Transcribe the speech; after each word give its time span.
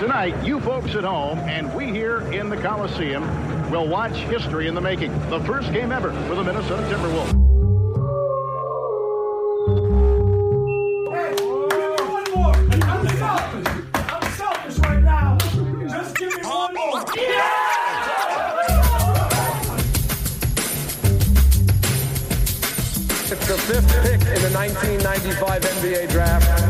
Tonight, 0.00 0.42
you 0.42 0.60
folks 0.60 0.94
at 0.94 1.04
home 1.04 1.38
and 1.40 1.74
we 1.74 1.90
here 1.90 2.22
in 2.32 2.48
the 2.48 2.56
Coliseum 2.56 3.22
will 3.70 3.86
watch 3.86 4.14
history 4.14 4.66
in 4.66 4.74
the 4.74 4.80
making. 4.80 5.12
The 5.28 5.40
first 5.40 5.74
game 5.74 5.92
ever 5.92 6.10
for 6.26 6.34
the 6.34 6.42
Minnesota 6.42 6.82
Timberwolves. 6.84 7.36
Just 15.90 16.16
give 16.16 16.34
me 16.34 16.42
one 16.44 16.74
more. 16.74 17.02
It's 23.30 23.46
the 23.46 23.58
fifth 23.68 24.02
pick 24.02 24.20
in 24.22 24.40
the 24.40 24.50
1995 24.56 25.60
NBA 25.60 26.10
draft. 26.10 26.69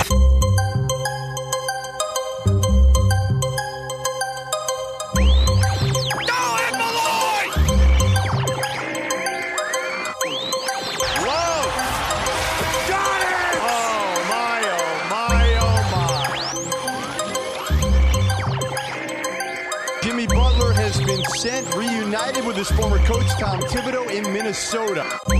With 22.51 22.67
his 22.67 22.71
former 22.77 22.99
coach 23.05 23.29
Tom 23.39 23.61
Thibodeau 23.61 24.11
in 24.11 24.23
Minnesota. 24.33 25.03
4.7 25.03 25.31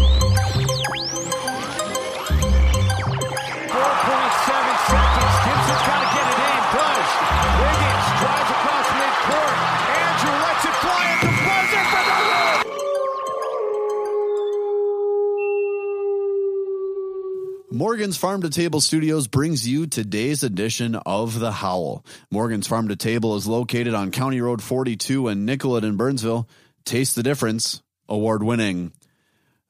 seconds. 4.88 5.36
Gibson's 5.44 5.84
got 5.84 6.00
to 6.00 6.08
get 6.16 6.24
it 6.32 6.40
in. 6.40 6.60
Does. 6.72 7.10
Wiggins 7.60 8.08
drives 8.16 8.52
across 8.56 8.88
midcourt. 8.96 9.60
Andrew 9.92 10.36
lets 10.40 10.64
it 10.64 10.76
fly 10.80 11.04
at 11.12 11.20
the 11.20 11.32
buzzer 11.44 11.84
for 11.92 12.04
the 12.08 12.16
win. 17.68 17.78
Morgan's 17.78 18.16
Farm 18.16 18.42
to 18.44 18.50
Table 18.50 18.80
Studios 18.80 19.28
brings 19.28 19.68
you 19.68 19.86
today's 19.86 20.44
edition 20.44 20.96
of 20.96 21.38
The 21.42 21.52
Howl. 21.52 22.06
Morgan's 22.30 22.68
Farm 22.68 22.88
to 22.88 22.96
Table 22.96 23.36
is 23.36 23.48
located 23.48 23.94
on 23.94 24.12
County 24.12 24.40
Road 24.40 24.64
42 24.64 25.28
in 25.28 25.44
Nicollet 25.44 25.84
in 25.84 25.98
Burnsville. 25.98 26.48
Taste 26.86 27.16
the 27.16 27.24
difference. 27.24 27.82
Award 28.10 28.44
winning. 28.44 28.92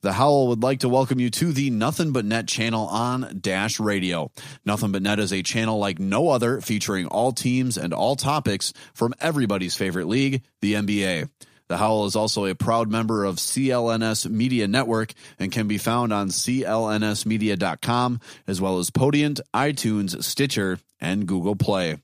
The 0.02 0.14
Howl 0.14 0.48
would 0.48 0.64
like 0.64 0.80
to 0.80 0.90
welcome 0.90 1.20
you 1.20 1.30
to 1.30 1.54
the 1.54 1.70
Nothing 1.70 2.12
But 2.12 2.26
Net 2.26 2.48
channel 2.48 2.88
on 2.88 3.38
Dash 3.40 3.80
Radio. 3.80 4.32
Nothing 4.66 4.92
But 4.92 5.04
Net 5.04 5.20
is 5.20 5.32
a 5.32 5.44
channel 5.44 5.78
like 5.78 6.00
no 6.00 6.30
other 6.30 6.60
featuring 6.60 7.06
all 7.06 7.32
teams 7.32 7.78
and 7.78 7.94
all 7.94 8.16
topics 8.16 8.74
from 8.96 9.14
everybody's 9.20 9.76
favorite 9.76 10.08
league, 10.08 10.42
the 10.62 10.74
NBA. 10.74 11.30
The 11.68 11.78
Howl 11.78 12.06
is 12.06 12.16
also 12.16 12.48
a 12.48 12.56
proud 12.56 12.90
member 12.90 13.24
of 13.24 13.36
CLNS 13.36 14.28
Media 14.30 14.68
Network 14.68 15.14
and 15.38 15.52
can 15.52 15.68
be 15.68 15.78
found 15.78 16.12
on 16.12 16.30
clnsmedia.com 16.30 18.20
as 18.48 18.60
well 18.60 18.80
as 18.80 18.90
Podient, 18.90 19.40
iTunes, 19.54 20.24
Stitcher, 20.24 20.80
and 21.00 21.28
Google 21.28 21.56
Play. 21.56 21.98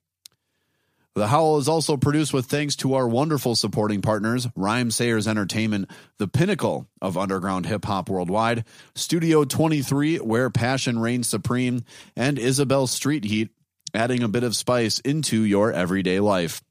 The 1.17 1.25
Howl 1.25 1.57
is 1.57 1.67
also 1.67 1.97
produced 1.97 2.31
with 2.31 2.45
thanks 2.45 2.75
to 2.75 2.93
our 2.93 3.07
wonderful 3.07 3.55
supporting 3.55 4.03
partners, 4.03 4.45
Rhymesayers 4.55 5.25
Entertainment, 5.25 5.89
the 6.19 6.27
pinnacle 6.27 6.85
of 7.01 7.17
underground 7.17 7.65
hip 7.65 7.85
hop 7.85 8.07
worldwide, 8.07 8.65
Studio 8.93 9.43
23, 9.43 10.17
where 10.17 10.51
passion 10.51 10.99
reigns 10.99 11.27
supreme, 11.27 11.83
and 12.15 12.37
Isabel 12.37 12.85
Street 12.85 13.23
Heat, 13.23 13.49
adding 13.95 14.21
a 14.21 14.27
bit 14.27 14.43
of 14.43 14.55
spice 14.55 14.99
into 14.99 15.41
your 15.41 15.73
everyday 15.73 16.19
life. 16.19 16.61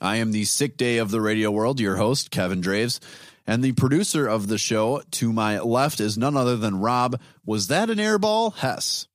I 0.00 0.16
am 0.16 0.32
the 0.32 0.46
sick 0.46 0.78
day 0.78 0.96
of 0.96 1.10
the 1.10 1.20
radio 1.20 1.50
world, 1.50 1.78
your 1.78 1.96
host, 1.96 2.30
Kevin 2.30 2.62
Draves, 2.62 3.00
and 3.46 3.62
the 3.62 3.72
producer 3.72 4.26
of 4.26 4.48
the 4.48 4.56
show 4.56 5.02
to 5.10 5.30
my 5.30 5.58
left 5.58 6.00
is 6.00 6.16
none 6.16 6.38
other 6.38 6.56
than 6.56 6.80
Rob. 6.80 7.20
Was 7.44 7.66
that 7.66 7.90
an 7.90 7.98
airball? 7.98 8.54
Hess. 8.54 9.08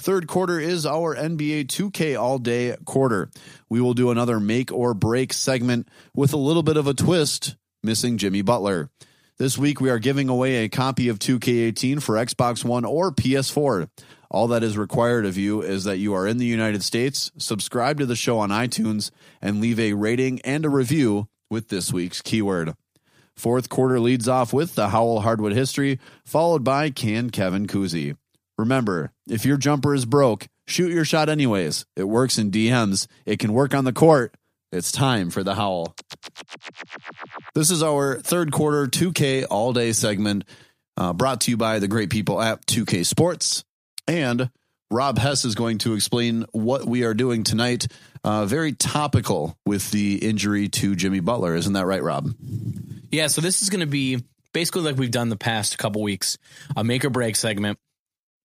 Third 0.00 0.28
quarter 0.28 0.60
is 0.60 0.86
our 0.86 1.16
NBA 1.16 1.66
2K 1.66 2.18
all 2.18 2.38
day 2.38 2.76
quarter. 2.84 3.30
We 3.68 3.80
will 3.80 3.94
do 3.94 4.12
another 4.12 4.38
make 4.38 4.70
or 4.70 4.94
break 4.94 5.32
segment 5.32 5.88
with 6.14 6.32
a 6.32 6.36
little 6.36 6.62
bit 6.62 6.76
of 6.76 6.86
a 6.86 6.94
twist, 6.94 7.56
missing 7.82 8.16
Jimmy 8.16 8.42
Butler. 8.42 8.90
This 9.38 9.58
week 9.58 9.80
we 9.80 9.90
are 9.90 9.98
giving 9.98 10.28
away 10.28 10.64
a 10.64 10.68
copy 10.68 11.08
of 11.08 11.18
2K18 11.18 12.00
for 12.00 12.14
Xbox 12.14 12.64
One 12.64 12.84
or 12.84 13.10
PS4. 13.10 13.88
All 14.30 14.46
that 14.48 14.62
is 14.62 14.78
required 14.78 15.26
of 15.26 15.36
you 15.36 15.62
is 15.62 15.82
that 15.82 15.98
you 15.98 16.14
are 16.14 16.28
in 16.28 16.38
the 16.38 16.46
United 16.46 16.84
States, 16.84 17.32
subscribe 17.36 17.98
to 17.98 18.06
the 18.06 18.14
show 18.14 18.38
on 18.38 18.50
iTunes, 18.50 19.10
and 19.42 19.60
leave 19.60 19.80
a 19.80 19.94
rating 19.94 20.40
and 20.42 20.64
a 20.64 20.70
review 20.70 21.26
with 21.50 21.70
this 21.70 21.92
week's 21.92 22.22
keyword. 22.22 22.74
Fourth 23.34 23.68
quarter 23.68 23.98
leads 23.98 24.28
off 24.28 24.52
with 24.52 24.76
the 24.76 24.90
Howl 24.90 25.22
Hardwood 25.22 25.54
history, 25.54 25.98
followed 26.24 26.62
by 26.62 26.90
Can 26.90 27.30
Kevin 27.30 27.66
Cousy. 27.66 28.16
Remember, 28.58 29.12
if 29.28 29.46
your 29.46 29.56
jumper 29.56 29.94
is 29.94 30.04
broke, 30.04 30.48
shoot 30.66 30.90
your 30.90 31.04
shot 31.04 31.28
anyways. 31.28 31.86
It 31.96 32.04
works 32.04 32.38
in 32.38 32.50
DMs. 32.50 33.06
It 33.24 33.38
can 33.38 33.52
work 33.52 33.74
on 33.74 33.84
the 33.84 33.92
court. 33.92 34.34
It's 34.72 34.92
time 34.92 35.30
for 35.30 35.42
the 35.42 35.54
Howl. 35.54 35.94
This 37.54 37.70
is 37.70 37.82
our 37.82 38.20
third 38.20 38.52
quarter 38.52 38.86
2K 38.86 39.46
all 39.48 39.72
day 39.72 39.92
segment 39.92 40.44
uh, 40.96 41.12
brought 41.12 41.42
to 41.42 41.52
you 41.52 41.56
by 41.56 41.78
the 41.78 41.88
great 41.88 42.10
people 42.10 42.42
at 42.42 42.66
2K 42.66 43.06
Sports. 43.06 43.64
And 44.06 44.50
Rob 44.90 45.18
Hess 45.18 45.44
is 45.44 45.54
going 45.54 45.78
to 45.78 45.94
explain 45.94 46.44
what 46.52 46.84
we 46.84 47.04
are 47.04 47.14
doing 47.14 47.44
tonight. 47.44 47.86
Uh, 48.24 48.44
very 48.44 48.72
topical 48.72 49.56
with 49.64 49.90
the 49.90 50.16
injury 50.16 50.68
to 50.68 50.96
Jimmy 50.96 51.20
Butler. 51.20 51.54
Isn't 51.54 51.74
that 51.74 51.86
right, 51.86 52.02
Rob? 52.02 52.34
Yeah, 53.10 53.28
so 53.28 53.40
this 53.40 53.62
is 53.62 53.70
going 53.70 53.80
to 53.80 53.86
be 53.86 54.22
basically 54.52 54.82
like 54.82 54.96
we've 54.96 55.10
done 55.10 55.28
the 55.28 55.36
past 55.36 55.78
couple 55.78 56.02
weeks, 56.02 56.36
a 56.76 56.82
make 56.82 57.04
or 57.04 57.10
break 57.10 57.36
segment. 57.36 57.78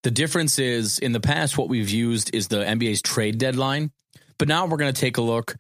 The 0.04 0.12
difference 0.12 0.60
is 0.60 1.00
in 1.00 1.14
the 1.14 1.22
past, 1.22 1.58
what 1.58 1.70
we've 1.70 1.90
used 1.90 2.36
is 2.36 2.50
the 2.50 2.64
NBA's 2.64 3.02
trade 3.02 3.38
deadline, 3.38 3.92
but 4.38 4.50
now 4.50 4.66
we're 4.66 4.78
going 4.78 4.94
to 4.94 5.00
take 5.00 5.18
a 5.18 5.22
look 5.22 5.56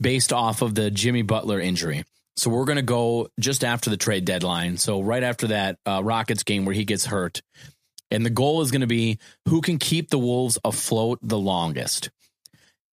based 0.00 0.32
off 0.32 0.62
of 0.62 0.74
the 0.74 0.90
Jimmy 0.90 1.22
Butler 1.22 1.60
injury. 1.60 2.04
So 2.36 2.50
we're 2.50 2.64
going 2.64 2.76
to 2.76 2.82
go 2.82 3.28
just 3.38 3.62
after 3.62 3.90
the 3.90 3.98
trade 3.98 4.24
deadline. 4.24 4.78
So 4.78 5.02
right 5.02 5.22
after 5.22 5.48
that 5.48 5.78
uh, 5.86 6.02
Rockets 6.02 6.42
game 6.42 6.64
where 6.64 6.74
he 6.74 6.86
gets 6.86 7.04
hurt. 7.04 7.42
And 8.10 8.24
the 8.24 8.30
goal 8.30 8.62
is 8.62 8.70
going 8.70 8.80
to 8.80 8.86
be 8.86 9.18
who 9.48 9.60
can 9.60 9.78
keep 9.78 10.08
the 10.08 10.18
Wolves 10.18 10.58
afloat 10.64 11.18
the 11.22 11.38
longest. 11.38 12.10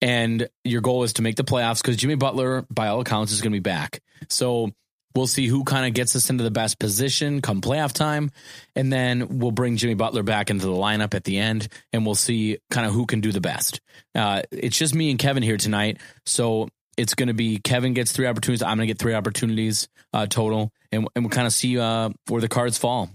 And 0.01 0.49
your 0.63 0.81
goal 0.81 1.03
is 1.03 1.13
to 1.13 1.21
make 1.21 1.35
the 1.35 1.43
playoffs 1.43 1.81
because 1.81 1.97
Jimmy 1.97 2.15
Butler, 2.15 2.65
by 2.69 2.87
all 2.87 3.01
accounts, 3.01 3.31
is 3.31 3.41
going 3.41 3.51
to 3.51 3.55
be 3.55 3.59
back. 3.59 4.01
So 4.29 4.71
we'll 5.15 5.27
see 5.27 5.47
who 5.47 5.63
kind 5.63 5.85
of 5.85 5.93
gets 5.93 6.15
us 6.15 6.29
into 6.29 6.43
the 6.43 6.51
best 6.51 6.79
position 6.79 7.41
come 7.41 7.61
playoff 7.61 7.93
time. 7.93 8.31
And 8.75 8.91
then 8.91 9.39
we'll 9.39 9.51
bring 9.51 9.77
Jimmy 9.77 9.95
Butler 9.95 10.23
back 10.23 10.49
into 10.49 10.65
the 10.65 10.71
lineup 10.71 11.13
at 11.13 11.23
the 11.23 11.37
end 11.37 11.67
and 11.91 12.05
we'll 12.05 12.15
see 12.15 12.59
kind 12.69 12.85
of 12.87 12.93
who 12.93 13.05
can 13.05 13.21
do 13.21 13.31
the 13.31 13.41
best. 13.41 13.81
Uh, 14.15 14.43
it's 14.51 14.77
just 14.77 14.93
me 14.93 15.09
and 15.09 15.19
Kevin 15.19 15.43
here 15.43 15.57
tonight. 15.57 15.99
So 16.25 16.69
it's 16.97 17.15
going 17.15 17.27
to 17.27 17.33
be 17.33 17.59
Kevin 17.63 17.93
gets 17.93 18.11
three 18.11 18.27
opportunities. 18.27 18.61
I'm 18.61 18.77
going 18.77 18.87
to 18.87 18.93
get 18.93 18.99
three 18.99 19.13
opportunities 19.13 19.87
uh, 20.13 20.27
total. 20.27 20.71
And, 20.91 21.07
and 21.15 21.25
we'll 21.25 21.31
kind 21.31 21.47
of 21.47 21.53
see 21.53 21.79
uh, 21.79 22.09
where 22.27 22.41
the 22.41 22.47
cards 22.47 22.77
fall. 22.77 23.09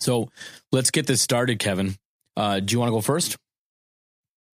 So 0.00 0.30
let's 0.72 0.90
get 0.90 1.06
this 1.06 1.22
started, 1.22 1.58
Kevin. 1.58 1.94
Uh, 2.36 2.60
do 2.60 2.72
you 2.72 2.80
want 2.80 2.88
to 2.88 2.92
go 2.92 3.00
first? 3.00 3.36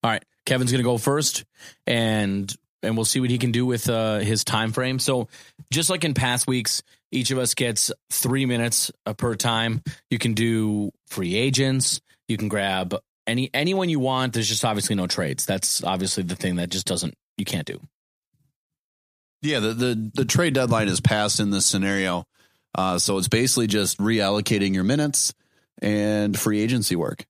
All 0.05 0.11
right, 0.11 0.23
Kevin's 0.47 0.71
going 0.71 0.83
to 0.83 0.89
go 0.89 0.99
first, 0.99 1.45
and 1.87 2.55
and 2.83 2.97
we'll 2.97 3.05
see 3.05 3.21
what 3.21 3.31
he 3.31 3.39
can 3.39 3.53
do 3.53 3.67
with 3.67 3.89
uh, 3.89 4.19
his 4.19 4.45
time 4.45 4.73
frame. 4.73 4.99
So, 4.99 5.29
just 5.71 5.91
like 5.91 6.05
in 6.05 6.15
past 6.15 6.47
weeks, 6.47 6.83
each 7.11 7.31
of 7.31 7.39
us 7.39 7.55
gets 7.55 7.91
three 8.11 8.47
minutes 8.47 8.91
uh, 9.07 9.15
per 9.15 9.35
time. 9.35 9.83
You 10.11 10.19
can 10.19 10.35
do 10.35 10.91
free 11.07 11.35
agents. 11.35 12.01
You 12.29 12.37
can 12.37 12.49
grab 12.49 12.95
any 13.27 13.51
anyone 13.55 13.89
you 13.89 14.01
want. 14.01 14.33
There's 14.33 14.49
just 14.49 14.65
obviously 14.65 14.97
no 14.97 15.07
trades. 15.07 15.47
That's 15.47 15.83
obviously 15.83 16.23
the 16.25 16.37
thing 16.37 16.57
that 16.57 16.71
just 16.71 16.87
doesn't 16.87 17.15
you 17.37 17.45
can't 17.45 17.67
do. 17.67 17.81
Yeah, 19.43 19.61
the 19.61 19.75
the, 19.75 20.11
the 20.15 20.25
trade 20.25 20.55
deadline 20.55 20.89
is 20.89 21.01
passed 21.01 21.41
in 21.41 21.51
this 21.51 21.67
scenario, 21.67 22.25
uh, 22.75 22.99
so 22.99 23.19
it's 23.19 23.29
basically 23.29 23.69
just 23.69 23.99
reallocating 23.99 24.75
your 24.75 24.85
minutes 24.85 25.33
and 25.81 26.39
free 26.39 26.61
agency 26.61 26.97
work. 26.97 27.25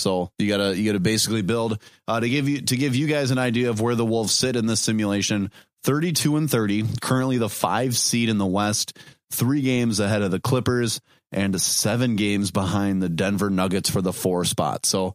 So 0.00 0.30
you 0.38 0.48
gotta 0.48 0.76
you 0.76 0.86
gotta 0.86 1.00
basically 1.00 1.42
build 1.42 1.80
uh, 2.08 2.20
to 2.20 2.28
give 2.28 2.48
you 2.48 2.62
to 2.62 2.76
give 2.76 2.96
you 2.96 3.06
guys 3.06 3.30
an 3.30 3.38
idea 3.38 3.70
of 3.70 3.80
where 3.80 3.94
the 3.94 4.04
Wolves 4.04 4.32
sit 4.32 4.56
in 4.56 4.66
this 4.66 4.80
simulation. 4.80 5.50
Thirty 5.82 6.12
two 6.12 6.36
and 6.36 6.50
thirty, 6.50 6.84
currently 7.00 7.38
the 7.38 7.48
five 7.48 7.96
seed 7.96 8.28
in 8.28 8.38
the 8.38 8.46
West, 8.46 8.98
three 9.30 9.62
games 9.62 10.00
ahead 10.00 10.22
of 10.22 10.30
the 10.30 10.40
Clippers 10.40 11.00
and 11.32 11.60
seven 11.60 12.16
games 12.16 12.50
behind 12.50 13.02
the 13.02 13.08
Denver 13.08 13.50
Nuggets 13.50 13.88
for 13.88 14.02
the 14.02 14.12
four 14.12 14.44
spot. 14.44 14.84
So 14.84 15.14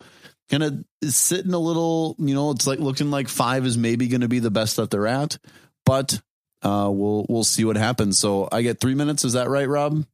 kind 0.50 0.64
of 0.64 0.86
sitting 1.04 1.54
a 1.54 1.60
little, 1.60 2.16
you 2.20 2.34
know, 2.34 2.52
it's 2.52 2.68
like 2.68 2.80
looking 2.80 3.12
like 3.12 3.28
five 3.28 3.66
is 3.66 3.78
maybe 3.78 4.08
going 4.08 4.22
to 4.22 4.28
be 4.28 4.40
the 4.40 4.52
best 4.52 4.78
that 4.78 4.90
they're 4.90 5.08
at, 5.08 5.38
but 5.86 6.22
uh, 6.62 6.90
we'll 6.92 7.26
we'll 7.30 7.44
see 7.44 7.66
what 7.66 7.78
happens. 7.78 8.18
So 8.18 8.48
I 8.52 8.62
get 8.62 8.80
three 8.80 8.96
minutes. 8.96 9.24
Is 9.26 9.34
that 9.34 9.50
right, 9.50 9.68
Rob? 9.68 10.06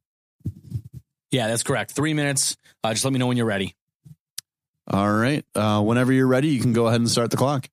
Yeah, 1.30 1.48
that's 1.48 1.62
correct. 1.62 1.92
Three 1.92 2.12
minutes. 2.12 2.56
Uh, 2.84 2.92
just 2.92 3.04
let 3.04 3.12
me 3.12 3.18
know 3.18 3.26
when 3.26 3.38
you're 3.38 3.46
ready. 3.46 3.74
All 4.88 5.12
right. 5.12 5.44
Uh, 5.54 5.82
whenever 5.82 6.12
you're 6.12 6.26
ready, 6.26 6.48
you 6.48 6.60
can 6.60 6.72
go 6.72 6.86
ahead 6.86 7.00
and 7.00 7.10
start 7.10 7.30
the 7.30 7.36
clock. 7.36 7.68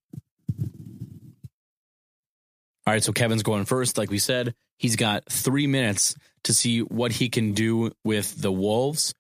All 2.89 2.94
right, 2.94 3.03
so 3.03 3.11
Kevin's 3.11 3.44
going 3.44 3.65
first. 3.65 3.97
Like 3.97 4.09
we 4.09 4.17
said, 4.17 4.56
he's 4.77 4.95
got 4.95 5.25
three 5.29 5.67
minutes 5.67 6.15
to 6.44 6.53
see 6.53 6.79
what 6.79 7.11
he 7.11 7.29
can 7.29 7.53
do 7.53 7.91
with 8.03 8.41
the 8.41 8.51
Wolves. 8.51 9.13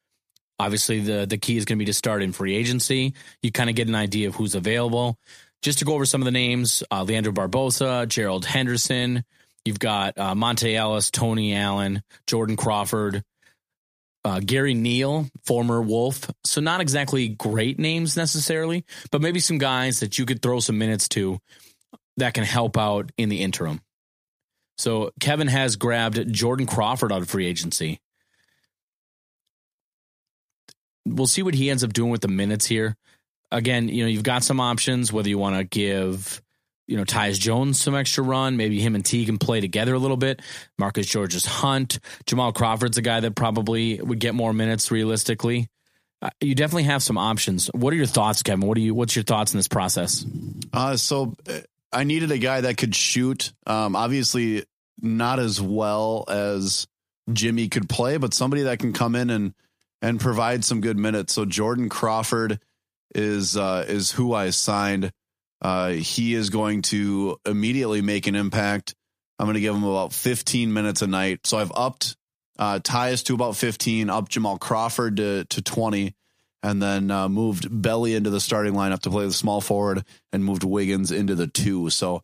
Obviously, 0.57 0.99
the 1.01 1.25
the 1.25 1.37
key 1.37 1.55
is 1.55 1.65
going 1.65 1.77
to 1.77 1.79
be 1.79 1.85
to 1.85 1.93
start 1.93 2.23
in 2.23 2.31
free 2.31 2.55
agency. 2.55 3.13
You 3.41 3.51
kind 3.51 3.69
of 3.69 3.75
get 3.75 3.87
an 3.87 3.95
idea 3.95 4.27
of 4.27 4.35
who's 4.35 4.55
available. 4.55 5.17
Just 5.61 5.79
to 5.79 5.85
go 5.85 5.93
over 5.93 6.05
some 6.05 6.21
of 6.21 6.25
the 6.25 6.31
names: 6.31 6.83
uh, 6.91 7.03
Leandro 7.03 7.31
Barbosa, 7.31 8.07
Gerald 8.07 8.45
Henderson. 8.45 9.23
You've 9.63 9.79
got 9.79 10.17
uh, 10.17 10.33
Monta 10.33 10.73
Ellis, 10.73 11.11
Tony 11.11 11.53
Allen, 11.55 12.01
Jordan 12.27 12.55
Crawford, 12.55 13.23
uh, 14.25 14.39
Gary 14.39 14.73
Neal, 14.73 15.27
former 15.45 15.81
Wolf. 15.81 16.29
So 16.43 16.61
not 16.61 16.81
exactly 16.81 17.29
great 17.29 17.79
names 17.79 18.17
necessarily, 18.17 18.85
but 19.11 19.21
maybe 19.21 19.39
some 19.39 19.57
guys 19.57 19.99
that 20.01 20.17
you 20.17 20.25
could 20.25 20.41
throw 20.41 20.59
some 20.59 20.77
minutes 20.77 21.07
to 21.09 21.39
that 22.17 22.33
can 22.33 22.43
help 22.43 22.77
out 22.77 23.11
in 23.17 23.29
the 23.29 23.41
interim. 23.41 23.81
So 24.77 25.11
Kevin 25.19 25.47
has 25.47 25.75
grabbed 25.75 26.31
Jordan 26.31 26.65
Crawford 26.65 27.11
out 27.11 27.21
of 27.21 27.29
free 27.29 27.45
agency. 27.45 27.99
We'll 31.05 31.27
see 31.27 31.43
what 31.43 31.55
he 31.55 31.69
ends 31.69 31.83
up 31.83 31.93
doing 31.93 32.11
with 32.11 32.21
the 32.21 32.27
minutes 32.27 32.65
here. 32.65 32.95
Again, 33.51 33.89
you 33.89 34.03
know, 34.03 34.09
you've 34.09 34.23
got 34.23 34.43
some 34.43 34.59
options 34.59 35.11
whether 35.11 35.27
you 35.27 35.37
want 35.37 35.57
to 35.57 35.63
give, 35.63 36.41
you 36.89 36.97
know, 36.97 37.03
Tyus 37.03 37.39
Jones 37.39 37.79
some 37.79 37.93
extra 37.93 38.23
run. 38.23 38.57
Maybe 38.57 38.79
him 38.79 38.95
and 38.95 39.05
T 39.05 39.23
can 39.23 39.37
play 39.37 39.61
together 39.61 39.93
a 39.93 39.99
little 39.99 40.17
bit. 40.17 40.41
Marcus 40.79 41.05
Georges 41.05 41.45
Hunt. 41.45 41.99
Jamal 42.25 42.51
Crawford's 42.51 42.97
a 42.97 43.03
guy 43.03 43.19
that 43.19 43.35
probably 43.35 44.01
would 44.01 44.19
get 44.19 44.33
more 44.33 44.53
minutes 44.53 44.89
realistically. 44.89 45.69
Uh, 46.19 46.31
you 46.41 46.55
definitely 46.55 46.83
have 46.83 47.03
some 47.03 47.17
options. 47.17 47.67
What 47.67 47.93
are 47.93 47.95
your 47.95 48.07
thoughts, 48.07 48.41
Kevin? 48.41 48.67
What 48.67 48.73
do 48.73 48.81
you? 48.81 48.95
What's 48.95 49.15
your 49.15 49.23
thoughts 49.23 49.53
in 49.53 49.59
this 49.59 49.67
process? 49.67 50.25
Uh, 50.73 50.97
so 50.97 51.35
uh, 51.47 51.59
I 51.93 52.05
needed 52.05 52.31
a 52.31 52.39
guy 52.39 52.61
that 52.61 52.77
could 52.77 52.95
shoot. 52.95 53.53
Um, 53.67 53.95
obviously, 53.95 54.65
not 54.99 55.39
as 55.39 55.61
well 55.61 56.25
as 56.27 56.87
Jimmy 57.31 57.69
could 57.69 57.87
play, 57.87 58.17
but 58.17 58.33
somebody 58.33 58.63
that 58.63 58.79
can 58.79 58.93
come 58.93 59.15
in 59.15 59.29
and 59.29 59.53
and 60.01 60.19
provide 60.19 60.65
some 60.65 60.81
good 60.81 60.97
minutes. 60.97 61.33
So 61.33 61.45
Jordan 61.45 61.87
Crawford 61.87 62.59
is 63.13 63.55
uh, 63.55 63.85
is 63.87 64.11
who 64.11 64.33
I 64.33 64.49
signed. 64.49 65.11
Uh, 65.61 65.89
he 65.89 66.33
is 66.33 66.49
going 66.49 66.81
to 66.83 67.37
immediately 67.45 68.01
make 68.01 68.27
an 68.27 68.35
impact. 68.35 68.95
I'm 69.37 69.45
going 69.45 69.55
to 69.55 69.61
give 69.61 69.75
him 69.75 69.83
about 69.83 70.13
15 70.13 70.73
minutes 70.73 71.01
a 71.01 71.07
night. 71.07 71.45
So 71.45 71.57
I've 71.57 71.71
upped 71.73 72.15
uh, 72.57 72.79
Tyus 72.79 73.25
to 73.25 73.33
about 73.33 73.55
15, 73.55 74.09
up 74.09 74.29
Jamal 74.29 74.57
Crawford 74.57 75.17
to 75.17 75.45
to 75.45 75.61
20, 75.61 76.13
and 76.61 76.81
then 76.81 77.09
uh, 77.09 77.29
moved 77.29 77.67
Belly 77.69 78.15
into 78.15 78.29
the 78.29 78.41
starting 78.41 78.73
lineup 78.73 78.99
to 79.01 79.09
play 79.09 79.25
the 79.25 79.33
small 79.33 79.61
forward, 79.61 80.03
and 80.33 80.43
moved 80.43 80.63
Wiggins 80.63 81.11
into 81.11 81.35
the 81.35 81.47
two. 81.47 81.89
So 81.89 82.21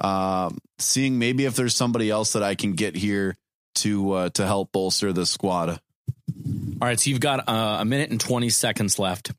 um, 0.00 0.58
seeing 0.78 1.18
maybe 1.18 1.44
if 1.44 1.56
there's 1.56 1.74
somebody 1.74 2.10
else 2.10 2.34
that 2.34 2.42
I 2.42 2.54
can 2.54 2.72
get 2.72 2.94
here 2.94 3.36
to 3.76 4.12
uh, 4.12 4.28
to 4.30 4.46
help 4.46 4.72
bolster 4.72 5.12
the 5.12 5.26
squad. 5.26 5.70
All 5.70 6.88
right, 6.88 6.98
so 6.98 7.10
you've 7.10 7.20
got 7.20 7.48
uh, 7.48 7.78
a 7.80 7.84
minute 7.84 8.10
and 8.10 8.20
20 8.20 8.48
seconds 8.50 8.98
left. 8.98 9.32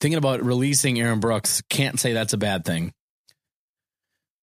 Thinking 0.00 0.18
about 0.18 0.44
releasing 0.44 1.00
Aaron 1.00 1.20
Brooks, 1.20 1.62
can't 1.68 1.98
say 1.98 2.12
that's 2.12 2.32
a 2.32 2.38
bad 2.38 2.64
thing. 2.64 2.92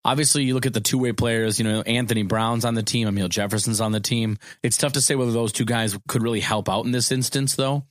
Obviously, 0.05 0.43
you 0.43 0.53
look 0.53 0.65
at 0.65 0.73
the 0.73 0.81
two 0.81 0.97
way 0.97 1.13
players, 1.13 1.59
you 1.59 1.65
know, 1.65 1.81
Anthony 1.81 2.23
Brown's 2.23 2.65
on 2.65 2.73
the 2.73 2.83
team, 2.83 3.07
Amile 3.07 3.29
Jefferson's 3.29 3.79
on 3.79 3.93
the 3.93 4.01
team. 4.01 4.37
It's 4.61 4.77
tough 4.77 4.93
to 4.93 5.01
say 5.01 5.15
whether 5.15 5.31
those 5.31 5.53
two 5.53 5.63
guys 5.63 5.97
could 6.07 6.23
really 6.23 6.41
help 6.41 6.67
out 6.67 6.85
in 6.85 6.91
this 6.91 7.11
instance, 7.11 7.55
though. 7.55 7.85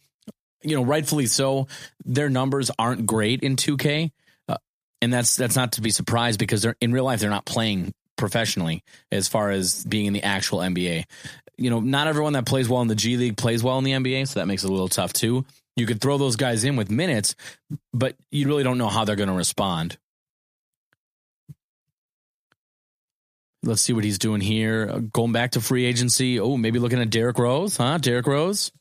You 0.62 0.76
know, 0.76 0.84
rightfully 0.84 1.26
so. 1.26 1.68
Their 2.04 2.28
numbers 2.28 2.70
aren't 2.78 3.06
great 3.06 3.40
in 3.40 3.56
2K. 3.56 4.10
Uh, 4.46 4.58
and 5.00 5.12
that's 5.12 5.36
that's 5.36 5.56
not 5.56 5.72
to 5.72 5.80
be 5.80 5.90
surprised 5.90 6.38
because 6.38 6.62
they're 6.62 6.76
in 6.80 6.92
real 6.92 7.04
life 7.04 7.20
they're 7.20 7.30
not 7.30 7.46
playing 7.46 7.94
professionally 8.16 8.84
as 9.10 9.26
far 9.26 9.50
as 9.50 9.84
being 9.84 10.06
in 10.06 10.12
the 10.12 10.22
actual 10.22 10.58
NBA. 10.58 11.04
You 11.56 11.70
know, 11.70 11.80
not 11.80 12.08
everyone 12.08 12.34
that 12.34 12.46
plays 12.46 12.68
well 12.68 12.82
in 12.82 12.88
the 12.88 12.94
G 12.94 13.16
League 13.16 13.36
plays 13.36 13.62
well 13.62 13.78
in 13.78 13.84
the 13.84 13.92
NBA, 13.92 14.28
so 14.28 14.40
that 14.40 14.46
makes 14.46 14.64
it 14.64 14.68
a 14.68 14.72
little 14.72 14.88
tough 14.88 15.12
too. 15.12 15.44
You 15.76 15.86
could 15.86 16.00
throw 16.00 16.18
those 16.18 16.36
guys 16.36 16.64
in 16.64 16.76
with 16.76 16.90
minutes, 16.90 17.34
but 17.94 18.16
you 18.30 18.46
really 18.46 18.62
don't 18.62 18.78
know 18.78 18.88
how 18.88 19.04
they're 19.04 19.16
going 19.16 19.28
to 19.28 19.34
respond. 19.34 19.96
Let's 23.64 23.80
see 23.80 23.92
what 23.92 24.04
he's 24.04 24.18
doing 24.18 24.40
here. 24.40 24.90
Uh, 24.92 24.98
Going 24.98 25.32
back 25.32 25.52
to 25.52 25.60
free 25.60 25.84
agency. 25.84 26.40
Oh, 26.40 26.56
maybe 26.56 26.78
looking 26.78 27.00
at 27.00 27.10
Derrick 27.10 27.38
Rose, 27.38 27.76
huh? 27.76 27.98
Derrick 27.98 28.26
Rose, 28.26 28.72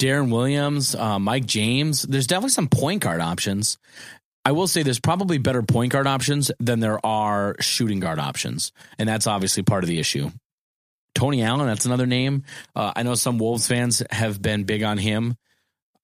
Deron 0.00 0.30
Williams, 0.32 0.94
uh, 0.94 1.18
Mike 1.18 1.46
James. 1.46 2.02
There's 2.02 2.26
definitely 2.26 2.50
some 2.50 2.68
point 2.68 3.02
guard 3.02 3.20
options. 3.20 3.78
I 4.44 4.52
will 4.52 4.66
say 4.66 4.82
there's 4.82 5.00
probably 5.00 5.38
better 5.38 5.62
point 5.62 5.92
guard 5.92 6.06
options 6.06 6.50
than 6.58 6.80
there 6.80 7.04
are 7.06 7.56
shooting 7.60 8.00
guard 8.00 8.18
options. 8.18 8.72
And 8.98 9.08
that's 9.08 9.26
obviously 9.26 9.62
part 9.62 9.84
of 9.84 9.88
the 9.88 10.00
issue. 10.00 10.30
Tony 11.14 11.42
Allen, 11.42 11.66
that's 11.66 11.86
another 11.86 12.06
name. 12.06 12.42
Uh, 12.74 12.92
I 12.94 13.04
know 13.04 13.14
some 13.14 13.38
Wolves 13.38 13.66
fans 13.66 14.02
have 14.10 14.42
been 14.42 14.64
big 14.64 14.82
on 14.82 14.98
him. 14.98 15.36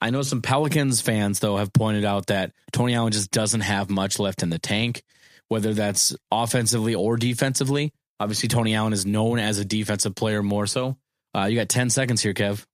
I 0.01 0.11
know 0.11 0.23
some 0.23 0.43
Pelicans 0.43 1.01
fans, 1.01 1.41
though, 1.41 1.57
have 1.57 1.73
pointed 1.73 2.05
out 2.05 2.27
that 2.27 2.53
Tony 2.73 2.95
Allen 2.95 3.13
just 3.13 3.31
doesn't 3.31 3.61
have 3.61 3.91
much 3.91 4.19
left 4.19 4.43
in 4.43 4.51
the 4.51 4.59
tank, 4.59 5.03
whether 5.49 5.75
that's 5.75 6.17
offensively 6.31 6.95
or 6.95 7.17
defensively. 7.17 7.93
Obviously, 8.19 8.49
Tony 8.49 8.75
Allen 8.75 8.93
is 8.93 9.05
known 9.05 9.39
as 9.39 9.59
a 9.59 9.65
defensive 9.65 10.15
player 10.15 10.43
more 10.43 10.67
so. 10.67 10.97
Uh, 11.35 11.45
you 11.45 11.57
got 11.57 11.69
10 11.69 11.91
seconds 11.91 12.23
here, 12.23 12.35
Kev. 12.35 12.65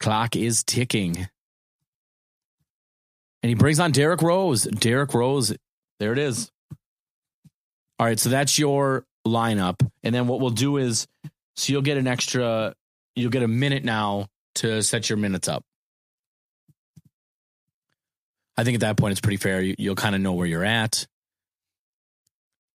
Clock 0.00 0.36
is 0.36 0.62
ticking. 0.62 1.16
And 3.42 3.48
he 3.48 3.54
brings 3.54 3.80
on 3.80 3.92
Derrick 3.92 4.22
Rose. 4.22 4.64
Derrick 4.64 5.14
Rose, 5.14 5.54
there 5.98 6.12
it 6.12 6.18
is. 6.18 6.50
All 7.98 8.06
right, 8.06 8.18
so 8.18 8.28
that's 8.28 8.58
your 8.58 9.06
lineup. 9.26 9.86
And 10.02 10.14
then 10.14 10.26
what 10.26 10.40
we'll 10.40 10.50
do 10.50 10.76
is 10.76 11.06
so 11.56 11.72
you'll 11.72 11.82
get 11.82 11.96
an 11.96 12.06
extra, 12.06 12.74
you'll 13.14 13.30
get 13.30 13.42
a 13.42 13.48
minute 13.48 13.84
now 13.84 14.26
to 14.56 14.82
set 14.82 15.08
your 15.08 15.16
minutes 15.16 15.48
up. 15.48 15.64
I 18.56 18.64
think 18.64 18.76
at 18.76 18.80
that 18.80 18.96
point 18.96 19.12
it's 19.12 19.20
pretty 19.20 19.36
fair. 19.36 19.60
You, 19.60 19.90
will 19.90 19.96
kind 19.96 20.14
of 20.14 20.20
know 20.20 20.32
where 20.32 20.46
you're 20.46 20.64
at. 20.64 21.06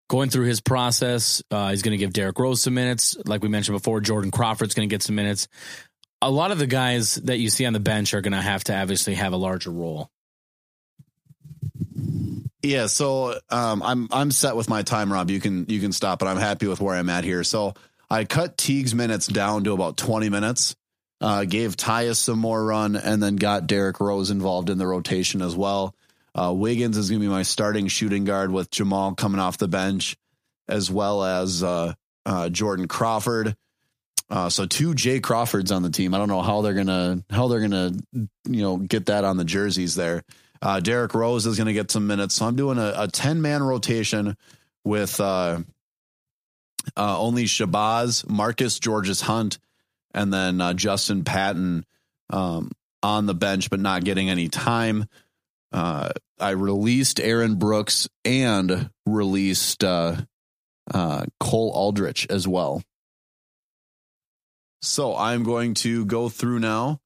Going 0.10 0.30
through 0.30 0.46
his 0.46 0.60
process, 0.60 1.42
uh, 1.52 1.70
he's 1.70 1.82
going 1.82 1.94
to 1.94 1.98
give 1.98 2.14
Derrick 2.14 2.38
Rose 2.38 2.62
some 2.62 2.74
minutes. 2.74 3.16
Like 3.26 3.42
we 3.42 3.50
mentioned 3.50 3.78
before, 3.78 4.02
Jordan 4.02 4.30
Crawford's 4.30 4.74
going 4.74 4.88
to 4.88 4.94
get 4.94 5.02
some 5.02 5.16
minutes. 5.16 5.48
A 6.22 6.30
lot 6.30 6.52
of 6.52 6.60
the 6.60 6.68
guys 6.68 7.16
that 7.16 7.40
you 7.40 7.50
see 7.50 7.66
on 7.66 7.74
the 7.74 7.80
bench 7.80 8.14
are 8.14 8.22
going 8.22 8.34
to 8.34 8.42
have 8.42 8.64
to 8.66 8.78
obviously 8.78 9.16
have 9.16 9.34
a 9.34 9.38
larger 9.38 9.72
role. 9.72 10.10
Yeah, 12.62 12.88
so 12.88 13.40
um, 13.50 13.82
I'm 13.82 14.08
I'm 14.12 14.30
set 14.30 14.56
with 14.56 14.70
my 14.70 14.84
time, 14.84 15.12
Rob. 15.12 15.32
You 15.32 15.40
can 15.40 15.66
you 15.68 15.80
can 15.80 15.92
stop, 15.92 16.20
but 16.20 16.28
I'm 16.28 16.38
happy 16.38 16.68
with 16.68 16.80
where 16.80 16.96
I'm 16.96 17.10
at 17.10 17.24
here. 17.24 17.44
So 17.44 17.74
I 18.10 18.26
cut 18.26 18.58
Teague's 18.58 18.94
minutes 18.94 19.26
down 19.26 19.64
to 19.64 19.72
about 19.72 19.98
20 19.98 20.30
minutes. 20.30 20.76
Uh, 21.22 21.46
gave 21.46 21.78
Tyus 21.78 22.18
some 22.18 22.40
more 22.40 22.64
run, 22.64 22.96
and 22.96 23.22
then 23.22 23.36
got 23.36 23.68
Derrick 23.68 24.00
Rose 24.00 24.32
involved 24.32 24.72
in 24.72 24.80
the 24.80 24.88
rotation 24.88 25.42
as 25.44 25.56
well. 25.56 25.96
Uh, 26.34 26.52
Wiggins 26.52 26.98
is 26.98 27.10
going 27.10 27.22
to 27.22 27.28
be 27.28 27.32
my 27.32 27.44
starting 27.44 27.88
shooting 27.88 28.26
guard 28.26 28.52
with 28.52 28.72
Jamal 28.72 29.14
coming 29.14 29.40
off 29.40 29.60
the 29.60 29.68
bench, 29.68 30.18
as 30.68 30.90
well 30.90 31.24
as 31.24 31.62
uh, 31.62 31.94
uh 32.26 32.50
Jordan 32.50 32.88
Crawford. 32.88 33.56
Uh, 34.32 34.50
so 34.50 34.66
two 34.66 34.96
Jay 34.96 35.20
Crawfords 35.20 35.72
on 35.72 35.84
the 35.84 35.90
team. 35.92 36.16
I 36.16 36.18
don't 36.18 36.30
know 36.30 36.42
how 36.42 36.62
they're 36.62 36.74
gonna 36.74 37.24
how 37.30 37.50
they're 37.50 37.62
gonna 37.62 37.92
you 38.14 38.62
know 38.62 38.78
get 38.78 39.08
that 39.08 39.24
on 39.24 39.38
the 39.38 39.46
jerseys 39.46 39.94
there. 39.94 40.24
Uh, 40.62 40.80
Derrick 40.80 41.14
Rose 41.14 41.46
is 41.46 41.58
going 41.58 41.68
to 41.68 41.74
get 41.74 41.90
some 41.90 42.08
minutes. 42.08 42.36
So 42.36 42.46
I'm 42.46 42.56
doing 42.56 42.78
a, 42.78 42.94
a 42.96 43.08
10 43.08 43.42
man 43.42 43.64
rotation 43.64 44.38
with 44.84 45.20
uh, 45.20 45.60
uh, 46.96 47.20
only 47.20 47.46
Shabazz, 47.46 48.30
Marcus 48.30 48.80
Georges 48.80 49.22
Hunt, 49.22 49.58
and 50.14 50.34
then 50.34 50.62
uh, 50.62 50.74
Justin 50.74 51.24
Patton 51.24 51.86
um, 52.30 52.72
on 53.04 53.26
the 53.26 53.34
bench, 53.34 53.70
but 53.70 53.80
not 53.80 54.04
getting 54.04 54.30
any 54.30 54.48
time. 54.48 55.06
Uh, 55.72 56.10
I 56.40 56.52
released 56.52 57.20
Aaron 57.20 57.56
Brooks 57.56 58.10
and 58.26 58.90
released 59.06 59.84
uh, 59.84 60.18
uh, 60.94 61.26
Cole 61.40 61.72
Aldrich 61.72 62.28
as 62.30 62.48
well. 62.48 62.84
So 64.82 65.16
I'm 65.16 65.44
going 65.44 65.76
to 65.76 66.06
go 66.06 66.28
through 66.28 66.60
now 66.60 67.00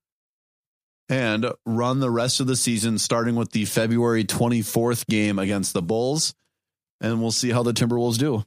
and 1.09 1.51
run 1.65 1.99
the 1.99 2.09
rest 2.09 2.39
of 2.39 2.47
the 2.47 2.55
season, 2.55 2.97
starting 2.97 3.35
with 3.35 3.51
the 3.51 3.65
February 3.65 4.23
24th 4.23 5.05
game 5.07 5.37
against 5.37 5.73
the 5.73 5.81
Bulls. 5.81 6.33
And 7.01 7.21
we'll 7.21 7.31
see 7.31 7.51
how 7.51 7.63
the 7.63 7.73
Timberwolves 7.73 8.17
do. 8.17 8.45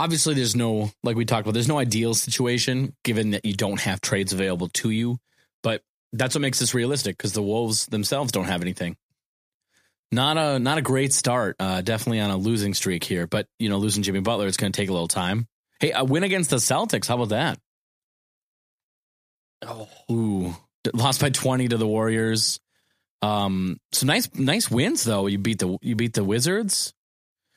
Obviously 0.00 0.34
there's 0.34 0.56
no 0.56 0.90
like 1.02 1.16
we 1.16 1.24
talked 1.24 1.42
about 1.42 1.52
there's 1.52 1.68
no 1.68 1.78
ideal 1.78 2.14
situation 2.14 2.94
given 3.04 3.30
that 3.32 3.44
you 3.44 3.54
don't 3.54 3.80
have 3.80 4.00
trades 4.00 4.32
available 4.32 4.68
to 4.68 4.90
you 4.90 5.18
but 5.62 5.82
that's 6.12 6.34
what 6.34 6.42
makes 6.42 6.58
this 6.58 6.74
realistic 6.74 7.16
because 7.16 7.32
the 7.32 7.42
wolves 7.42 7.86
themselves 7.86 8.32
don't 8.32 8.46
have 8.46 8.62
anything. 8.62 8.96
Not 10.12 10.36
a 10.36 10.58
not 10.58 10.78
a 10.78 10.82
great 10.82 11.12
start 11.12 11.56
uh, 11.60 11.82
definitely 11.82 12.20
on 12.20 12.30
a 12.30 12.36
losing 12.36 12.74
streak 12.74 13.04
here 13.04 13.28
but 13.28 13.46
you 13.58 13.68
know 13.68 13.78
losing 13.78 14.02
jimmy 14.02 14.20
butler 14.20 14.48
it's 14.48 14.56
going 14.56 14.72
to 14.72 14.76
take 14.76 14.88
a 14.88 14.92
little 14.92 15.08
time. 15.08 15.46
Hey 15.78 15.92
a 15.92 16.04
win 16.04 16.24
against 16.24 16.50
the 16.50 16.56
celtics 16.56 17.06
how 17.06 17.14
about 17.14 17.28
that? 17.28 17.58
Oh. 19.62 19.88
Ooh 20.10 20.56
lost 20.94 21.20
by 21.20 21.28
20 21.30 21.68
to 21.68 21.76
the 21.76 21.86
warriors. 21.86 22.58
Um 23.22 23.78
so 23.92 24.06
nice 24.06 24.28
nice 24.34 24.68
wins 24.68 25.04
though. 25.04 25.26
You 25.26 25.38
beat 25.38 25.60
the 25.60 25.78
you 25.80 25.94
beat 25.94 26.14
the 26.14 26.24
wizards 26.24 26.92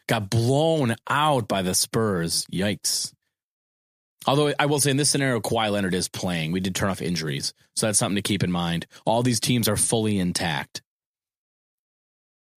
got 0.08 0.30
blown 0.30 0.96
out 1.10 1.48
by 1.48 1.62
the 1.62 1.76
Spurs. 1.76 2.46
Yikes. 2.52 3.14
Although 4.26 4.54
I 4.58 4.68
will 4.68 4.80
say 4.80 4.92
in 4.92 4.98
this 4.98 5.10
scenario, 5.10 5.42
Kawhi 5.42 5.72
Leonard 5.72 5.94
is 5.94 6.08
playing. 6.08 6.52
We 6.52 6.60
did 6.60 6.76
turn 6.76 6.90
off 6.90 7.02
injuries. 7.02 7.54
So 7.76 7.88
that's 7.88 8.00
something 8.00 8.16
to 8.16 8.22
keep 8.22 8.44
in 8.44 8.52
mind. 8.52 8.88
All 9.06 9.24
these 9.24 9.40
teams 9.40 9.68
are 9.68 9.76
fully 9.76 10.18
intact. 10.18 10.82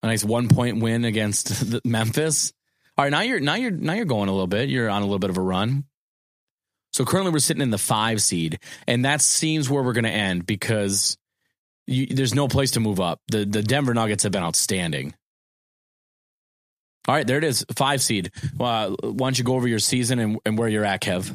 A 0.03 0.07
nice 0.07 0.23
one 0.23 0.47
point 0.47 0.81
win 0.81 1.05
against 1.05 1.83
Memphis. 1.85 2.53
All 2.97 3.03
right, 3.03 3.11
now 3.11 3.21
you're 3.21 3.39
now 3.39 3.55
you're 3.55 3.71
now 3.71 3.93
you're 3.93 4.05
going 4.05 4.29
a 4.29 4.31
little 4.31 4.47
bit. 4.47 4.69
You're 4.69 4.89
on 4.89 5.01
a 5.01 5.05
little 5.05 5.19
bit 5.19 5.31
of 5.31 5.37
a 5.37 5.41
run. 5.41 5.85
So 6.93 7.03
currently 7.03 7.33
we're 7.33 7.39
sitting 7.39 7.63
in 7.63 7.71
the 7.71 7.77
five 7.77 8.21
seed, 8.21 8.59
and 8.87 9.03
that 9.03 9.21
seems 9.21 9.69
where 9.69 9.83
we're 9.83 9.93
going 9.93 10.05
to 10.05 10.11
end 10.11 10.45
because 10.45 11.17
you, 11.87 12.05
there's 12.05 12.33
no 12.33 12.47
place 12.47 12.71
to 12.71 12.79
move 12.79 13.01
up. 13.01 13.19
The 13.27 13.43
the 13.45 13.63
Denver 13.63 13.93
Nuggets 13.93 14.23
have 14.23 14.31
been 14.31 14.43
outstanding. 14.43 15.13
All 17.07 17.15
right, 17.15 17.25
there 17.25 17.37
it 17.37 17.43
is. 17.43 17.65
Five 17.75 18.01
seed. 18.01 18.31
Uh, 18.59 18.89
why 18.89 19.27
don't 19.27 19.37
you 19.37 19.43
go 19.43 19.55
over 19.55 19.67
your 19.67 19.79
season 19.79 20.19
and, 20.19 20.39
and 20.45 20.57
where 20.57 20.67
you're 20.67 20.85
at, 20.85 21.01
Kev? 21.01 21.31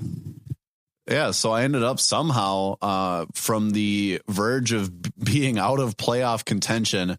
Yeah, 1.08 1.32
so 1.32 1.50
I 1.50 1.64
ended 1.64 1.82
up 1.82 1.98
somehow 1.98 2.76
uh, 2.80 3.26
from 3.34 3.70
the 3.70 4.20
verge 4.28 4.72
of 4.72 4.90
being 5.18 5.58
out 5.58 5.80
of 5.80 5.96
playoff 5.96 6.44
contention 6.44 7.16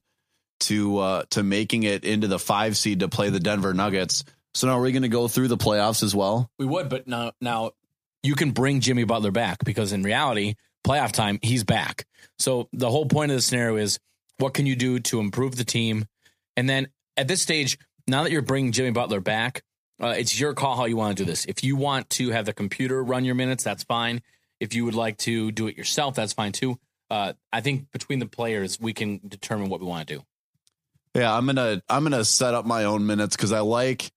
to 0.62 0.98
uh, 1.00 1.24
to 1.32 1.44
making 1.44 1.84
it 1.84 2.06
into 2.06 2.28
the 2.28 2.40
five 2.40 2.78
seed 2.78 3.02
to 3.02 3.10
play 3.10 3.30
the 3.30 3.40
Denver 3.40 3.74
Nuggets. 3.74 4.24
So 4.54 4.68
now 4.68 4.78
are 4.78 4.82
we 4.82 4.92
going 4.92 5.02
to 5.02 5.10
go 5.10 5.28
through 5.28 5.48
the 5.48 5.58
playoffs 5.58 6.04
as 6.04 6.16
well? 6.16 6.50
We 6.58 6.66
would, 6.66 6.90
but 6.90 7.08
now 7.08 7.32
now 7.42 7.72
you 8.24 8.36
can 8.36 8.52
bring 8.52 8.80
Jimmy 8.80 9.04
Butler 9.04 9.32
back 9.32 9.64
because 9.66 9.92
in 9.92 10.04
reality, 10.04 10.56
playoff 10.86 11.12
time, 11.12 11.40
he's 11.42 11.64
back. 11.64 12.06
So 12.40 12.70
the 12.72 12.90
whole 12.90 13.06
point 13.06 13.32
of 13.32 13.38
the 13.38 13.42
scenario 13.42 13.78
is 13.78 14.00
what 14.38 14.54
can 14.54 14.66
you 14.66 14.76
do 14.76 15.00
to 15.00 15.20
improve 15.20 15.56
the 15.56 15.66
team? 15.66 16.06
And 16.56 16.70
then 16.70 16.88
at 17.18 17.28
this 17.28 17.42
stage, 17.42 17.78
now 18.08 18.24
that 18.24 18.32
you're 18.32 18.42
bringing 18.42 18.72
Jimmy 18.72 18.92
Butler 18.92 19.20
back, 19.20 19.64
uh, 20.02 20.16
it's 20.18 20.40
your 20.40 20.54
call 20.54 20.76
how 20.76 20.86
you 20.86 20.98
want 20.98 21.18
to 21.18 21.24
do 21.24 21.30
this. 21.30 21.46
If 21.46 21.64
you 21.64 21.76
want 21.76 22.10
to 22.12 22.32
have 22.32 22.46
the 22.46 22.54
computer 22.54 23.04
run 23.04 23.24
your 23.24 23.36
minutes, 23.36 23.64
that's 23.64 23.84
fine. 23.84 24.22
If 24.60 24.74
you 24.74 24.86
would 24.86 24.96
like 24.96 25.18
to 25.20 25.52
do 25.52 25.68
it 25.68 25.78
yourself, 25.78 26.16
that's 26.16 26.34
fine 26.34 26.52
too. 26.52 26.80
Uh, 27.10 27.34
I 27.52 27.62
think 27.62 27.92
between 27.92 28.20
the 28.20 28.26
players, 28.26 28.80
we 28.80 28.94
can 28.94 29.20
determine 29.28 29.70
what 29.70 29.80
we 29.80 29.86
want 29.86 30.08
to 30.08 30.16
do. 30.16 30.24
Yeah, 31.14 31.36
I'm 31.36 31.46
gonna 31.46 31.82
I'm 31.90 32.04
gonna 32.04 32.24
set 32.24 32.54
up 32.54 32.66
my 32.66 32.86
own 32.86 33.06
minutes 33.06 33.36
because 33.36 33.52
I 33.52 33.60
like 33.60 34.12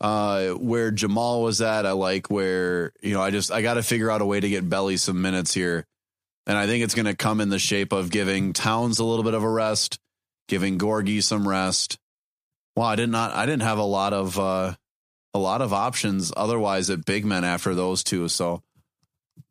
uh, 0.00 0.48
where 0.50 0.90
Jamal 0.90 1.42
was 1.42 1.60
at. 1.60 1.86
I 1.86 1.92
like 1.92 2.30
where 2.30 2.92
you 3.00 3.14
know 3.14 3.22
I 3.22 3.30
just 3.30 3.52
I 3.52 3.62
got 3.62 3.74
to 3.74 3.82
figure 3.82 4.10
out 4.10 4.22
a 4.22 4.26
way 4.26 4.40
to 4.40 4.48
get 4.48 4.68
Belly 4.68 4.96
some 4.96 5.22
minutes 5.22 5.54
here, 5.54 5.86
and 6.46 6.58
I 6.58 6.66
think 6.66 6.82
it's 6.82 6.94
to 6.94 7.14
come 7.14 7.40
in 7.40 7.48
the 7.48 7.60
shape 7.60 7.92
of 7.92 8.10
giving 8.10 8.52
Towns 8.52 8.98
a 8.98 9.04
little 9.04 9.24
bit 9.24 9.34
of 9.34 9.44
a 9.44 9.48
rest, 9.48 10.00
giving 10.48 10.78
Gorgui 10.78 11.22
some 11.22 11.46
rest, 11.46 11.96
well, 12.76 12.86
I 12.86 12.96
did 12.96 13.08
not. 13.08 13.32
I 13.32 13.46
didn't 13.46 13.62
have 13.62 13.78
a 13.78 13.84
lot 13.84 14.12
of 14.12 14.38
uh, 14.38 14.74
a 15.34 15.38
lot 15.38 15.62
of 15.62 15.72
options 15.72 16.32
otherwise 16.36 16.90
at 16.90 17.04
big 17.04 17.24
men 17.24 17.44
after 17.44 17.74
those 17.74 18.04
two. 18.04 18.28
So, 18.28 18.62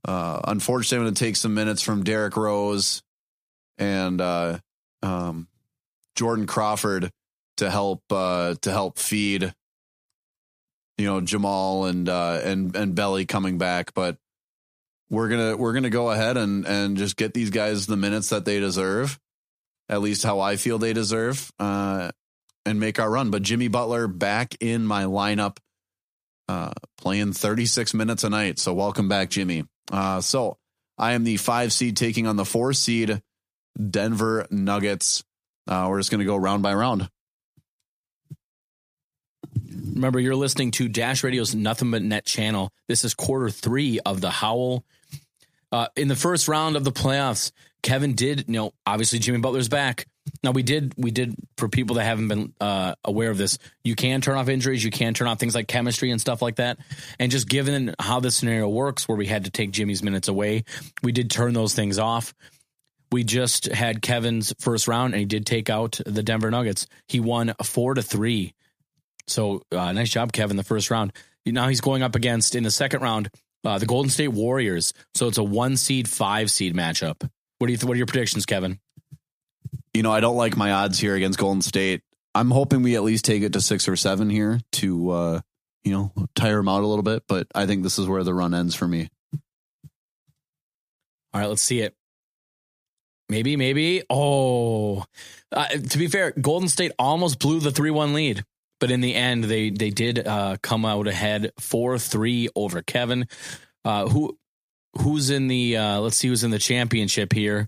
uh, 0.08 0.40
unfortunately, 0.46 0.98
I'm 0.98 1.04
going 1.06 1.16
to 1.16 1.24
take 1.24 1.36
some 1.36 1.54
minutes 1.54 1.82
from 1.82 2.04
Derrick 2.04 2.38
Rose 2.38 3.04
and 3.78 4.22
uh, 4.22 4.60
um, 5.02 5.48
Jordan 6.16 6.48
Crawford 6.48 7.12
to 7.58 7.70
help 7.70 8.04
uh, 8.12 8.56
to 8.62 8.72
help 8.72 9.00
feed 9.00 9.54
you 10.98 11.06
know 11.06 11.22
Jamal 11.22 11.86
and 11.86 12.08
uh, 12.08 12.40
and 12.44 12.76
and 12.76 12.96
Belly 12.96 13.26
coming 13.26 13.58
back, 13.58 13.94
but 13.94 14.18
we're 15.10 15.30
gonna 15.30 15.58
we're 15.58 15.74
gonna 15.74 15.90
go 15.90 16.12
ahead 16.12 16.38
and 16.38 16.66
and 16.66 16.98
just 16.98 17.18
get 17.18 17.34
these 17.34 17.50
guys 17.50 17.86
the 17.86 17.98
minutes 17.98 18.30
that 18.30 18.46
they 18.46 18.60
deserve, 18.60 19.20
at 19.90 20.02
least 20.02 20.24
how 20.24 20.40
I 20.40 20.56
feel 20.56 20.78
they 20.78 20.94
deserve, 20.94 21.52
uh, 21.60 22.12
and 22.66 22.80
make 22.80 23.00
our 23.00 23.10
run. 23.10 23.32
But 23.32 23.44
Jimmy 23.44 23.68
Butler 23.68 24.08
back 24.08 24.56
in 24.60 24.86
my 24.86 25.04
lineup, 25.04 25.58
uh, 26.48 26.72
playing 26.98 27.34
36 27.34 27.94
minutes 27.94 28.24
a 28.24 28.30
night. 28.30 28.60
So 28.60 28.74
welcome 28.74 29.08
back, 29.08 29.30
Jimmy. 29.30 29.66
Uh, 29.92 30.22
so 30.22 30.58
I 30.98 31.14
am 31.14 31.24
the 31.24 31.38
five 31.38 31.74
seed 31.74 31.98
taking 31.98 32.28
on 32.28 32.36
the 32.36 32.46
four 32.46 32.74
seed 32.74 33.22
Denver 33.90 34.48
Nuggets. 34.50 35.24
Uh, 35.68 35.88
we're 35.90 36.00
just 36.00 36.12
going 36.12 36.20
to 36.20 36.26
go 36.26 36.36
round 36.36 36.64
by 36.64 36.74
round. 36.74 37.10
Remember, 39.94 40.20
you're 40.20 40.36
listening 40.36 40.72
to 40.72 40.88
Dash 40.90 41.24
Radio's 41.24 41.56
Nothing 41.56 41.92
But 41.92 42.02
Net 42.02 42.26
channel. 42.26 42.70
This 42.88 43.04
is 43.06 43.14
quarter 43.14 43.50
three 43.50 44.00
of 44.06 44.22
the 44.22 44.30
Howl. 44.30 44.84
Uh, 45.72 45.88
in 45.96 46.08
the 46.08 46.16
first 46.16 46.48
round 46.48 46.76
of 46.76 46.84
the 46.84 46.92
playoffs, 46.92 47.52
Kevin 47.82 48.14
did, 48.14 48.46
you 48.48 48.54
know, 48.54 48.72
obviously 48.86 49.20
Jimmy 49.20 49.40
Butler's 49.40 49.70
back. 49.70 50.06
Now 50.46 50.52
we 50.52 50.62
did 50.62 50.94
we 50.96 51.10
did 51.10 51.36
for 51.58 51.68
people 51.68 51.96
that 51.96 52.04
haven't 52.04 52.28
been 52.28 52.54
uh, 52.62 52.94
aware 53.04 53.32
of 53.32 53.38
this, 53.40 53.58
you 53.84 53.96
can 53.96 54.22
turn 54.22 54.38
off 54.38 54.48
injuries, 54.48 54.84
you 54.84 54.92
can 54.92 55.16
turn 55.16 55.28
off 55.28 55.40
things 55.40 55.56
like 55.56 55.68
chemistry 55.68 56.12
and 56.12 56.22
stuff 56.22 56.40
like 56.44 56.58
that. 56.58 56.78
And 57.20 57.32
just 57.32 57.50
given 57.50 57.96
how 58.00 58.20
this 58.20 58.36
scenario 58.36 58.70
works, 58.70 59.08
where 59.08 59.18
we 59.18 59.26
had 59.26 59.46
to 59.46 59.52
take 59.52 59.72
Jimmy's 59.72 60.04
minutes 60.04 60.28
away, 60.28 60.66
we 61.02 61.12
did 61.12 61.32
turn 61.32 61.54
those 61.54 61.74
things 61.74 61.98
off. 61.98 62.36
We 63.12 63.24
just 63.24 63.66
had 63.66 64.04
Kevin's 64.04 64.54
first 64.60 64.88
round, 64.88 65.14
and 65.16 65.20
he 65.20 65.26
did 65.26 65.48
take 65.48 65.72
out 65.72 66.00
the 66.06 66.22
Denver 66.22 66.52
Nuggets. 66.52 66.86
He 67.08 67.20
won 67.20 67.56
four 67.64 67.96
to 67.96 68.04
three. 68.04 68.54
So 69.28 69.64
uh, 69.72 69.94
nice 69.94 70.12
job, 70.12 70.32
Kevin. 70.32 70.58
The 70.58 70.64
first 70.64 70.92
round. 70.92 71.12
Now 71.44 71.70
he's 71.70 71.82
going 71.82 72.04
up 72.04 72.14
against 72.14 72.54
in 72.54 72.62
the 72.62 72.70
second 72.70 73.02
round 73.02 73.32
uh, 73.64 73.80
the 73.80 73.88
Golden 73.88 74.12
State 74.12 74.28
Warriors. 74.28 74.94
So 75.16 75.28
it's 75.28 75.40
a 75.40 75.44
one 75.44 75.76
seed, 75.76 76.08
five 76.08 76.52
seed 76.52 76.76
matchup. 76.76 77.28
What 77.58 77.68
do 77.68 77.74
you? 77.74 77.78
Th- 77.78 77.86
what 77.86 77.96
are 77.96 77.98
your 77.98 78.06
predictions, 78.06 78.46
Kevin? 78.46 78.80
You 79.96 80.04
know, 80.04 80.12
I 80.12 80.20
don't 80.20 80.36
like 80.36 80.58
my 80.58 80.72
odds 80.74 81.00
here 81.00 81.16
against 81.16 81.40
Golden 81.40 81.62
State. 81.62 82.02
I'm 82.36 82.52
hoping 82.52 82.84
we 82.84 82.96
at 82.96 83.04
least 83.04 83.24
take 83.24 83.44
it 83.44 83.54
to 83.54 83.62
six 83.62 83.88
or 83.88 83.96
seven 83.96 84.30
here 84.30 84.60
to, 84.74 85.10
uh, 85.10 85.42
you 85.86 85.94
know, 85.94 86.12
tire 86.36 86.58
them 86.58 86.68
out 86.68 86.84
a 86.84 86.88
little 86.88 87.02
bit. 87.02 87.24
But 87.28 87.48
I 87.56 87.66
think 87.66 87.84
this 87.84 87.98
is 87.98 88.08
where 88.08 88.24
the 88.24 88.34
run 88.34 88.54
ends 88.54 88.76
for 88.76 88.88
me. 88.88 89.10
All 91.34 91.42
right, 91.42 91.48
let's 91.48 91.62
see 91.62 91.80
it. 91.80 91.96
Maybe, 93.30 93.56
maybe. 93.56 94.04
Oh, 94.10 95.06
uh, 95.52 95.68
to 95.68 95.98
be 95.98 96.08
fair, 96.08 96.32
Golden 96.32 96.68
State 96.70 96.92
almost 97.00 97.40
blew 97.40 97.60
the 97.60 97.72
three-one 97.72 98.14
lead, 98.14 98.44
but 98.80 98.92
in 98.92 99.02
the 99.02 99.16
end, 99.16 99.46
they 99.46 99.70
they 99.70 99.90
did 99.90 100.28
uh, 100.28 100.58
come 100.62 100.86
out 100.86 101.08
ahead 101.08 101.52
four-three 101.60 102.50
over 102.56 102.82
Kevin. 102.82 103.28
Uh, 103.84 104.08
who 104.08 104.38
who's 105.00 105.30
in 105.30 105.48
the? 105.48 105.78
Uh, 105.78 106.00
let's 106.02 106.18
see 106.18 106.28
who's 106.28 106.44
in 106.44 106.52
the 106.52 106.60
championship 106.60 107.34
here. 107.34 107.68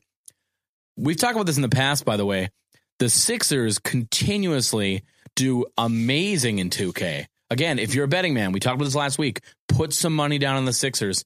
We've 0.97 1.15
talked 1.15 1.35
about 1.35 1.45
this 1.45 1.57
in 1.57 1.61
the 1.61 1.69
past, 1.69 2.05
by 2.05 2.17
the 2.17 2.25
way. 2.25 2.49
The 2.97 3.09
Sixers 3.09 3.77
continuously 3.77 5.03
do 5.35 5.65
amazing 5.77 6.57
in 6.57 6.71
2K. 6.71 7.27
Again, 7.51 7.77
if 7.77 7.93
you're 7.93 8.05
a 8.05 8.09
betting 8.09 8.33
man, 8.33 8.51
we 8.51 8.59
talked 8.59 8.75
about 8.75 8.85
this 8.85 8.95
last 8.95 9.19
week, 9.19 9.41
put 9.67 9.93
some 9.93 10.15
money 10.15 10.39
down 10.39 10.55
on 10.57 10.65
the 10.65 10.73
Sixers. 10.73 11.23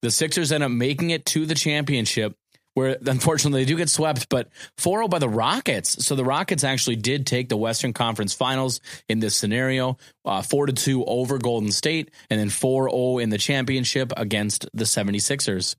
The 0.00 0.10
Sixers 0.10 0.50
end 0.50 0.64
up 0.64 0.70
making 0.70 1.10
it 1.10 1.26
to 1.26 1.44
the 1.44 1.54
championship 1.54 2.34
where 2.74 2.96
unfortunately 3.04 3.62
they 3.62 3.68
do 3.68 3.76
get 3.76 3.90
swept, 3.90 4.28
but 4.30 4.48
4 4.78 5.00
0 5.00 5.08
by 5.08 5.18
the 5.18 5.28
Rockets. 5.28 6.04
So 6.04 6.14
the 6.14 6.24
Rockets 6.24 6.64
actually 6.64 6.96
did 6.96 7.26
take 7.26 7.48
the 7.48 7.56
Western 7.56 7.92
Conference 7.92 8.32
Finals 8.32 8.80
in 9.08 9.20
this 9.20 9.36
scenario, 9.36 9.98
uh, 10.24 10.40
4 10.40 10.66
to 10.66 10.72
2 10.72 11.04
over 11.04 11.38
Golden 11.38 11.72
State, 11.72 12.10
and 12.30 12.40
then 12.40 12.48
4 12.48 12.90
0 12.90 13.18
in 13.18 13.28
the 13.28 13.38
championship 13.38 14.12
against 14.16 14.66
the 14.72 14.84
76ers. 14.84 15.76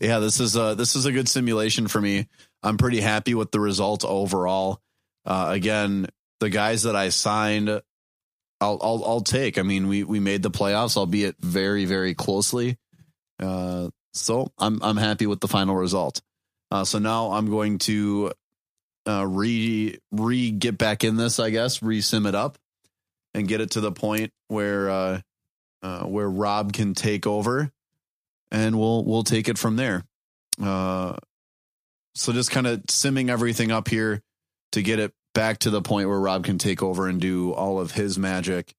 Yeah, 0.00 0.18
this 0.18 0.40
is 0.40 0.56
a 0.56 0.74
this 0.74 0.96
is 0.96 1.06
a 1.06 1.12
good 1.12 1.28
simulation 1.28 1.88
for 1.88 2.00
me. 2.00 2.28
I'm 2.62 2.78
pretty 2.78 3.00
happy 3.00 3.34
with 3.34 3.50
the 3.50 3.60
result 3.60 4.04
overall. 4.04 4.80
Uh, 5.24 5.48
again, 5.50 6.06
the 6.40 6.50
guys 6.50 6.84
that 6.84 6.96
I 6.96 7.10
signed, 7.10 7.68
I'll 7.68 7.82
I'll 8.60 9.02
I'll 9.04 9.20
take. 9.20 9.58
I 9.58 9.62
mean, 9.62 9.88
we 9.88 10.04
we 10.04 10.20
made 10.20 10.42
the 10.42 10.50
playoffs, 10.50 10.96
albeit 10.96 11.36
very 11.40 11.84
very 11.84 12.14
closely. 12.14 12.78
Uh, 13.38 13.90
so 14.12 14.52
I'm 14.58 14.82
I'm 14.82 14.96
happy 14.96 15.26
with 15.26 15.40
the 15.40 15.48
final 15.48 15.76
result. 15.76 16.20
Uh, 16.70 16.84
so 16.84 16.98
now 16.98 17.32
I'm 17.32 17.50
going 17.50 17.78
to 17.78 18.32
uh, 19.06 19.26
re 19.26 19.98
re 20.12 20.50
get 20.50 20.78
back 20.78 21.04
in 21.04 21.16
this, 21.16 21.38
I 21.38 21.50
guess, 21.50 21.82
re 21.82 22.00
sim 22.00 22.26
it 22.26 22.34
up, 22.34 22.58
and 23.34 23.48
get 23.48 23.60
it 23.60 23.72
to 23.72 23.80
the 23.80 23.92
point 23.92 24.32
where 24.48 24.90
uh, 24.90 25.20
uh, 25.82 26.04
where 26.04 26.28
Rob 26.28 26.72
can 26.72 26.94
take 26.94 27.26
over 27.26 27.70
and 28.50 28.78
we'll 28.78 29.04
we'll 29.04 29.24
take 29.24 29.48
it 29.48 29.58
from 29.58 29.76
there. 29.76 30.04
Uh, 30.62 31.16
so 32.14 32.32
just 32.32 32.50
kind 32.50 32.66
of 32.66 32.80
simming 32.82 33.30
everything 33.30 33.70
up 33.70 33.88
here 33.88 34.20
to 34.72 34.82
get 34.82 34.98
it 34.98 35.12
back 35.34 35.58
to 35.60 35.70
the 35.70 35.80
point 35.80 36.08
where 36.08 36.18
Rob 36.20 36.44
can 36.44 36.58
take 36.58 36.82
over 36.82 37.08
and 37.08 37.20
do 37.20 37.52
all 37.52 37.80
of 37.80 37.92
his 37.92 38.18
magic. 38.18 38.74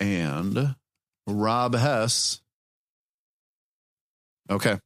and 0.00 0.74
Rob 1.26 1.74
Hess. 1.74 2.40
Okay. 4.48 4.78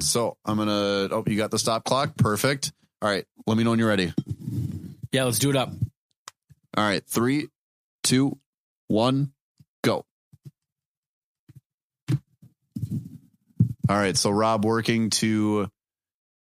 So 0.00 0.36
I'm 0.44 0.56
going 0.56 0.68
to. 0.68 1.14
Oh, 1.14 1.22
you 1.26 1.36
got 1.36 1.50
the 1.50 1.58
stop 1.58 1.84
clock? 1.84 2.16
Perfect. 2.16 2.72
All 3.02 3.08
right. 3.08 3.24
Let 3.46 3.56
me 3.56 3.62
know 3.64 3.70
when 3.70 3.78
you're 3.78 3.88
ready. 3.88 4.12
Yeah, 5.12 5.24
let's 5.24 5.38
do 5.38 5.50
it 5.50 5.56
up. 5.56 5.70
All 6.76 6.84
right. 6.84 7.04
Three, 7.06 7.48
two, 8.02 8.38
one, 8.88 9.33
All 13.88 13.96
right. 13.96 14.16
So 14.16 14.30
Rob 14.30 14.64
working 14.64 15.10
to 15.10 15.68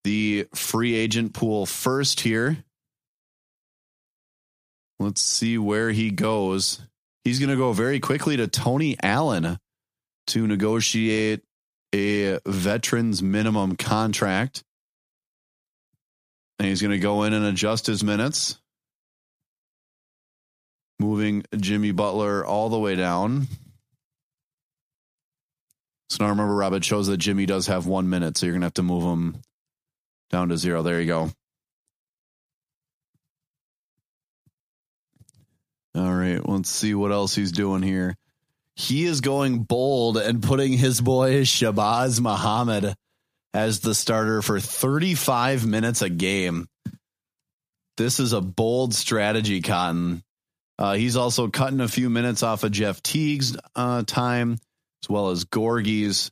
the 0.04 0.48
free 0.54 0.96
agent 0.96 1.34
pool 1.34 1.66
first 1.66 2.20
here. 2.22 2.64
Let's 5.00 5.22
see 5.22 5.58
where 5.58 5.92
he 5.92 6.12
goes. 6.12 6.82
He's 7.24 7.40
going 7.40 7.50
to 7.50 7.56
go 7.56 7.72
very 7.72 8.00
quickly 8.00 8.38
to 8.38 8.48
Tony 8.48 8.98
Allen 9.02 9.58
to 10.28 10.48
negotiate 10.48 11.42
a 11.94 12.40
veterans 12.46 13.24
minimum 13.24 13.76
contract. 13.76 14.64
And 16.60 16.68
he's 16.68 16.82
going 16.82 16.92
to 16.92 17.00
go 17.00 17.24
in 17.24 17.34
and 17.34 17.46
adjust 17.46 17.88
his 17.88 18.04
minutes. 18.04 18.60
Moving 21.00 21.44
Jimmy 21.56 21.92
Butler 21.92 22.46
all 22.46 22.68
the 22.68 22.80
way 22.80 22.96
down. 22.96 23.48
So 26.10 26.24
now 26.24 26.32
remember, 26.32 26.56
Rob, 26.56 26.74
it 26.74 26.84
shows 26.84 27.08
that 27.08 27.18
Jimmy 27.18 27.46
does 27.46 27.68
have 27.68 27.86
one 27.86 28.10
minute. 28.10 28.38
So 28.38 28.46
you're 28.46 28.54
going 28.54 28.62
to 28.62 28.66
have 28.66 28.74
to 28.76 28.84
move 28.84 29.04
him 29.04 29.42
down 30.30 30.50
to 30.50 30.58
zero. 30.58 30.82
There 30.82 31.00
you 31.00 31.08
go. 31.08 31.32
All 35.96 36.14
right, 36.14 36.48
let's 36.48 36.70
see 36.70 36.94
what 36.94 37.12
else 37.12 37.36
he's 37.36 37.52
doing 37.52 37.82
here. 37.82 38.16
He 38.76 39.06
is 39.06 39.22
going 39.22 39.64
bold 39.64 40.18
and 40.18 40.42
putting 40.42 40.74
his 40.74 41.02
boy 41.02 41.42
Shabazz 41.42 42.22
Muhammad 42.22 42.96
as 43.54 43.80
the 43.80 43.94
starter 43.96 44.42
for 44.42 44.60
35 44.60 45.66
minutes 45.66 46.02
a 46.02 46.10
game. 46.10 46.68
This 47.98 48.20
is 48.20 48.32
a 48.32 48.40
bold 48.40 48.94
strategy, 48.94 49.62
Cotton. 49.62 50.24
Uh, 50.78 50.94
he's 50.94 51.18
also 51.18 51.50
cutting 51.50 51.82
a 51.82 51.88
few 51.90 52.10
minutes 52.10 52.44
off 52.44 52.64
of 52.64 52.72
Jeff 52.72 53.04
Teague's 53.04 53.58
uh, 53.76 54.04
time, 54.04 54.58
as 55.04 55.10
well 55.10 55.30
as 55.30 55.46
Gorgui's, 55.46 56.32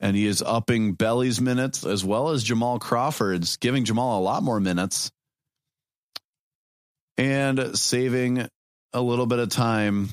and 0.00 0.16
he 0.16 0.26
is 0.26 0.42
upping 0.42 0.92
Belly's 0.92 1.40
minutes 1.40 1.84
as 1.84 2.04
well 2.04 2.30
as 2.30 2.44
Jamal 2.44 2.78
Crawford's, 2.78 3.56
giving 3.56 3.84
Jamal 3.84 4.20
a 4.20 4.22
lot 4.22 4.42
more 4.42 4.60
minutes 4.60 5.10
and 7.16 7.78
saving 7.78 8.46
a 8.92 9.00
little 9.00 9.26
bit 9.26 9.38
of 9.38 9.48
time 9.48 10.08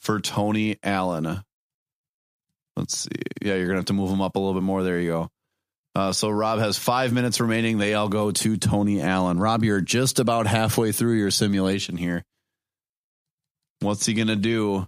for 0.00 0.20
Tony 0.20 0.78
Allen. 0.82 1.42
Let's 2.76 2.98
see. 2.98 3.10
Yeah, 3.42 3.54
you're 3.54 3.66
going 3.66 3.76
to 3.76 3.80
have 3.80 3.84
to 3.86 3.92
move 3.92 4.10
him 4.10 4.22
up 4.22 4.36
a 4.36 4.38
little 4.38 4.54
bit 4.54 4.62
more. 4.62 4.82
There 4.82 5.00
you 5.00 5.10
go. 5.10 5.28
Uh, 5.94 6.12
so 6.12 6.30
Rob 6.30 6.58
has 6.58 6.78
five 6.78 7.12
minutes 7.12 7.38
remaining. 7.38 7.76
They 7.76 7.94
all 7.94 8.08
go 8.08 8.30
to 8.30 8.56
Tony 8.56 9.02
Allen. 9.02 9.38
Rob, 9.38 9.62
you're 9.62 9.82
just 9.82 10.20
about 10.20 10.46
halfway 10.46 10.90
through 10.90 11.18
your 11.18 11.30
simulation 11.30 11.96
here. 11.96 12.24
What's 13.80 14.06
he 14.06 14.14
going 14.14 14.28
to 14.28 14.36
do? 14.36 14.86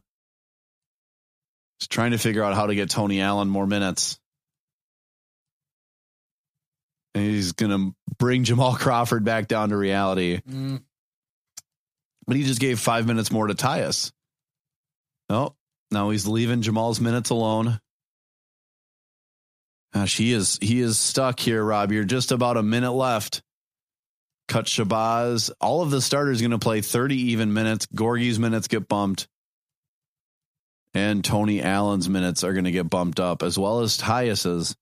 He's 1.79 1.89
trying 1.89 2.13
to 2.13 2.19
figure 2.19 2.43
out 2.43 2.55
how 2.55 2.67
to 2.67 2.75
get 2.75 2.91
Tony 2.91 3.21
Allen 3.21 3.49
more 3.49 3.67
minutes. 3.67 4.19
And 7.15 7.25
he's 7.25 7.53
going 7.53 7.71
to 7.71 7.95
bring 8.19 8.45
Jamal 8.45 8.75
Crawford 8.77 9.25
back 9.25 9.49
down 9.49 9.69
to 9.71 9.77
reality. 9.77 10.41
Mm. 10.49 10.83
But 12.27 12.37
he 12.37 12.45
just 12.45 12.61
gave 12.61 12.81
five 12.81 13.07
minutes 13.07 13.31
more 13.31 13.47
to 13.47 13.55
Tyus. 13.55 14.13
Oh, 15.29 15.55
now 15.91 16.11
he's 16.11 16.27
leaving 16.27 16.63
Jamal's 16.63 17.01
minutes 17.01 17.31
alone. 17.31 17.81
Gosh, 19.93 20.17
he 20.17 20.33
is 20.33 20.59
he 20.61 20.81
is 20.81 20.99
stuck 20.99 21.39
here, 21.39 21.63
Rob. 21.63 21.93
You're 21.93 22.05
just 22.05 22.33
about 22.33 22.57
a 22.57 22.63
minute 22.63 22.93
left. 22.93 23.43
Cut 24.49 24.67
Shabazz. 24.67 25.51
All 25.61 25.83
of 25.83 25.91
the 25.91 26.03
starters 26.03 26.41
going 26.41 26.51
to 26.51 26.59
play 26.59 26.81
30 26.81 27.17
even 27.33 27.53
minutes. 27.53 27.87
Gorgui's 27.87 28.39
minutes 28.39 28.69
get 28.69 28.89
bumped. 28.89 29.29
And 30.95 31.25
Tony 31.25 31.61
Allen's 31.61 32.09
minutes 32.09 32.45
are 32.45 32.53
going 32.53 32.65
to 32.65 32.71
get 32.71 32.89
bumped 32.89 33.19
up, 33.19 33.43
as 33.43 33.59
well 33.59 33.81
as 33.81 33.99
Tyus's. 33.99 34.77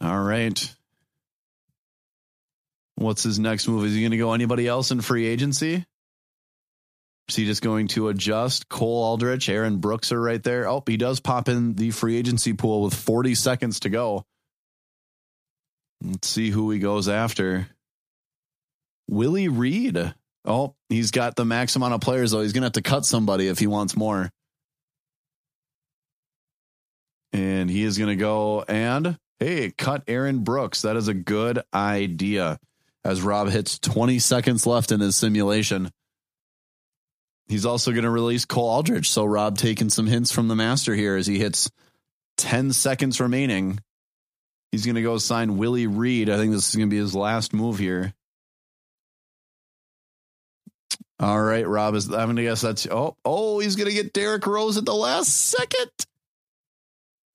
All 0.00 0.20
right. 0.20 0.74
What's 2.96 3.22
his 3.22 3.38
next 3.38 3.68
move? 3.68 3.84
Is 3.84 3.94
he 3.94 4.00
going 4.00 4.10
to 4.10 4.18
go 4.18 4.32
anybody 4.32 4.66
else 4.66 4.90
in 4.90 5.00
free 5.00 5.26
agency? 5.26 5.84
Is 7.28 7.36
he 7.36 7.46
just 7.46 7.62
going 7.62 7.86
to 7.88 8.08
adjust? 8.08 8.68
Cole 8.68 9.04
Aldrich, 9.04 9.48
Aaron 9.48 9.78
Brooks 9.78 10.10
are 10.10 10.20
right 10.20 10.42
there. 10.42 10.68
Oh, 10.68 10.82
he 10.84 10.96
does 10.96 11.20
pop 11.20 11.48
in 11.48 11.74
the 11.74 11.92
free 11.92 12.16
agency 12.16 12.52
pool 12.52 12.82
with 12.82 12.92
40 12.92 13.36
seconds 13.36 13.80
to 13.80 13.88
go. 13.88 14.24
Let's 16.02 16.26
see 16.26 16.50
who 16.50 16.70
he 16.70 16.80
goes 16.80 17.08
after. 17.08 17.68
Willie 19.08 19.48
Reed. 19.48 20.12
Oh, 20.44 20.74
he's 20.88 21.10
got 21.10 21.36
the 21.36 21.44
max 21.44 21.76
amount 21.76 21.94
of 21.94 22.00
players, 22.00 22.32
though. 22.32 22.40
He's 22.40 22.52
going 22.52 22.62
to 22.62 22.66
have 22.66 22.72
to 22.72 22.82
cut 22.82 23.04
somebody 23.04 23.46
if 23.46 23.58
he 23.58 23.66
wants 23.66 23.96
more. 23.96 24.30
And 27.32 27.70
he 27.70 27.84
is 27.84 27.98
going 27.98 28.08
to 28.08 28.16
go 28.16 28.62
and, 28.62 29.18
hey, 29.38 29.72
cut 29.76 30.02
Aaron 30.08 30.40
Brooks. 30.40 30.82
That 30.82 30.96
is 30.96 31.08
a 31.08 31.14
good 31.14 31.60
idea. 31.72 32.58
As 33.04 33.22
Rob 33.22 33.48
hits 33.48 33.78
20 33.78 34.18
seconds 34.18 34.66
left 34.66 34.92
in 34.92 35.00
his 35.00 35.16
simulation. 35.16 35.90
He's 37.48 37.66
also 37.66 37.92
going 37.92 38.04
to 38.04 38.10
release 38.10 38.44
Cole 38.44 38.68
Aldrich. 38.68 39.10
So 39.10 39.24
Rob 39.24 39.56
taking 39.56 39.90
some 39.90 40.06
hints 40.06 40.30
from 40.30 40.48
the 40.48 40.54
master 40.54 40.94
here 40.94 41.16
as 41.16 41.26
he 41.26 41.38
hits 41.38 41.70
10 42.36 42.72
seconds 42.72 43.20
remaining. 43.20 43.80
He's 44.70 44.84
going 44.84 44.96
to 44.96 45.02
go 45.02 45.18
sign 45.18 45.56
Willie 45.56 45.86
Reed. 45.86 46.30
I 46.30 46.36
think 46.36 46.52
this 46.52 46.68
is 46.68 46.76
going 46.76 46.88
to 46.88 46.94
be 46.94 47.00
his 47.00 47.14
last 47.14 47.52
move 47.52 47.78
here. 47.78 48.14
All 51.18 51.42
right, 51.42 51.66
Rob 51.68 51.94
is. 51.96 52.10
I'm 52.10 52.36
to 52.36 52.42
guess 52.42 52.62
that's. 52.62 52.86
Oh, 52.86 53.16
oh, 53.24 53.58
he's 53.58 53.76
going 53.76 53.88
to 53.88 53.94
get 53.94 54.14
Derrick 54.14 54.46
Rose 54.46 54.78
at 54.78 54.86
the 54.86 54.94
last 54.94 55.28
second. 55.28 55.90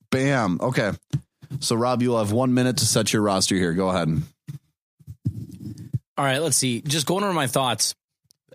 Bam. 0.10 0.60
Okay. 0.62 0.92
So, 1.60 1.76
Rob, 1.76 2.02
you'll 2.02 2.18
have 2.18 2.32
one 2.32 2.54
minute 2.54 2.78
to 2.78 2.86
set 2.86 3.14
your 3.14 3.22
roster 3.22 3.56
here. 3.56 3.74
Go 3.74 3.90
ahead. 3.90 4.22
All 6.18 6.26
right, 6.26 6.40
let's 6.40 6.58
see. 6.58 6.82
Just 6.82 7.06
going 7.06 7.24
over 7.24 7.34
my 7.34 7.48
thoughts. 7.48 7.96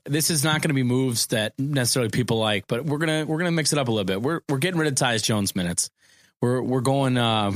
This 0.07 0.31
is 0.31 0.43
not 0.43 0.63
going 0.63 0.71
to 0.71 0.75
be 0.75 0.83
moves 0.83 1.27
that 1.29 1.59
necessarily 1.59 2.11
people 2.11 2.39
like, 2.39 2.67
but 2.67 2.87
we're 2.87 2.99
gonna 2.99 3.27
we're 3.27 3.37
gonna 3.37 3.51
mix 3.51 3.75
it 3.75 3.79
up 3.79 3.89
a 3.89 3.91
little 3.91 4.07
bit. 4.07 4.23
We're 4.23 4.41
we're 4.49 4.59
getting 4.59 4.81
rid 4.81 4.89
of 4.89 4.95
Tyus 4.95 5.23
Jones 5.23 5.55
minutes. 5.55 5.91
We're 6.41 6.63
we're 6.63 6.81
going 6.81 7.19
uh, 7.19 7.53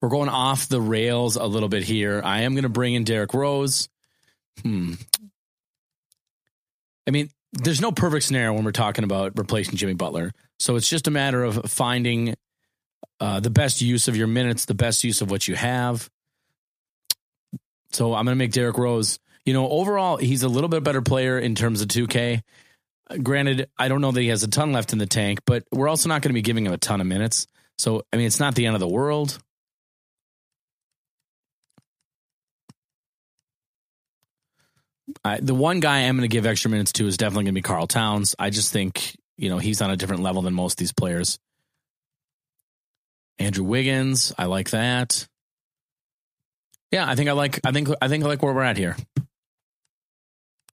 we're 0.00 0.10
going 0.10 0.28
off 0.28 0.68
the 0.68 0.80
rails 0.80 1.34
a 1.34 1.44
little 1.44 1.68
bit 1.68 1.82
here. 1.82 2.22
I 2.24 2.42
am 2.42 2.54
to 2.56 2.68
bring 2.68 2.94
in 2.94 3.02
Derrick 3.02 3.34
Rose. 3.34 3.88
Hmm. 4.62 4.94
I 7.06 7.10
mean, 7.10 7.30
there's 7.52 7.80
no 7.80 7.90
perfect 7.90 8.24
scenario 8.24 8.52
when 8.52 8.64
we're 8.64 8.70
talking 8.70 9.04
about 9.04 9.36
replacing 9.36 9.76
Jimmy 9.76 9.94
Butler. 9.94 10.32
So 10.60 10.76
it's 10.76 10.88
just 10.88 11.08
a 11.08 11.10
matter 11.10 11.42
of 11.42 11.70
finding 11.70 12.34
uh, 13.20 13.40
the 13.40 13.50
best 13.50 13.80
use 13.80 14.08
of 14.08 14.16
your 14.16 14.26
minutes, 14.26 14.64
the 14.64 14.74
best 14.74 15.04
use 15.04 15.20
of 15.20 15.30
what 15.30 15.46
you 15.46 15.54
have. 15.54 16.08
So 17.92 18.14
I'm 18.14 18.24
going 18.24 18.34
to 18.34 18.38
make 18.38 18.52
Derrick 18.52 18.78
Rose. 18.78 19.18
You 19.44 19.52
know, 19.52 19.68
overall, 19.68 20.16
he's 20.16 20.42
a 20.42 20.48
little 20.48 20.68
bit 20.68 20.84
better 20.84 21.02
player 21.02 21.38
in 21.38 21.54
terms 21.54 21.80
of 21.80 21.88
2K. 21.88 22.42
Granted, 23.22 23.68
I 23.76 23.88
don't 23.88 24.00
know 24.00 24.12
that 24.12 24.20
he 24.20 24.28
has 24.28 24.42
a 24.42 24.48
ton 24.48 24.72
left 24.72 24.92
in 24.92 24.98
the 24.98 25.06
tank, 25.06 25.40
but 25.44 25.64
we're 25.72 25.88
also 25.88 26.08
not 26.08 26.22
going 26.22 26.30
to 26.30 26.34
be 26.34 26.42
giving 26.42 26.64
him 26.64 26.72
a 26.72 26.78
ton 26.78 27.00
of 27.00 27.06
minutes. 27.06 27.46
So, 27.76 28.02
I 28.12 28.16
mean, 28.16 28.26
it's 28.26 28.40
not 28.40 28.54
the 28.54 28.66
end 28.66 28.76
of 28.76 28.80
the 28.80 28.88
world. 28.88 29.38
I, 35.24 35.40
the 35.40 35.54
one 35.54 35.80
guy 35.80 36.00
I'm 36.00 36.16
going 36.16 36.28
to 36.28 36.32
give 36.32 36.46
extra 36.46 36.70
minutes 36.70 36.92
to 36.92 37.06
is 37.06 37.16
definitely 37.16 37.44
going 37.44 37.54
to 37.54 37.58
be 37.58 37.62
Karl 37.62 37.86
Towns. 37.86 38.36
I 38.38 38.50
just 38.50 38.72
think, 38.72 39.16
you 39.36 39.48
know, 39.48 39.58
he's 39.58 39.82
on 39.82 39.90
a 39.90 39.96
different 39.96 40.22
level 40.22 40.42
than 40.42 40.54
most 40.54 40.74
of 40.74 40.76
these 40.78 40.92
players. 40.92 41.38
Andrew 43.50 43.64
Wiggins, 43.64 44.32
I 44.38 44.44
like 44.44 44.70
that. 44.70 45.26
Yeah, 46.92 47.04
I 47.10 47.16
think 47.16 47.28
I 47.28 47.32
like 47.32 47.58
I 47.64 47.72
think 47.72 47.88
I 48.00 48.06
think 48.06 48.22
I 48.22 48.28
like 48.28 48.44
where 48.44 48.54
we're 48.54 48.62
at 48.62 48.76
here. 48.76 48.94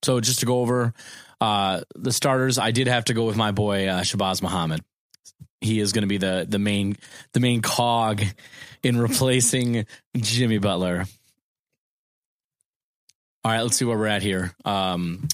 So 0.03 0.19
just 0.19 0.41
to 0.41 0.45
go 0.45 0.59
over 0.59 0.93
uh, 1.41 1.81
the 1.95 2.11
starters, 2.11 2.59
I 2.59 2.69
did 2.69 2.85
have 2.85 3.05
to 3.05 3.15
go 3.15 3.25
with 3.25 3.35
my 3.35 3.51
boy 3.51 3.87
uh, 3.87 4.01
Shabazz 4.01 4.43
Muhammad. 4.43 4.81
He 5.59 5.79
is 5.79 5.91
going 5.91 6.03
to 6.03 6.07
be 6.07 6.19
the 6.19 6.45
the 6.47 6.59
main 6.59 6.97
the 7.33 7.39
main 7.39 7.63
cog 7.63 8.21
in 8.83 8.99
replacing 8.99 9.87
Jimmy 10.15 10.59
Butler. 10.59 11.05
All 13.43 13.51
right, 13.51 13.61
let's 13.63 13.77
see 13.77 13.85
where 13.85 13.97
we're 13.97 14.05
at 14.05 14.21
here. 14.21 14.53
Um, 14.65 15.27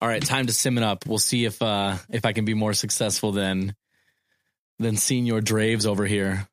all 0.00 0.08
right, 0.08 0.24
time 0.24 0.46
to 0.46 0.52
sim 0.52 0.78
it 0.78 0.84
up. 0.84 1.04
We'll 1.04 1.18
see 1.18 1.46
if 1.46 1.60
uh, 1.60 1.96
if 2.10 2.24
I 2.24 2.32
can 2.32 2.44
be 2.44 2.54
more 2.54 2.74
successful 2.74 3.32
than 3.32 3.74
than 4.78 4.96
Senior 4.96 5.40
Draves 5.40 5.86
over 5.86 6.06
here. 6.06 6.48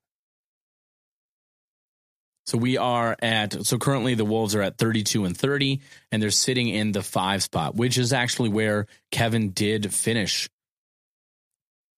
So 2.45 2.59
we 2.59 2.77
are 2.77 3.15
at 3.21 3.65
so 3.65 3.79
currently 3.79 4.13
the 4.13 4.25
Wolves 4.25 4.53
are 4.53 4.61
at 4.61 4.77
32 4.77 5.25
and 5.25 5.35
30 5.35 5.81
and 6.11 6.21
they're 6.21 6.29
sitting 6.29 6.67
in 6.67 6.91
the 6.91 7.01
5 7.01 7.41
spot, 7.41 7.75
which 7.75 7.97
is 7.97 8.13
actually 8.13 8.49
where 8.49 8.85
Kevin 9.11 9.49
did 9.49 9.91
finish 9.91 10.47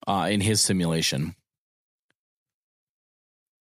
uh, 0.08 0.28
in 0.32 0.40
his 0.40 0.62
simulation. 0.62 1.36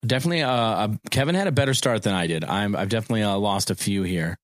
Definitely 0.07 0.43
uh, 0.43 0.51
uh, 0.51 0.89
Kevin 1.11 1.35
had 1.35 1.49
a 1.49 1.53
better 1.53 1.75
start 1.75 2.05
than 2.05 2.15
I 2.15 2.29
did. 2.29 2.45
I'm 2.45 2.77
I've 2.77 2.89
definitely 2.89 3.25
uh, 3.25 3.37
lost 3.37 3.71
a 3.71 3.75
few 3.75 4.05
here. 4.05 4.39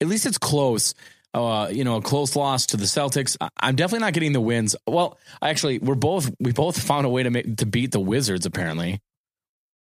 At 0.00 0.08
least 0.08 0.26
it's 0.26 0.38
close. 0.38 0.94
Uh, 1.34 1.68
you 1.68 1.82
know, 1.82 1.96
a 1.96 2.00
close 2.00 2.36
loss 2.36 2.66
to 2.66 2.76
the 2.76 2.84
Celtics. 2.84 3.36
I'm 3.58 3.74
definitely 3.74 4.04
not 4.04 4.12
getting 4.12 4.32
the 4.32 4.40
wins. 4.40 4.76
Well, 4.86 5.18
actually, 5.42 5.80
we're 5.80 5.96
both 5.96 6.30
we 6.38 6.52
both 6.52 6.80
found 6.80 7.06
a 7.06 7.08
way 7.08 7.24
to 7.24 7.30
make 7.30 7.56
to 7.56 7.66
beat 7.66 7.90
the 7.90 7.98
Wizards 7.98 8.46
apparently, 8.46 9.00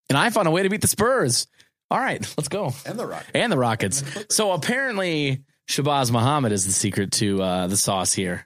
and 0.09 0.17
I 0.17 0.29
found 0.29 0.49
a 0.49 0.51
way 0.51 0.63
to 0.63 0.69
beat 0.69 0.81
the 0.81 0.89
Spurs. 0.89 1.47
All 1.89 1.99
right, 1.99 2.19
let's 2.37 2.49
go. 2.49 2.73
And 2.85 2.99
the 2.99 3.07
Rockets. 3.07 3.31
And 3.33 3.51
the 3.51 3.57
Rockets. 3.57 4.03
So 4.29 4.51
apparently, 4.51 5.43
Shabazz 5.69 6.11
Muhammad 6.11 6.51
is 6.51 6.65
the 6.65 6.73
secret 6.73 7.13
to 7.13 7.41
uh, 7.41 7.67
the 7.67 7.77
sauce 7.77 8.11
here. 8.11 8.45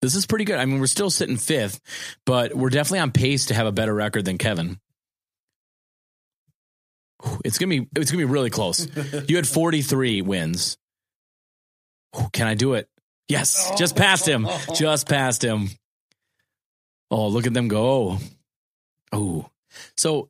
This 0.00 0.14
is 0.14 0.26
pretty 0.26 0.44
good. 0.46 0.58
I 0.58 0.64
mean, 0.64 0.80
we're 0.80 0.86
still 0.86 1.10
sitting 1.10 1.36
fifth, 1.36 1.80
but 2.24 2.54
we're 2.54 2.70
definitely 2.70 3.00
on 3.00 3.10
pace 3.10 3.46
to 3.46 3.54
have 3.54 3.66
a 3.66 3.72
better 3.72 3.92
record 3.92 4.24
than 4.24 4.38
Kevin. 4.38 4.78
It's 7.44 7.58
gonna 7.58 7.80
be 7.80 7.88
it's 7.96 8.10
gonna 8.10 8.24
be 8.24 8.32
really 8.32 8.50
close. 8.50 8.86
You 9.28 9.36
had 9.36 9.46
43 9.46 10.22
wins. 10.22 10.78
Whew, 12.14 12.28
Can 12.32 12.46
I 12.46 12.54
do 12.54 12.74
it? 12.74 12.88
Yes, 13.28 13.72
just 13.78 13.96
past 13.96 14.26
him. 14.26 14.46
Just 14.74 15.08
past 15.08 15.42
him. 15.42 15.68
Oh, 17.10 17.28
look 17.28 17.46
at 17.46 17.54
them 17.54 17.68
go. 17.68 18.18
Oh. 19.12 19.48
So 19.96 20.28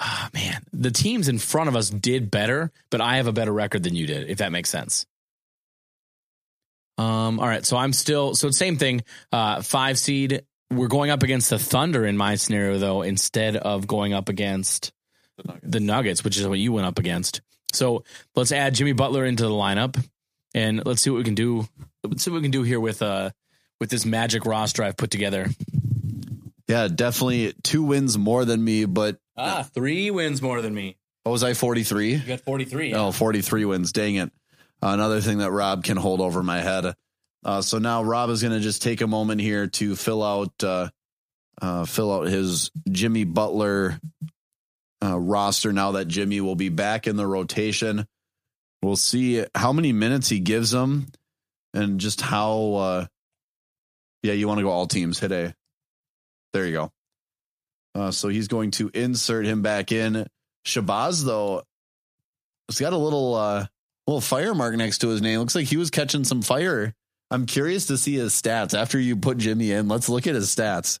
ah, 0.00 0.30
man, 0.34 0.62
the 0.72 0.90
teams 0.90 1.28
in 1.28 1.38
front 1.38 1.68
of 1.68 1.76
us 1.76 1.90
did 1.90 2.30
better, 2.30 2.72
but 2.90 3.00
I 3.00 3.16
have 3.16 3.26
a 3.26 3.32
better 3.32 3.52
record 3.52 3.82
than 3.82 3.94
you 3.94 4.06
did, 4.06 4.28
if 4.28 4.38
that 4.38 4.52
makes 4.52 4.70
sense. 4.70 5.06
Um, 6.98 7.38
all 7.40 7.46
right, 7.46 7.64
so 7.64 7.76
I'm 7.76 7.92
still 7.92 8.34
so 8.34 8.50
same 8.50 8.76
thing. 8.76 9.02
Uh, 9.30 9.62
five 9.62 9.98
seed. 9.98 10.42
We're 10.70 10.88
going 10.88 11.10
up 11.10 11.22
against 11.22 11.50
the 11.50 11.58
Thunder 11.58 12.06
in 12.06 12.16
my 12.16 12.36
scenario, 12.36 12.78
though, 12.78 13.02
instead 13.02 13.56
of 13.56 13.86
going 13.86 14.12
up 14.12 14.28
against 14.28 14.92
the 15.62 15.80
Nuggets, 15.80 16.22
which 16.22 16.38
is 16.38 16.46
what 16.46 16.58
you 16.58 16.72
went 16.72 16.86
up 16.86 16.98
against. 16.98 17.40
So 17.72 18.04
let's 18.36 18.52
add 18.52 18.74
Jimmy 18.74 18.92
Butler 18.92 19.24
into 19.24 19.44
the 19.44 19.50
lineup, 19.50 19.96
and 20.54 20.84
let's 20.86 21.02
see 21.02 21.10
what 21.10 21.18
we 21.18 21.24
can 21.24 21.34
do. 21.34 21.66
Let's 22.04 22.22
see 22.24 22.30
what 22.30 22.36
we 22.38 22.42
can 22.42 22.50
do 22.50 22.62
here 22.62 22.80
with 22.80 23.02
uh 23.02 23.30
with 23.80 23.90
this 23.90 24.04
magic 24.04 24.44
roster 24.46 24.82
I've 24.82 24.96
put 24.96 25.10
together. 25.10 25.48
Yeah, 26.68 26.88
definitely 26.88 27.54
two 27.62 27.82
wins 27.82 28.16
more 28.16 28.44
than 28.44 28.62
me, 28.62 28.84
but 28.84 29.18
Ah, 29.36 29.62
three 29.62 30.10
wins 30.10 30.40
more 30.42 30.60
than 30.62 30.74
me. 30.74 30.96
what 31.24 31.32
was 31.32 31.42
I, 31.42 31.54
43? 31.54 32.12
You 32.14 32.18
got 32.20 32.40
43. 32.40 32.94
Oh, 32.94 33.10
43 33.10 33.64
wins. 33.64 33.90
Dang 33.92 34.16
it. 34.16 34.30
Another 34.82 35.20
thing 35.20 35.38
that 35.38 35.50
Rob 35.50 35.82
can 35.82 35.96
hold 35.96 36.20
over 36.20 36.42
my 36.42 36.60
head. 36.60 36.94
Uh, 37.44 37.62
so 37.62 37.78
now 37.78 38.02
Rob 38.02 38.30
is 38.30 38.42
going 38.42 38.52
to 38.54 38.60
just 38.60 38.82
take 38.82 39.00
a 39.00 39.06
moment 39.06 39.40
here 39.40 39.66
to 39.66 39.96
fill 39.96 40.22
out 40.22 40.52
uh, 40.62 40.90
uh, 41.60 41.84
fill 41.86 42.12
out 42.12 42.26
his 42.28 42.70
Jimmy 42.90 43.24
Butler 43.24 43.98
uh, 45.02 45.18
roster 45.18 45.72
now 45.72 45.92
that 45.92 46.06
Jimmy 46.06 46.40
will 46.40 46.54
be 46.56 46.68
back 46.68 47.06
in 47.06 47.16
the 47.16 47.26
rotation. 47.26 48.06
We'll 48.82 48.96
see 48.96 49.44
how 49.54 49.72
many 49.72 49.92
minutes 49.92 50.28
he 50.28 50.40
gives 50.40 50.70
them 50.70 51.08
and 51.74 52.00
just 52.00 52.20
how. 52.20 52.74
Uh, 52.74 53.06
yeah, 54.22 54.32
you 54.32 54.48
want 54.48 54.58
to 54.58 54.64
go 54.64 54.70
all 54.70 54.86
teams. 54.86 55.18
Hit 55.18 55.32
A. 55.32 55.54
There 56.52 56.66
you 56.66 56.72
go. 56.72 56.92
Uh, 57.94 58.10
so 58.10 58.28
he's 58.28 58.48
going 58.48 58.70
to 58.72 58.90
insert 58.94 59.46
him 59.46 59.62
back 59.62 59.92
in. 59.92 60.26
Shabazz, 60.64 61.24
though, 61.24 61.62
he's 62.68 62.80
got 62.80 62.92
a 62.92 62.98
little 62.98 63.34
uh, 63.34 63.66
little 64.06 64.20
fire 64.20 64.54
mark 64.54 64.74
next 64.76 64.98
to 64.98 65.08
his 65.08 65.22
name. 65.22 65.38
Looks 65.40 65.54
like 65.54 65.66
he 65.66 65.76
was 65.76 65.90
catching 65.90 66.24
some 66.24 66.42
fire. 66.42 66.94
I'm 67.30 67.46
curious 67.46 67.86
to 67.86 67.96
see 67.96 68.14
his 68.14 68.32
stats 68.32 68.76
after 68.76 68.98
you 68.98 69.16
put 69.16 69.38
Jimmy 69.38 69.70
in. 69.72 69.88
Let's 69.88 70.08
look 70.08 70.26
at 70.26 70.34
his 70.34 70.54
stats 70.54 70.98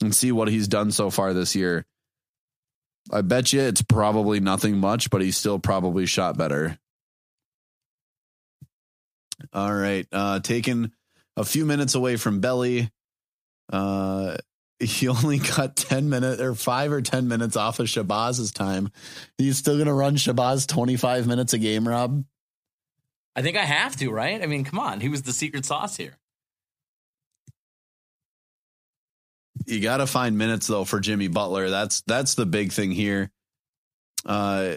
and 0.00 0.14
see 0.14 0.30
what 0.32 0.48
he's 0.48 0.68
done 0.68 0.90
so 0.90 1.10
far 1.10 1.32
this 1.32 1.54
year. 1.54 1.86
I 3.10 3.22
bet 3.22 3.52
you 3.52 3.60
it's 3.60 3.82
probably 3.82 4.40
nothing 4.40 4.78
much, 4.78 5.10
but 5.10 5.22
he's 5.22 5.36
still 5.36 5.58
probably 5.58 6.06
shot 6.06 6.36
better. 6.36 6.78
All 9.52 9.72
right, 9.72 10.06
uh, 10.12 10.40
taking 10.40 10.92
a 11.36 11.44
few 11.44 11.64
minutes 11.64 11.94
away 11.94 12.16
from 12.16 12.40
Belly. 12.40 12.90
Uh, 13.72 14.36
he 14.80 15.08
only 15.08 15.38
got 15.38 15.76
10 15.76 16.08
minutes 16.08 16.40
or 16.40 16.54
five 16.54 16.92
or 16.92 17.00
10 17.00 17.28
minutes 17.28 17.56
off 17.56 17.78
of 17.78 17.86
Shabazz's 17.86 18.52
time. 18.52 18.90
He's 19.38 19.56
still 19.58 19.74
going 19.74 19.86
to 19.86 19.94
run 19.94 20.16
Shabazz 20.16 20.66
25 20.66 21.26
minutes 21.26 21.52
a 21.52 21.58
game, 21.58 21.86
Rob. 21.86 22.24
I 23.36 23.42
think 23.42 23.56
I 23.56 23.64
have 23.64 23.96
to, 23.96 24.10
right? 24.10 24.42
I 24.42 24.46
mean, 24.46 24.64
come 24.64 24.78
on. 24.78 25.00
He 25.00 25.08
was 25.08 25.22
the 25.22 25.32
secret 25.32 25.64
sauce 25.64 25.96
here. 25.96 26.18
You 29.66 29.80
got 29.80 29.98
to 29.98 30.06
find 30.06 30.36
minutes 30.36 30.66
though 30.66 30.84
for 30.84 31.00
Jimmy 31.00 31.28
Butler. 31.28 31.70
That's 31.70 32.02
that's 32.02 32.34
the 32.34 32.46
big 32.46 32.72
thing 32.72 32.90
here. 32.90 33.30
Uh 34.26 34.76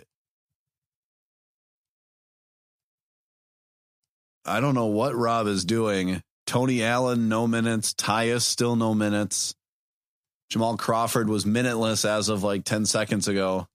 I 4.48 4.60
don't 4.60 4.76
know 4.76 4.88
what 4.88 5.16
Rob 5.16 5.48
is 5.48 5.66
doing. 5.66 6.22
Tony 6.46 6.84
Allen 6.84 7.28
no 7.28 7.46
minutes, 7.46 7.94
Tyus 7.94 8.42
still 8.42 8.76
no 8.76 8.94
minutes. 8.94 9.54
Jamal 10.50 10.78
Crawford 10.78 11.30
was 11.30 11.46
minuteless 11.46 12.06
as 12.06 12.30
of 12.30 12.44
like 12.44 12.64
10 12.64 12.86
seconds 12.86 13.28
ago. 13.28 13.68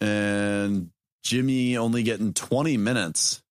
And 0.00 0.90
Jimmy 1.22 1.76
only 1.76 2.02
getting 2.02 2.32
20 2.32 2.76
minutes 2.78 3.42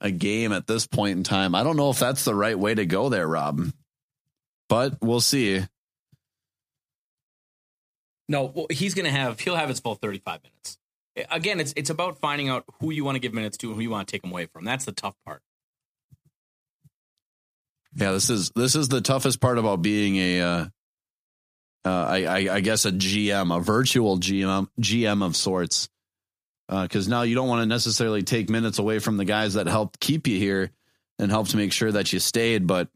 a 0.00 0.10
game 0.10 0.52
at 0.52 0.66
this 0.66 0.86
point 0.86 1.16
in 1.18 1.24
time. 1.24 1.54
I 1.54 1.62
don't 1.62 1.76
know 1.76 1.90
if 1.90 1.98
that's 1.98 2.24
the 2.24 2.34
right 2.34 2.58
way 2.58 2.74
to 2.74 2.84
go 2.84 3.08
there, 3.08 3.26
Rob. 3.26 3.70
But 4.68 4.98
we'll 5.00 5.20
see. 5.20 5.64
No, 8.28 8.66
he's 8.70 8.94
going 8.94 9.04
to 9.04 9.10
have, 9.10 9.38
he'll 9.40 9.56
have 9.56 9.68
his 9.68 9.80
full 9.80 9.94
35 9.94 10.42
minutes. 10.42 10.78
Again, 11.30 11.60
it's 11.60 11.72
it's 11.76 11.90
about 11.90 12.18
finding 12.18 12.48
out 12.48 12.64
who 12.80 12.90
you 12.90 13.04
want 13.04 13.14
to 13.16 13.20
give 13.20 13.32
minutes 13.32 13.56
to 13.58 13.68
and 13.68 13.76
who 13.76 13.82
you 13.82 13.90
want 13.90 14.08
to 14.08 14.12
take 14.12 14.22
them 14.22 14.32
away 14.32 14.46
from. 14.46 14.64
That's 14.64 14.84
the 14.84 14.92
tough 14.92 15.14
part. 15.24 15.42
Yeah, 17.94 18.12
this 18.12 18.30
is 18.30 18.50
this 18.50 18.74
is 18.74 18.88
the 18.88 19.00
toughest 19.00 19.40
part 19.40 19.58
about 19.58 19.80
being 19.82 20.16
a 20.16 20.40
uh, 20.40 20.66
uh, 21.84 21.88
I, 21.88 22.24
I 22.24 22.54
I 22.54 22.60
guess 22.60 22.84
a 22.84 22.92
GM, 22.92 23.56
a 23.56 23.60
virtual 23.60 24.18
GM 24.18 24.68
GM 24.80 25.24
of 25.24 25.36
sorts. 25.36 25.88
Because 26.66 27.08
now 27.08 27.22
you 27.22 27.34
don't 27.34 27.46
want 27.46 27.60
to 27.60 27.66
necessarily 27.66 28.22
take 28.22 28.48
minutes 28.48 28.78
away 28.78 28.98
from 28.98 29.18
the 29.18 29.26
guys 29.26 29.52
that 29.54 29.66
helped 29.66 30.00
keep 30.00 30.26
you 30.26 30.38
here 30.38 30.70
and 31.18 31.30
helped 31.30 31.54
make 31.54 31.72
sure 31.72 31.92
that 31.92 32.10
you 32.10 32.18
stayed. 32.18 32.66
But 32.66 32.88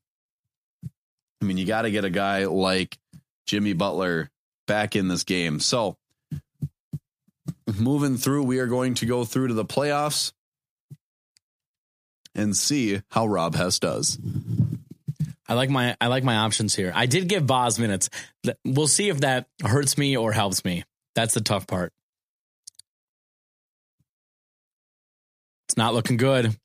I 1.42 1.44
mean, 1.44 1.59
you 1.59 1.66
got 1.66 1.83
to 1.83 1.90
get 1.90 2.07
a 2.07 2.11
guy 2.11 2.46
like 2.46 2.96
Jimmy 3.46 3.74
Butler 3.74 4.31
back 4.66 4.96
in 4.96 5.09
this 5.09 5.24
game. 5.24 5.61
So 5.61 5.98
moving 7.76 8.16
through, 8.16 8.44
we 8.44 8.59
are 8.59 8.66
going 8.66 8.94
to 8.94 9.07
go 9.07 9.24
through 9.24 9.48
to 9.48 9.54
the 9.54 9.64
playoffs 9.64 10.33
and 12.35 12.57
see 12.57 13.02
how 13.11 13.26
Rob 13.26 13.54
Hess 13.54 13.78
does. 13.78 14.18
I 15.48 15.54
like 15.54 15.70
my 15.70 15.96
I 16.00 16.09
like 16.09 16.24
my 16.24 16.37
options 16.37 16.74
here. 16.74 16.92
I 16.94 17.07
did 17.07 17.26
give 17.28 17.46
Boz 17.46 17.78
minutes. 17.78 18.11
We'll 18.64 18.87
see 18.87 19.09
if 19.09 19.20
that 19.20 19.46
hurts 19.64 19.96
me 19.96 20.16
or 20.16 20.33
helps 20.33 20.64
me. 20.64 20.85
That's 21.14 21.35
the 21.35 21.40
tough 21.40 21.66
part. 21.66 21.92
It's 25.68 25.76
not 25.76 25.94
looking 25.94 26.16
good. 26.16 26.57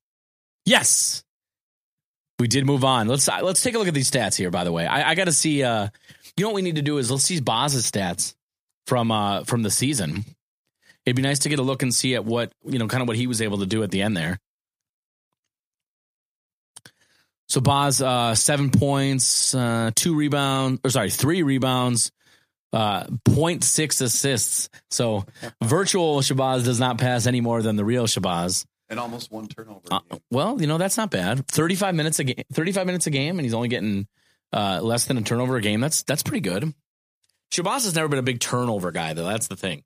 Yes. 0.65 1.23
We 2.39 2.47
did 2.47 2.65
move 2.65 2.83
on. 2.83 3.07
Let's 3.07 3.27
let's 3.27 3.61
take 3.61 3.75
a 3.75 3.77
look 3.77 3.87
at 3.87 3.93
these 3.93 4.11
stats 4.11 4.35
here. 4.35 4.51
By 4.51 4.63
the 4.65 4.71
way, 4.71 4.85
I, 4.85 5.11
I 5.11 5.15
got 5.15 5.25
to 5.25 5.31
see. 5.31 5.63
Uh, 5.63 5.87
you 6.35 6.43
know 6.43 6.49
what 6.49 6.55
we 6.55 6.61
need 6.61 6.75
to 6.75 6.81
do 6.81 6.97
is 6.97 7.09
let's 7.09 7.23
see 7.23 7.39
Boz's 7.39 7.89
stats 7.89 8.35
from 8.85 9.11
uh 9.11 9.43
from 9.45 9.63
the 9.63 9.71
season. 9.71 10.25
It'd 11.05 11.15
be 11.15 11.21
nice 11.21 11.39
to 11.39 11.49
get 11.49 11.59
a 11.59 11.63
look 11.63 11.83
and 11.83 11.93
see 11.93 12.15
at 12.15 12.25
what 12.25 12.51
you 12.65 12.79
know, 12.79 12.87
kind 12.87 13.01
of 13.01 13.07
what 13.07 13.17
he 13.17 13.27
was 13.27 13.41
able 13.41 13.59
to 13.59 13.65
do 13.65 13.83
at 13.83 13.91
the 13.91 14.01
end 14.01 14.15
there. 14.15 14.39
So 17.47 17.61
Boz, 17.61 18.01
uh, 18.01 18.35
seven 18.35 18.71
points, 18.71 19.53
uh, 19.53 19.91
two 19.95 20.15
rebounds, 20.15 20.81
or 20.83 20.89
sorry, 20.89 21.09
three 21.09 21.43
rebounds, 21.43 22.11
uh, 22.71 23.03
0.6 23.27 24.01
assists. 24.01 24.69
So 24.89 25.25
virtual 25.61 26.21
Shabazz 26.21 26.65
does 26.65 26.79
not 26.79 26.97
pass 26.97 27.27
any 27.27 27.41
more 27.41 27.61
than 27.61 27.75
the 27.75 27.85
real 27.85 28.05
Shabazz. 28.05 28.65
And 28.89 28.99
almost 28.99 29.31
one 29.31 29.47
turnover. 29.47 29.81
Uh, 29.91 29.99
well, 30.31 30.59
you 30.59 30.67
know 30.67 30.77
that's 30.77 30.97
not 30.97 31.09
bad. 31.09 31.47
Thirty-five 31.47 31.95
minutes 31.95 32.19
a 32.19 32.25
game. 32.25 32.43
Thirty-five 32.51 32.85
minutes 32.85 33.07
a 33.07 33.09
game, 33.11 33.39
and 33.39 33.45
he's 33.45 33.53
only 33.53 33.69
getting 33.69 34.07
uh, 34.51 34.81
less 34.83 35.05
than 35.05 35.17
a 35.17 35.21
turnover 35.21 35.55
a 35.55 35.61
game. 35.61 35.79
That's 35.79 36.03
that's 36.03 36.21
pretty 36.21 36.41
good. 36.41 36.73
Shabazz 37.51 37.85
has 37.85 37.95
never 37.95 38.07
been 38.07 38.19
a 38.19 38.23
big 38.23 38.39
turnover 38.39 38.91
guy, 38.91 39.13
though. 39.13 39.25
That's 39.25 39.47
the 39.47 39.55
thing. 39.55 39.83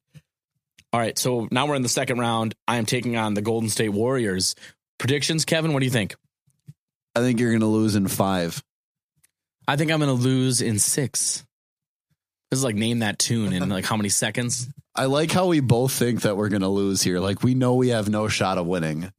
All 0.98 1.04
right, 1.04 1.16
so 1.16 1.48
now 1.52 1.68
we're 1.68 1.76
in 1.76 1.84
the 1.84 1.90
second 1.90 2.18
round. 2.18 2.56
I 2.68 2.78
am 2.78 2.88
taking 2.88 3.18
on 3.18 3.36
the 3.36 3.44
Golden 3.44 3.70
State 3.70 3.90
Warriors. 3.90 4.56
Predictions, 4.98 5.46
Kevin. 5.46 5.74
What 5.74 5.82
do 5.82 5.86
you 5.86 5.92
think? 5.92 6.16
I 7.14 7.20
think 7.20 7.40
you're 7.40 7.52
going 7.52 7.60
to 7.60 7.68
lose 7.68 7.96
in 7.96 8.08
five. 8.08 8.64
I 9.68 9.76
think 9.76 9.92
I'm 9.92 10.00
going 10.00 10.10
to 10.10 10.24
lose 10.24 10.60
in 10.60 10.80
six. 10.80 11.46
This 12.50 12.58
is 12.58 12.64
like 12.64 12.74
name 12.74 13.00
that 13.00 13.20
tune 13.20 13.54
in 13.54 13.70
like 13.70 13.86
how 13.86 13.96
many 13.96 14.10
seconds? 14.10 14.70
I 14.96 15.06
like 15.06 15.32
how 15.32 15.46
we 15.46 15.60
both 15.60 15.92
think 15.92 16.22
that 16.22 16.36
we're 16.36 16.50
going 16.50 16.64
to 16.64 16.68
lose 16.68 17.04
here. 17.04 17.20
Like 17.20 17.44
we 17.44 17.54
know 17.54 17.76
we 17.76 17.90
have 17.90 18.10
no 18.10 18.28
shot 18.28 18.58
of 18.58 18.66
winning. 18.66 19.12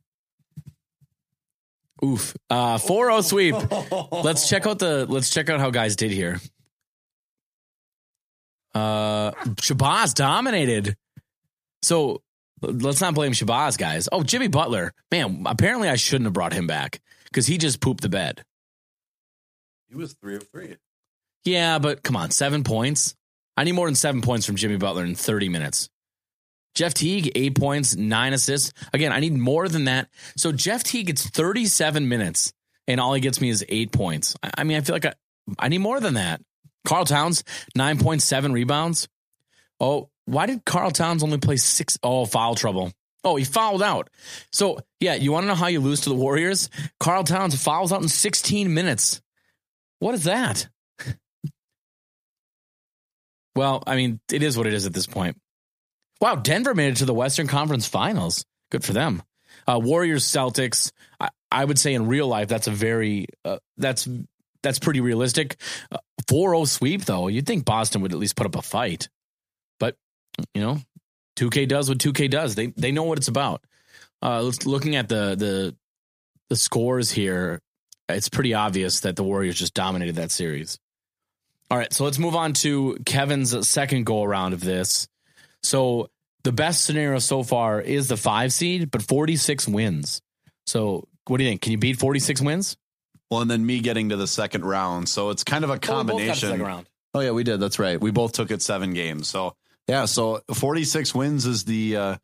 Oof. 2.05 2.37
Uh 2.51 2.79
4-0 2.79 3.23
sweep. 3.23 4.25
let's 4.25 4.49
check 4.49 4.67
out 4.67 4.81
the 4.81 5.07
let's 5.07 5.31
check 5.31 5.49
out 5.49 5.61
how 5.61 5.71
guys 5.71 5.95
did 5.95 6.11
here. 6.11 6.41
Uh 8.75 9.31
Shabazz 9.61 10.12
dominated. 10.14 10.97
So 11.83 12.23
let's 12.61 13.01
not 13.01 13.14
blame 13.14 13.33
Shabazz, 13.33 13.79
guys. 13.79 14.09
Oh, 14.11 14.23
Jimmy 14.23 14.49
Butler. 14.49 14.93
Man, 15.11 15.45
apparently 15.47 15.88
I 15.88 15.97
shouldn't 15.97 16.27
have 16.27 16.33
brought 16.33 16.53
him 16.53 16.67
back 16.67 17.01
because 17.25 17.47
he 17.47 17.59
just 17.59 17.81
pooped 17.81 18.03
the 18.03 18.09
bed. 18.09 18.45
He 19.88 19.95
was 19.95 20.14
three 20.14 20.37
of 20.37 20.49
three. 20.49 20.77
Yeah, 21.45 21.79
but 21.79 22.03
come 22.03 22.17
on, 22.17 22.31
seven 22.31 22.64
points. 22.64 23.14
I 23.57 23.64
need 23.64 23.73
more 23.73 23.87
than 23.87 23.95
seven 23.95 24.21
points 24.21 24.47
from 24.47 24.57
Jimmy 24.57 24.77
Butler 24.77 25.05
in 25.05 25.14
30 25.14 25.49
minutes. 25.49 25.88
Jeff 26.75 26.95
Teague, 26.95 27.33
eight 27.35 27.59
points, 27.59 27.97
nine 27.97 28.33
assists. 28.33 28.73
Again, 28.93 29.12
I 29.12 29.21
need 29.21 29.33
more 29.33 29.69
than 29.69 29.85
that. 29.85 30.09
So 30.37 30.53
Jeff 30.53 30.85
Teague 30.85 31.07
gets 31.07 31.29
37 31.29 32.09
minutes, 32.09 32.53
and 32.87 33.01
all 33.01 33.14
he 33.14 33.21
gets 33.21 33.41
me 33.41 33.49
is 33.49 33.64
eight 33.69 33.91
points. 33.91 34.37
I, 34.43 34.51
I 34.59 34.64
mean, 34.64 34.77
I 34.77 34.83
feel 34.83 34.95
like 34.95 35.07
I, 35.07 35.14
I 35.59 35.69
need 35.69 35.79
more 35.79 35.99
than 35.99 36.14
that. 36.14 36.41
Karl 36.87 37.05
Towns, 37.05 37.43
9.7 37.77 38.53
rebounds. 38.53 39.09
Oh, 39.81 40.11
why 40.29 40.47
did 40.47 40.64
Karl 40.64 40.91
Towns 40.91 41.23
only 41.23 41.38
play 41.38 41.57
six? 41.57 41.99
Oh, 42.03 42.27
foul 42.27 42.55
trouble. 42.55 42.93
Oh, 43.25 43.37
he 43.37 43.45
fouled 43.45 43.83
out. 43.83 44.11
So, 44.53 44.79
yeah, 45.01 45.14
you 45.14 45.33
want 45.33 45.45
to 45.45 45.49
know 45.49 45.55
how 45.55 45.69
you 45.69 45.81
lose 45.81 46.03
to 46.03 46.11
the 46.11 46.14
Warriors? 46.14 46.69
Karl 47.01 47.25
Towns 47.25 47.61
fouls 47.61 47.93
out 47.93 48.03
in 48.03 48.09
16 48.09 48.73
minutes. 48.73 49.23
What 50.01 50.14
is 50.14 50.25
that? 50.25 50.69
well, 53.57 53.83
I 53.87 53.97
mean, 53.97 54.21
it 54.31 54.43
is 54.43 54.57
what 54.57 54.67
it 54.67 54.75
is 54.75 54.87
at 54.87 54.93
this 54.93 55.07
point. 55.07 55.37
Wow, 56.21 56.37
Denver 56.37 56.75
made 56.75 56.93
it 56.93 56.97
to 56.97 57.05
the 57.07 57.14
Western 57.14 57.47
Conference 57.47 57.87
Finals. 57.87 58.45
Good 58.71 58.85
for 58.85 58.93
them. 58.93 59.23
Uh, 59.67 59.81
Warriors, 59.83 60.25
Celtics. 60.25 60.93
I, 61.19 61.31
I, 61.51 61.64
would 61.64 61.79
say 61.79 61.95
in 61.95 62.07
real 62.07 62.29
life, 62.29 62.49
that's 62.49 62.67
a 62.67 62.73
very 62.73 63.27
uh, 63.45 63.59
that's 63.77 64.09
that's 64.62 64.79
pretty 64.79 65.01
realistic. 65.01 65.57
Uh, 65.91 65.99
4-0 66.27 66.67
sweep 66.69 67.05
though. 67.05 67.29
You'd 67.29 67.47
think 67.47 67.64
Boston 67.64 68.03
would 68.03 68.12
at 68.12 68.19
least 68.19 68.37
put 68.37 68.47
up 68.47 68.57
a 68.57 68.62
fight, 68.62 69.09
you 70.55 70.61
know, 70.61 70.79
2K 71.37 71.68
does 71.68 71.88
what 71.88 71.98
2K 71.98 72.31
does. 72.31 72.55
They 72.55 72.68
they 72.68 72.92
know 72.92 73.05
what 73.05 73.18
it's 73.18 73.29
about. 73.29 73.62
Uh, 74.20 74.51
looking 74.64 74.96
at 74.96 75.09
the 75.09 75.35
the 75.37 75.77
the 76.48 76.57
scores 76.57 77.11
here, 77.11 77.61
it's 78.09 78.29
pretty 78.29 78.55
obvious 78.55 79.01
that 79.01 79.16
the 79.16 79.22
Warriors 79.22 79.57
just 79.57 79.74
dominated 79.74 80.16
that 80.16 80.31
series. 80.31 80.79
All 81.70 81.77
right, 81.77 81.92
so 81.92 82.05
let's 82.05 82.18
move 82.18 82.35
on 82.35 82.55
to 82.55 82.96
Kevin's 83.05 83.68
second 83.68 84.07
go 84.07 84.22
around 84.22 84.55
of 84.55 84.61
this. 84.61 85.07
So 85.62 86.11
the 86.42 86.53
best 86.53 86.85
scenario 86.85 87.18
so 87.18 87.42
far 87.42 87.81
is 87.81 88.09
the 88.09 88.16
five 88.16 88.53
seed, 88.53 88.90
but 88.90 89.03
46 89.03 89.68
wins. 89.68 90.22
So 90.66 91.07
what 91.27 91.37
do 91.37 91.44
you 91.44 91.51
think? 91.51 91.61
Can 91.61 91.72
you 91.72 91.79
beat 91.79 91.98
46 91.98 92.40
wins? 92.40 92.77
Well, 93.31 93.42
and 93.42 93.51
then 93.51 93.66
me 93.66 93.81
getting 93.81 94.09
to 94.09 94.16
the 94.16 94.27
second 94.27 94.64
round. 94.64 95.11
So 95.11 95.29
it's 95.29 95.44
kind 95.44 95.62
of 95.62 95.70
a 95.70 95.79
combination. 95.79 96.62
Oh, 96.62 96.85
oh 97.14 97.20
yeah, 97.20 97.33
we 97.33 97.44
did. 97.44 97.61
That's 97.61 97.79
right. 97.79 98.01
We 98.01 98.11
both 98.11 98.33
took 98.33 98.51
it 98.51 98.62
seven 98.62 98.94
games. 98.94 99.29
So 99.29 99.55
yeah, 99.88 100.05
so 100.05 100.42
46 100.55 101.14
wins 101.14 101.46
is 101.46 101.64
the 101.64 101.96
uh, 101.96 102.16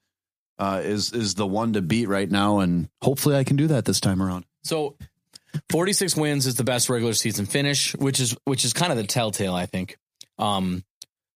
uh, 0.59 0.83
is 0.85 1.13
is 1.13 1.35
the 1.35 1.47
one 1.47 1.73
to 1.73 1.83
beat 1.83 2.09
right 2.09 2.31
now, 2.31 2.59
and 2.59 2.89
hopefully 3.03 3.37
I 3.37 3.45
can 3.45 3.57
do 3.57 3.69
that 3.69 3.85
this 3.85 4.01
time 4.01 4.23
around. 4.23 4.45
So 4.63 4.97
46 5.71 6.17
wins 6.17 6.47
is 6.47 6.57
the 6.57 6.65
best 6.65 6.89
regular 6.89 7.15
season 7.15 7.47
finish, 7.47 7.95
which 7.97 8.21
is 8.21 8.37
which 8.45 8.65
is 8.65 8.73
kind 8.73 8.93
of 8.93 8.99
the 8.99 9.05
telltale, 9.05 9.55
I 9.55 9.67
think. 9.67 9.97
Um, 10.39 10.85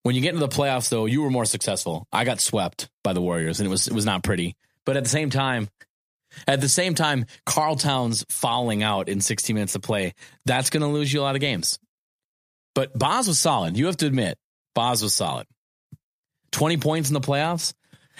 when 0.03 0.15
you 0.15 0.21
get 0.21 0.35
into 0.35 0.47
the 0.47 0.55
playoffs, 0.55 0.91
though, 0.91 1.07
you 1.07 1.23
were 1.23 1.31
more 1.31 1.45
successful. 1.45 2.07
I 2.13 2.25
got 2.25 2.41
swept 2.41 2.89
by 3.03 3.13
the 3.13 3.21
Warriors, 3.21 3.61
and 3.61 3.67
it 3.67 3.71
was 3.71 3.89
it 3.89 3.95
was 3.95 4.07
not 4.07 4.23
pretty. 4.23 4.55
But 4.85 4.97
at 4.97 5.05
the 5.05 5.11
same 5.11 5.31
time, 5.31 5.69
at 6.47 6.61
the 6.61 6.69
same 6.69 6.95
time, 6.95 7.27
Karl 7.47 7.77
Towns 7.77 8.25
fouling 8.29 8.83
out 8.83 9.09
in 9.09 9.21
60 9.21 9.53
minutes 9.53 9.75
of 9.75 9.83
play, 9.83 10.15
that's 10.45 10.71
going 10.71 10.83
to 10.83 10.89
lose 10.89 11.13
you 11.13 11.21
a 11.21 11.23
lot 11.23 11.35
of 11.35 11.41
games. 11.41 11.79
But 12.75 12.97
Boz 12.97 13.29
was 13.29 13.39
solid. 13.39 13.77
You 13.77 13.87
have 13.87 13.97
to 13.99 14.07
admit, 14.07 14.39
Boz 14.75 15.03
was 15.03 15.15
solid. 15.15 15.47
20 16.53 16.77
points 16.79 17.11
in 17.11 17.15
the 17.15 17.21
playoffs. 17.21 17.75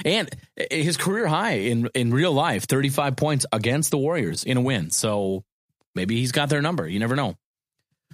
And 0.05 0.29
his 0.71 0.97
career 0.97 1.27
high 1.27 1.55
in, 1.55 1.89
in 1.95 2.13
real 2.13 2.33
life, 2.33 2.65
35 2.69 3.17
points 3.17 3.47
against 3.53 3.91
the 3.91 3.99
Warriors 3.99 4.45
in 4.45 4.57
a 4.57 4.61
win. 4.61 4.91
So 4.91 5.45
maybe 5.95 6.17
he's 6.19 6.31
got 6.31 6.49
their 6.49 6.63
number. 6.63 6.87
You 6.87 7.01
never 7.01 7.17
know. 7.17 7.35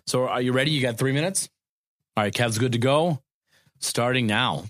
So 0.07 0.27
are 0.27 0.41
you 0.41 0.53
ready? 0.53 0.71
You 0.71 0.81
got 0.81 0.97
three 0.97 1.13
minutes? 1.13 1.49
All 2.17 2.25
right, 2.25 2.33
Kev's 2.33 2.59
good 2.59 2.73
to 2.73 2.79
go 2.79 3.21
starting 3.81 4.27
now. 4.27 4.65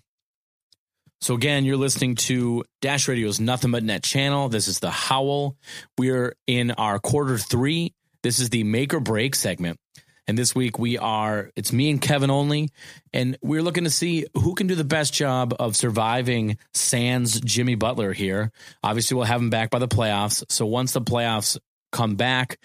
So 1.21 1.35
again, 1.35 1.65
you're 1.65 1.77
listening 1.77 2.17
to 2.17 2.65
Dash 2.83 3.09
Radio's 3.09 3.41
Nothing 3.41 3.71
But 3.71 3.83
Net 3.83 4.03
channel. 4.03 4.49
This 4.49 4.69
is 4.69 4.81
the 4.81 4.91
Howl. 4.91 5.57
We're 5.97 6.35
in 6.47 6.73
our 6.73 6.99
quarter 6.99 7.39
three. 7.39 7.95
This 8.23 8.41
is 8.41 8.51
the 8.51 8.65
make 8.65 8.93
or 8.93 9.01
break 9.01 9.35
segment. 9.35 9.79
And 10.27 10.39
this 10.39 10.55
week 10.55 10.79
we 10.79 10.97
are, 10.99 11.51
it's 11.55 11.73
me 11.73 11.91
and 11.91 12.01
Kevin 12.01 12.31
only. 12.31 12.71
And 13.13 13.37
we're 13.43 13.63
looking 13.63 13.85
to 13.85 13.91
see 13.91 14.27
who 14.35 14.55
can 14.55 14.67
do 14.67 14.75
the 14.75 14.85
best 14.85 15.13
job 15.13 15.55
of 15.59 15.77
surviving 15.77 16.57
Sans 16.73 17.41
Jimmy 17.41 17.75
Butler 17.75 18.13
here. 18.13 18.51
Obviously, 18.83 19.17
we'll 19.17 19.27
have 19.27 19.41
him 19.41 19.51
back 19.51 19.71
by 19.71 19.79
the 19.79 19.89
playoffs. 19.89 20.45
So 20.49 20.67
once 20.67 20.93
the 20.93 21.03
playoffs 21.03 21.59
come 21.93 22.17
back, 22.17 22.59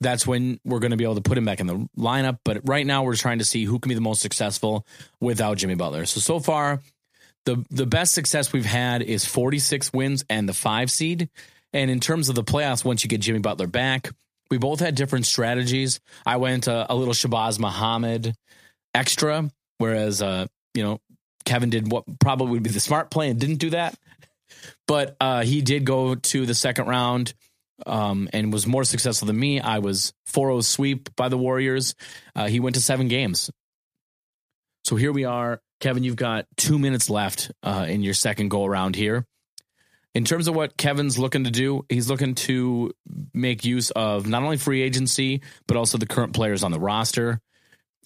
that's 0.00 0.26
when 0.26 0.60
we're 0.64 0.80
going 0.80 0.90
to 0.90 0.96
be 0.96 1.04
able 1.04 1.14
to 1.14 1.22
put 1.22 1.38
him 1.38 1.44
back 1.44 1.60
in 1.60 1.66
the 1.66 1.88
lineup. 1.96 2.38
But 2.44 2.68
right 2.68 2.86
now, 2.86 3.04
we're 3.04 3.16
trying 3.16 3.38
to 3.38 3.44
see 3.44 3.64
who 3.64 3.78
can 3.78 3.88
be 3.88 3.94
the 3.94 4.00
most 4.00 4.20
successful 4.20 4.86
without 5.20 5.56
Jimmy 5.58 5.74
Butler. 5.74 6.06
So 6.06 6.20
so 6.20 6.40
far, 6.40 6.80
the 7.44 7.64
the 7.70 7.86
best 7.86 8.12
success 8.12 8.52
we've 8.52 8.66
had 8.66 9.02
is 9.02 9.24
46 9.24 9.92
wins 9.92 10.24
and 10.28 10.48
the 10.48 10.52
five 10.52 10.90
seed. 10.90 11.30
And 11.72 11.90
in 11.90 12.00
terms 12.00 12.28
of 12.28 12.34
the 12.34 12.44
playoffs, 12.44 12.84
once 12.84 13.04
you 13.04 13.08
get 13.08 13.20
Jimmy 13.20 13.38
Butler 13.38 13.66
back, 13.66 14.10
we 14.50 14.58
both 14.58 14.80
had 14.80 14.94
different 14.94 15.26
strategies. 15.26 16.00
I 16.24 16.36
went 16.36 16.66
a, 16.66 16.92
a 16.92 16.94
little 16.94 17.14
Shabazz 17.14 17.58
Muhammad 17.58 18.34
extra, 18.94 19.50
whereas 19.78 20.22
uh, 20.22 20.46
you 20.74 20.82
know 20.82 21.00
Kevin 21.44 21.70
did 21.70 21.90
what 21.90 22.04
probably 22.18 22.52
would 22.52 22.62
be 22.62 22.70
the 22.70 22.80
smart 22.80 23.10
play 23.10 23.30
and 23.30 23.40
didn't 23.40 23.56
do 23.56 23.70
that. 23.70 23.94
But 24.86 25.16
uh, 25.20 25.42
he 25.42 25.60
did 25.62 25.84
go 25.84 26.14
to 26.14 26.46
the 26.46 26.54
second 26.54 26.86
round 26.86 27.34
um, 27.84 28.28
and 28.32 28.52
was 28.52 28.66
more 28.66 28.84
successful 28.84 29.26
than 29.26 29.38
me. 29.38 29.60
I 29.60 29.78
was 29.80 30.12
4 30.26 30.48
0 30.48 30.60
sweep 30.60 31.14
by 31.16 31.28
the 31.28 31.38
Warriors. 31.38 31.94
Uh, 32.34 32.46
he 32.46 32.60
went 32.60 32.76
to 32.76 32.82
seven 32.82 33.08
games. 33.08 33.50
So 34.84 34.96
here 34.96 35.12
we 35.12 35.24
are. 35.24 35.60
Kevin, 35.80 36.04
you've 36.04 36.16
got 36.16 36.46
two 36.56 36.78
minutes 36.78 37.10
left 37.10 37.50
uh, 37.62 37.86
in 37.88 38.02
your 38.02 38.14
second 38.14 38.48
go 38.48 38.64
around 38.64 38.96
here. 38.96 39.24
In 40.16 40.24
terms 40.24 40.48
of 40.48 40.56
what 40.56 40.78
Kevin's 40.78 41.18
looking 41.18 41.44
to 41.44 41.50
do, 41.50 41.84
he's 41.90 42.08
looking 42.08 42.36
to 42.36 42.90
make 43.34 43.66
use 43.66 43.90
of 43.90 44.26
not 44.26 44.42
only 44.42 44.56
free 44.56 44.80
agency, 44.80 45.42
but 45.66 45.76
also 45.76 45.98
the 45.98 46.06
current 46.06 46.32
players 46.32 46.64
on 46.64 46.70
the 46.70 46.80
roster. 46.80 47.38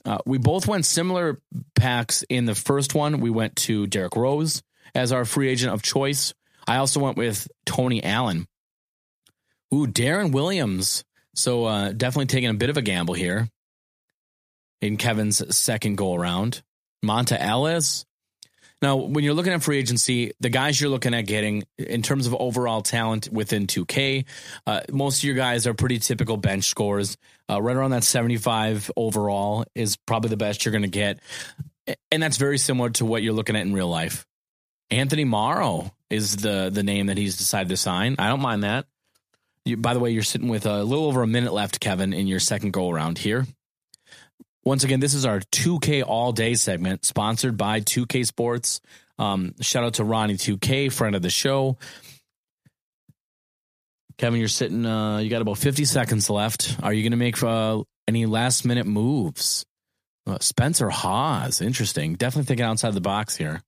Uh, 0.04 0.18
we 0.26 0.36
both 0.36 0.66
went 0.66 0.84
similar 0.84 1.40
packs 1.76 2.24
in 2.28 2.46
the 2.46 2.54
first 2.56 2.96
one. 2.96 3.20
We 3.20 3.30
went 3.30 3.54
to 3.58 3.86
Derrick 3.86 4.16
Rose 4.16 4.60
as 4.92 5.12
our 5.12 5.24
free 5.24 5.50
agent 5.50 5.72
of 5.72 5.82
choice. 5.82 6.34
I 6.66 6.78
also 6.78 6.98
went 6.98 7.16
with 7.16 7.46
Tony 7.64 8.02
Allen. 8.02 8.48
Ooh, 9.72 9.86
Deron 9.86 10.32
Williams. 10.32 11.04
So 11.36 11.66
uh, 11.66 11.92
definitely 11.92 12.26
taking 12.26 12.50
a 12.50 12.54
bit 12.54 12.70
of 12.70 12.76
a 12.76 12.82
gamble 12.82 13.14
here 13.14 13.48
in 14.80 14.96
Kevin's 14.96 15.56
second 15.56 15.96
go 15.96 16.16
around. 16.16 16.62
Monta 17.04 17.36
Ellis. 17.38 18.04
Now, 18.82 18.96
when 18.96 19.24
you're 19.24 19.34
looking 19.34 19.52
at 19.52 19.62
free 19.62 19.78
agency, 19.78 20.32
the 20.40 20.48
guys 20.48 20.80
you're 20.80 20.90
looking 20.90 21.12
at 21.12 21.26
getting 21.26 21.64
in 21.76 22.00
terms 22.00 22.26
of 22.26 22.34
overall 22.34 22.80
talent 22.80 23.28
within 23.30 23.66
2K, 23.66 24.24
uh, 24.66 24.80
most 24.90 25.18
of 25.18 25.24
your 25.24 25.34
guys 25.34 25.66
are 25.66 25.74
pretty 25.74 25.98
typical 25.98 26.38
bench 26.38 26.64
scores. 26.64 27.18
Uh, 27.48 27.60
right 27.60 27.76
around 27.76 27.90
that 27.90 28.04
75 28.04 28.90
overall 28.96 29.64
is 29.74 29.96
probably 29.96 30.30
the 30.30 30.36
best 30.38 30.64
you're 30.64 30.72
going 30.72 30.82
to 30.82 30.88
get. 30.88 31.20
And 32.10 32.22
that's 32.22 32.38
very 32.38 32.56
similar 32.56 32.90
to 32.90 33.04
what 33.04 33.22
you're 33.22 33.34
looking 33.34 33.56
at 33.56 33.62
in 33.62 33.74
real 33.74 33.88
life. 33.88 34.26
Anthony 34.90 35.24
Morrow 35.24 35.94
is 36.08 36.36
the 36.36 36.70
the 36.72 36.82
name 36.82 37.06
that 37.06 37.16
he's 37.16 37.36
decided 37.36 37.68
to 37.68 37.76
sign. 37.76 38.16
I 38.18 38.28
don't 38.28 38.40
mind 38.40 38.64
that. 38.64 38.86
You, 39.64 39.76
by 39.76 39.94
the 39.94 40.00
way, 40.00 40.10
you're 40.10 40.22
sitting 40.22 40.48
with 40.48 40.66
a 40.66 40.82
little 40.82 41.04
over 41.04 41.22
a 41.22 41.26
minute 41.26 41.52
left, 41.52 41.80
Kevin, 41.80 42.12
in 42.12 42.26
your 42.26 42.40
second 42.40 42.72
go 42.72 42.90
around 42.90 43.18
here. 43.18 43.46
Once 44.64 44.84
again, 44.84 45.00
this 45.00 45.14
is 45.14 45.24
our 45.24 45.40
2K 45.40 46.04
all 46.06 46.32
day 46.32 46.54
segment 46.54 47.04
sponsored 47.04 47.56
by 47.56 47.80
2K 47.80 48.26
Sports. 48.26 48.80
Um, 49.18 49.54
shout 49.60 49.84
out 49.84 49.94
to 49.94 50.04
Ronnie 50.04 50.34
2K, 50.34 50.92
friend 50.92 51.16
of 51.16 51.22
the 51.22 51.30
show. 51.30 51.78
Kevin, 54.18 54.38
you're 54.38 54.48
sitting, 54.48 54.84
uh, 54.84 55.18
you 55.18 55.30
got 55.30 55.40
about 55.40 55.56
50 55.56 55.86
seconds 55.86 56.28
left. 56.28 56.76
Are 56.82 56.92
you 56.92 57.02
going 57.02 57.12
to 57.12 57.16
make 57.16 57.42
uh, 57.42 57.82
any 58.06 58.26
last 58.26 58.66
minute 58.66 58.86
moves? 58.86 59.64
Uh, 60.26 60.38
Spencer 60.40 60.90
Hawes, 60.90 61.62
interesting. 61.62 62.14
Definitely 62.14 62.46
thinking 62.46 62.66
outside 62.66 62.92
the 62.92 63.00
box 63.00 63.36
here. 63.36 63.62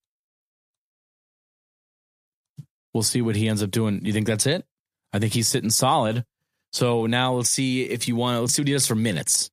We'll 2.93 3.03
see 3.03 3.23
what 3.23 3.37
he 3.37 3.49
ends 3.49 3.63
up 3.63 3.71
doing. 3.71 4.05
You 4.05 4.13
think 4.13 4.27
that's 4.27 4.47
it? 4.47 4.67
I 5.15 5.19
think 5.19 5.33
he's 5.33 5.49
sitting 5.49 5.71
solid. 5.71 6.25
So 6.73 7.07
now 7.07 7.35
let's 7.35 7.51
see 7.51 7.85
if 7.85 8.09
you 8.09 8.17
want. 8.17 8.41
Let's 8.41 8.55
see 8.55 8.63
what 8.63 8.69
he 8.69 8.75
does 8.75 8.87
for 8.87 8.95
minutes. 8.95 9.51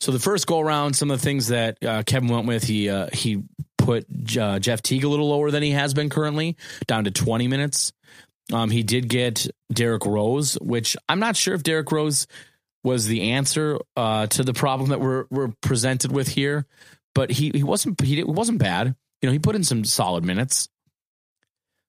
So 0.00 0.12
the 0.12 0.18
first 0.18 0.46
go 0.46 0.60
around, 0.60 0.94
some 0.94 1.10
of 1.10 1.18
the 1.18 1.24
things 1.24 1.48
that 1.48 1.84
uh, 1.84 2.02
Kevin 2.04 2.28
went 2.28 2.46
with, 2.46 2.64
he 2.64 2.88
uh, 2.88 3.08
he 3.12 3.42
put 3.76 4.06
uh, 4.36 4.58
Jeff 4.58 4.82
Teague 4.82 5.04
a 5.04 5.08
little 5.08 5.28
lower 5.28 5.50
than 5.50 5.62
he 5.62 5.70
has 5.70 5.94
been 5.94 6.08
currently, 6.08 6.56
down 6.86 7.04
to 7.04 7.10
20 7.10 7.48
minutes. 7.48 7.92
Um, 8.52 8.70
he 8.70 8.82
did 8.82 9.08
get 9.08 9.48
Derrick 9.72 10.06
Rose, 10.06 10.54
which 10.54 10.96
I'm 11.08 11.20
not 11.20 11.36
sure 11.36 11.54
if 11.54 11.62
Derrick 11.62 11.90
Rose 11.90 12.26
was 12.84 13.06
the 13.06 13.32
answer 13.32 13.78
uh, 13.96 14.26
to 14.28 14.42
the 14.44 14.54
problem 14.54 14.90
that 14.90 15.00
we're 15.00 15.26
we're 15.30 15.52
presented 15.60 16.12
with 16.12 16.28
here, 16.28 16.66
but 17.14 17.30
he 17.30 17.50
he 17.54 17.62
wasn't 17.62 18.00
he 18.00 18.22
wasn't 18.22 18.58
bad. 18.58 18.94
You 19.20 19.28
know, 19.28 19.32
he 19.32 19.38
put 19.38 19.56
in 19.56 19.64
some 19.64 19.84
solid 19.84 20.24
minutes. 20.24 20.68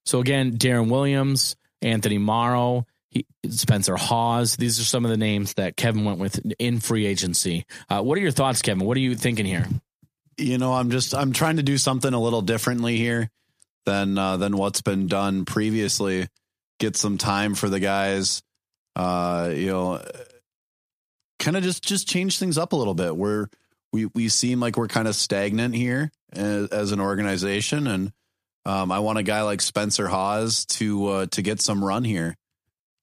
So 0.06 0.20
again, 0.20 0.58
Deron 0.58 0.90
Williams, 0.90 1.56
Anthony 1.82 2.18
Morrow, 2.18 2.88
he, 3.10 3.26
Spencer 3.50 3.96
Hawes. 3.96 4.56
These 4.56 4.80
are 4.80 4.84
some 4.84 5.06
of 5.06 5.12
the 5.12 5.18
names 5.18 5.56
that 5.56 5.76
Kevin 5.76 6.06
went 6.06 6.20
with 6.20 6.40
in 6.60 6.80
free 6.80 7.06
agency. 7.06 7.66
Uh, 7.90 8.02
what 8.02 8.18
are 8.18 8.22
your 8.22 8.32
thoughts, 8.32 8.62
Kevin? 8.62 8.86
What 8.86 8.98
are 8.98 9.02
you 9.02 9.16
thinking 9.16 9.46
here? 9.46 9.68
You 10.38 10.58
know, 10.58 10.74
I'm 10.74 10.92
just 10.92 11.14
I'm 11.14 11.34
trying 11.34 11.58
to 11.58 11.64
do 11.64 11.78
something 11.78 12.14
a 12.14 12.20
little 12.20 12.42
differently 12.42 12.98
here 12.98 13.30
than 13.86 14.18
uh, 14.18 14.38
than 14.38 14.56
what's 14.56 14.82
been 14.82 15.08
done 15.08 15.46
previously. 15.46 16.28
Get 16.80 16.96
some 16.96 17.18
time 17.18 17.56
for 17.56 17.70
the 17.70 17.80
guys. 17.80 18.42
Uh, 18.96 19.52
you 19.54 19.68
know, 19.68 20.02
kind 21.40 21.58
of 21.58 21.64
just 21.64 21.84
just 21.84 22.08
change 22.08 22.38
things 22.40 22.58
up 22.58 22.74
a 22.74 22.76
little 22.76 22.94
bit. 22.94 23.16
We're 23.16 23.48
we 23.92 24.06
we 24.14 24.30
seem 24.30 24.60
like 24.60 24.78
we're 24.78 24.88
kind 24.88 25.08
of 25.08 25.16
stagnant 25.16 25.76
here 25.76 26.12
as, 26.32 26.70
as 26.70 26.92
an 26.92 27.00
organization, 27.00 27.88
and 27.88 28.12
um, 28.66 28.92
I 28.92 29.00
want 29.00 29.18
a 29.18 29.24
guy 29.24 29.42
like 29.42 29.62
Spencer 29.62 30.08
Hawes 30.08 30.66
to 30.68 31.08
uh, 31.08 31.26
to 31.28 31.42
get 31.42 31.62
some 31.62 31.84
run 31.84 32.04
here. 32.04 32.36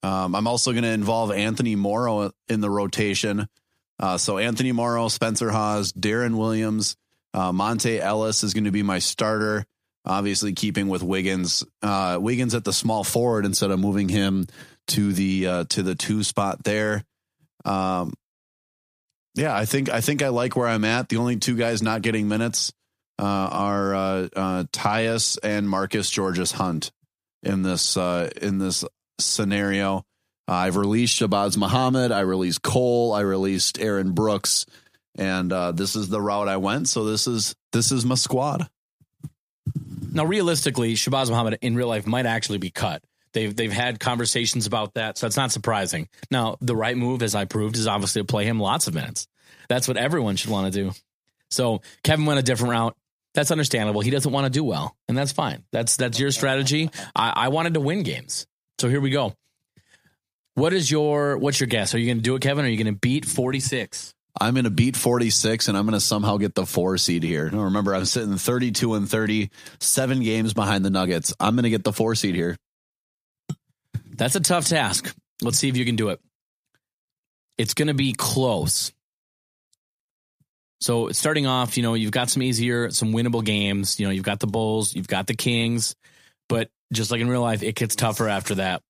Um, 0.06 0.36
I'm 0.36 0.46
also 0.46 0.70
going 0.70 0.84
to 0.84 0.90
involve 0.90 1.32
Anthony 1.32 1.74
Morrow 1.74 2.30
in 2.46 2.60
the 2.60 2.70
rotation. 2.70 3.48
Uh, 3.98 4.18
so 4.18 4.38
Anthony 4.38 4.70
Morrow, 4.70 5.08
Spencer 5.08 5.50
Hawes, 5.50 5.92
Deron 5.92 6.36
Williams, 6.36 6.96
uh, 7.34 7.50
Monta 7.50 7.98
Ellis 7.98 8.44
is 8.44 8.54
going 8.54 8.64
to 8.64 8.70
be 8.70 8.84
my 8.84 9.00
starter. 9.00 9.66
Obviously, 10.04 10.52
keeping 10.52 10.86
with 10.86 11.02
Wiggins, 11.02 11.64
uh, 11.82 12.18
Wiggins 12.20 12.54
at 12.54 12.62
the 12.62 12.72
small 12.72 13.02
forward 13.02 13.44
instead 13.44 13.72
of 13.72 13.80
moving 13.80 14.08
him 14.08 14.46
to 14.88 15.12
the 15.12 15.46
uh, 15.48 15.64
to 15.70 15.82
the 15.82 15.96
two 15.96 16.22
spot 16.22 16.62
there. 16.62 17.02
Um, 17.64 18.14
yeah, 19.34 19.56
I 19.56 19.64
think 19.64 19.88
I 19.88 20.00
think 20.00 20.22
I 20.22 20.28
like 20.28 20.54
where 20.54 20.68
I'm 20.68 20.84
at. 20.84 21.08
The 21.08 21.16
only 21.16 21.34
two 21.36 21.56
guys 21.56 21.82
not 21.82 22.02
getting 22.02 22.28
minutes 22.28 22.72
uh, 23.18 23.24
are 23.24 23.94
uh, 23.96 24.28
uh, 24.36 24.64
Tyus 24.72 25.36
and 25.42 25.68
Marcus 25.68 26.08
Georges 26.08 26.52
Hunt 26.52 26.92
in 27.42 27.62
this 27.62 27.96
in 27.96 28.58
this 28.58 28.84
scenario. 29.18 30.04
I've 30.48 30.76
released 30.76 31.20
Shabazz 31.20 31.56
Muhammad. 31.56 32.12
I 32.12 32.20
released 32.20 32.62
Cole. 32.62 33.12
I 33.12 33.20
released 33.20 33.80
Aaron 33.80 34.12
Brooks, 34.12 34.66
and 35.16 35.52
uh, 35.52 35.72
this 35.72 35.96
is 35.96 36.08
the 36.08 36.20
route 36.20 36.48
I 36.48 36.56
went. 36.58 36.88
So 36.88 37.04
this 37.04 37.26
is 37.26 37.54
this 37.72 37.90
is 37.90 38.04
my 38.04 38.14
squad. 38.14 38.68
Now, 40.12 40.24
realistically, 40.24 40.94
Shabazz 40.94 41.28
Muhammad 41.28 41.58
in 41.62 41.76
real 41.76 41.88
life 41.88 42.06
might 42.06 42.26
actually 42.26 42.58
be 42.58 42.70
cut. 42.70 43.02
They've 43.32 43.54
they've 43.54 43.72
had 43.72 44.00
conversations 44.00 44.66
about 44.66 44.94
that, 44.94 45.18
so 45.18 45.26
it's 45.26 45.36
not 45.36 45.52
surprising. 45.52 46.08
Now, 46.30 46.56
the 46.60 46.76
right 46.76 46.96
move, 46.96 47.22
as 47.22 47.34
I 47.34 47.44
proved, 47.44 47.76
is 47.76 47.86
obviously 47.86 48.22
to 48.22 48.26
play 48.26 48.44
him 48.44 48.60
lots 48.60 48.86
of 48.86 48.94
minutes. 48.94 49.26
That's 49.68 49.88
what 49.88 49.96
everyone 49.96 50.36
should 50.36 50.50
want 50.50 50.72
to 50.72 50.84
do. 50.84 50.92
So 51.50 51.82
Kevin 52.02 52.24
went 52.24 52.38
a 52.38 52.42
different 52.42 52.72
route. 52.72 52.96
That's 53.34 53.50
understandable. 53.50 54.00
He 54.00 54.10
doesn't 54.10 54.32
want 54.32 54.46
to 54.46 54.50
do 54.50 54.64
well, 54.64 54.96
and 55.08 55.18
that's 55.18 55.32
fine. 55.32 55.64
That's 55.70 55.96
that's 55.96 56.18
your 56.18 56.30
strategy. 56.30 56.90
I, 57.14 57.32
I 57.36 57.48
wanted 57.48 57.74
to 57.74 57.80
win 57.80 58.02
games, 58.02 58.46
so 58.78 58.88
here 58.88 59.00
we 59.00 59.10
go. 59.10 59.34
What 60.54 60.72
is 60.72 60.90
your 60.90 61.36
what's 61.38 61.60
your 61.60 61.66
guess? 61.66 61.94
Are 61.94 61.98
you 61.98 62.06
going 62.06 62.18
to 62.18 62.22
do 62.22 62.34
it, 62.34 62.42
Kevin? 62.42 62.64
Or 62.64 62.68
are 62.68 62.70
you 62.70 62.82
going 62.82 62.94
to 62.94 62.98
beat 62.98 63.24
forty 63.24 63.60
six? 63.60 64.14
I'm 64.40 64.54
going 64.54 64.64
to 64.64 64.70
beat 64.70 64.96
46 64.96 65.68
and 65.68 65.76
I'm 65.76 65.86
going 65.86 65.94
to 65.94 66.00
somehow 66.00 66.36
get 66.36 66.54
the 66.54 66.66
four 66.66 66.98
seed 66.98 67.22
here. 67.22 67.48
Now, 67.48 67.62
remember, 67.62 67.94
I'm 67.94 68.04
sitting 68.04 68.36
32 68.36 68.94
and 68.94 69.08
30, 69.08 69.50
seven 69.80 70.22
games 70.22 70.52
behind 70.52 70.84
the 70.84 70.90
Nuggets. 70.90 71.32
I'm 71.40 71.54
going 71.54 71.64
to 71.64 71.70
get 71.70 71.84
the 71.84 71.92
four 71.92 72.14
seed 72.14 72.34
here. 72.34 72.56
That's 74.14 74.36
a 74.36 74.40
tough 74.40 74.66
task. 74.66 75.14
Let's 75.40 75.58
see 75.58 75.68
if 75.68 75.76
you 75.76 75.84
can 75.84 75.96
do 75.96 76.10
it. 76.10 76.20
It's 77.58 77.74
going 77.74 77.88
to 77.88 77.94
be 77.94 78.12
close. 78.12 78.92
So 80.80 81.10
starting 81.12 81.46
off, 81.46 81.76
you 81.76 81.82
know, 81.82 81.94
you've 81.94 82.10
got 82.10 82.28
some 82.28 82.42
easier, 82.42 82.90
some 82.90 83.12
winnable 83.12 83.44
games. 83.44 83.98
You 83.98 84.06
know, 84.06 84.12
you've 84.12 84.24
got 84.24 84.40
the 84.40 84.46
Bulls, 84.46 84.94
you've 84.94 85.08
got 85.08 85.26
the 85.26 85.34
Kings, 85.34 85.96
but 86.48 86.68
just 86.92 87.10
like 87.10 87.20
in 87.20 87.28
real 87.28 87.40
life, 87.40 87.62
it 87.62 87.74
gets 87.74 87.96
tougher 87.96 88.28
after 88.28 88.56
that. 88.56 88.82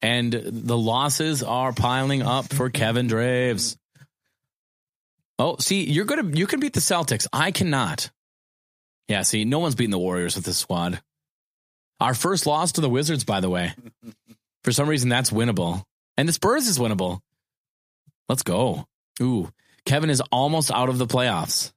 And 0.00 0.32
the 0.32 0.76
losses 0.76 1.42
are 1.42 1.72
piling 1.72 2.22
up 2.22 2.52
for 2.52 2.70
Kevin 2.70 3.06
Draves. 3.06 3.76
Oh, 5.38 5.56
see, 5.58 5.84
you're 5.84 6.04
gonna 6.04 6.36
you 6.36 6.46
can 6.46 6.60
beat 6.60 6.72
the 6.72 6.80
Celtics. 6.80 7.26
I 7.32 7.50
cannot. 7.50 8.10
Yeah, 9.08 9.22
see, 9.22 9.44
no 9.44 9.58
one's 9.58 9.74
beating 9.74 9.90
the 9.90 9.98
Warriors 9.98 10.36
with 10.36 10.44
this 10.44 10.58
squad. 10.58 11.00
Our 12.00 12.14
first 12.14 12.46
loss 12.46 12.72
to 12.72 12.80
the 12.80 12.88
Wizards, 12.88 13.24
by 13.24 13.40
the 13.40 13.50
way. 13.50 13.74
For 14.64 14.72
some 14.72 14.88
reason, 14.88 15.08
that's 15.08 15.30
winnable. 15.30 15.82
And 16.16 16.28
the 16.28 16.32
Spurs 16.32 16.68
is 16.68 16.78
winnable. 16.78 17.20
Let's 18.28 18.42
go. 18.42 18.86
Ooh, 19.20 19.50
Kevin 19.84 20.10
is 20.10 20.22
almost 20.32 20.70
out 20.70 20.88
of 20.88 20.98
the 20.98 21.06
playoffs. 21.06 21.72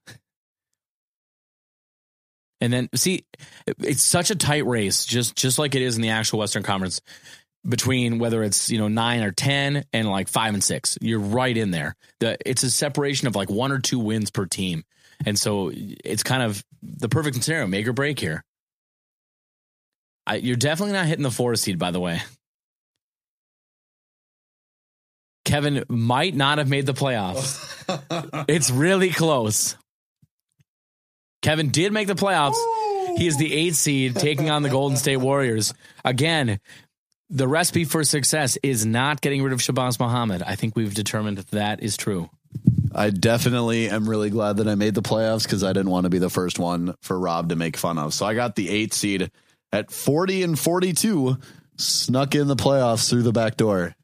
And 2.60 2.72
then 2.72 2.88
see, 2.94 3.24
it's 3.66 4.02
such 4.02 4.30
a 4.30 4.34
tight 4.34 4.66
race, 4.66 5.04
just 5.04 5.36
just 5.36 5.58
like 5.58 5.74
it 5.74 5.82
is 5.82 5.96
in 5.96 6.02
the 6.02 6.10
actual 6.10 6.38
Western 6.38 6.62
Conference, 6.62 7.00
between 7.68 8.18
whether 8.18 8.42
it's 8.42 8.70
you 8.70 8.78
know 8.78 8.88
nine 8.88 9.22
or 9.22 9.32
ten 9.32 9.84
and 9.92 10.08
like 10.08 10.28
five 10.28 10.54
and 10.54 10.64
six. 10.64 10.96
You're 11.00 11.20
right 11.20 11.56
in 11.56 11.70
there. 11.70 11.96
The 12.20 12.38
it's 12.46 12.62
a 12.62 12.70
separation 12.70 13.28
of 13.28 13.36
like 13.36 13.50
one 13.50 13.72
or 13.72 13.78
two 13.78 13.98
wins 13.98 14.30
per 14.30 14.46
team, 14.46 14.84
and 15.26 15.38
so 15.38 15.70
it's 15.74 16.22
kind 16.22 16.42
of 16.42 16.64
the 16.82 17.08
perfect 17.08 17.42
scenario, 17.42 17.66
make 17.66 17.86
or 17.86 17.92
break 17.92 18.18
here. 18.18 18.42
I, 20.26 20.36
you're 20.36 20.56
definitely 20.56 20.94
not 20.94 21.06
hitting 21.06 21.22
the 21.22 21.30
four 21.30 21.54
seed, 21.56 21.78
by 21.78 21.90
the 21.90 22.00
way. 22.00 22.20
Kevin 25.44 25.84
might 25.88 26.34
not 26.34 26.58
have 26.58 26.68
made 26.68 26.86
the 26.86 26.94
playoffs. 26.94 28.44
it's 28.48 28.68
really 28.70 29.10
close. 29.10 29.76
Kevin 31.46 31.68
did 31.68 31.92
make 31.92 32.08
the 32.08 32.16
playoffs. 32.16 32.56
He 33.18 33.28
is 33.28 33.36
the 33.36 33.54
eighth 33.54 33.76
seed 33.76 34.16
taking 34.16 34.50
on 34.50 34.64
the 34.64 34.68
Golden 34.68 34.96
State 34.96 35.18
Warriors. 35.18 35.74
Again, 36.04 36.58
the 37.30 37.46
recipe 37.46 37.84
for 37.84 38.02
success 38.02 38.58
is 38.64 38.84
not 38.84 39.20
getting 39.20 39.44
rid 39.44 39.52
of 39.52 39.60
Shabazz 39.60 40.00
Muhammad. 40.00 40.42
I 40.42 40.56
think 40.56 40.74
we've 40.74 40.92
determined 40.92 41.38
that 41.38 41.52
that 41.52 41.84
is 41.84 41.96
true. 41.96 42.30
I 42.92 43.10
definitely 43.10 43.88
am 43.88 44.10
really 44.10 44.28
glad 44.28 44.56
that 44.56 44.66
I 44.66 44.74
made 44.74 44.96
the 44.96 45.02
playoffs 45.02 45.44
because 45.44 45.62
I 45.62 45.72
didn't 45.72 45.90
want 45.90 46.02
to 46.02 46.10
be 46.10 46.18
the 46.18 46.28
first 46.28 46.58
one 46.58 46.96
for 47.00 47.16
Rob 47.16 47.50
to 47.50 47.54
make 47.56 47.76
fun 47.76 47.96
of. 47.96 48.12
So 48.12 48.26
I 48.26 48.34
got 48.34 48.56
the 48.56 48.68
eighth 48.68 48.94
seed 48.94 49.30
at 49.72 49.92
40 49.92 50.42
and 50.42 50.58
42, 50.58 51.38
snuck 51.76 52.34
in 52.34 52.48
the 52.48 52.56
playoffs 52.56 53.08
through 53.08 53.22
the 53.22 53.30
back 53.30 53.56
door. 53.56 53.94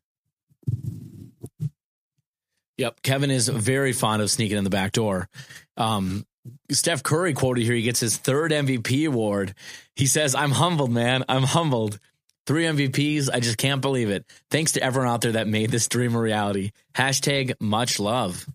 Yep. 2.79 3.03
Kevin 3.03 3.33
is 3.33 3.49
very 3.49 3.93
fond 3.93 4.23
of 4.23 4.31
sneaking 4.31 4.59
in 4.59 4.65
the 4.65 4.71
back 4.71 4.93
door. 4.93 5.29
Um, 5.77 6.25
Steph 6.71 7.03
Curry 7.03 7.35
quoted 7.35 7.65
here. 7.65 7.75
He 7.75 7.83
gets 7.83 8.01
his 8.01 8.17
third 8.17 8.51
MVP 8.51 9.07
award. 9.07 9.55
He 9.95 10.07
says, 10.07 10.35
I'm 10.35 10.51
humbled, 10.51 10.91
man. 10.91 11.25
I'm 11.29 11.43
humbled. 11.43 11.99
Three 12.47 12.65
MVPs. 12.65 13.29
I 13.33 13.41
just 13.41 13.59
can't 13.59 13.81
believe 13.81 14.11
it. 14.11 14.25
Thanks 14.51 14.73
to 14.73 14.83
everyone 14.83 15.09
out 15.09 15.21
there 15.21 15.33
that 15.33 15.47
made 15.47 15.71
this 15.71 15.87
dream 15.89 16.15
a 16.15 16.21
reality. 16.21 16.73
Hashtag 16.95 17.55
much 17.61 18.01
love. 18.01 18.47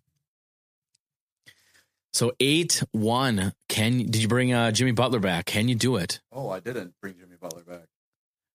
So 2.12 2.34
eight 2.40 2.84
one. 2.92 3.54
Can 3.70 3.98
did 3.98 4.18
you 4.18 4.28
bring 4.28 4.52
uh, 4.52 4.72
Jimmy 4.72 4.92
Butler 4.92 5.20
back? 5.20 5.46
Can 5.46 5.68
you 5.68 5.76
do 5.76 5.98
it? 5.98 6.20
Oh, 6.32 6.50
I 6.50 6.60
didn't 6.60 6.96
bring 7.00 7.16
Jimmy 7.18 7.36
Butler 7.40 7.64
back. 7.64 7.86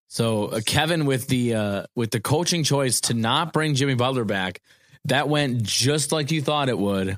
So 0.07 0.47
uh, 0.47 0.59
Kevin 0.65 1.05
with 1.05 1.27
the 1.27 1.55
uh, 1.55 1.83
with 1.95 2.11
the 2.11 2.19
coaching 2.19 2.63
choice 2.63 3.01
to 3.01 3.13
not 3.13 3.53
bring 3.53 3.73
Jimmy 3.73 3.95
Butler 3.95 4.25
back, 4.25 4.61
that 5.05 5.29
went 5.29 5.63
just 5.63 6.11
like 6.11 6.29
you 6.29 6.41
thought 6.41 6.69
it 6.69 6.77
would. 6.77 7.17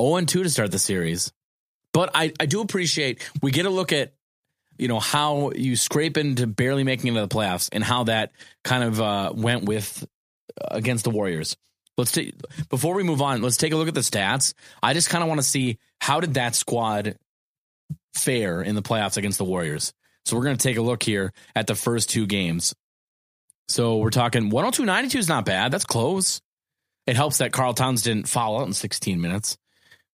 0 0.00 0.16
and 0.16 0.28
2 0.28 0.42
to 0.42 0.50
start 0.50 0.72
the 0.72 0.78
series. 0.78 1.32
But 1.94 2.10
I, 2.12 2.32
I 2.38 2.44
do 2.44 2.60
appreciate 2.60 3.26
we 3.40 3.52
get 3.52 3.64
a 3.64 3.70
look 3.70 3.92
at 3.92 4.12
you 4.76 4.88
know 4.88 5.00
how 5.00 5.52
you 5.52 5.76
scrape 5.76 6.18
into 6.18 6.46
barely 6.46 6.84
making 6.84 7.06
it 7.06 7.10
into 7.10 7.22
the 7.22 7.34
playoffs 7.34 7.70
and 7.72 7.82
how 7.82 8.04
that 8.04 8.32
kind 8.64 8.84
of 8.84 9.00
uh, 9.00 9.32
went 9.34 9.64
with 9.64 10.04
uh, 10.60 10.66
against 10.72 11.04
the 11.04 11.10
Warriors. 11.10 11.56
Let's 11.96 12.10
take 12.10 12.34
before 12.68 12.94
we 12.94 13.04
move 13.04 13.22
on. 13.22 13.40
Let's 13.40 13.56
take 13.56 13.72
a 13.72 13.76
look 13.76 13.88
at 13.88 13.94
the 13.94 14.00
stats. 14.00 14.52
I 14.82 14.92
just 14.92 15.08
kind 15.08 15.22
of 15.22 15.28
want 15.28 15.38
to 15.38 15.46
see 15.46 15.78
how 16.00 16.20
did 16.20 16.34
that 16.34 16.56
squad 16.56 17.16
fare 18.14 18.60
in 18.60 18.74
the 18.74 18.82
playoffs 18.82 19.16
against 19.16 19.38
the 19.38 19.44
Warriors. 19.44 19.94
So 20.24 20.36
we're 20.36 20.44
going 20.44 20.56
to 20.56 20.62
take 20.62 20.76
a 20.76 20.82
look 20.82 21.02
here 21.02 21.32
at 21.54 21.68
the 21.68 21.76
first 21.76 22.10
two 22.10 22.26
games. 22.26 22.74
So 23.68 23.98
we're 23.98 24.10
talking 24.10 24.50
102.92 24.50 25.14
is 25.16 25.28
not 25.28 25.44
bad. 25.44 25.70
That's 25.70 25.84
close. 25.84 26.40
It 27.06 27.14
helps 27.14 27.38
that 27.38 27.52
Karl 27.52 27.74
Towns 27.74 28.02
didn't 28.02 28.28
foul 28.28 28.60
out 28.60 28.66
in 28.66 28.72
16 28.72 29.20
minutes. 29.20 29.56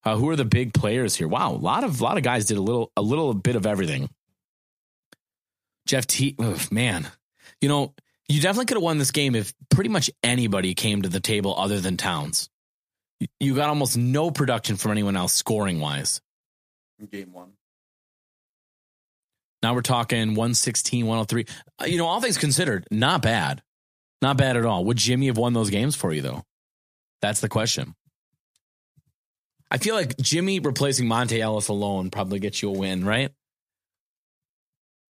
Uh, 0.05 0.17
who 0.17 0.29
are 0.31 0.37
the 0.37 0.45
big 0.47 0.73
players 0.73 1.15
here? 1.15 1.29
Wow, 1.29 1.53
a 1.53 1.55
lot 1.55 1.85
of 1.85 2.01
a 2.01 2.05
lot 2.05 2.17
of 2.17 2.23
guys 2.23 2.47
did 2.47 2.57
a 2.57 2.63
little 2.63 2.91
a 2.97 3.03
little 3.03 3.35
bit 3.35 3.57
of 3.57 3.67
everything. 3.67 4.09
Jeff 5.87 6.07
Teague, 6.07 6.37
man, 6.73 7.07
you 7.61 7.69
know 7.69 7.95
you 8.29 8.41
definitely 8.41 8.67
could 8.67 8.77
have 8.77 8.83
won 8.83 8.99
this 8.99 9.11
game 9.11 9.35
if 9.35 9.53
pretty 9.71 9.91
much 9.91 10.09
anybody 10.23 10.75
came 10.75 11.03
to 11.03 11.09
the 11.09 11.21
table 11.21 11.55
other 11.59 11.81
than 11.81 11.97
Towns. 11.97 12.49
you 13.41 13.55
got 13.57 13.69
almost 13.69 13.97
no 13.99 14.31
production 14.31 14.77
from 14.77 14.93
anyone 14.93 15.17
else 15.17 15.33
scoring 15.33 15.81
wise. 15.81 16.21
Game 17.11 17.33
one. 17.33 17.53
Now 19.63 19.75
we're 19.75 19.83
talking 19.83 20.29
116, 20.35 21.05
103. 21.07 21.45
Uh, 21.81 21.85
You 21.87 21.99
know, 21.99 22.07
all 22.07 22.21
things 22.21 22.39
considered, 22.39 22.87
not 22.91 23.21
bad. 23.21 23.63
Not 24.23 24.37
bad 24.39 24.57
at 24.57 24.65
all. 24.65 24.85
Would 24.87 24.97
Jimmy 24.97 25.27
have 25.27 25.37
won 25.37 25.53
those 25.53 25.71
games 25.71 25.97
for 25.97 26.13
you, 26.13 26.23
though? 26.23 26.43
That's 27.21 27.41
the 27.41 27.49
question. 27.49 27.95
I 29.71 29.79
feel 29.79 29.95
like 29.95 30.17
Jimmy 30.19 30.59
replacing 30.61 31.07
Monta 31.07 31.39
Ellis 31.39 31.69
alone 31.69 32.11
probably 32.11 32.41
gets 32.41 32.61
you 32.61 32.71
a 32.71 32.79
win, 32.79 33.05
right? 33.05 33.31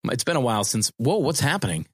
It's 0.05 0.23
been 0.23 0.35
a 0.35 0.41
while 0.41 0.63
since. 0.63 0.91
Whoa, 0.97 1.17
what's 1.17 1.39
happening? 1.39 1.87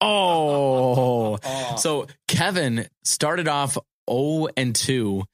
Oh, 0.00 1.38
so 1.76 2.06
Kevin 2.28 2.88
started 3.04 3.48
off 3.48 3.78
0 4.10 4.48
and 4.56 4.74
2. 4.74 5.24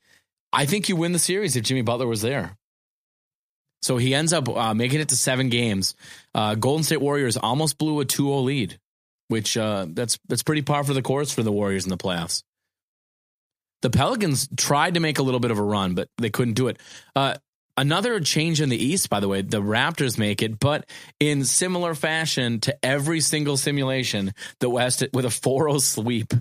I 0.52 0.66
think 0.66 0.88
you 0.88 0.96
win 0.96 1.12
the 1.12 1.18
series 1.18 1.56
if 1.56 1.64
Jimmy 1.64 1.82
Butler 1.82 2.06
was 2.06 2.22
there. 2.22 2.56
So 3.82 3.96
he 3.96 4.14
ends 4.14 4.32
up 4.32 4.48
uh, 4.48 4.74
making 4.74 5.00
it 5.00 5.10
to 5.10 5.16
seven 5.16 5.50
games. 5.50 5.94
Uh, 6.34 6.54
Golden 6.54 6.82
State 6.82 7.00
Warriors 7.00 7.36
almost 7.36 7.78
blew 7.78 8.00
a 8.00 8.04
2-0 8.04 8.44
lead, 8.44 8.78
which 9.28 9.56
uh, 9.56 9.86
that's 9.90 10.18
that's 10.28 10.42
pretty 10.42 10.62
par 10.62 10.82
for 10.84 10.94
the 10.94 11.02
course 11.02 11.30
for 11.30 11.42
the 11.42 11.52
Warriors 11.52 11.84
in 11.84 11.90
the 11.90 11.96
playoffs. 11.96 12.42
The 13.82 13.90
Pelicans 13.90 14.48
tried 14.56 14.94
to 14.94 15.00
make 15.00 15.18
a 15.18 15.22
little 15.22 15.40
bit 15.40 15.50
of 15.50 15.58
a 15.58 15.62
run, 15.62 15.94
but 15.94 16.08
they 16.18 16.30
couldn't 16.30 16.54
do 16.54 16.68
it. 16.68 16.78
Uh, 17.14 17.36
another 17.76 18.20
change 18.20 18.60
in 18.60 18.68
the 18.68 18.76
East, 18.76 19.08
by 19.08 19.20
the 19.20 19.28
way, 19.28 19.42
the 19.42 19.62
Raptors 19.62 20.18
make 20.18 20.42
it, 20.42 20.58
but 20.58 20.88
in 21.20 21.44
similar 21.44 21.94
fashion 21.94 22.60
to 22.60 22.76
every 22.84 23.20
single 23.20 23.56
simulation, 23.56 24.32
the 24.58 24.68
West 24.68 25.04
with 25.12 25.24
a 25.24 25.28
4-0 25.28 25.80
sweep. 25.80 26.34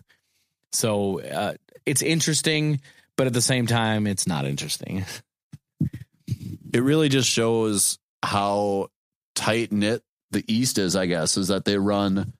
So 0.72 1.22
uh, 1.22 1.54
it's 1.86 2.02
interesting, 2.02 2.82
but 3.16 3.28
at 3.28 3.34
the 3.34 3.42
same 3.42 3.68
time, 3.68 4.08
it's 4.08 4.28
not 4.28 4.46
interesting. 4.46 5.06
It 6.74 6.84
really 6.84 7.10
just 7.10 7.30
shows 7.30 7.98
how 8.24 8.90
tight 9.36 9.72
knit 9.72 10.04
the 10.32 10.44
East 10.48 10.78
is, 10.78 10.96
I 10.96 11.06
guess, 11.06 11.38
is 11.38 11.48
that 11.48 11.66
they 11.66 11.78
run, 11.78 12.34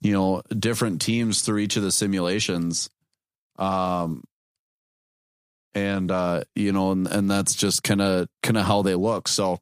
you 0.00 0.12
know, 0.12 0.42
different 0.58 1.02
teams 1.02 1.42
through 1.42 1.58
each 1.58 1.76
of 1.76 1.82
the 1.82 1.92
simulations. 1.92 2.88
Um, 3.58 4.24
and 5.74 6.10
uh, 6.10 6.44
you 6.54 6.72
know, 6.72 6.92
and, 6.92 7.06
and 7.06 7.30
that's 7.30 7.54
just 7.54 7.82
kind 7.82 8.00
of 8.00 8.28
kind 8.42 8.56
of 8.56 8.64
how 8.64 8.82
they 8.82 8.94
look. 8.94 9.28
So 9.28 9.60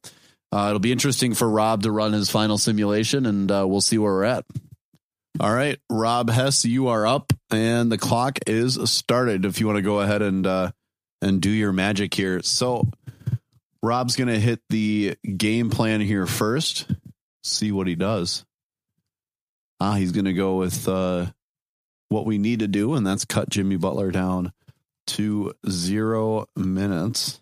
uh, 0.51 0.67
it'll 0.67 0.79
be 0.79 0.91
interesting 0.91 1.33
for 1.33 1.49
Rob 1.49 1.83
to 1.83 1.91
run 1.91 2.13
his 2.13 2.29
final 2.29 2.57
simulation, 2.57 3.25
and 3.25 3.51
uh, 3.51 3.65
we'll 3.67 3.81
see 3.81 3.97
where 3.97 4.13
we're 4.13 4.23
at. 4.23 4.45
All 5.39 5.53
right, 5.53 5.79
Rob 5.89 6.29
Hess, 6.29 6.63
you 6.63 6.89
are 6.89 7.07
up, 7.07 7.33
and 7.49 7.91
the 7.91 7.97
clock 7.97 8.37
is 8.45 8.77
started. 8.89 9.45
If 9.45 9.59
you 9.59 9.65
want 9.65 9.77
to 9.77 9.81
go 9.83 9.99
ahead 9.99 10.21
and 10.21 10.45
uh, 10.45 10.71
and 11.21 11.41
do 11.41 11.49
your 11.49 11.73
magic 11.73 12.13
here, 12.13 12.41
so 12.43 12.87
Rob's 13.81 14.15
going 14.15 14.27
to 14.27 14.39
hit 14.39 14.61
the 14.69 15.17
game 15.37 15.69
plan 15.71 16.01
here 16.01 16.27
first. 16.27 16.85
See 17.43 17.71
what 17.71 17.87
he 17.87 17.95
does. 17.95 18.45
Ah, 19.79 19.95
he's 19.95 20.11
going 20.11 20.25
to 20.25 20.33
go 20.33 20.57
with 20.57 20.87
uh, 20.87 21.25
what 22.09 22.25
we 22.25 22.37
need 22.37 22.59
to 22.59 22.67
do, 22.67 22.93
and 22.93 23.05
that's 23.05 23.25
cut 23.25 23.49
Jimmy 23.49 23.75
Butler 23.75 24.11
down 24.11 24.53
to 25.07 25.53
zero 25.69 26.47
minutes. 26.55 27.41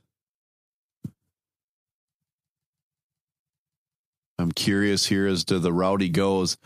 I'm 4.39 4.51
curious 4.51 5.05
here 5.05 5.27
as 5.27 5.45
to 5.45 5.59
the 5.59 5.71
route 5.71 6.01
he 6.01 6.09
goes. 6.09 6.57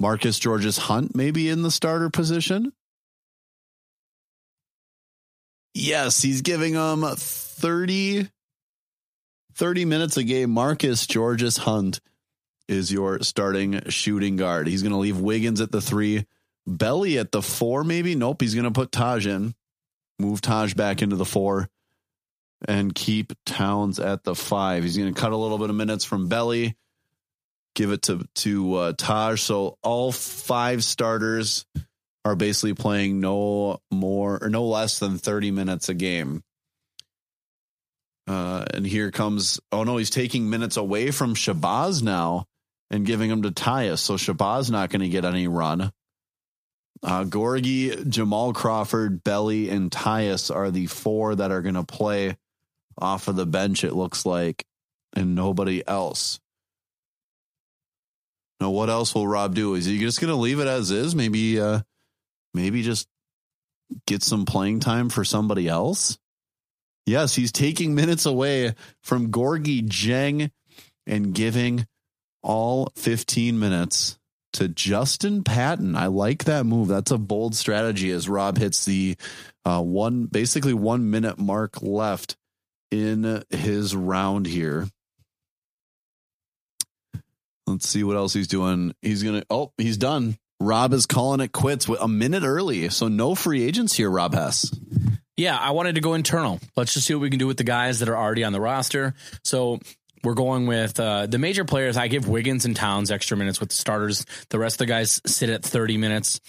Marcus 0.00 0.38
Georges 0.38 0.78
Hunt 0.78 1.14
maybe 1.14 1.48
in 1.48 1.62
the 1.62 1.70
starter 1.70 2.08
position. 2.08 2.72
Yes, 5.74 6.22
he's 6.22 6.42
giving 6.42 6.74
him 6.74 7.04
30, 7.04 8.28
30 9.54 9.84
minutes 9.84 10.16
a 10.16 10.24
game. 10.24 10.50
Marcus 10.50 11.06
Georges 11.06 11.58
Hunt 11.58 12.00
is 12.68 12.92
your 12.92 13.20
starting 13.20 13.82
shooting 13.88 14.36
guard. 14.36 14.66
He's 14.66 14.82
going 14.82 14.92
to 14.92 14.98
leave 14.98 15.20
Wiggins 15.20 15.60
at 15.60 15.70
the 15.70 15.80
three, 15.80 16.26
Belly 16.66 17.18
at 17.18 17.32
the 17.32 17.42
four, 17.42 17.84
maybe. 17.84 18.14
Nope, 18.14 18.40
he's 18.40 18.54
going 18.54 18.64
to 18.64 18.70
put 18.70 18.90
Taj 18.90 19.26
in 19.26 19.54
move 20.18 20.40
Taj 20.40 20.74
back 20.74 21.02
into 21.02 21.16
the 21.16 21.24
four 21.24 21.68
and 22.66 22.94
keep 22.94 23.32
Towns 23.46 24.00
at 24.00 24.24
the 24.24 24.34
five. 24.34 24.82
He's 24.82 24.96
going 24.96 25.12
to 25.12 25.20
cut 25.20 25.32
a 25.32 25.36
little 25.36 25.58
bit 25.58 25.70
of 25.70 25.76
minutes 25.76 26.04
from 26.04 26.28
Belly, 26.28 26.76
give 27.74 27.92
it 27.92 28.02
to 28.02 28.26
to 28.36 28.74
uh, 28.74 28.92
Taj. 28.96 29.40
So 29.40 29.78
all 29.82 30.10
five 30.12 30.82
starters 30.82 31.66
are 32.24 32.36
basically 32.36 32.74
playing 32.74 33.20
no 33.20 33.80
more 33.90 34.42
or 34.42 34.50
no 34.50 34.64
less 34.66 34.98
than 34.98 35.18
thirty 35.18 35.50
minutes 35.50 35.88
a 35.88 35.94
game. 35.94 36.42
Uh, 38.26 38.64
and 38.74 38.86
here 38.86 39.10
comes 39.10 39.60
oh 39.72 39.84
no, 39.84 39.96
he's 39.96 40.10
taking 40.10 40.50
minutes 40.50 40.76
away 40.76 41.10
from 41.10 41.34
Shabazz 41.34 42.02
now 42.02 42.46
and 42.90 43.06
giving 43.06 43.30
them 43.30 43.42
to 43.42 43.50
Tyus. 43.50 44.00
So 44.00 44.14
Shabazz 44.14 44.70
not 44.70 44.90
going 44.90 45.00
to 45.00 45.08
get 45.08 45.24
any 45.24 45.46
run. 45.46 45.92
Uh, 47.02 47.24
Gorgui, 47.24 48.08
Jamal 48.08 48.52
Crawford, 48.52 49.22
Belly, 49.22 49.70
and 49.70 49.90
Tyus 49.90 50.54
are 50.54 50.70
the 50.70 50.86
four 50.86 51.34
that 51.34 51.50
are 51.50 51.62
going 51.62 51.76
to 51.76 51.84
play 51.84 52.36
off 52.96 53.28
of 53.28 53.36
the 53.36 53.46
bench, 53.46 53.84
it 53.84 53.94
looks 53.94 54.26
like, 54.26 54.64
and 55.14 55.34
nobody 55.34 55.86
else. 55.86 56.40
Now, 58.60 58.70
what 58.70 58.90
else 58.90 59.14
will 59.14 59.28
Rob 59.28 59.54
do? 59.54 59.74
Is 59.74 59.84
he 59.84 60.00
just 60.00 60.20
going 60.20 60.32
to 60.32 60.36
leave 60.36 60.58
it 60.58 60.66
as 60.66 60.90
is? 60.90 61.14
Maybe, 61.14 61.60
uh, 61.60 61.80
maybe 62.54 62.82
just 62.82 63.06
get 64.06 64.22
some 64.22 64.44
playing 64.44 64.80
time 64.80 65.08
for 65.08 65.24
somebody 65.24 65.68
else? 65.68 66.18
Yes, 67.06 67.34
he's 67.34 67.52
taking 67.52 67.94
minutes 67.94 68.26
away 68.26 68.74
from 69.02 69.30
Gorgui 69.30 69.88
Dieng 69.88 70.50
and 71.06 71.32
giving 71.32 71.86
all 72.42 72.92
15 72.96 73.58
minutes 73.58 74.17
to 74.58 74.68
Justin 74.68 75.44
Patton. 75.44 75.94
I 75.94 76.08
like 76.08 76.44
that 76.44 76.66
move. 76.66 76.88
That's 76.88 77.12
a 77.12 77.18
bold 77.18 77.54
strategy 77.54 78.10
as 78.10 78.28
Rob 78.28 78.58
hits 78.58 78.84
the 78.84 79.16
uh, 79.64 79.80
one, 79.80 80.24
basically 80.26 80.74
one 80.74 81.10
minute 81.10 81.38
mark 81.38 81.80
left 81.80 82.36
in 82.90 83.44
his 83.50 83.94
round 83.94 84.46
here. 84.46 84.88
Let's 87.68 87.88
see 87.88 88.02
what 88.02 88.16
else 88.16 88.32
he's 88.32 88.48
doing. 88.48 88.94
He's 89.00 89.22
going 89.22 89.40
to, 89.40 89.46
oh, 89.48 89.72
he's 89.78 89.96
done. 89.96 90.36
Rob 90.58 90.92
is 90.92 91.06
calling 91.06 91.40
it 91.40 91.52
quits 91.52 91.86
with 91.86 92.00
a 92.00 92.08
minute 92.08 92.42
early. 92.42 92.88
So 92.88 93.06
no 93.06 93.36
free 93.36 93.62
agents 93.62 93.94
here, 93.94 94.10
Rob 94.10 94.34
Hess. 94.34 94.74
Yeah, 95.36 95.56
I 95.56 95.70
wanted 95.70 95.94
to 95.94 96.00
go 96.00 96.14
internal. 96.14 96.58
Let's 96.76 96.94
just 96.94 97.06
see 97.06 97.14
what 97.14 97.20
we 97.20 97.30
can 97.30 97.38
do 97.38 97.46
with 97.46 97.58
the 97.58 97.64
guys 97.64 98.00
that 98.00 98.08
are 98.08 98.16
already 98.16 98.42
on 98.42 98.52
the 98.52 98.60
roster. 98.60 99.14
So 99.44 99.78
we're 100.24 100.34
going 100.34 100.66
with 100.66 100.98
uh, 100.98 101.26
the 101.26 101.38
major 101.38 101.64
players. 101.64 101.96
I 101.96 102.08
give 102.08 102.28
Wiggins 102.28 102.64
and 102.64 102.74
Towns 102.74 103.10
extra 103.10 103.36
minutes 103.36 103.60
with 103.60 103.70
the 103.70 103.76
starters. 103.76 104.26
The 104.50 104.58
rest 104.58 104.74
of 104.74 104.78
the 104.78 104.86
guys 104.86 105.20
sit 105.26 105.50
at 105.50 105.62
30 105.62 105.96
minutes. 105.96 106.40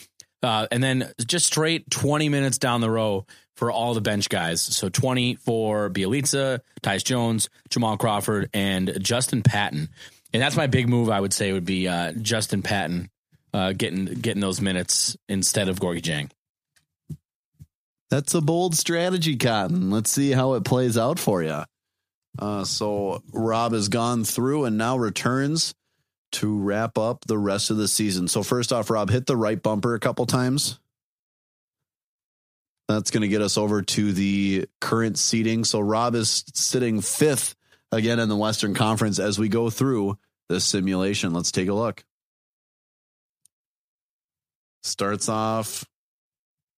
Uh, 0.41 0.67
and 0.71 0.81
then 0.81 1.11
just 1.25 1.45
straight 1.45 1.89
20 1.89 2.29
minutes 2.29 2.57
down 2.57 2.81
the 2.81 2.89
row 2.89 3.25
for 3.57 3.71
all 3.71 3.93
the 3.93 4.01
bench 4.01 4.29
guys. 4.29 4.61
So 4.61 4.87
20 4.87 5.35
for 5.35 5.89
Bjelica, 5.89 6.61
Tyus 6.81 7.03
Jones, 7.03 7.49
Jamal 7.69 7.97
Crawford, 7.97 8.49
and 8.53 8.97
Justin 9.01 9.43
Patton. 9.43 9.89
And 10.33 10.41
that's 10.41 10.55
my 10.55 10.67
big 10.67 10.87
move, 10.87 11.09
I 11.09 11.19
would 11.19 11.33
say, 11.33 11.51
would 11.51 11.65
be 11.65 11.87
uh, 11.87 12.13
Justin 12.13 12.61
Patton 12.61 13.09
uh, 13.53 13.73
getting 13.73 14.05
getting 14.05 14.41
those 14.41 14.61
minutes 14.61 15.17
instead 15.27 15.69
of 15.69 15.79
Gorgui 15.79 16.01
Dieng. 16.01 16.29
That's 18.09 18.33
a 18.33 18.41
bold 18.41 18.75
strategy, 18.75 19.35
Cotton. 19.35 19.91
Let's 19.91 20.11
see 20.11 20.31
how 20.31 20.53
it 20.53 20.63
plays 20.63 20.97
out 20.97 21.19
for 21.19 21.43
you. 21.43 21.63
Uh, 22.37 22.63
so 22.63 23.23
Rob 23.33 23.73
has 23.73 23.89
gone 23.89 24.23
through 24.23 24.65
and 24.65 24.77
now 24.77 24.97
returns 24.97 25.73
to 26.33 26.59
wrap 26.59 26.97
up 26.97 27.25
the 27.25 27.37
rest 27.37 27.71
of 27.71 27.77
the 27.77 27.87
season. 27.87 28.27
So 28.27 28.43
first 28.43 28.71
off, 28.71 28.89
Rob 28.89 29.09
hit 29.09 29.25
the 29.25 29.37
right 29.37 29.61
bumper 29.61 29.95
a 29.95 29.99
couple 29.99 30.25
times. 30.25 30.79
That's 32.87 33.11
going 33.11 33.21
to 33.21 33.27
get 33.27 33.41
us 33.41 33.57
over 33.57 33.81
to 33.81 34.13
the 34.13 34.67
current 34.81 35.17
seating. 35.17 35.63
So 35.63 35.79
Rob 35.79 36.15
is 36.15 36.43
sitting 36.53 37.01
fifth 37.01 37.55
again 37.91 38.19
in 38.19 38.29
the 38.29 38.35
Western 38.35 38.73
Conference 38.73 39.19
as 39.19 39.39
we 39.39 39.49
go 39.49 39.69
through 39.69 40.17
this 40.49 40.65
simulation. 40.65 41.33
Let's 41.33 41.51
take 41.51 41.67
a 41.67 41.73
look. 41.73 42.03
Starts 44.83 45.29
off 45.29 45.85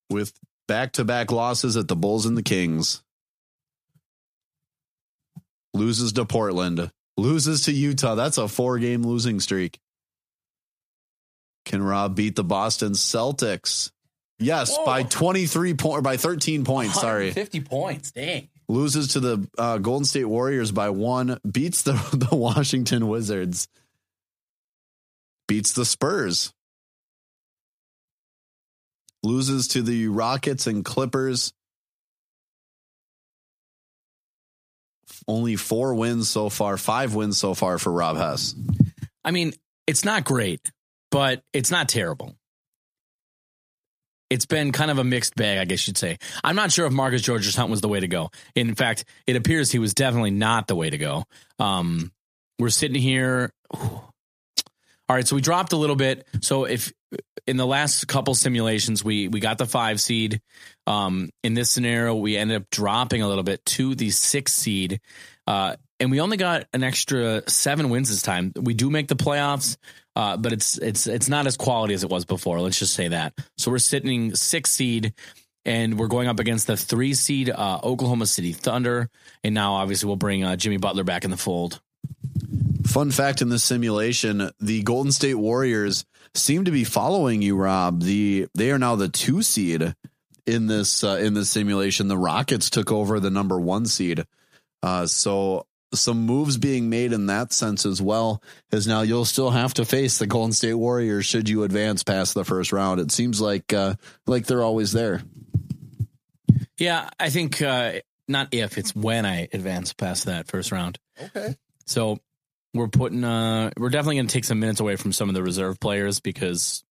with 0.09 0.33
back 0.67 0.93
to 0.93 1.05
back 1.05 1.31
losses 1.31 1.77
at 1.77 1.87
the 1.87 1.95
Bulls 1.95 2.25
and 2.25 2.37
the 2.37 2.43
Kings 2.43 3.03
loses 5.73 6.13
to 6.13 6.25
Portland, 6.25 6.91
loses 7.17 7.65
to 7.65 7.71
Utah. 7.71 8.15
That's 8.15 8.37
a 8.37 8.47
four 8.47 8.79
game 8.79 9.03
losing 9.03 9.39
streak. 9.39 9.79
Can 11.65 11.83
Rob 11.83 12.15
beat 12.15 12.35
the 12.35 12.43
Boston 12.43 12.93
Celtics? 12.93 13.91
Yes, 14.39 14.75
Whoa. 14.75 14.85
by 14.85 15.03
23 15.03 15.75
point 15.75 15.99
or 15.99 16.01
by 16.01 16.17
13 16.17 16.63
points. 16.65 16.99
Sorry. 16.99 17.31
50 17.31 17.61
points. 17.61 18.11
Dang. 18.11 18.49
Loses 18.67 19.09
to 19.09 19.19
the 19.19 19.47
uh, 19.57 19.77
Golden 19.77 20.05
State 20.05 20.25
Warriors 20.25 20.71
by 20.71 20.89
one, 20.89 21.39
beats 21.49 21.83
the, 21.83 21.93
the 22.13 22.35
Washington 22.35 23.07
Wizards, 23.07 23.67
beats 25.47 25.73
the 25.73 25.85
Spurs, 25.85 26.53
loses 29.23 29.67
to 29.69 29.81
the 29.81 30.07
Rockets 30.07 30.67
and 30.67 30.83
Clippers, 30.83 31.53
only 35.27 35.55
four 35.55 35.93
wins 35.95 36.29
so 36.29 36.49
far, 36.49 36.77
five 36.77 37.15
wins 37.15 37.37
so 37.37 37.53
far 37.53 37.77
for 37.77 37.91
Rob 37.91 38.17
Hess. 38.17 38.55
I 39.23 39.31
mean, 39.31 39.53
it's 39.87 40.05
not 40.05 40.23
great, 40.23 40.71
but 41.09 41.43
it's 41.53 41.71
not 41.71 41.89
terrible. 41.89 42.35
It's 44.29 44.45
been 44.45 44.71
kind 44.71 44.89
of 44.89 44.97
a 44.97 45.03
mixed 45.03 45.35
bag, 45.35 45.57
I 45.57 45.65
guess 45.65 45.85
you'd 45.87 45.97
say. 45.97 46.17
I'm 46.43 46.55
not 46.55 46.71
sure 46.71 46.85
if 46.85 46.93
Marcus 46.93 47.21
Georges 47.21 47.55
Hunt 47.55 47.69
was 47.69 47.81
the 47.81 47.89
way 47.89 47.99
to 47.99 48.07
go. 48.07 48.31
In 48.55 48.75
fact, 48.75 49.03
it 49.27 49.35
appears 49.35 49.71
he 49.71 49.79
was 49.79 49.93
definitely 49.93 50.31
not 50.31 50.67
the 50.67 50.75
way 50.75 50.89
to 50.89 50.97
go. 50.97 51.25
Um, 51.59 52.13
we're 52.57 52.69
sitting 52.69 53.01
here. 53.01 53.51
All 53.73 54.13
right, 55.09 55.27
so 55.27 55.35
we 55.35 55.41
dropped 55.41 55.73
a 55.73 55.77
little 55.77 55.97
bit. 55.97 56.25
So 56.39 56.63
if 56.63 56.93
in 57.47 57.57
the 57.57 57.65
last 57.65 58.07
couple 58.07 58.35
simulations 58.35 59.03
we 59.03 59.27
we 59.27 59.39
got 59.39 59.57
the 59.57 59.65
five 59.65 59.99
seed, 59.99 60.41
um, 60.87 61.29
in 61.43 61.53
this 61.53 61.69
scenario 61.71 62.15
we 62.15 62.37
ended 62.37 62.61
up 62.61 62.69
dropping 62.69 63.21
a 63.21 63.27
little 63.27 63.43
bit 63.43 63.65
to 63.65 63.95
the 63.95 64.09
six 64.09 64.53
seed, 64.53 64.99
uh, 65.47 65.75
and 65.99 66.11
we 66.11 66.21
only 66.21 66.37
got 66.37 66.67
an 66.73 66.83
extra 66.83 67.47
seven 67.49 67.89
wins 67.89 68.09
this 68.09 68.21
time. 68.21 68.51
We 68.55 68.73
do 68.73 68.89
make 68.89 69.07
the 69.07 69.15
playoffs, 69.15 69.77
uh, 70.15 70.37
but 70.37 70.53
it's 70.53 70.77
it's 70.77 71.07
it's 71.07 71.29
not 71.29 71.47
as 71.47 71.57
quality 71.57 71.93
as 71.93 72.03
it 72.03 72.09
was 72.09 72.25
before. 72.25 72.59
Let's 72.59 72.79
just 72.79 72.93
say 72.93 73.09
that. 73.09 73.33
So 73.57 73.71
we're 73.71 73.79
sitting 73.79 74.35
six 74.35 74.71
seed. 74.71 75.13
And 75.63 75.99
we're 75.99 76.07
going 76.07 76.27
up 76.27 76.39
against 76.39 76.65
the 76.65 76.75
three 76.75 77.13
seed 77.13 77.47
uh, 77.47 77.79
Oklahoma 77.83 78.25
City 78.25 78.51
Thunder, 78.51 79.11
and 79.43 79.53
now 79.53 79.73
obviously 79.73 80.07
we'll 80.07 80.15
bring 80.15 80.43
uh, 80.43 80.55
Jimmy 80.55 80.77
Butler 80.77 81.03
back 81.03 81.23
in 81.23 81.29
the 81.29 81.37
fold. 81.37 81.79
Fun 82.85 83.11
fact 83.11 83.41
in 83.41 83.49
this 83.49 83.63
simulation, 83.63 84.51
the 84.59 84.83
Golden 84.83 85.11
State 85.11 85.35
Warriors 85.35 86.05
seem 86.33 86.65
to 86.65 86.71
be 86.71 86.83
following 86.83 87.41
you, 87.41 87.55
Rob. 87.55 88.01
The 88.01 88.47
they 88.55 88.71
are 88.71 88.79
now 88.79 88.95
the 88.95 89.09
two 89.09 89.41
seed 89.41 89.95
in 90.45 90.67
this 90.67 91.03
uh, 91.03 91.19
in 91.21 91.33
this 91.33 91.49
simulation. 91.49 92.07
The 92.07 92.17
Rockets 92.17 92.69
took 92.69 92.91
over 92.91 93.19
the 93.19 93.29
number 93.29 93.59
one 93.59 93.85
seed. 93.85 94.25
Uh, 94.83 95.05
so 95.05 95.67
some 95.93 96.25
moves 96.25 96.57
being 96.57 96.89
made 96.89 97.13
in 97.13 97.27
that 97.27 97.51
sense 97.51 97.85
as 97.85 98.01
well 98.01 98.41
as 98.71 98.87
now 98.87 99.01
you'll 99.01 99.25
still 99.25 99.49
have 99.49 99.73
to 99.75 99.85
face 99.85 100.17
the 100.17 100.27
Golden 100.27 100.53
State 100.53 100.73
Warriors 100.73 101.25
should 101.25 101.49
you 101.49 101.63
advance 101.63 102.03
past 102.03 102.33
the 102.33 102.45
first 102.45 102.71
round. 102.71 102.99
It 102.99 103.11
seems 103.11 103.41
like 103.41 103.73
uh, 103.73 103.95
like 104.25 104.45
they're 104.45 104.63
always 104.63 104.91
there. 104.91 105.21
Yeah, 106.77 107.09
I 107.19 107.29
think 107.29 107.61
uh, 107.61 107.99
not 108.27 108.49
if 108.51 108.77
it's 108.77 108.95
when 108.95 109.25
I 109.25 109.47
advance 109.53 109.93
past 109.93 110.25
that 110.25 110.47
first 110.47 110.71
round. 110.71 110.97
Okay. 111.21 111.55
So 111.85 112.19
we're 112.73 112.87
putting 112.87 113.23
uh 113.23 113.71
we're 113.77 113.89
definitely 113.89 114.15
going 114.15 114.27
to 114.27 114.33
take 114.33 114.45
some 114.45 114.59
minutes 114.59 114.79
away 114.79 114.95
from 114.95 115.11
some 115.11 115.29
of 115.29 115.35
the 115.35 115.43
reserve 115.43 115.79
players 115.79 116.19
because 116.19 116.83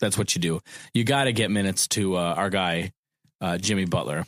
that's 0.00 0.18
what 0.18 0.34
you 0.34 0.40
do. 0.40 0.60
You 0.92 1.04
got 1.04 1.24
to 1.24 1.32
get 1.32 1.50
minutes 1.50 1.88
to 1.88 2.16
uh, 2.16 2.34
our 2.36 2.50
guy 2.50 2.92
uh, 3.40 3.58
Jimmy 3.58 3.86
Butler. 3.86 4.24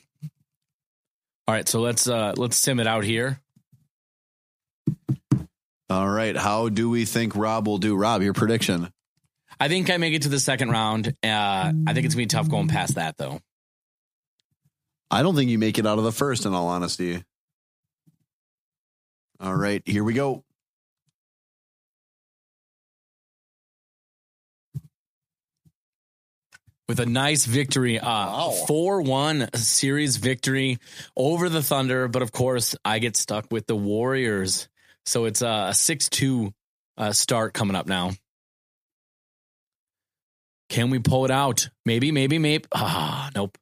All 1.46 1.54
right, 1.54 1.68
so 1.68 1.80
let's 1.80 2.08
uh 2.08 2.34
let's 2.36 2.56
sim 2.56 2.78
it 2.80 2.86
out 2.86 3.04
here. 3.04 3.40
All 5.90 6.08
right. 6.08 6.36
How 6.36 6.68
do 6.68 6.90
we 6.90 7.06
think 7.06 7.34
Rob 7.34 7.66
will 7.66 7.78
do? 7.78 7.96
Rob, 7.96 8.20
your 8.20 8.34
prediction. 8.34 8.92
I 9.58 9.68
think 9.68 9.88
I 9.90 9.96
make 9.96 10.12
it 10.12 10.22
to 10.22 10.28
the 10.28 10.38
second 10.38 10.70
round. 10.70 11.08
Uh, 11.24 11.72
I 11.86 11.92
think 11.94 12.04
it's 12.04 12.14
gonna 12.14 12.24
be 12.24 12.26
tough 12.26 12.50
going 12.50 12.68
past 12.68 12.96
that 12.96 13.16
though. 13.16 13.40
I 15.10 15.22
don't 15.22 15.34
think 15.34 15.50
you 15.50 15.58
make 15.58 15.78
it 15.78 15.86
out 15.86 15.96
of 15.96 16.04
the 16.04 16.12
first, 16.12 16.44
in 16.44 16.52
all 16.52 16.68
honesty. 16.68 17.24
All 19.40 19.54
right, 19.54 19.82
here 19.86 20.04
we 20.04 20.12
go. 20.12 20.44
With 26.88 27.00
a 27.00 27.06
nice 27.06 27.44
victory, 27.44 27.98
uh, 27.98 28.50
four 28.66 29.02
one 29.02 29.48
series 29.54 30.16
victory 30.16 30.78
over 31.16 31.48
the 31.48 31.62
Thunder. 31.62 32.08
But 32.08 32.22
of 32.22 32.32
course, 32.32 32.74
I 32.84 32.98
get 32.98 33.16
stuck 33.16 33.46
with 33.52 33.66
the 33.66 33.76
Warriors, 33.76 34.68
so 35.04 35.26
it's 35.26 35.42
a 35.42 35.72
six 35.74 36.08
two 36.08 36.52
uh, 36.96 37.12
start 37.12 37.52
coming 37.52 37.76
up 37.76 37.86
now. 37.86 38.12
Can 40.68 40.90
we 40.90 40.98
pull 40.98 41.24
it 41.24 41.30
out? 41.30 41.68
Maybe, 41.86 42.12
maybe, 42.12 42.38
maybe. 42.38 42.64
Ah, 42.74 43.30
nope. 43.34 43.56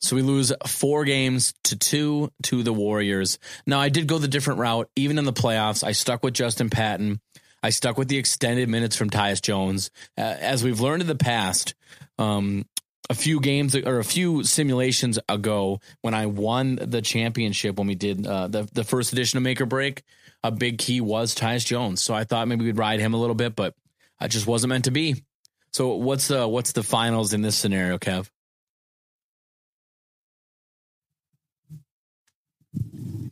So 0.00 0.14
we 0.14 0.22
lose 0.22 0.52
four 0.66 1.04
games 1.04 1.54
to 1.64 1.76
two 1.76 2.30
to 2.44 2.62
the 2.62 2.72
Warriors. 2.72 3.38
Now 3.66 3.80
I 3.80 3.88
did 3.88 4.06
go 4.06 4.18
the 4.18 4.28
different 4.28 4.60
route, 4.60 4.88
even 4.94 5.18
in 5.18 5.24
the 5.24 5.32
playoffs. 5.32 5.82
I 5.82 5.92
stuck 5.92 6.22
with 6.22 6.34
Justin 6.34 6.70
Patton. 6.70 7.20
I 7.62 7.70
stuck 7.70 7.98
with 7.98 8.08
the 8.08 8.18
extended 8.18 8.68
minutes 8.68 8.94
from 8.94 9.10
Tyus 9.10 9.42
Jones. 9.42 9.90
Uh, 10.16 10.20
as 10.20 10.62
we've 10.62 10.80
learned 10.80 11.02
in 11.02 11.08
the 11.08 11.16
past, 11.16 11.74
um, 12.18 12.64
a 13.08 13.14
few 13.14 13.40
games 13.40 13.74
or 13.76 13.98
a 13.98 14.04
few 14.04 14.42
simulations 14.44 15.18
ago, 15.28 15.80
when 16.02 16.14
I 16.14 16.26
won 16.26 16.76
the 16.76 17.02
championship, 17.02 17.78
when 17.78 17.86
we 17.86 17.94
did 17.94 18.26
uh, 18.26 18.48
the 18.48 18.68
the 18.72 18.84
first 18.84 19.12
edition 19.12 19.36
of 19.36 19.42
Make 19.42 19.60
or 19.60 19.66
Break, 19.66 20.02
a 20.42 20.50
big 20.50 20.78
key 20.78 21.00
was 21.00 21.34
Tyus 21.34 21.64
Jones. 21.64 22.02
So 22.02 22.14
I 22.14 22.24
thought 22.24 22.48
maybe 22.48 22.64
we'd 22.64 22.78
ride 22.78 23.00
him 23.00 23.14
a 23.14 23.18
little 23.18 23.34
bit, 23.34 23.54
but 23.54 23.74
I 24.18 24.28
just 24.28 24.46
wasn't 24.46 24.70
meant 24.70 24.84
to 24.84 24.90
be. 24.90 25.22
So 25.72 25.94
what's 25.94 26.28
the 26.28 26.48
what's 26.48 26.72
the 26.72 26.82
finals 26.82 27.32
in 27.32 27.42
this 27.42 27.56
scenario, 27.56 27.98
Kev? 27.98 28.28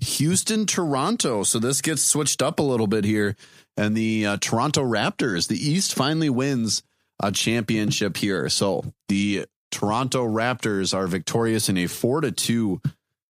Houston, 0.00 0.66
Toronto. 0.66 1.42
So 1.42 1.58
this 1.58 1.80
gets 1.80 2.02
switched 2.02 2.42
up 2.42 2.58
a 2.58 2.62
little 2.62 2.86
bit 2.86 3.04
here. 3.04 3.36
And 3.76 3.96
the 3.96 4.26
uh, 4.26 4.36
Toronto 4.40 4.82
Raptors, 4.84 5.48
the 5.48 5.56
East 5.56 5.94
finally 5.94 6.30
wins 6.30 6.82
a 7.20 7.32
championship 7.32 8.16
here. 8.16 8.48
So 8.48 8.84
the 9.08 9.46
Toronto 9.70 10.26
Raptors 10.26 10.94
are 10.94 11.06
victorious 11.06 11.68
in 11.68 11.76
a 11.78 11.86
four 11.86 12.20
to 12.20 12.32
two 12.32 12.80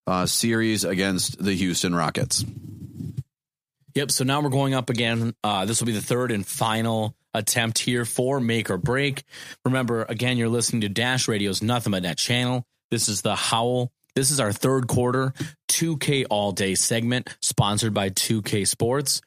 uh, 0.07 0.27
series 0.27 0.85
against 0.85 1.43
the 1.43 1.55
Houston 1.55 1.95
Rockets. 1.95 2.45
Yep. 3.95 4.11
So 4.11 4.25
now 4.25 4.41
we're 4.41 4.51
going 4.51 4.75
up 4.75 4.91
again. 4.91 5.35
Uh, 5.43 5.65
this 5.67 5.81
will 5.81 5.87
be 5.87 5.93
the 5.93 6.03
third 6.03 6.33
and 6.33 6.47
final 6.47 7.15
attempt 7.33 7.79
here 7.79 8.05
for 8.05 8.41
make 8.41 8.71
or 8.71 8.77
break. 8.77 9.25
Remember, 9.65 10.05
again, 10.09 10.37
you're 10.37 10.49
listening 10.49 10.83
to 10.83 10.89
Dash 10.89 11.29
Radio's 11.29 11.63
Nothing 11.63 11.93
But 11.93 12.03
Net 12.03 12.19
channel. 12.19 12.67
This 12.91 13.09
is 13.09 13.23
the 13.23 13.37
Howl. 13.37 13.93
This 14.15 14.31
is 14.31 14.39
our 14.39 14.53
third 14.53 14.87
quarter 14.87 15.33
2K 15.69 16.27
all 16.31 16.53
day 16.53 16.75
segment 16.75 17.35
sponsored 17.41 17.95
by 17.95 18.11
2K 18.11 18.67
Sports. 18.67 19.21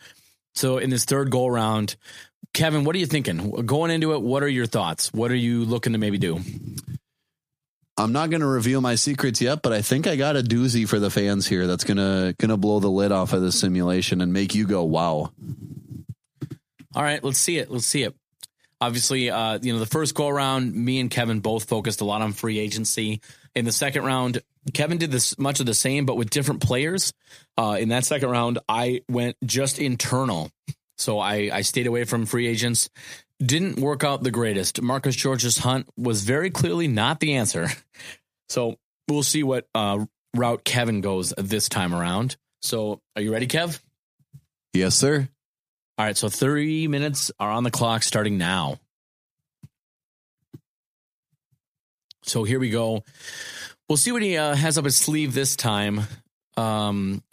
So 0.55 0.78
in 0.78 0.89
this 0.89 1.05
third 1.05 1.30
go 1.30 1.45
around, 1.45 1.97
Kevin, 2.53 2.83
what 2.83 2.95
are 2.95 2.99
you 2.99 3.05
thinking? 3.05 3.51
Going 3.65 3.91
into 3.91 4.13
it, 4.13 4.21
what 4.21 4.43
are 4.43 4.47
your 4.47 4.65
thoughts? 4.65 5.13
What 5.13 5.31
are 5.31 5.35
you 5.35 5.65
looking 5.65 5.93
to 5.93 5.99
maybe 5.99 6.17
do? 6.17 6.39
I'm 7.99 8.11
not 8.11 8.29
going 8.29 8.41
to 8.41 8.47
reveal 8.47 8.79
my 8.79 8.95
secrets 8.95 9.41
yet, 9.41 9.63
but 9.63 9.73
I 9.73 9.81
think 9.81 10.05
I 10.05 10.15
got 10.15 10.38
a 10.38 10.41
doozy 10.41 10.88
for 10.88 10.99
the 10.99 11.09
fans 11.09 11.47
here 11.47 11.65
that's 11.65 11.83
going 11.83 11.97
to 11.97 12.35
going 12.38 12.49
to 12.49 12.57
blow 12.57 12.79
the 12.79 12.89
lid 12.89 13.11
off 13.11 13.33
of 13.33 13.41
the 13.41 13.51
simulation 13.51 14.21
and 14.21 14.31
make 14.31 14.53
you 14.53 14.67
go 14.67 14.83
wow. 14.83 15.31
All 16.95 17.03
right, 17.03 17.23
let's 17.23 17.39
see 17.39 17.57
it. 17.57 17.71
Let's 17.71 17.85
see 17.85 18.03
it. 18.03 18.15
Obviously, 18.79 19.31
uh, 19.31 19.57
you 19.61 19.73
know, 19.73 19.79
the 19.79 19.88
first 19.88 20.13
go 20.13 20.27
around, 20.27 20.75
me 20.75 20.99
and 20.99 21.09
Kevin 21.09 21.39
both 21.39 21.63
focused 21.65 22.01
a 22.01 22.05
lot 22.05 22.21
on 22.21 22.33
free 22.33 22.59
agency. 22.59 23.21
In 23.55 23.65
the 23.65 23.71
second 23.71 24.03
round, 24.03 24.41
Kevin 24.73 24.99
did 24.99 25.11
this 25.11 25.38
much 25.39 25.59
of 25.59 25.65
the 25.65 25.73
same, 25.73 26.05
but 26.05 26.15
with 26.15 26.29
different 26.29 26.61
players. 26.61 27.13
Uh, 27.57 27.77
in 27.79 27.89
that 27.89 28.05
second 28.05 28.29
round, 28.29 28.59
I 28.69 29.01
went 29.09 29.35
just 29.43 29.79
internal. 29.79 30.51
So 30.98 31.20
I, 31.20 31.50
I 31.54 31.62
stayed 31.62 31.88
away 31.88 32.04
from 32.04 32.26
free 32.26 32.48
agents. 32.48 32.89
Didn't 33.39 33.80
work 33.80 34.04
out 34.04 34.24
the 34.24 34.32
greatest. 34.32 34.82
Marcus 34.82 35.16
Georges 35.16 35.60
Hunt 35.60 35.88
was 35.95 36.24
very 36.24 36.50
clearly 36.50 36.88
not 36.88 37.20
the 37.20 37.36
answer. 37.36 37.68
So 38.50 38.78
we'll 39.10 39.24
see 39.24 39.43
what 39.43 39.68
uh, 39.76 40.06
route 40.34 40.64
Kevin 40.64 41.02
goes 41.02 41.34
this 41.38 41.68
time 41.68 41.93
around. 41.93 42.38
So 42.62 43.02
are 43.16 43.22
you 43.22 43.34
ready, 43.34 43.45
Kev? 43.45 43.78
Yes, 44.74 44.95
sir. 44.95 45.28
All 45.98 46.06
right. 46.06 46.16
So 46.16 46.30
30 46.30 46.88
minutes 46.88 47.30
are 47.41 47.52
on 47.52 47.64
the 47.64 47.72
clock 47.72 48.04
starting 48.04 48.38
now. 48.38 48.80
So 52.24 52.43
here 52.43 52.60
we 52.60 52.70
go. 52.70 53.04
We'll 53.88 53.98
see 53.98 54.12
what 54.12 54.22
he 54.22 54.38
uh, 54.38 54.54
has 54.54 54.78
up 54.78 54.86
his 54.86 54.98
sleeve 54.98 55.34
this 55.34 55.56
time. 55.56 56.02
Um, 56.58 57.24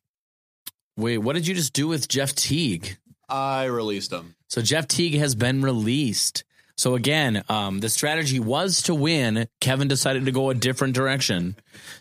wait, 0.97 1.19
what 1.19 1.35
did 1.35 1.47
you 1.47 1.55
just 1.55 1.73
do 1.73 1.89
with 1.89 2.09
Jeff 2.09 2.35
Teague? 2.35 2.97
I 3.35 3.64
released 3.64 4.12
him. 4.12 4.37
So 4.49 4.62
Jeff 4.62 4.87
Teague 4.87 5.14
has 5.14 5.35
been 5.35 5.62
released. 5.62 6.45
So 6.76 6.95
again, 6.95 7.43
um, 7.49 7.80
the 7.80 7.89
strategy 7.89 8.39
was 8.39 8.82
to 8.82 8.95
win. 8.95 9.49
Kevin 9.61 9.89
decided 9.89 10.26
to 10.26 10.30
go 10.30 10.51
a 10.51 10.55
different 10.55 10.95
direction. 10.95 11.57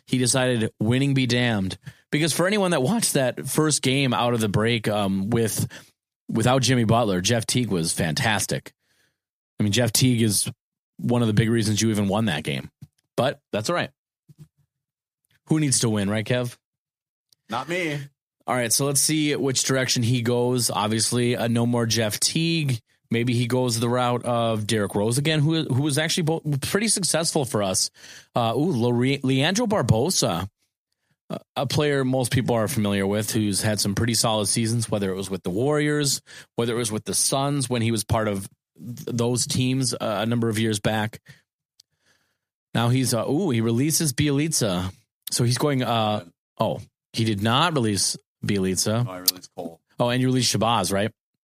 He 0.06 0.20
decided 0.20 0.72
winning 0.80 1.16
be 1.16 1.26
damned. 1.26 1.80
Because 2.12 2.34
for 2.34 2.46
anyone 2.46 2.70
that 2.72 2.84
watched 2.84 3.14
that 3.14 3.48
first 3.48 3.82
game 3.82 4.14
out 4.14 4.36
of 4.36 4.42
the 4.42 4.48
break 4.48 4.88
um, 4.88 5.32
with 5.32 5.68
without 6.30 6.62
Jimmy 6.62 6.84
Butler, 6.84 7.20
Jeff 7.20 7.48
Teague 7.48 7.70
was 7.70 7.94
fantastic. 7.94 8.72
I 9.60 9.64
mean, 9.64 9.72
Jeff 9.72 9.92
Teague 9.92 10.22
is 10.22 10.52
one 10.98 11.22
of 11.22 11.28
the 11.28 11.34
big 11.34 11.50
reasons 11.50 11.82
you 11.82 11.90
even 11.90 12.08
won 12.08 12.26
that 12.26 12.44
game. 12.44 12.70
But 13.18 13.40
that's 13.52 13.72
all 13.72 13.76
right. 13.76 13.90
Who 15.48 15.60
needs 15.60 15.80
to 15.80 15.90
win, 15.90 16.12
right, 16.12 16.26
Kev? 16.26 16.56
Not 17.50 17.68
me. 17.68 18.00
All 18.46 18.56
right, 18.56 18.74
so 18.74 18.86
let's 18.86 19.00
see 19.00 19.36
which 19.36 19.64
direction 19.64 20.04
he 20.04 20.22
goes. 20.22 20.70
Obviously, 20.70 21.36
uh, 21.38 21.48
no 21.48 21.66
more 21.66 21.86
Jeff 21.86 22.20
Teague. 22.20 22.80
Maybe 23.10 23.34
he 23.34 23.48
goes 23.48 23.80
the 23.80 23.88
route 23.88 24.26
of 24.26 24.66
Derrick 24.68 24.96
Rose 24.96 25.18
again, 25.18 25.40
who 25.40 25.64
who 25.64 25.84
was 25.84 25.98
actually 25.98 26.24
both 26.24 26.62
pretty 26.70 26.88
successful 26.88 27.46
for 27.46 27.62
us. 27.64 27.90
Uh, 28.36 28.54
ooh, 28.56 28.72
Le- 28.72 29.20
Leandro 29.24 29.68
Barbosa 29.68 30.48
a 31.56 31.66
player 31.66 32.04
most 32.04 32.32
people 32.32 32.56
are 32.56 32.68
familiar 32.68 33.08
with 33.08 33.32
who's 33.32 33.62
had 33.62 33.80
some 33.80 33.96
pretty 33.96 34.14
solid 34.14 34.48
seasons, 34.48 34.90
whether 34.90 35.10
it 35.10 35.16
was 35.16 35.30
with 35.30 35.44
the 35.44 35.50
Warriors, 35.50 36.22
whether 36.56 36.74
it 36.74 36.78
was 36.78 36.92
with 36.92 37.06
the 37.06 37.14
Suns 37.14 37.70
when 37.70 37.82
he 37.82 37.92
was 37.92 38.04
part 38.04 38.28
of 38.28 38.48
th- 38.78 39.08
those 39.08 39.48
teams 39.48 39.94
uh, 39.94 39.98
a 40.00 40.26
number 40.26 40.50
of 40.50 40.60
years 40.60 40.80
back. 40.80 41.20
Now 42.74 42.90
he's 42.90 43.14
uh, 43.14 43.28
ooh 43.30 43.52
he 43.52 43.62
releases 43.62 44.14
Bjelica, 44.14 44.92
so 45.32 45.44
he's 45.44 45.58
going. 45.58 45.84
Uh, 45.84 46.26
oh, 46.60 46.82
he 47.14 47.24
did 47.24 47.42
not 47.42 47.74
release 47.74 48.18
Bjelica. 48.46 49.08
I 49.08 49.18
released 49.20 49.50
Cole. 49.56 49.80
Oh, 50.00 50.10
and 50.10 50.22
you 50.22 50.28
released 50.28 50.56
Shabazz, 50.56 50.92
right? 50.92 51.12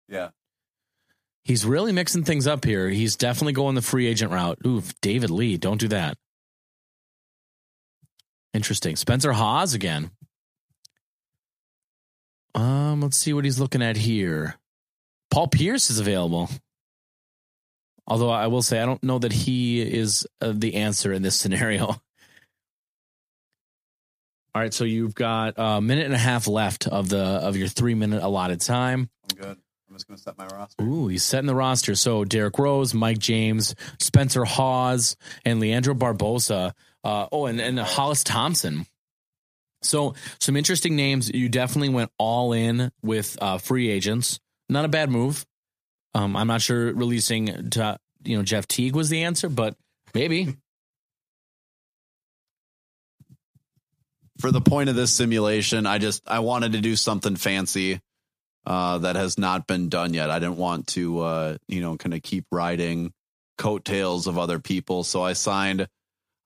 Yeah. 0.08 0.30
He's 1.44 1.66
really 1.66 1.92
mixing 1.92 2.24
things 2.24 2.48
up 2.48 2.64
here. 2.64 2.90
He's 2.90 3.16
definitely 3.16 3.54
going 3.54 3.76
the 3.76 3.82
free 3.82 4.08
agent 4.08 4.32
route. 4.32 4.60
Ooh, 4.66 4.84
David 5.02 5.30
Lee, 5.30 5.58
don't 5.58 5.80
do 5.80 5.88
that. 5.90 6.18
Interesting. 8.54 8.96
Spencer 8.96 9.32
Hawes 9.32 9.74
again. 9.74 10.12
Um, 12.56 13.02
let's 13.02 13.18
see 13.18 13.34
what 13.34 13.46
he's 13.46 13.60
looking 13.60 13.82
at 13.82 13.96
here. 13.96 14.56
Paul 15.32 15.48
Pierce 15.48 15.90
is 15.90 16.00
available. 16.00 16.50
Although 18.08 18.32
I 18.32 18.48
will 18.48 18.64
say 18.64 18.80
I 18.80 18.86
don't 18.86 19.04
know 19.04 19.20
that 19.20 19.32
he 19.32 19.82
is 19.82 20.26
uh, 20.42 20.54
the 20.56 20.76
answer 20.76 21.14
in 21.14 21.22
this 21.22 21.36
scenario. 21.40 22.02
All 24.60 24.64
right, 24.64 24.74
so 24.74 24.84
you've 24.84 25.16
got 25.16 25.54
a 25.56 25.80
minute 25.80 26.04
and 26.04 26.14
a 26.14 26.18
half 26.18 26.46
left 26.46 26.86
of 26.86 27.08
the 27.08 27.18
of 27.18 27.56
your 27.56 27.70
three 27.70 27.96
minute 27.96 28.22
allotted 28.22 28.60
time. 28.60 29.10
I'm 29.24 29.42
good. 29.42 29.58
I'm 29.88 29.96
just 29.96 30.06
gonna 30.06 30.18
set 30.18 30.38
my 30.38 30.48
roster. 30.48 30.84
Ooh, 30.84 31.08
he's 31.08 31.24
setting 31.24 31.48
the 31.48 31.56
roster. 31.56 31.96
So 31.96 32.26
Derrick 32.26 32.60
Rose, 32.60 32.94
Mike 32.94 33.20
James, 33.20 33.74
Spencer 34.02 34.44
Hawes, 34.44 35.16
and 35.46 35.62
Leandro 35.62 35.94
Barbosa. 35.94 36.74
Uh, 37.06 37.28
oh, 37.32 37.46
and, 37.46 37.62
and 37.62 37.80
Hollis 37.80 38.26
Thompson. 38.26 38.86
So 39.82 40.16
some 40.42 40.58
interesting 40.58 40.98
names. 40.98 41.30
You 41.30 41.48
definitely 41.48 41.94
went 41.94 42.12
all 42.18 42.52
in 42.52 42.92
with 43.02 43.38
uh, 43.42 43.60
free 43.60 43.90
agents. 43.90 44.42
Not 44.68 44.84
a 44.84 44.90
bad 44.90 45.10
move. 45.10 45.46
Um, 46.14 46.36
I'm 46.36 46.48
not 46.48 46.62
sure 46.62 46.94
releasing 46.94 47.70
to, 47.70 47.98
you 48.26 48.36
know 48.36 48.44
Jeff 48.44 48.68
Teague 48.68 48.94
was 48.94 49.08
the 49.08 49.24
answer, 49.24 49.48
but 49.48 49.78
maybe. 50.14 50.58
For 54.40 54.52
the 54.52 54.62
point 54.62 54.90
of 54.90 54.96
this 54.96 55.12
simulation, 55.12 55.86
I 55.86 55.98
just 55.98 56.24
I 56.28 56.40
wanted 56.40 56.72
to 56.74 56.82
do 56.82 56.96
something 56.96 57.36
fancy 57.36 58.00
uh, 58.66 59.00
that 59.00 59.16
has 59.16 59.38
not 59.38 59.68
been 59.68 59.90
done 59.90 60.14
yet. 60.14 60.30
I 60.30 60.40
didn't 60.40 60.58
want 60.58 60.88
to 60.88 61.20
uh, 61.20 61.58
you 61.68 61.82
know 61.82 61.98
kind 61.98 62.14
of 62.14 62.22
keep 62.22 62.46
riding 62.52 63.12
coattails 63.58 64.28
of 64.28 64.38
other 64.38 64.60
people, 64.60 65.04
so 65.04 65.22
I 65.22 65.34
signed 65.34 65.88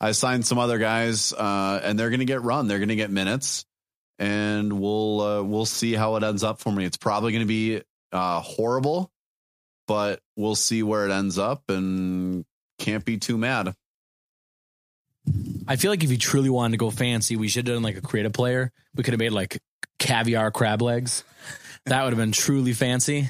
I 0.03 0.11
signed 0.11 0.45
some 0.45 0.57
other 0.57 0.79
guys, 0.79 1.31
uh, 1.33 1.79
and 1.83 1.97
they're 1.97 2.09
going 2.09 2.19
to 2.19 2.25
get 2.25 2.41
run. 2.41 2.67
They're 2.67 2.79
going 2.79 2.89
to 2.89 2.95
get 2.95 3.11
minutes, 3.11 3.63
and 4.19 4.73
we'll 4.81 5.21
uh, 5.21 5.43
we'll 5.43 5.65
see 5.65 5.93
how 5.93 6.15
it 6.15 6.23
ends 6.23 6.43
up 6.43 6.59
for 6.59 6.71
me. 6.71 6.85
It's 6.85 6.97
probably 6.97 7.31
going 7.31 7.43
to 7.43 7.47
be 7.47 7.81
uh, 8.11 8.41
horrible, 8.41 9.11
but 9.87 10.19
we'll 10.35 10.55
see 10.55 10.83
where 10.83 11.07
it 11.07 11.11
ends 11.11 11.37
up, 11.37 11.63
and 11.69 12.43
can't 12.79 13.05
be 13.05 13.17
too 13.17 13.37
mad. 13.37 13.75
I 15.67 15.75
feel 15.77 15.91
like 15.91 16.03
if 16.03 16.11
you 16.11 16.17
truly 16.17 16.49
wanted 16.49 16.71
to 16.71 16.77
go 16.77 16.91
fancy, 16.91 17.35
we 17.35 17.47
should 17.47 17.67
have 17.67 17.75
done 17.75 17.83
like 17.83 17.97
a 17.97 18.01
creative 18.01 18.33
player. 18.33 18.71
We 18.95 19.03
could 19.03 19.13
have 19.13 19.19
made 19.19 19.31
like 19.31 19.59
caviar 19.99 20.51
crab 20.51 20.81
legs. 20.81 21.23
That 21.85 22.03
would 22.03 22.11
have 22.11 22.19
been 22.19 22.31
truly 22.31 22.73
fancy. 22.73 23.29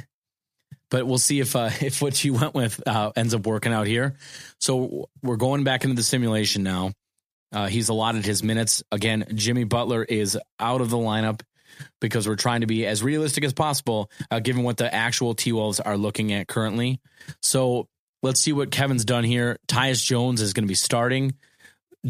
But 0.90 1.08
we'll 1.08 1.18
see 1.18 1.40
if 1.40 1.56
uh, 1.56 1.70
if 1.82 2.02
what 2.02 2.24
you 2.24 2.34
went 2.34 2.54
with 2.54 2.86
uh, 2.88 3.12
ends 3.16 3.34
up 3.34 3.46
working 3.46 3.74
out 3.74 3.88
here. 3.88 4.16
So 4.60 5.10
we're 5.22 5.38
going 5.38 5.64
back 5.64 5.84
into 5.84 5.96
the 5.96 6.04
simulation 6.04 6.64
now. 6.64 6.92
Uh, 7.52 7.68
he's 7.68 7.90
allotted 7.90 8.26
his 8.26 8.42
minutes 8.42 8.82
again. 8.92 9.26
Jimmy 9.36 9.64
Butler 9.64 10.04
is 10.04 10.38
out 10.60 10.82
of 10.82 10.90
the 10.90 10.98
lineup 10.98 11.42
because 12.02 12.28
we're 12.28 12.36
trying 12.36 12.62
to 12.62 12.68
be 12.68 12.86
as 12.86 13.04
realistic 13.04 13.44
as 13.44 13.54
possible, 13.54 14.10
uh, 14.32 14.40
given 14.40 14.64
what 14.64 14.78
the 14.78 14.94
actual 14.94 15.36
T 15.36 15.52
Wolves 15.52 15.80
are 15.80 15.98
looking 15.98 16.34
at 16.34 16.48
currently. 16.48 17.00
So 17.44 17.88
let's 18.24 18.40
see 18.40 18.54
what 18.54 18.72
Kevin's 18.72 19.06
done 19.06 19.24
here. 19.24 19.58
Tyus 19.68 20.04
Jones 20.04 20.42
is 20.42 20.54
going 20.54 20.64
to 20.64 20.68
be 20.68 20.76
starting. 20.76 21.34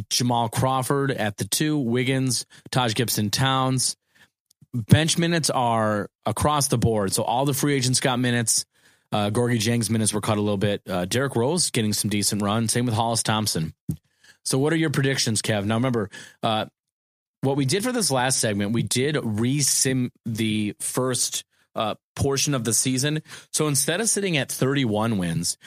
Jamal 0.10 0.50
Crawford 0.50 1.12
at 1.12 1.38
the 1.38 1.46
two, 1.46 1.78
Wiggins, 1.78 2.46
Taj 2.72 2.96
Gibson 2.96 3.30
Towns. 3.30 3.96
Bench 4.74 5.18
minutes 5.18 5.50
are 5.50 6.10
across 6.26 6.68
the 6.68 6.78
board. 6.78 7.14
So 7.14 7.24
all 7.24 7.46
the 7.46 7.54
free 7.54 7.76
agents 7.76 8.00
got 8.00 8.20
minutes. 8.20 8.66
Uh, 9.12 9.30
Gorgui 9.30 9.64
Dieng's 9.64 9.92
minutes 9.92 10.14
were 10.14 10.22
cut 10.22 10.40
a 10.40 10.42
little 10.42 10.58
bit. 10.58 10.82
Uh, 10.90 11.06
Derrick 11.06 11.36
Rose 11.36 11.70
getting 11.70 11.94
some 11.94 12.10
decent 12.10 12.42
run. 12.42 12.68
Same 12.68 12.86
with 12.86 12.96
Hollis 12.96 13.22
Thompson. 13.22 13.74
So 14.44 14.58
what 14.58 14.74
are 14.74 14.78
your 14.78 14.90
predictions, 14.90 15.42
Kev? 15.44 15.66
Now 15.66 15.76
remember, 15.76 16.10
uh, 16.42 16.66
what 17.42 17.58
we 17.58 17.66
did 17.66 17.84
for 17.84 17.92
this 17.92 18.10
last 18.10 18.40
segment, 18.40 18.72
we 18.72 18.82
did 18.82 19.16
resim 19.16 20.10
the 20.26 20.76
first 20.80 21.44
uh, 21.76 21.96
portion 22.16 22.54
of 22.54 22.64
the 22.64 22.74
season. 22.74 23.22
So 23.52 23.68
instead 23.68 24.02
of 24.02 24.10
sitting 24.10 24.38
at 24.38 24.52
31 24.52 25.18
wins, 25.18 25.58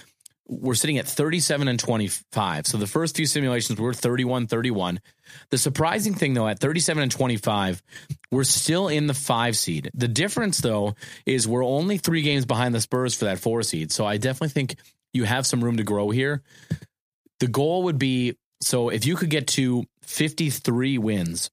we're 0.48 0.74
sitting 0.74 0.98
at 0.98 1.06
37 1.06 1.68
and 1.68 1.78
25. 1.78 2.66
So 2.66 2.78
the 2.78 2.86
first 2.86 3.16
few 3.16 3.26
simulations 3.26 3.80
were 3.80 3.92
31 3.92 4.46
31. 4.46 5.00
The 5.50 5.58
surprising 5.58 6.14
thing, 6.14 6.34
though, 6.34 6.46
at 6.46 6.60
37 6.60 7.02
and 7.02 7.12
25, 7.12 7.82
we're 8.30 8.44
still 8.44 8.88
in 8.88 9.06
the 9.06 9.14
five 9.14 9.56
seed. 9.56 9.90
The 9.94 10.08
difference, 10.08 10.58
though, 10.58 10.94
is 11.24 11.48
we're 11.48 11.64
only 11.64 11.98
three 11.98 12.22
games 12.22 12.46
behind 12.46 12.74
the 12.74 12.80
Spurs 12.80 13.14
for 13.14 13.24
that 13.24 13.38
four 13.38 13.62
seed. 13.62 13.90
So 13.90 14.06
I 14.06 14.18
definitely 14.18 14.50
think 14.50 14.76
you 15.12 15.24
have 15.24 15.46
some 15.46 15.62
room 15.62 15.78
to 15.78 15.84
grow 15.84 16.10
here. 16.10 16.42
The 17.40 17.48
goal 17.48 17.84
would 17.84 17.98
be 17.98 18.36
so 18.62 18.88
if 18.88 19.04
you 19.04 19.16
could 19.16 19.30
get 19.30 19.48
to 19.48 19.84
53 20.02 20.98
wins, 20.98 21.50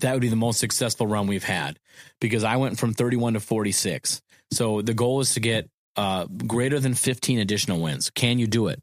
that 0.00 0.12
would 0.12 0.20
be 0.20 0.28
the 0.28 0.36
most 0.36 0.60
successful 0.60 1.06
run 1.06 1.26
we've 1.26 1.44
had 1.44 1.78
because 2.20 2.44
I 2.44 2.56
went 2.56 2.78
from 2.78 2.94
31 2.94 3.34
to 3.34 3.40
46. 3.40 4.20
So 4.50 4.82
the 4.82 4.94
goal 4.94 5.20
is 5.20 5.34
to 5.34 5.40
get 5.40 5.68
uh, 5.98 6.26
greater 6.46 6.78
than 6.78 6.94
15 6.94 7.40
additional 7.40 7.80
wins. 7.80 8.08
Can 8.10 8.38
you 8.38 8.46
do 8.46 8.68
it? 8.68 8.80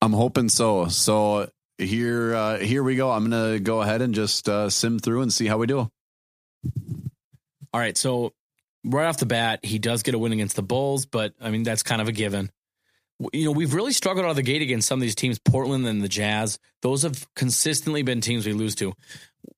I'm 0.00 0.14
hoping 0.14 0.48
so. 0.48 0.88
So 0.88 1.50
here, 1.76 2.34
uh, 2.34 2.58
here 2.58 2.82
we 2.82 2.96
go. 2.96 3.10
I'm 3.10 3.28
gonna 3.28 3.60
go 3.60 3.82
ahead 3.82 4.00
and 4.00 4.14
just 4.14 4.48
uh, 4.48 4.70
sim 4.70 4.98
through 4.98 5.20
and 5.20 5.32
see 5.32 5.46
how 5.46 5.58
we 5.58 5.66
do. 5.66 5.78
All 5.78 5.90
right. 7.80 7.96
So 7.98 8.32
right 8.82 9.06
off 9.06 9.18
the 9.18 9.26
bat, 9.26 9.60
he 9.62 9.78
does 9.78 10.02
get 10.02 10.14
a 10.14 10.18
win 10.18 10.32
against 10.32 10.56
the 10.56 10.62
Bulls, 10.62 11.04
but 11.04 11.34
I 11.38 11.50
mean 11.50 11.64
that's 11.64 11.82
kind 11.82 12.00
of 12.00 12.08
a 12.08 12.12
given. 12.12 12.50
You 13.32 13.44
know, 13.44 13.52
we've 13.52 13.74
really 13.74 13.92
struggled 13.92 14.24
out 14.24 14.30
of 14.30 14.36
the 14.36 14.42
gate 14.42 14.62
against 14.62 14.88
some 14.88 14.98
of 14.98 15.02
these 15.02 15.14
teams, 15.14 15.38
Portland 15.38 15.86
and 15.86 16.02
the 16.02 16.08
Jazz. 16.08 16.58
Those 16.80 17.02
have 17.02 17.26
consistently 17.36 18.02
been 18.02 18.22
teams 18.22 18.46
we 18.46 18.54
lose 18.54 18.74
to. 18.76 18.94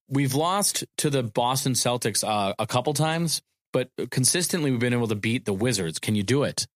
We've 0.09 0.35
lost 0.35 0.85
to 0.99 1.09
the 1.09 1.23
Boston 1.23 1.73
Celtics 1.73 2.25
uh, 2.27 2.53
a 2.59 2.67
couple 2.67 2.93
times, 2.95 3.41
but 3.75 3.91
consistently 4.11 4.71
we've 4.71 4.79
been 4.79 4.93
able 4.93 5.09
to 5.09 5.17
beat 5.17 5.45
the 5.45 5.53
Wizards. 5.53 5.99
Can 5.99 6.15
you 6.15 6.23
do 6.23 6.45
it? 6.45 6.67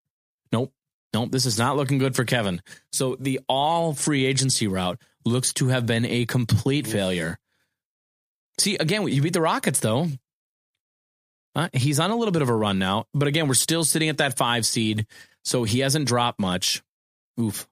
Nope. 0.52 0.72
Nope. 1.14 1.30
This 1.30 1.46
is 1.46 1.56
not 1.56 1.76
looking 1.76 1.98
good 1.98 2.16
for 2.16 2.24
Kevin. 2.24 2.60
So 2.92 3.16
the 3.20 3.40
all 3.48 3.94
free 3.94 4.26
agency 4.26 4.66
route 4.66 5.00
looks 5.24 5.52
to 5.54 5.68
have 5.68 5.86
been 5.86 6.04
a 6.04 6.26
complete 6.26 6.88
failure. 6.88 7.38
See, 8.58 8.76
again, 8.76 9.06
you 9.06 9.22
beat 9.22 9.32
the 9.32 9.40
Rockets 9.40 9.78
though. 9.78 10.08
Uh, 11.54 11.68
he's 11.72 12.00
on 12.00 12.10
a 12.10 12.16
little 12.16 12.32
bit 12.32 12.42
of 12.42 12.48
a 12.48 12.54
run 12.54 12.78
now, 12.78 13.06
but 13.14 13.28
again, 13.28 13.46
we're 13.46 13.54
still 13.54 13.84
sitting 13.84 14.08
at 14.08 14.18
that 14.18 14.36
five 14.36 14.66
seed, 14.66 15.06
so 15.44 15.64
he 15.64 15.80
hasn't 15.80 16.06
dropped 16.06 16.38
much. 16.38 16.82
Oof, 17.40 17.66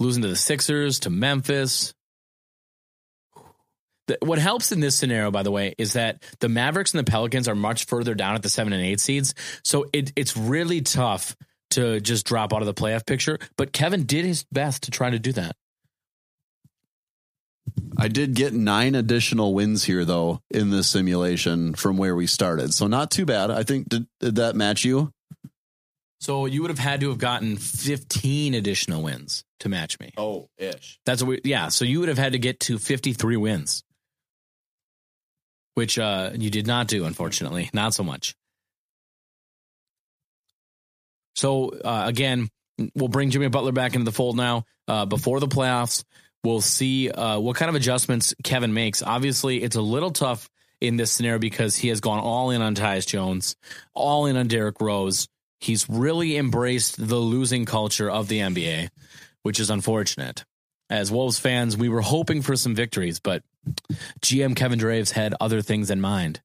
losing 0.00 0.22
to 0.22 0.28
the 0.28 0.36
Sixers, 0.36 1.00
to 1.00 1.10
Memphis. 1.10 1.94
The- 4.08 4.18
What 4.22 4.38
helps 4.38 4.72
in 4.72 4.80
this 4.80 4.96
scenario, 4.96 5.30
by 5.30 5.42
the 5.42 5.50
way, 5.50 5.74
is 5.78 5.92
that 5.94 6.22
the 6.40 6.48
Mavericks 6.48 6.92
and 6.94 6.98
the 7.06 7.10
Pelicans 7.10 7.48
are 7.48 7.54
much 7.54 7.86
further 7.86 8.14
down 8.14 8.34
at 8.34 8.42
the 8.42 8.48
seven 8.48 8.72
and 8.72 8.82
eight 8.84 9.00
seeds, 9.00 9.34
so 9.64 9.86
it, 9.92 10.12
it's 10.16 10.36
really 10.36 10.80
tough 10.80 11.36
to 11.70 12.00
just 12.00 12.26
drop 12.26 12.52
out 12.52 12.60
of 12.60 12.66
the 12.66 12.74
playoff 12.74 13.06
picture. 13.06 13.38
But 13.56 13.72
Kevin 13.72 14.04
did 14.04 14.24
his 14.24 14.44
best 14.52 14.82
to 14.84 14.90
try 14.90 15.10
to 15.10 15.18
do 15.18 15.32
that. 15.32 15.56
I 17.96 18.08
did 18.08 18.34
get 18.34 18.52
nine 18.52 18.94
additional 18.94 19.54
wins 19.54 19.84
here 19.84 20.04
though 20.04 20.40
in 20.50 20.70
this 20.70 20.88
simulation 20.88 21.74
from 21.74 21.96
where 21.96 22.14
we 22.16 22.26
started, 22.26 22.74
so 22.74 22.86
not 22.86 23.10
too 23.10 23.24
bad. 23.24 23.50
I 23.50 23.62
think 23.62 23.88
did, 23.88 24.06
did 24.20 24.34
that 24.36 24.56
match 24.56 24.84
you? 24.84 25.12
So 26.20 26.46
you 26.46 26.62
would 26.62 26.70
have 26.70 26.78
had 26.78 27.00
to 27.00 27.08
have 27.08 27.18
gotten 27.18 27.56
15 27.56 28.54
additional 28.54 29.02
wins 29.02 29.44
to 29.60 29.68
match 29.68 29.98
me. 29.98 30.12
Oh, 30.16 30.48
ish. 30.56 31.00
That's 31.04 31.20
what 31.22 31.28
we, 31.28 31.40
yeah. 31.44 31.68
So 31.68 31.84
you 31.84 31.98
would 32.00 32.08
have 32.08 32.18
had 32.18 32.32
to 32.32 32.38
get 32.38 32.60
to 32.60 32.78
53 32.78 33.36
wins, 33.36 33.82
which 35.74 35.98
uh, 35.98 36.30
you 36.34 36.50
did 36.50 36.66
not 36.66 36.88
do, 36.88 37.04
unfortunately. 37.04 37.70
Not 37.72 37.94
so 37.94 38.02
much. 38.02 38.34
So 41.34 41.70
uh, 41.70 42.04
again, 42.06 42.48
we'll 42.94 43.08
bring 43.08 43.30
Jimmy 43.30 43.48
Butler 43.48 43.72
back 43.72 43.94
into 43.94 44.04
the 44.04 44.12
fold 44.12 44.36
now. 44.36 44.64
Uh, 44.86 45.06
before 45.06 45.40
the 45.40 45.48
playoffs, 45.48 46.04
we'll 46.44 46.60
see 46.60 47.10
uh, 47.10 47.38
what 47.38 47.56
kind 47.56 47.68
of 47.68 47.74
adjustments 47.74 48.34
Kevin 48.42 48.74
makes. 48.74 49.02
Obviously, 49.02 49.62
it's 49.62 49.76
a 49.76 49.82
little 49.82 50.10
tough 50.10 50.48
in 50.80 50.96
this 50.96 51.12
scenario 51.12 51.38
because 51.38 51.76
he 51.76 51.88
has 51.88 52.00
gone 52.00 52.18
all 52.18 52.50
in 52.50 52.60
on 52.60 52.74
Tyus 52.74 53.06
Jones, 53.06 53.56
all 53.94 54.26
in 54.26 54.36
on 54.36 54.48
Derrick 54.48 54.80
Rose. 54.80 55.28
He's 55.60 55.88
really 55.88 56.36
embraced 56.36 56.96
the 56.96 57.16
losing 57.16 57.64
culture 57.64 58.10
of 58.10 58.26
the 58.26 58.40
NBA, 58.40 58.88
which 59.42 59.60
is 59.60 59.70
unfortunate. 59.70 60.44
As 60.92 61.10
Wolves 61.10 61.38
fans, 61.38 61.74
we 61.74 61.88
were 61.88 62.02
hoping 62.02 62.42
for 62.42 62.54
some 62.54 62.74
victories, 62.74 63.18
but 63.18 63.42
GM 64.20 64.54
Kevin 64.54 64.78
Draves 64.78 65.10
had 65.10 65.34
other 65.40 65.62
things 65.62 65.90
in 65.90 66.02
mind. 66.02 66.42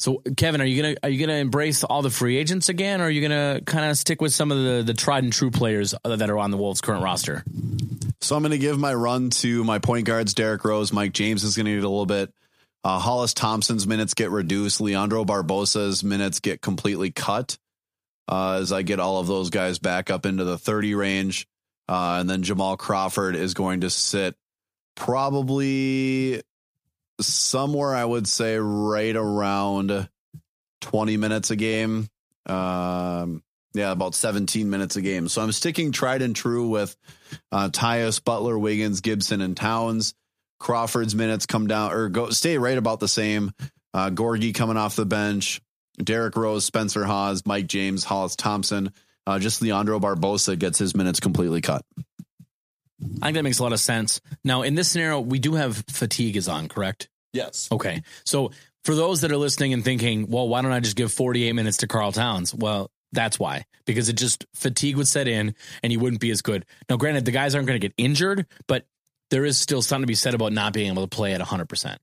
So, 0.00 0.20
Kevin, 0.36 0.60
are 0.60 0.64
you 0.64 0.82
gonna 0.82 0.96
are 1.04 1.08
you 1.08 1.24
gonna 1.24 1.38
embrace 1.38 1.84
all 1.84 2.02
the 2.02 2.10
free 2.10 2.36
agents 2.36 2.68
again, 2.68 3.00
or 3.00 3.04
are 3.04 3.10
you 3.10 3.22
gonna 3.22 3.60
kind 3.64 3.88
of 3.88 3.96
stick 3.96 4.20
with 4.20 4.34
some 4.34 4.50
of 4.50 4.58
the 4.58 4.82
the 4.84 4.94
tried 4.94 5.22
and 5.22 5.32
true 5.32 5.52
players 5.52 5.94
that 6.04 6.28
are 6.28 6.38
on 6.38 6.50
the 6.50 6.56
Wolves' 6.56 6.80
current 6.80 7.04
roster? 7.04 7.44
So 8.20 8.34
I'm 8.34 8.42
to 8.42 8.58
give 8.58 8.80
my 8.80 8.92
run 8.92 9.30
to 9.30 9.62
my 9.62 9.78
point 9.78 10.06
guards, 10.06 10.34
Derrick 10.34 10.64
Rose. 10.64 10.92
Mike 10.92 11.12
James 11.12 11.44
is 11.44 11.54
to 11.54 11.62
need 11.62 11.78
a 11.78 11.88
little 11.88 12.04
bit. 12.04 12.34
Uh, 12.82 12.98
Hollis 12.98 13.32
Thompson's 13.32 13.86
minutes 13.86 14.14
get 14.14 14.30
reduced. 14.30 14.80
Leandro 14.80 15.24
Barbosa's 15.24 16.02
minutes 16.02 16.40
get 16.40 16.60
completely 16.60 17.12
cut 17.12 17.56
uh, 18.26 18.58
as 18.60 18.72
I 18.72 18.82
get 18.82 18.98
all 18.98 19.20
of 19.20 19.28
those 19.28 19.50
guys 19.50 19.78
back 19.78 20.10
up 20.10 20.26
into 20.26 20.42
the 20.42 20.58
30 20.58 20.96
range. 20.96 21.46
Uh, 21.88 22.18
and 22.20 22.30
then 22.30 22.42
Jamal 22.42 22.76
Crawford 22.76 23.36
is 23.36 23.54
going 23.54 23.80
to 23.80 23.90
sit 23.90 24.34
probably 24.94 26.42
somewhere, 27.20 27.94
I 27.94 28.04
would 28.04 28.26
say, 28.26 28.56
right 28.56 29.14
around 29.14 30.08
20 30.80 31.16
minutes 31.16 31.50
a 31.50 31.56
game. 31.56 32.08
Um, 32.46 33.42
yeah, 33.74 33.90
about 33.90 34.14
17 34.14 34.68
minutes 34.68 34.96
a 34.96 35.02
game. 35.02 35.28
So 35.28 35.42
I'm 35.42 35.52
sticking 35.52 35.92
tried 35.92 36.22
and 36.22 36.36
true 36.36 36.68
with 36.68 36.94
uh, 37.50 37.70
Tyus, 37.70 38.22
Butler, 38.22 38.58
Wiggins, 38.58 39.00
Gibson, 39.00 39.40
and 39.40 39.56
Towns. 39.56 40.14
Crawford's 40.58 41.14
minutes 41.14 41.46
come 41.46 41.66
down 41.66 41.92
or 41.92 42.08
go 42.08 42.30
stay 42.30 42.58
right 42.58 42.78
about 42.78 43.00
the 43.00 43.08
same. 43.08 43.52
Uh, 43.94 44.10
Gorgui 44.10 44.54
coming 44.54 44.76
off 44.76 44.96
the 44.96 45.06
bench, 45.06 45.60
Derrick 45.98 46.36
Rose, 46.36 46.64
Spencer 46.64 47.04
Hawes, 47.04 47.44
Mike 47.44 47.66
James, 47.66 48.04
Hollis 48.04 48.36
Thompson. 48.36 48.92
Uh, 49.26 49.38
just 49.38 49.62
Leandro 49.62 50.00
Barbosa 50.00 50.58
gets 50.58 50.78
his 50.78 50.94
minutes 50.96 51.20
completely 51.20 51.60
cut. 51.60 51.84
I 53.20 53.26
think 53.26 53.34
that 53.34 53.42
makes 53.42 53.58
a 53.58 53.62
lot 53.62 53.72
of 53.72 53.80
sense. 53.80 54.20
Now, 54.44 54.62
in 54.62 54.74
this 54.74 54.88
scenario, 54.88 55.20
we 55.20 55.38
do 55.38 55.54
have 55.54 55.84
fatigue 55.90 56.36
is 56.36 56.48
on, 56.48 56.68
correct? 56.68 57.08
Yes. 57.32 57.68
Okay. 57.72 58.02
So 58.24 58.52
for 58.84 58.94
those 58.94 59.22
that 59.22 59.32
are 59.32 59.36
listening 59.36 59.72
and 59.72 59.84
thinking, 59.84 60.28
well, 60.28 60.48
why 60.48 60.62
don't 60.62 60.72
I 60.72 60.80
just 60.80 60.96
give 60.96 61.12
48 61.12 61.52
minutes 61.52 61.78
to 61.78 61.88
Karl 61.88 62.12
Towns? 62.12 62.54
Well, 62.54 62.90
that's 63.12 63.38
why, 63.38 63.64
because 63.84 64.08
it 64.08 64.14
just 64.14 64.46
fatigue 64.54 64.96
would 64.96 65.08
set 65.08 65.28
in 65.28 65.54
and 65.82 65.90
he 65.90 65.96
wouldn't 65.96 66.20
be 66.20 66.30
as 66.30 66.42
good. 66.42 66.64
Now, 66.88 66.96
granted, 66.96 67.24
the 67.24 67.30
guys 67.30 67.54
aren't 67.54 67.66
going 67.66 67.80
to 67.80 67.86
get 67.86 67.94
injured, 67.98 68.46
but 68.66 68.86
there 69.30 69.44
is 69.44 69.58
still 69.58 69.82
something 69.82 70.04
to 70.04 70.06
be 70.06 70.14
said 70.14 70.34
about 70.34 70.52
not 70.52 70.72
being 70.72 70.90
able 70.90 71.02
to 71.02 71.14
play 71.14 71.32
at 71.32 71.40
100%. 71.40 71.96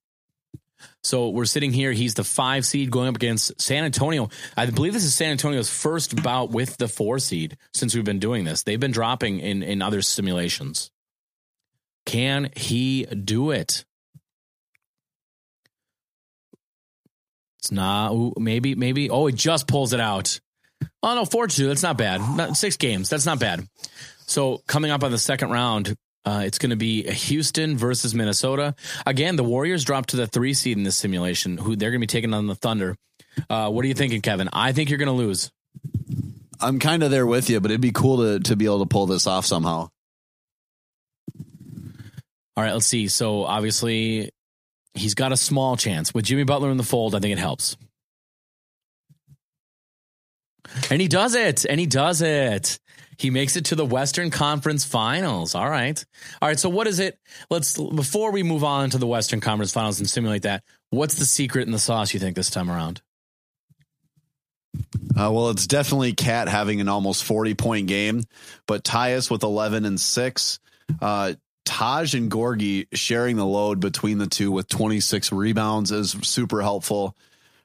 So 1.04 1.30
we're 1.30 1.46
sitting 1.46 1.72
here. 1.72 1.92
He's 1.92 2.14
the 2.14 2.24
five 2.24 2.66
seed 2.66 2.92
going 2.92 3.08
up 3.08 3.16
against 3.16 3.60
San 3.62 3.86
Antonio. 3.86 4.30
I 4.58 4.66
believe 4.66 4.94
this 4.94 5.06
is 5.06 5.16
San 5.16 5.32
Antonio's 5.32 5.70
first 5.70 6.22
bout 6.22 6.52
with 6.52 6.78
the 6.78 6.88
four 6.88 7.20
seed 7.20 7.58
since 7.74 7.96
we've 7.96 8.04
been 8.04 8.20
doing 8.20 8.44
this. 8.44 8.64
They've 8.64 8.80
been 8.80 8.92
dropping 8.92 9.40
in, 9.40 9.64
in 9.64 9.82
other 9.82 10.02
simulations. 10.02 10.92
Can 12.06 12.50
he 12.56 13.06
do 13.06 13.52
it? 13.52 13.86
It's 17.60 17.72
not. 17.72 18.38
Maybe, 18.38 18.76
maybe. 18.76 19.10
Oh, 19.10 19.28
he 19.28 19.34
just 19.34 19.68
pulls 19.68 19.94
it 19.94 20.00
out. 20.00 20.40
Oh 21.04 21.16
no, 21.16 21.26
four 21.26 21.48
two. 21.48 21.68
That's 21.68 21.84
not 21.84 21.98
bad. 21.98 22.56
Six 22.56 22.78
games. 22.78 23.10
That's 23.10 23.26
not 23.26 23.40
bad. 23.40 23.68
So 24.28 24.62
coming 24.68 24.92
up 24.92 25.04
on 25.04 25.12
the 25.12 25.18
second 25.18 25.52
round, 25.52 25.96
uh, 26.30 26.42
it's 26.42 26.60
going 26.60 26.70
to 26.70 26.76
be 26.76 27.10
Houston 27.10 27.76
versus 27.76 28.14
Minnesota. 28.14 28.76
Again, 29.08 29.36
the 29.36 29.44
Warriors 29.44 29.84
dropped 29.84 30.10
to 30.10 30.16
the 30.16 30.28
three 30.28 30.54
seed 30.54 30.78
in 30.78 30.84
this 30.84 30.96
simulation. 30.96 31.58
Who 31.58 31.76
they're 31.76 31.90
going 31.90 32.02
to 32.02 32.04
be 32.04 32.08
taking 32.08 32.36
on 32.36 32.46
the 32.46 32.54
Thunder. 32.54 32.96
Uh, 33.50 33.72
what 33.72 33.84
are 33.84 33.88
you 33.88 33.96
thinking, 33.96 34.22
Kevin? 34.22 34.48
I 34.54 34.72
think 34.72 34.90
you're 34.90 35.00
going 35.00 35.08
to 35.08 35.14
lose. 35.14 35.52
I'm 36.62 36.78
kind 36.78 37.02
of 37.02 37.10
there 37.10 37.26
with 37.26 37.50
you, 37.50 37.60
but 37.60 37.72
it'd 37.72 37.82
be 37.82 37.92
cool 37.92 38.18
to 38.18 38.40
to 38.42 38.56
be 38.56 38.66
able 38.66 38.80
to 38.80 38.86
pull 38.86 39.08
this 39.08 39.26
off 39.26 39.46
somehow. 39.46 39.90
All 42.56 42.64
right, 42.64 42.74
let's 42.74 42.86
see. 42.86 43.08
So 43.08 43.46
obviously, 43.46 44.30
he's 44.94 45.16
got 45.16 45.32
a 45.32 45.38
small 45.38 45.78
chance 45.78 46.14
with 46.14 46.26
Jimmy 46.26 46.44
Butler 46.44 46.70
in 46.70 46.78
the 46.78 46.84
fold. 46.84 47.16
I 47.16 47.20
think 47.20 47.32
it 47.32 47.40
helps. 47.40 47.76
And 50.92 51.02
he 51.02 51.08
does 51.08 51.34
it. 51.34 51.66
And 51.66 51.80
he 51.80 51.88
does 51.88 52.22
it. 52.22 52.78
He 53.20 53.30
makes 53.30 53.58
it 53.58 53.66
to 53.66 53.76
the 53.76 53.86
Western 53.86 54.32
Conference 54.32 54.86
Finals. 54.86 55.54
All 55.54 55.70
right. 55.70 56.04
All 56.42 56.48
right. 56.48 56.58
So 56.58 56.70
what 56.70 56.88
is 56.88 57.00
it? 57.00 57.20
Let's 57.50 57.78
before 57.78 58.32
we 58.32 58.44
move 58.44 58.64
on 58.64 58.90
to 58.92 58.98
the 58.98 59.06
Western 59.06 59.42
Conference 59.42 59.74
Finals 59.74 60.00
and 60.00 60.10
simulate 60.10 60.44
that. 60.44 60.64
What's 60.90 61.16
the 61.16 61.26
secret 61.26 61.66
in 61.66 61.72
the 61.72 61.80
sauce 61.80 62.14
you 62.14 62.20
think 62.20 62.38
this 62.38 62.50
time 62.50 62.72
around? 62.72 63.02
Uh, 64.76 65.30
well, 65.32 65.50
it's 65.50 65.68
definitely 65.68 66.14
KAT 66.14 66.48
having 66.48 66.80
an 66.80 66.88
almost 66.88 67.26
40 67.26 67.56
point 67.56 67.88
game, 67.88 68.24
but 68.68 68.86
Tyus 68.86 69.30
with 69.30 69.44
11 69.44 69.84
and 69.84 70.00
6. 70.00 70.60
Uh, 71.02 71.34
Taj 71.66 72.16
and 72.16 72.32
Gorgui 72.32 72.88
sharing 72.94 73.36
the 73.36 73.46
load 73.46 73.82
between 73.82 74.18
the 74.18 74.28
two 74.28 74.52
with 74.52 74.70
26 74.70 75.32
rebounds 75.34 75.92
is 75.92 76.12
super 76.24 76.62
helpful. 76.62 77.18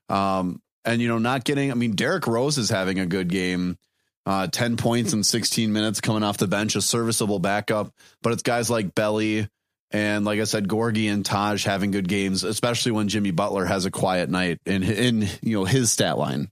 Um, 0.08 0.60
and, 0.84 1.00
you 1.00 1.08
know, 1.08 1.18
not 1.18 1.44
getting, 1.44 1.70
I 1.70 1.74
mean, 1.74 1.92
Derrick 1.92 2.26
Rose 2.26 2.58
is 2.58 2.70
having 2.70 2.98
a 2.98 3.06
good 3.06 3.28
game. 3.28 3.78
Uh, 4.26 4.46
10 4.46 4.78
points 4.78 5.12
in 5.12 5.22
16 5.22 5.72
minutes 5.72 6.00
coming 6.00 6.22
off 6.22 6.38
the 6.38 6.46
bench, 6.46 6.76
a 6.76 6.80
serviceable 6.80 7.38
backup. 7.38 7.92
But 8.22 8.32
it's 8.32 8.42
guys 8.42 8.70
like 8.70 8.94
Belly 8.94 9.48
and, 9.90 10.24
like 10.24 10.40
I 10.40 10.44
said, 10.44 10.66
Gorgui 10.66 11.12
and 11.12 11.24
Taj 11.24 11.64
having 11.64 11.90
good 11.90 12.08
games, 12.08 12.42
especially 12.42 12.92
when 12.92 13.08
Jimmy 13.08 13.30
Butler 13.30 13.64
has 13.64 13.84
a 13.84 13.90
quiet 13.90 14.28
night 14.30 14.58
in, 14.66 14.82
in 14.82 15.28
you 15.42 15.58
know, 15.58 15.64
his 15.64 15.92
stat 15.92 16.18
line. 16.18 16.50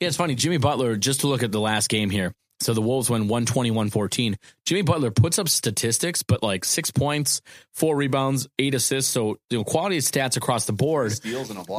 Yeah, 0.00 0.08
it's 0.08 0.16
funny. 0.16 0.34
Jimmy 0.34 0.58
Butler, 0.58 0.96
just 0.96 1.20
to 1.20 1.26
look 1.26 1.42
at 1.42 1.50
the 1.50 1.60
last 1.60 1.88
game 1.88 2.10
here. 2.10 2.32
So 2.60 2.74
the 2.74 2.80
Wolves 2.80 3.10
win 3.10 3.22
121 3.22 3.90
14. 3.90 4.36
Jimmy 4.64 4.82
Butler 4.82 5.10
puts 5.10 5.38
up 5.38 5.48
statistics, 5.48 6.22
but 6.22 6.42
like 6.42 6.64
six 6.64 6.90
points, 6.92 7.40
four 7.74 7.96
rebounds, 7.96 8.46
eight 8.58 8.74
assists. 8.74 9.10
So, 9.10 9.38
you 9.50 9.58
know, 9.58 9.64
quality 9.64 9.98
stats 9.98 10.36
across 10.36 10.66
the 10.66 10.72
board. 10.72 11.10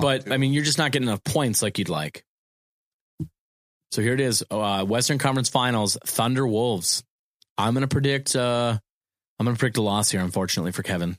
But, 0.02 0.32
I 0.32 0.38
mean, 0.38 0.52
you're 0.52 0.66
just 0.66 0.78
not 0.78 0.92
getting 0.92 1.08
enough 1.08 1.24
points 1.24 1.62
like 1.62 1.80
you'd 1.80 1.88
like. 1.90 2.26
So 3.94 4.02
here 4.02 4.16
it 4.16 4.22
is 4.22 4.44
uh, 4.50 4.84
Western 4.86 5.20
Conference 5.20 5.50
Finals, 5.50 6.00
Thunder 6.04 6.48
Wolves. 6.48 7.04
I'm 7.60 7.76
going 7.76 7.84
to 7.84 7.88
predict, 7.88 8.36
uh, 8.36 8.80
I'm 9.38 9.46
going 9.46 9.56
to 9.56 9.60
predict 9.60 9.78
a 9.78 9.84
loss 9.84 10.10
here, 10.10 10.22
unfortunately, 10.22 10.72
for 10.72 10.82
Kevin. 10.82 11.16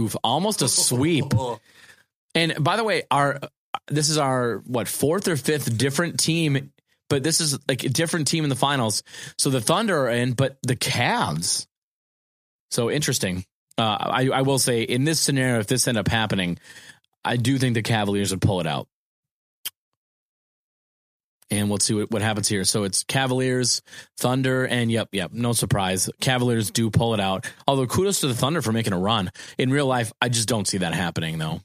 Oof, 0.00 0.16
almost 0.24 0.62
a 0.62 0.68
sweep. 0.68 1.26
And 2.32 2.62
by 2.62 2.76
the 2.76 2.84
way, 2.84 3.02
our 3.10 3.40
this 3.88 4.08
is 4.08 4.16
our 4.16 4.58
what 4.58 4.86
fourth 4.86 5.26
or 5.26 5.36
fifth 5.36 5.76
different 5.76 6.20
team, 6.20 6.70
but 7.08 7.24
this 7.24 7.40
is 7.40 7.58
like 7.68 7.82
a 7.82 7.88
different 7.88 8.28
team 8.28 8.44
in 8.44 8.50
the 8.50 8.54
finals. 8.56 9.02
So 9.36 9.50
the 9.50 9.60
Thunder 9.60 10.02
are 10.02 10.10
in, 10.10 10.34
but 10.34 10.56
the 10.62 10.76
Cavs. 10.76 11.66
So 12.70 12.88
interesting. 12.88 13.44
Uh, 13.76 13.96
I, 13.98 14.28
I 14.28 14.42
will 14.42 14.60
say 14.60 14.82
in 14.82 15.02
this 15.02 15.18
scenario, 15.18 15.58
if 15.58 15.66
this 15.66 15.88
end 15.88 15.98
up 15.98 16.06
happening, 16.06 16.58
I 17.24 17.36
do 17.36 17.58
think 17.58 17.74
the 17.74 17.82
Cavaliers 17.82 18.30
would 18.30 18.40
pull 18.40 18.60
it 18.60 18.66
out. 18.68 18.86
And 21.50 21.68
we'll 21.68 21.78
see 21.78 21.94
what, 21.94 22.10
what 22.10 22.22
happens 22.22 22.48
here. 22.48 22.64
So 22.64 22.84
it's 22.84 23.02
Cavaliers, 23.04 23.82
Thunder, 24.18 24.64
and 24.66 24.90
yep, 24.90 25.08
yep, 25.12 25.32
no 25.32 25.52
surprise. 25.52 26.08
Cavaliers 26.20 26.70
do 26.70 26.90
pull 26.90 27.12
it 27.14 27.20
out. 27.20 27.50
Although 27.66 27.86
kudos 27.86 28.20
to 28.20 28.28
the 28.28 28.34
Thunder 28.34 28.62
for 28.62 28.72
making 28.72 28.92
a 28.92 28.98
run. 28.98 29.30
In 29.58 29.70
real 29.70 29.86
life, 29.86 30.12
I 30.20 30.28
just 30.28 30.48
don't 30.48 30.68
see 30.68 30.78
that 30.78 30.94
happening 30.94 31.38
though. 31.38 31.60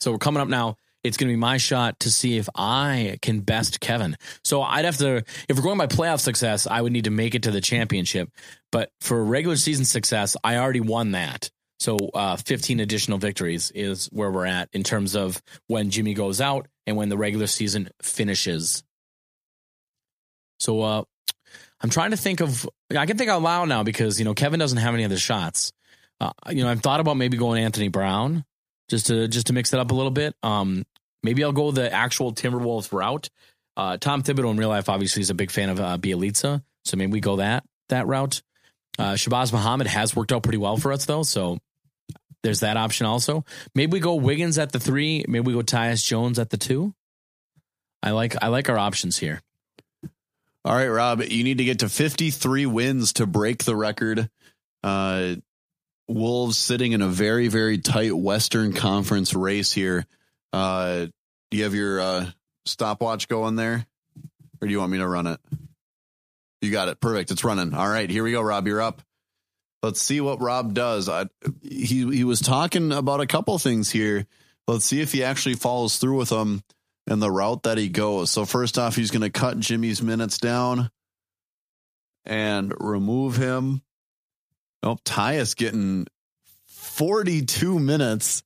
So 0.00 0.12
we're 0.12 0.18
coming 0.18 0.40
up 0.40 0.48
now. 0.48 0.76
It's 1.02 1.18
going 1.18 1.28
to 1.28 1.32
be 1.32 1.38
my 1.38 1.58
shot 1.58 2.00
to 2.00 2.10
see 2.10 2.38
if 2.38 2.48
I 2.54 3.18
can 3.20 3.40
best 3.40 3.78
Kevin. 3.78 4.16
So 4.42 4.62
I'd 4.62 4.86
have 4.86 4.96
to, 4.98 5.22
if 5.48 5.56
we're 5.56 5.62
going 5.62 5.76
by 5.76 5.86
playoff 5.86 6.20
success, 6.20 6.66
I 6.66 6.80
would 6.80 6.92
need 6.92 7.04
to 7.04 7.10
make 7.10 7.34
it 7.34 7.42
to 7.42 7.50
the 7.50 7.60
championship. 7.60 8.30
But 8.72 8.90
for 9.00 9.22
regular 9.22 9.56
season 9.56 9.84
success, 9.84 10.36
I 10.42 10.56
already 10.56 10.80
won 10.80 11.12
that. 11.12 11.50
So 11.78 11.98
uh, 12.14 12.36
15 12.36 12.80
additional 12.80 13.18
victories 13.18 13.70
is 13.72 14.06
where 14.06 14.30
we're 14.30 14.46
at 14.46 14.70
in 14.72 14.82
terms 14.82 15.14
of 15.14 15.42
when 15.66 15.90
Jimmy 15.90 16.14
goes 16.14 16.40
out 16.40 16.68
and 16.86 16.96
when 16.96 17.10
the 17.10 17.18
regular 17.18 17.46
season 17.46 17.90
finishes. 18.02 18.82
So 20.58 20.80
uh, 20.82 21.04
I'm 21.80 21.90
trying 21.90 22.12
to 22.12 22.16
think 22.16 22.40
of, 22.40 22.68
I 22.96 23.06
can 23.06 23.18
think 23.18 23.30
out 23.30 23.42
loud 23.42 23.68
now 23.68 23.82
because, 23.82 24.18
you 24.18 24.24
know, 24.24 24.34
Kevin 24.34 24.60
doesn't 24.60 24.78
have 24.78 24.94
any 24.94 25.04
other 25.04 25.18
shots. 25.18 25.72
Uh, 26.20 26.30
you 26.48 26.62
know, 26.62 26.70
I've 26.70 26.80
thought 26.80 27.00
about 27.00 27.16
maybe 27.16 27.36
going 27.36 27.62
Anthony 27.62 27.88
Brown 27.88 28.44
just 28.88 29.06
to 29.08 29.28
just 29.28 29.48
to 29.48 29.52
mix 29.52 29.72
it 29.72 29.80
up 29.80 29.90
a 29.90 29.94
little 29.94 30.10
bit. 30.10 30.34
Um, 30.42 30.84
maybe 31.22 31.42
I'll 31.44 31.52
go 31.52 31.70
the 31.70 31.92
actual 31.92 32.32
Timberwolves 32.32 32.92
route. 32.92 33.30
Uh, 33.76 33.96
Tom 33.96 34.22
Thibodeau 34.22 34.50
in 34.50 34.56
real 34.56 34.68
life 34.68 34.88
obviously 34.88 35.22
is 35.22 35.30
a 35.30 35.34
big 35.34 35.50
fan 35.50 35.68
of 35.68 35.80
uh, 35.80 35.98
Bjelica, 35.98 36.62
so 36.84 36.96
maybe 36.96 37.12
we 37.12 37.20
go 37.20 37.36
that 37.36 37.64
that 37.88 38.06
route. 38.06 38.42
Uh, 38.98 39.14
Shabazz 39.14 39.52
Muhammad 39.52 39.88
has 39.88 40.14
worked 40.14 40.32
out 40.32 40.44
pretty 40.44 40.58
well 40.58 40.76
for 40.76 40.92
us 40.92 41.04
though, 41.06 41.24
so 41.24 41.58
there's 42.44 42.60
that 42.60 42.76
option 42.76 43.06
also. 43.06 43.44
Maybe 43.74 43.94
we 43.94 44.00
go 44.00 44.14
Wiggins 44.14 44.58
at 44.58 44.70
the 44.70 44.78
three. 44.78 45.24
Maybe 45.26 45.46
we 45.46 45.54
go 45.54 45.62
Tyus 45.62 46.06
Jones 46.06 46.38
at 46.38 46.50
the 46.50 46.56
two. 46.56 46.94
I 48.02 48.10
like 48.10 48.36
I 48.42 48.48
like 48.48 48.68
our 48.68 48.78
options 48.78 49.18
here. 49.18 49.40
All 50.64 50.74
right, 50.74 50.88
Rob, 50.88 51.22
you 51.22 51.44
need 51.44 51.58
to 51.58 51.64
get 51.64 51.80
to 51.80 51.90
53 51.90 52.64
wins 52.66 53.14
to 53.14 53.26
break 53.26 53.64
the 53.64 53.76
record. 53.76 54.30
Uh, 54.82 55.36
Wolves 56.08 56.56
sitting 56.56 56.92
in 56.92 57.02
a 57.02 57.08
very, 57.08 57.48
very 57.48 57.78
tight 57.78 58.16
Western 58.16 58.72
Conference 58.72 59.34
race 59.34 59.72
here. 59.72 60.06
Uh, 60.54 61.06
do 61.50 61.58
you 61.58 61.64
have 61.64 61.74
your 61.74 62.00
uh, 62.00 62.26
stopwatch 62.64 63.28
going 63.28 63.56
there? 63.56 63.86
Or 64.60 64.68
do 64.68 64.72
you 64.72 64.78
want 64.78 64.92
me 64.92 64.98
to 64.98 65.08
run 65.08 65.26
it? 65.26 65.40
You 66.62 66.70
got 66.70 66.88
it. 66.88 66.98
Perfect. 66.98 67.30
It's 67.30 67.44
running. 67.44 67.74
All 67.74 67.88
right, 67.88 68.08
here 68.08 68.24
we 68.24 68.32
go, 68.32 68.40
Rob. 68.40 68.66
You're 68.66 68.80
up. 68.80 69.02
Let's 69.82 70.00
see 70.00 70.22
what 70.22 70.40
Rob 70.40 70.72
does. 70.72 71.10
I, 71.10 71.26
he 71.60 72.10
he 72.10 72.24
was 72.24 72.40
talking 72.40 72.90
about 72.90 73.20
a 73.20 73.26
couple 73.26 73.58
things 73.58 73.90
here. 73.90 74.26
Let's 74.66 74.86
see 74.86 75.02
if 75.02 75.12
he 75.12 75.24
actually 75.24 75.56
follows 75.56 75.98
through 75.98 76.16
with 76.16 76.30
them 76.30 76.62
and 77.06 77.20
the 77.20 77.30
route 77.30 77.64
that 77.64 77.78
he 77.78 77.88
goes. 77.88 78.30
So 78.30 78.44
first 78.44 78.78
off, 78.78 78.96
he's 78.96 79.10
going 79.10 79.22
to 79.22 79.30
cut 79.30 79.58
Jimmy's 79.58 80.02
minutes 80.02 80.38
down 80.38 80.90
and 82.24 82.72
remove 82.78 83.36
him. 83.36 83.82
Oh, 84.82 84.96
Tyus 85.04 85.56
getting 85.56 86.06
42 86.66 87.78
minutes, 87.78 88.42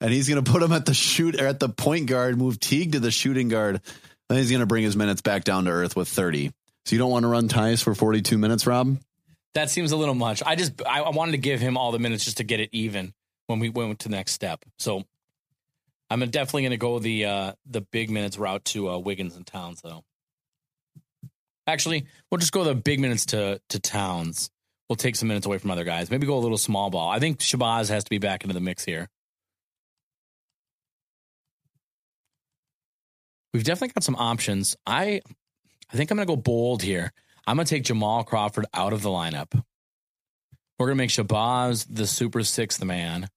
and 0.00 0.12
he's 0.12 0.28
going 0.28 0.42
to 0.42 0.50
put 0.50 0.62
him 0.62 0.72
at 0.72 0.86
the 0.86 0.94
shoot 0.94 1.40
or 1.40 1.46
at 1.46 1.60
the 1.60 1.68
point 1.68 2.06
guard, 2.06 2.36
move 2.36 2.58
Teague 2.58 2.92
to 2.92 3.00
the 3.00 3.10
shooting 3.10 3.48
guard. 3.48 3.80
Then 4.28 4.38
he's 4.38 4.50
going 4.50 4.60
to 4.60 4.66
bring 4.66 4.84
his 4.84 4.96
minutes 4.96 5.22
back 5.22 5.44
down 5.44 5.64
to 5.64 5.70
earth 5.70 5.96
with 5.96 6.08
30. 6.08 6.52
So 6.84 6.94
you 6.94 6.98
don't 6.98 7.10
want 7.10 7.24
to 7.24 7.28
run 7.28 7.48
Tyus 7.48 7.82
for 7.82 7.94
42 7.94 8.38
minutes, 8.38 8.66
Rob? 8.66 8.96
That 9.54 9.70
seems 9.70 9.92
a 9.92 9.96
little 9.96 10.14
much. 10.14 10.42
I 10.44 10.54
just 10.54 10.80
I 10.86 11.00
I 11.00 11.10
wanted 11.10 11.32
to 11.32 11.38
give 11.38 11.60
him 11.60 11.76
all 11.76 11.90
the 11.90 11.98
minutes 11.98 12.24
just 12.24 12.36
to 12.36 12.44
get 12.44 12.60
it 12.60 12.70
even 12.72 13.12
when 13.48 13.58
we 13.58 13.68
went 13.68 13.98
to 14.00 14.08
the 14.08 14.14
next 14.14 14.32
step. 14.32 14.64
So 14.78 15.04
I'm 16.10 16.20
definitely 16.28 16.62
going 16.62 16.70
to 16.72 16.76
go 16.76 16.98
the 16.98 17.24
uh, 17.24 17.52
the 17.66 17.80
big 17.80 18.10
minutes 18.10 18.36
route 18.36 18.64
to 18.66 18.90
uh, 18.90 18.98
Wiggins 18.98 19.36
and 19.36 19.46
Towns 19.46 19.80
though. 19.82 20.02
Actually, 21.66 22.06
we'll 22.30 22.38
just 22.38 22.52
go 22.52 22.64
the 22.64 22.74
big 22.74 22.98
minutes 22.98 23.26
to 23.26 23.60
to 23.68 23.78
Towns. 23.78 24.50
We'll 24.88 24.96
take 24.96 25.14
some 25.14 25.28
minutes 25.28 25.46
away 25.46 25.58
from 25.58 25.70
other 25.70 25.84
guys. 25.84 26.10
Maybe 26.10 26.26
go 26.26 26.36
a 26.36 26.40
little 26.40 26.58
small 26.58 26.90
ball. 26.90 27.08
I 27.10 27.20
think 27.20 27.38
Shabazz 27.38 27.90
has 27.90 28.02
to 28.02 28.10
be 28.10 28.18
back 28.18 28.42
into 28.42 28.54
the 28.54 28.60
mix 28.60 28.84
here. 28.84 29.08
We've 33.54 33.62
definitely 33.62 33.92
got 33.94 34.02
some 34.02 34.16
options. 34.16 34.76
I 34.84 35.20
I 35.92 35.96
think 35.96 36.10
I'm 36.10 36.16
going 36.16 36.26
to 36.26 36.32
go 36.32 36.36
bold 36.36 36.82
here. 36.82 37.12
I'm 37.46 37.56
going 37.56 37.66
to 37.66 37.74
take 37.74 37.84
Jamal 37.84 38.24
Crawford 38.24 38.66
out 38.74 38.92
of 38.92 39.02
the 39.02 39.08
lineup. 39.08 39.52
We're 40.78 40.86
going 40.86 40.96
to 40.96 41.02
make 41.02 41.10
Shabazz 41.10 41.86
the 41.88 42.06
super 42.06 42.42
sixth 42.42 42.82
man. 42.82 43.28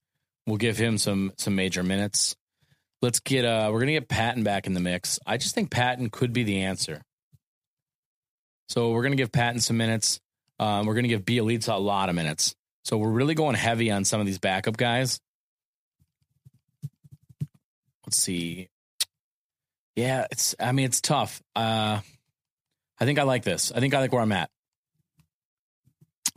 We'll 0.48 0.58
give 0.58 0.78
him 0.78 0.98
some 0.98 1.34
some 1.38 1.56
major 1.56 1.84
minutes. 1.84 2.36
Let's 3.04 3.20
get 3.20 3.44
uh 3.44 3.68
we're 3.70 3.80
going 3.80 3.88
to 3.88 3.94
get 3.94 4.08
Patton 4.08 4.44
back 4.44 4.66
in 4.66 4.74
the 4.74 4.80
mix. 4.80 5.20
I 5.28 5.36
just 5.36 5.54
think 5.54 5.70
Patton 5.70 6.10
could 6.10 6.32
be 6.32 6.44
the 6.44 6.62
answer. 6.62 7.02
So 8.70 8.92
we're 8.92 9.02
going 9.02 9.12
to 9.12 9.18
give 9.18 9.30
Patton 9.30 9.60
some 9.60 9.76
minutes. 9.76 10.22
Um, 10.58 10.86
we're 10.86 10.94
going 10.94 11.04
to 11.04 11.10
give 11.10 11.26
Bjelica 11.26 11.74
a 11.74 11.78
lot 11.78 12.08
of 12.08 12.16
minutes. 12.16 12.56
So 12.86 12.98
we're 12.98 13.12
really 13.12 13.36
going 13.36 13.56
heavy 13.56 13.92
on 13.92 14.06
some 14.06 14.22
of 14.22 14.26
these 14.26 14.40
backup 14.40 14.78
guys. 14.78 15.20
Let's 18.06 18.24
see. 18.24 18.70
Yeah, 19.98 20.26
it's 20.32 20.56
I 20.58 20.72
mean 20.72 20.86
it's 20.86 21.02
tough. 21.02 21.42
Uh 21.58 22.00
I 23.02 23.06
think 23.06 23.20
I 23.20 23.24
like 23.24 23.44
this. 23.44 23.74
I 23.76 23.82
think 23.82 23.94
I 23.94 24.00
like 24.00 24.14
where 24.14 24.22
I'm 24.22 24.32
at. 24.32 24.50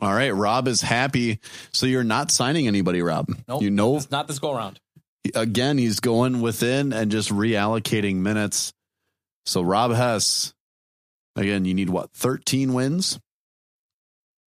All 0.00 0.12
right, 0.12 0.34
Rob 0.34 0.66
is 0.66 0.80
happy. 0.80 1.38
So 1.72 1.86
you're 1.86 2.02
not 2.02 2.32
signing 2.32 2.66
anybody, 2.66 3.02
Rob. 3.02 3.28
Nope, 3.46 3.62
you 3.62 3.70
know, 3.70 3.96
it's 3.98 4.10
not 4.10 4.26
this 4.26 4.40
go 4.40 4.52
around. 4.52 4.80
Again, 5.34 5.78
he's 5.78 6.00
going 6.00 6.40
within 6.40 6.92
and 6.92 7.10
just 7.10 7.30
reallocating 7.30 8.16
minutes. 8.16 8.72
So 9.46 9.62
Rob 9.62 9.92
Hess, 9.92 10.54
again, 11.36 11.64
you 11.64 11.74
need 11.74 11.90
what, 11.90 12.10
13 12.12 12.72
wins? 12.74 13.18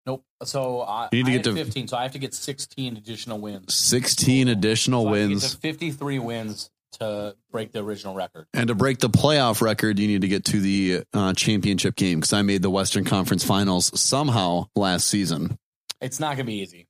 Nope. 0.06 0.24
So 0.44 0.80
I, 0.80 1.08
You 1.12 1.24
need 1.24 1.42
to 1.44 1.50
I 1.50 1.54
get 1.54 1.58
to- 1.58 1.64
15. 1.64 1.88
So 1.88 1.96
I 1.96 2.02
have 2.02 2.12
to 2.12 2.18
get 2.18 2.34
16 2.34 2.96
additional 2.96 3.38
wins. 3.38 3.74
16 3.74 4.48
additional 4.48 5.04
So 5.04 5.08
I 5.14 5.18
have 5.18 5.28
to 5.28 5.34
get 5.34 5.42
wins. 5.42 5.54
53 5.54 6.18
wins 6.18 6.70
to 6.98 7.36
break 7.52 7.72
the 7.72 7.82
original 7.82 8.14
record. 8.14 8.46
And 8.52 8.68
to 8.68 8.74
break 8.74 8.98
the 8.98 9.08
playoff 9.10 9.60
record, 9.62 9.98
you 9.98 10.08
need 10.08 10.22
to 10.22 10.28
get 10.28 10.44
to 10.46 10.60
the 10.60 11.04
uh, 11.14 11.32
championship 11.34 11.94
game 11.96 12.18
because 12.20 12.32
I 12.32 12.42
made 12.42 12.62
the 12.62 12.70
Western 12.70 13.04
Conference 13.04 13.44
Finals 13.44 13.98
somehow 14.00 14.66
last 14.74 15.06
season. 15.06 15.56
It's 16.00 16.18
not 16.18 16.36
going 16.36 16.46
to 16.46 16.52
be 16.52 16.58
easy. 16.60 16.86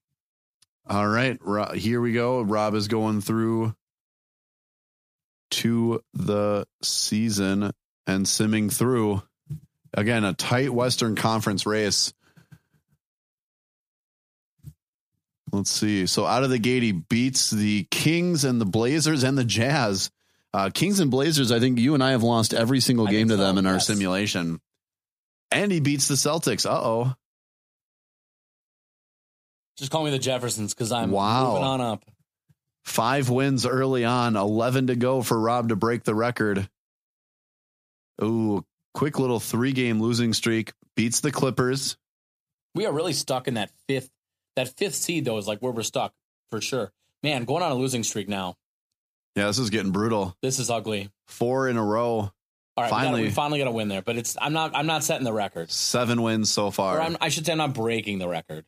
All 0.89 1.07
right, 1.07 1.39
Ro- 1.43 1.73
here 1.73 2.01
we 2.01 2.13
go. 2.13 2.41
Rob 2.43 2.75
is 2.75 2.89
going 2.89 3.21
through 3.21 3.75
to 5.51 6.03
the 6.15 6.67
season 6.83 7.73
and 8.07 8.27
simming 8.27 8.73
through. 8.73 9.23
Again, 9.93 10.25
a 10.25 10.33
tight 10.33 10.71
Western 10.73 11.17
Conference 11.17 11.67
race. 11.67 12.13
Let's 15.53 15.71
see. 15.71 16.07
So 16.07 16.27
out 16.27 16.45
of 16.45 16.51
the 16.51 16.59
gate, 16.59 16.83
he 16.83 16.93
beats 16.93 17.51
the 17.51 17.85
Kings 17.91 18.45
and 18.45 18.61
the 18.61 18.65
Blazers 18.65 19.25
and 19.25 19.37
the 19.37 19.45
Jazz. 19.45 20.11
Uh, 20.53 20.71
Kings 20.73 21.01
and 21.01 21.11
Blazers, 21.11 21.51
I 21.53 21.59
think 21.61 21.79
you 21.79 21.95
and 21.95 22.03
I 22.03 22.11
have 22.13 22.23
lost 22.23 22.55
every 22.55 22.81
single 22.81 23.07
game 23.07 23.29
to 23.29 23.37
so, 23.37 23.41
them 23.43 23.59
in 23.59 23.67
our 23.67 23.81
simulation. 23.81 24.61
And 25.51 25.73
he 25.73 25.81
beats 25.81 26.07
the 26.09 26.15
Celtics. 26.15 26.67
Uh 26.67 26.81
oh. 26.81 27.15
Just 29.77 29.91
call 29.91 30.05
me 30.05 30.11
the 30.11 30.19
Jeffersons 30.19 30.75
because 30.75 30.93
I'm 30.93 31.11
Wow. 31.11 31.49
moving 31.53 31.65
on 31.65 31.81
up. 31.81 32.05
Five 32.85 33.29
wins 33.29 33.67
early 33.67 34.05
on, 34.05 34.37
11 34.37 34.89
to 34.89 34.97
go 34.97 35.23
for 35.23 35.39
Rob 35.39 35.69
to 35.69 35.77
break 35.77 36.05
the 36.05 36.15
record. 36.15 36.69
Ooh, 38.23 38.65
quick 38.95 39.19
little 39.19 39.41
three 39.41 39.73
game 39.73 40.01
losing 40.01 40.33
streak. 40.33 40.73
Beats 40.97 41.21
the 41.21 41.31
Clippers. 41.31 41.97
We 42.75 42.87
are 42.87 42.93
really 42.93 43.13
stuck 43.13 43.49
in 43.49 43.55
that 43.55 43.71
fifth. 43.89 44.11
That 44.57 44.77
fifth 44.77 44.95
seed 44.95 45.25
though 45.25 45.39
is 45.39 45.47
like 45.47 45.61
where 45.61 45.73
we're 45.73 45.83
stuck 45.83 46.13
for 46.51 46.61
sure. 46.61 46.93
Man, 47.23 47.45
going 47.45 47.63
on 47.63 47.71
a 47.73 47.75
losing 47.75 48.03
streak 48.03 48.29
now. 48.29 48.57
Yeah, 49.37 49.47
this 49.47 49.59
is 49.59 49.71
getting 49.71 49.93
brutal. 49.93 50.37
This 50.43 50.59
is 50.59 50.71
ugly. 50.71 51.11
Four 51.29 51.69
in 51.69 51.77
a 51.77 51.85
row, 51.85 52.03
All 52.11 52.33
right, 52.77 52.91
Finally. 52.91 53.13
we, 53.13 53.19
gotta, 53.19 53.31
we 53.31 53.35
finally 53.35 53.59
got 53.61 53.67
to 53.67 53.71
win 53.71 53.89
there, 53.89 54.03
but 54.03 54.17
it's 54.17 54.37
I'm 54.41 54.53
not 54.53 54.75
I'm 54.75 54.87
not 54.87 55.05
setting 55.05 55.25
the 55.25 55.33
record. 55.33 55.71
seven 55.71 56.21
wins 56.23 56.51
so 56.51 56.67
Or 56.67 56.73
far. 56.73 57.01
I'm, 57.01 57.17
I 57.21 57.29
should 57.29 57.47
say 57.47 57.53
I'm 57.53 57.59
not 57.59 57.75
breaking 57.75 58.19
the 58.19 58.29
record. 58.29 58.65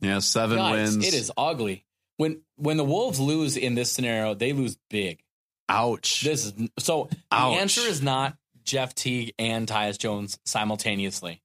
Yeah, 0.00 0.18
seven 0.18 0.58
Guys, 0.58 0.92
wins. 0.96 1.06
It 1.08 1.14
is 1.14 1.32
ugly. 1.36 1.84
When 2.22 2.40
when 2.54 2.76
the 2.76 2.84
Wolves 2.84 3.18
lose 3.18 3.56
in 3.56 3.74
this 3.74 3.90
scenario, 3.90 4.32
they 4.34 4.52
lose 4.52 4.76
big. 4.88 5.24
Ouch. 5.68 6.20
This 6.20 6.46
is 6.46 6.54
so. 6.78 7.08
Ouch. 7.32 7.56
The 7.56 7.60
answer 7.60 7.80
is 7.80 8.00
not 8.00 8.36
Jeff 8.62 8.94
Teague 8.94 9.34
and 9.40 9.66
Tyus 9.66 9.98
Jones 9.98 10.38
simultaneously. 10.44 11.42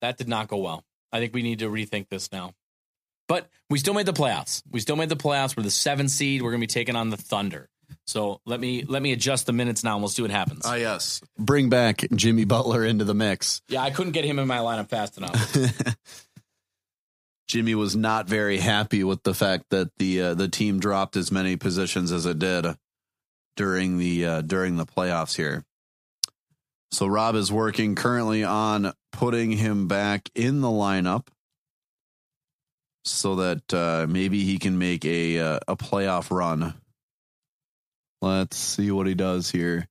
That 0.00 0.18
did 0.18 0.26
not 0.26 0.48
go 0.48 0.56
well. 0.56 0.82
I 1.12 1.20
think 1.20 1.32
we 1.32 1.42
need 1.42 1.60
to 1.60 1.68
rethink 1.68 2.08
this 2.08 2.32
now. 2.32 2.54
But 3.28 3.48
we 3.70 3.78
still 3.78 3.94
made 3.94 4.06
the 4.06 4.12
playoffs. 4.12 4.64
We 4.68 4.80
still 4.80 4.96
made 4.96 5.10
the 5.10 5.16
playoffs. 5.16 5.56
We're 5.56 5.62
the 5.62 5.70
seven 5.70 6.08
seed. 6.08 6.42
We're 6.42 6.50
going 6.50 6.60
to 6.60 6.66
be 6.66 6.72
taking 6.72 6.96
on 6.96 7.10
the 7.10 7.16
Thunder. 7.16 7.70
So 8.08 8.40
let 8.44 8.58
me 8.58 8.82
let 8.82 9.00
me 9.00 9.12
adjust 9.12 9.46
the 9.46 9.52
minutes 9.52 9.84
now, 9.84 9.92
and 9.92 10.02
we'll 10.02 10.08
see 10.08 10.22
what 10.22 10.32
happens. 10.32 10.62
Ah, 10.64 10.74
yes. 10.74 11.20
Bring 11.38 11.68
back 11.68 12.04
Jimmy 12.16 12.46
Butler 12.46 12.84
into 12.84 13.04
the 13.04 13.14
mix. 13.14 13.62
yeah, 13.68 13.80
I 13.80 13.92
couldn't 13.92 14.12
get 14.12 14.24
him 14.24 14.40
in 14.40 14.48
my 14.48 14.58
lineup 14.58 14.88
fast 14.88 15.18
enough. 15.18 15.56
Jimmy 17.54 17.76
was 17.76 17.94
not 17.94 18.28
very 18.28 18.58
happy 18.58 19.04
with 19.04 19.22
the 19.22 19.32
fact 19.32 19.66
that 19.70 19.96
the 19.98 20.20
uh, 20.20 20.34
the 20.34 20.48
team 20.48 20.80
dropped 20.80 21.16
as 21.16 21.30
many 21.30 21.54
positions 21.54 22.10
as 22.10 22.26
it 22.26 22.40
did 22.40 22.66
during 23.54 23.96
the 23.96 24.26
uh, 24.26 24.40
during 24.40 24.76
the 24.76 24.84
playoffs 24.84 25.36
here. 25.36 25.64
So 26.90 27.06
Rob 27.06 27.36
is 27.36 27.52
working 27.52 27.94
currently 27.94 28.42
on 28.42 28.92
putting 29.12 29.52
him 29.52 29.86
back 29.86 30.28
in 30.34 30.62
the 30.62 30.68
lineup 30.68 31.28
so 33.04 33.36
that 33.36 33.72
uh, 33.72 34.06
maybe 34.08 34.42
he 34.42 34.58
can 34.58 34.76
make 34.76 35.04
a 35.04 35.38
uh, 35.38 35.60
a 35.68 35.76
playoff 35.76 36.36
run. 36.36 36.74
Let's 38.20 38.56
see 38.56 38.90
what 38.90 39.06
he 39.06 39.14
does 39.14 39.48
here. 39.48 39.86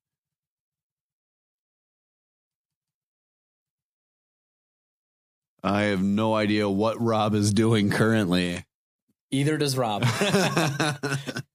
I 5.64 5.84
have 5.84 6.02
no 6.02 6.34
idea 6.34 6.68
what 6.68 7.00
Rob 7.00 7.34
is 7.34 7.52
doing 7.52 7.88
currently. 7.88 8.64
Either 9.30 9.56
does 9.56 9.76
Rob. 9.78 10.04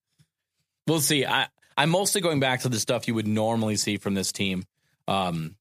we'll 0.87 0.99
see. 0.99 1.25
I 1.25 1.47
I'm 1.77 1.91
mostly 1.91 2.19
going 2.19 2.39
back 2.39 2.61
to 2.61 2.69
the 2.69 2.79
stuff 2.79 3.07
you 3.07 3.13
would 3.13 3.27
normally 3.27 3.77
see 3.77 3.97
from 3.97 4.15
this 4.15 4.33
team, 4.33 4.65
um, 5.07 5.55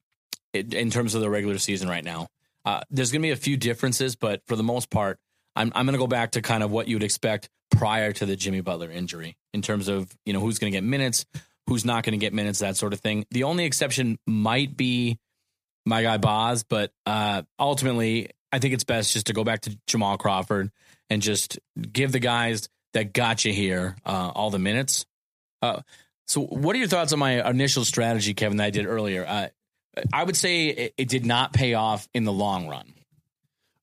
in, 0.53 0.75
in 0.75 0.91
terms 0.91 1.15
of 1.15 1.21
the 1.21 1.31
regular 1.31 1.59
season 1.59 1.89
right 1.89 2.03
now. 2.03 2.27
Uh, 2.65 2.81
there's 2.91 3.13
going 3.13 3.23
to 3.23 3.27
be 3.27 3.31
a 3.31 3.37
few 3.37 3.57
differences, 3.57 4.17
but 4.17 4.43
for 4.47 4.57
the 4.57 4.63
most 4.63 4.91
part, 4.91 5.21
I'm 5.55 5.71
I'm 5.75 5.85
going 5.85 5.93
to 5.93 5.99
go 5.99 6.07
back 6.07 6.33
to 6.33 6.43
kind 6.43 6.63
of 6.63 6.71
what 6.71 6.89
you 6.89 6.97
would 6.97 7.03
expect 7.05 7.51
prior 7.71 8.13
to 8.13 8.27
the 8.27 8.35
Jimmy 8.35 8.63
Butler 8.63 8.91
injury 8.91 9.37
in 9.53 9.61
terms 9.61 9.89
of 9.89 10.11
you 10.25 10.33
know 10.33 10.41
who's 10.41 10.59
going 10.59 10.73
to 10.73 10.77
get 10.77 10.85
minutes, 10.85 11.27
who's 11.67 11.85
not 11.85 12.03
going 12.03 12.19
to 12.19 12.19
get 12.19 12.33
minutes, 12.33 12.61
that 12.61 12.77
sort 12.77 12.95
of 12.95 13.01
thing. 13.01 13.27
The 13.31 13.45
only 13.45 13.67
exception 13.67 14.19
might 14.27 14.75
be 14.75 15.19
my 15.85 16.03
guy 16.03 16.17
Boz, 16.17 16.65
but 16.65 16.93
uh, 17.07 17.43
ultimately, 17.59 18.31
I 18.53 18.59
think 18.59 18.75
it's 18.75 18.85
best 18.85 19.13
just 19.13 19.27
to 19.27 19.33
go 19.33 19.45
back 19.45 19.63
to 19.63 19.79
Jamal 19.87 20.17
Crawford 20.17 20.71
and 21.11 21.23
just 21.23 21.59
give 21.93 22.13
the 22.13 22.19
guys 22.19 22.69
that 22.95 23.13
got 23.13 23.45
you 23.45 23.53
here 23.53 23.97
uh, 24.07 24.33
all 24.35 24.51
the 24.51 24.59
minutes. 24.59 25.07
Uh, 25.61 25.83
so, 26.27 26.43
what 26.43 26.75
are 26.77 26.79
your 26.79 26.89
thoughts 26.89 27.13
on 27.13 27.19
my 27.19 27.49
initial 27.49 27.85
strategy, 27.85 28.35
Kevin, 28.35 28.59
that 28.59 28.65
I 28.65 28.71
did 28.71 28.87
earlier? 28.87 29.25
Uh, 29.27 29.49
I 30.13 30.25
would 30.25 30.37
say 30.37 30.69
it, 30.69 30.95
it 30.97 31.09
did 31.09 31.27
not 31.27 31.53
pay 31.53 31.75
off 31.75 32.09
in 32.15 32.25
the 32.25 32.33
long 32.33 32.69
run. 32.69 32.93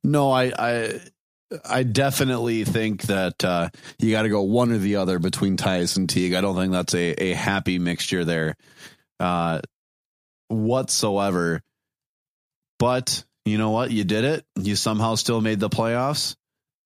No, 0.03 0.31
I 0.31 0.51
I 0.57 0.99
I 1.63 1.83
definitely 1.83 2.63
think 2.63 3.03
that 3.03 3.43
uh, 3.43 3.69
you 3.99 4.11
got 4.11 4.23
to 4.23 4.29
go 4.29 4.41
one 4.43 4.71
or 4.71 4.77
the 4.77 4.97
other 4.97 5.19
between 5.19 5.57
Tyus 5.57 5.97
and 5.97 6.09
Teague. 6.09 6.33
I 6.33 6.41
don't 6.41 6.55
think 6.55 6.71
that's 6.71 6.93
a, 6.93 7.23
a 7.23 7.33
happy 7.33 7.79
mixture 7.79 8.25
there 8.25 8.55
uh, 9.19 9.61
whatsoever. 10.47 11.61
but 12.79 13.23
you 13.45 13.57
know 13.57 13.69
what? 13.69 13.91
You 13.91 14.03
did 14.03 14.25
it. 14.25 14.45
You 14.55 14.75
somehow 14.75 15.15
still 15.15 15.39
made 15.39 15.59
the 15.59 15.69
playoffs, 15.69 16.35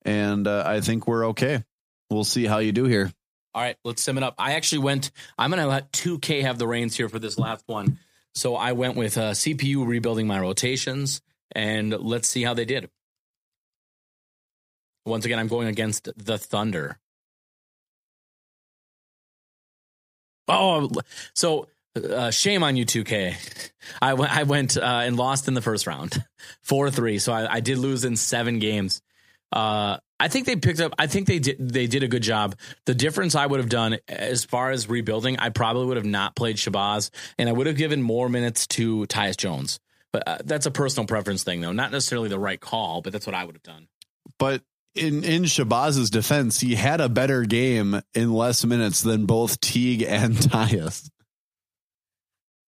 and 0.03 0.45
uh, 0.45 0.63
I 0.65 0.81
think 0.81 1.07
we're 1.07 1.27
okay. 1.29 1.63
We'll 2.09 2.25
see 2.25 2.45
how 2.45 2.59
you 2.59 2.71
do 2.71 2.85
here. 2.85 3.11
All 3.55 3.61
right, 3.61 3.77
let's 3.83 4.03
sum 4.03 4.17
it 4.17 4.23
up. 4.23 4.35
I 4.37 4.53
actually 4.53 4.79
went. 4.79 5.11
I'm 5.37 5.49
going 5.49 5.61
to 5.61 5.67
let 5.67 5.91
2K 5.91 6.43
have 6.43 6.59
the 6.59 6.67
reins 6.67 6.95
here 6.95 7.09
for 7.09 7.17
this 7.17 7.39
last 7.39 7.63
one. 7.65 7.97
So 8.35 8.55
I 8.55 8.73
went 8.73 8.95
with 8.95 9.17
uh, 9.17 9.31
CPU 9.31 9.87
rebuilding 9.87 10.27
my 10.27 10.39
rotations, 10.39 11.21
and 11.53 11.91
let's 11.91 12.27
see 12.27 12.43
how 12.43 12.53
they 12.53 12.65
did. 12.65 12.89
Once 15.05 15.25
again, 15.25 15.39
I'm 15.39 15.47
going 15.47 15.67
against 15.67 16.09
the 16.15 16.37
Thunder. 16.37 16.99
Oh, 20.47 20.89
so 21.33 21.67
uh, 21.95 22.31
shame 22.31 22.63
on 22.63 22.75
you, 22.75 22.85
2K. 22.85 23.35
I, 24.01 24.09
w- 24.11 24.29
I 24.29 24.43
went 24.43 24.77
uh, 24.77 24.81
and 24.81 25.17
lost 25.17 25.47
in 25.47 25.53
the 25.53 25.61
first 25.61 25.87
round, 25.87 26.23
four 26.61 26.91
three. 26.91 27.19
So 27.19 27.33
I, 27.33 27.55
I 27.55 27.59
did 27.59 27.77
lose 27.77 28.05
in 28.05 28.15
seven 28.15 28.59
games. 28.59 29.01
Uh, 29.51 29.97
I 30.19 30.27
think 30.27 30.45
they 30.45 30.55
picked 30.57 30.79
up. 30.79 30.93
I 30.99 31.07
think 31.07 31.27
they 31.27 31.39
did. 31.39 31.57
They 31.59 31.87
did 31.87 32.03
a 32.03 32.07
good 32.07 32.21
job. 32.21 32.55
The 32.85 32.93
difference 32.93 33.35
I 33.35 33.45
would 33.45 33.59
have 33.59 33.69
done 33.69 33.97
as 34.07 34.43
far 34.43 34.69
as 34.69 34.89
rebuilding, 34.89 35.39
I 35.39 35.49
probably 35.49 35.85
would 35.87 35.97
have 35.97 36.05
not 36.05 36.35
played 36.35 36.57
Shabazz, 36.57 37.09
and 37.37 37.47
I 37.49 37.51
would 37.51 37.65
have 37.67 37.77
given 37.77 38.01
more 38.01 38.29
minutes 38.29 38.67
to 38.67 39.05
Tyus 39.07 39.37
Jones. 39.37 39.79
But 40.11 40.27
uh, 40.27 40.37
that's 40.43 40.65
a 40.65 40.71
personal 40.71 41.07
preference 41.07 41.43
thing, 41.43 41.61
though. 41.61 41.71
Not 41.71 41.91
necessarily 41.91 42.29
the 42.29 42.39
right 42.39 42.59
call, 42.59 43.01
but 43.01 43.13
that's 43.13 43.25
what 43.25 43.35
I 43.35 43.45
would 43.45 43.55
have 43.55 43.63
done. 43.63 43.87
But 44.37 44.61
in 44.93 45.23
in 45.23 45.43
Shabazz's 45.43 46.09
defense, 46.09 46.59
he 46.59 46.75
had 46.75 46.99
a 46.99 47.09
better 47.09 47.43
game 47.43 48.01
in 48.13 48.33
less 48.33 48.65
minutes 48.65 49.01
than 49.01 49.25
both 49.25 49.59
Teague 49.61 50.03
and 50.03 50.35
Tyus. 50.35 51.09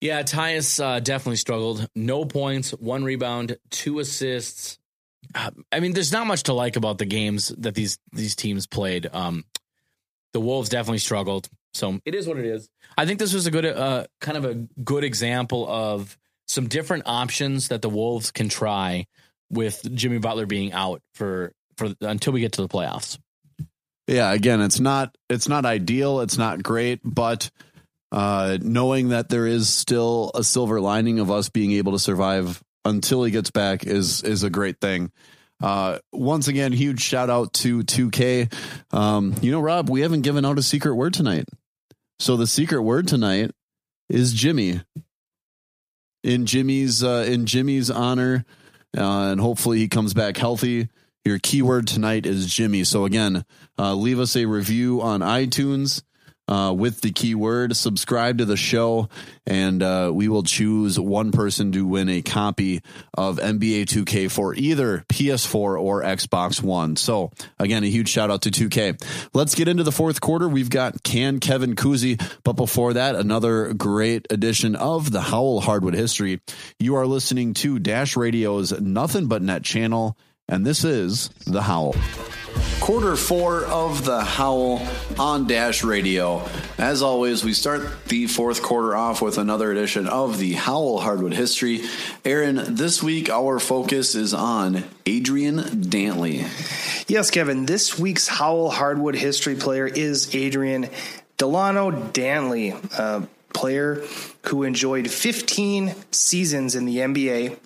Yeah, 0.01 0.23
Tyus 0.23 0.83
uh, 0.83 0.99
definitely 0.99 1.37
struggled. 1.37 1.87
No 1.95 2.25
points, 2.25 2.71
one 2.71 3.03
rebound, 3.03 3.57
two 3.69 3.99
assists. 3.99 4.79
Uh, 5.35 5.51
I 5.71 5.79
mean, 5.79 5.93
there's 5.93 6.11
not 6.11 6.25
much 6.25 6.43
to 6.43 6.53
like 6.53 6.75
about 6.75 6.97
the 6.97 7.05
games 7.05 7.49
that 7.59 7.75
these 7.75 7.99
these 8.11 8.35
teams 8.35 8.65
played. 8.65 9.07
Um, 9.13 9.45
the 10.33 10.39
Wolves 10.39 10.69
definitely 10.69 10.97
struggled, 10.97 11.47
so 11.73 11.99
it 12.03 12.15
is 12.15 12.27
what 12.27 12.37
it 12.37 12.45
is. 12.45 12.67
I 12.97 13.05
think 13.05 13.19
this 13.19 13.33
was 13.33 13.45
a 13.45 13.51
good, 13.51 13.65
uh, 13.65 14.05
kind 14.19 14.37
of 14.37 14.45
a 14.45 14.55
good 14.83 15.03
example 15.03 15.69
of 15.69 16.17
some 16.47 16.67
different 16.67 17.03
options 17.05 17.67
that 17.67 17.83
the 17.83 17.89
Wolves 17.89 18.31
can 18.31 18.49
try 18.49 19.05
with 19.51 19.87
Jimmy 19.93 20.17
Butler 20.17 20.47
being 20.47 20.73
out 20.73 21.01
for 21.13 21.53
for 21.77 21.93
until 22.01 22.33
we 22.33 22.41
get 22.41 22.53
to 22.53 22.61
the 22.61 22.67
playoffs. 22.67 23.19
Yeah, 24.07 24.33
again, 24.33 24.61
it's 24.61 24.79
not 24.79 25.15
it's 25.29 25.47
not 25.47 25.65
ideal, 25.65 26.21
it's 26.21 26.39
not 26.39 26.63
great, 26.63 27.01
but 27.03 27.51
uh, 28.11 28.57
knowing 28.61 29.09
that 29.09 29.29
there 29.29 29.47
is 29.47 29.69
still 29.69 30.31
a 30.35 30.43
silver 30.43 30.81
lining 30.81 31.19
of 31.19 31.31
us 31.31 31.49
being 31.49 31.71
able 31.73 31.93
to 31.93 31.99
survive 31.99 32.61
until 32.83 33.23
he 33.23 33.31
gets 33.31 33.51
back 33.51 33.85
is 33.85 34.23
is 34.23 34.43
a 34.43 34.49
great 34.49 34.79
thing. 34.79 35.11
Uh, 35.61 35.99
once 36.11 36.47
again, 36.47 36.71
huge 36.71 37.01
shout 37.01 37.29
out 37.29 37.53
to 37.53 37.83
2K. 37.83 38.51
Um, 38.91 39.35
you 39.41 39.51
know, 39.51 39.61
Rob, 39.61 39.89
we 39.89 40.01
haven't 40.01 40.21
given 40.21 40.43
out 40.43 40.57
a 40.57 40.63
secret 40.63 40.95
word 40.95 41.13
tonight. 41.13 41.45
So 42.19 42.35
the 42.35 42.47
secret 42.47 42.81
word 42.81 43.07
tonight 43.07 43.51
is 44.09 44.33
Jimmy. 44.33 44.81
In 46.23 46.45
Jimmy's 46.45 47.03
uh, 47.03 47.25
in 47.27 47.45
Jimmy's 47.45 47.89
honor, 47.89 48.45
uh, 48.95 49.31
and 49.31 49.41
hopefully 49.41 49.79
he 49.79 49.87
comes 49.87 50.13
back 50.13 50.37
healthy. 50.37 50.89
Your 51.23 51.39
keyword 51.39 51.87
tonight 51.87 52.25
is 52.25 52.51
Jimmy. 52.51 52.83
So 52.83 53.05
again, 53.05 53.45
uh, 53.77 53.95
leave 53.95 54.19
us 54.19 54.35
a 54.35 54.45
review 54.45 55.01
on 55.01 55.21
iTunes 55.21 56.03
uh, 56.47 56.73
with 56.73 57.01
the 57.01 57.11
keyword, 57.11 57.75
subscribe 57.75 58.39
to 58.39 58.45
the 58.45 58.57
show, 58.57 59.09
and 59.45 59.81
uh, 59.81 60.11
we 60.13 60.27
will 60.27 60.43
choose 60.43 60.99
one 60.99 61.31
person 61.31 61.71
to 61.71 61.85
win 61.85 62.09
a 62.09 62.21
copy 62.21 62.81
of 63.13 63.37
NBA 63.37 63.85
2K 63.85 64.29
for 64.29 64.53
either 64.53 65.05
PS4 65.09 65.81
or 65.81 66.03
Xbox 66.03 66.61
One. 66.61 66.95
So, 66.95 67.31
again, 67.57 67.83
a 67.83 67.87
huge 67.87 68.09
shout 68.09 68.29
out 68.29 68.41
to 68.43 68.51
2K. 68.51 69.01
Let's 69.33 69.55
get 69.55 69.67
into 69.67 69.83
the 69.83 69.91
fourth 69.91 70.19
quarter. 70.19 70.49
We've 70.49 70.69
got 70.69 71.03
Can 71.03 71.39
Kevin 71.39 71.75
Cousy, 71.75 72.21
but 72.43 72.53
before 72.53 72.93
that, 72.93 73.15
another 73.15 73.73
great 73.73 74.27
edition 74.29 74.75
of 74.75 75.11
the 75.11 75.21
Howl 75.21 75.61
Hardwood 75.61 75.93
History. 75.93 76.41
You 76.79 76.95
are 76.95 77.07
listening 77.07 77.53
to 77.55 77.79
Dash 77.79 78.17
Radio's 78.17 78.77
Nothing 78.79 79.27
But 79.27 79.41
Net 79.41 79.63
channel, 79.63 80.17
and 80.51 80.65
this 80.65 80.83
is 80.83 81.29
The 81.47 81.63
Howl 81.63 81.95
quarter 82.81 83.15
four 83.15 83.63
of 83.65 84.05
the 84.05 84.23
Howl 84.23 84.81
on 85.19 85.45
Dash 85.45 85.83
Radio. 85.83 86.43
As 86.79 87.03
always, 87.03 87.43
we 87.43 87.53
start 87.53 88.05
the 88.07 88.25
fourth 88.25 88.63
quarter 88.63 88.95
off 88.95 89.21
with 89.21 89.37
another 89.37 89.71
edition 89.71 90.07
of 90.07 90.39
the 90.39 90.53
Howl 90.53 90.99
Hardwood 90.99 91.33
History. 91.33 91.83
Aaron, 92.25 92.75
this 92.75 93.03
week 93.03 93.29
our 93.29 93.59
focus 93.59 94.15
is 94.15 94.33
on 94.33 94.83
Adrian 95.05 95.57
Dantley. 95.57 96.39
Yes, 97.07 97.29
Kevin, 97.29 97.67
this 97.67 97.99
week's 97.99 98.27
Howl 98.27 98.71
Hardwood 98.71 99.15
History 99.15 99.55
player 99.55 99.85
is 99.85 100.35
Adrian 100.35 100.89
Delano 101.37 101.91
Dantley, 101.91 102.73
a 102.97 103.27
player 103.53 104.03
who 104.47 104.63
enjoyed 104.63 105.09
15 105.09 105.93
seasons 106.09 106.75
in 106.75 106.85
the 106.85 106.97
NBA 106.97 107.57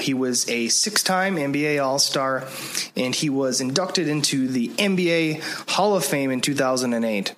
he 0.00 0.14
was 0.14 0.48
a 0.48 0.68
six 0.68 1.02
time 1.02 1.36
NBA 1.36 1.82
All 1.82 1.98
Star, 1.98 2.46
and 2.96 3.14
he 3.14 3.30
was 3.30 3.60
inducted 3.60 4.08
into 4.08 4.48
the 4.48 4.68
NBA 4.68 5.70
Hall 5.70 5.96
of 5.96 6.04
Fame 6.04 6.30
in 6.30 6.40
2008. 6.40 7.34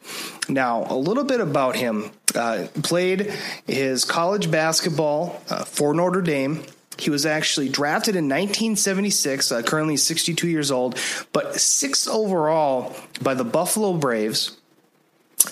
Now, 0.48 0.86
a 0.88 0.96
little 0.96 1.24
bit 1.24 1.40
about 1.40 1.76
him. 1.76 2.10
Uh, 2.34 2.66
played 2.82 3.32
his 3.66 4.04
college 4.04 4.50
basketball 4.50 5.40
uh, 5.48 5.64
for 5.64 5.94
Notre 5.94 6.20
Dame. 6.20 6.62
He 6.98 7.10
was 7.10 7.26
actually 7.26 7.68
drafted 7.68 8.16
in 8.16 8.24
1976, 8.24 9.52
uh, 9.52 9.62
currently 9.62 9.96
62 9.96 10.48
years 10.48 10.70
old, 10.70 10.98
but 11.32 11.56
sixth 11.56 12.08
overall 12.08 12.94
by 13.22 13.34
the 13.34 13.44
Buffalo 13.44 13.94
Braves. 13.94 14.56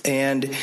And 0.04 0.54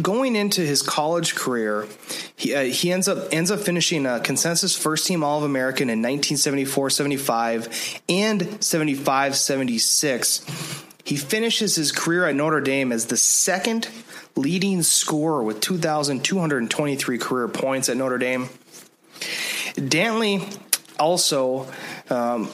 going 0.00 0.36
into 0.36 0.60
his 0.60 0.82
college 0.82 1.34
career, 1.34 1.88
he, 2.36 2.54
uh, 2.54 2.62
he 2.64 2.92
ends 2.92 3.08
up 3.08 3.32
ends 3.32 3.50
up 3.50 3.60
finishing 3.60 4.04
a 4.06 4.20
consensus 4.20 4.76
first 4.76 5.06
team 5.06 5.24
All 5.24 5.42
American 5.44 5.90
in 5.90 6.02
1974-75 6.02 8.00
and 8.08 8.40
75-76. 8.42 10.90
He 11.04 11.16
finishes 11.16 11.76
his 11.76 11.92
career 11.92 12.26
at 12.26 12.34
Notre 12.34 12.60
Dame 12.60 12.90
as 12.90 13.06
the 13.06 13.16
second 13.16 13.88
leading 14.36 14.82
scorer 14.82 15.42
with 15.42 15.60
2,223 15.60 17.18
career 17.18 17.48
points 17.48 17.88
at 17.88 17.96
Notre 17.96 18.18
Dame. 18.18 18.48
Dantley 19.74 20.58
also 20.98 21.70
um, 22.10 22.50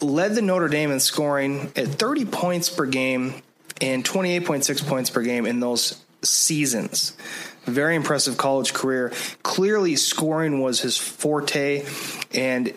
led 0.00 0.34
the 0.34 0.42
Notre 0.42 0.68
Dame 0.68 0.92
in 0.92 1.00
scoring 1.00 1.72
at 1.76 1.88
30 1.88 2.26
points 2.26 2.70
per 2.70 2.86
game 2.86 3.42
and 3.80 4.04
28.6 4.04 4.86
points 4.86 5.10
per 5.10 5.22
game 5.22 5.46
in 5.46 5.60
those 5.60 6.02
seasons. 6.22 7.16
Very 7.64 7.96
impressive 7.96 8.36
college 8.36 8.72
career. 8.72 9.12
Clearly, 9.42 9.96
scoring 9.96 10.60
was 10.60 10.80
his 10.80 10.96
forte. 10.96 11.84
And 12.32 12.72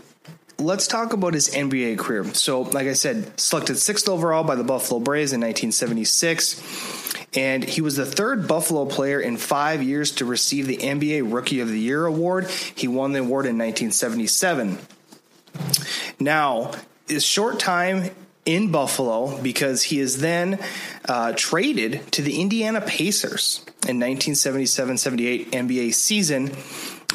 let's 0.60 0.88
talk 0.88 1.14
about 1.14 1.34
his 1.34 1.50
NBA 1.50 1.98
career. 1.98 2.26
So, 2.34 2.62
like 2.62 2.88
I 2.88 2.94
said, 2.94 3.40
selected 3.40 3.78
sixth 3.78 4.08
overall 4.10 4.44
by 4.44 4.56
the 4.56 4.64
Buffalo 4.64 5.00
Braves 5.00 5.34
in 5.34 5.42
1976. 5.42 7.10
And 7.34 7.64
he 7.64 7.80
was 7.82 7.96
the 7.96 8.06
third 8.06 8.48
Buffalo 8.48 8.86
player 8.86 9.20
in 9.20 9.38
five 9.38 9.82
years 9.82 10.12
to 10.14 10.26
receive 10.26 10.68
the 10.68 10.78
NBA 10.78 11.32
Rookie 11.32 11.62
of 11.62 11.70
the 11.70 11.80
Year 11.80 12.06
award. 12.06 12.50
He 12.50 12.88
won 12.90 13.14
the 13.14 13.20
award 13.20 13.46
in 13.46 13.58
1977. 13.58 14.78
Now, 16.20 16.72
his 17.08 17.24
short 17.24 17.60
time 17.60 18.12
in 18.46 18.72
Buffalo 18.72 19.40
because 19.42 19.84
he 19.84 20.00
is 20.00 20.20
then 20.20 20.60
uh, 21.08 21.34
traded 21.36 22.12
to 22.14 22.22
the 22.22 22.42
Indiana 22.42 22.82
Pacers 22.82 23.64
in 23.88 24.00
1977-78 24.00 25.50
NBA 25.52 25.94
season, 25.94 26.52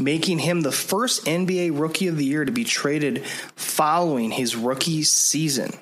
making 0.01 0.39
him 0.39 0.61
the 0.61 0.73
first 0.73 1.25
NBA 1.25 1.79
Rookie 1.79 2.09
of 2.09 2.17
the 2.17 2.25
Year 2.25 2.45
to 2.45 2.53
be 2.53 2.65
traded 2.65 3.25
following 3.57 4.31
his 4.31 4.55
rookie 4.55 5.03
season. 5.03 5.73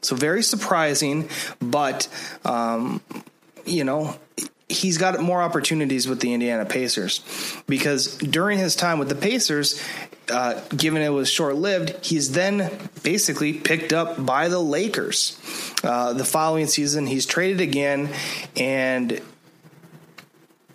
So 0.00 0.16
very 0.16 0.42
surprising, 0.42 1.28
but 1.60 2.08
um, 2.44 3.00
you 3.64 3.84
know 3.84 4.16
he's 4.72 4.98
got 4.98 5.20
more 5.20 5.42
opportunities 5.42 6.08
with 6.08 6.20
the 6.20 6.32
Indiana 6.32 6.64
Pacers 6.64 7.22
because 7.66 8.16
during 8.16 8.58
his 8.58 8.74
time 8.74 8.98
with 8.98 9.08
the 9.08 9.14
Pacers, 9.14 9.80
uh, 10.32 10.60
given 10.76 11.02
it 11.02 11.10
was 11.10 11.28
short 11.28 11.56
lived, 11.56 12.04
he's 12.04 12.32
then 12.32 12.70
basically 13.02 13.52
picked 13.52 13.92
up 13.92 14.24
by 14.24 14.48
the 14.48 14.58
Lakers. 14.58 15.38
Uh, 15.84 16.12
the 16.12 16.24
following 16.24 16.66
season, 16.66 17.06
he's 17.06 17.26
traded 17.26 17.60
again, 17.60 18.08
and 18.56 19.20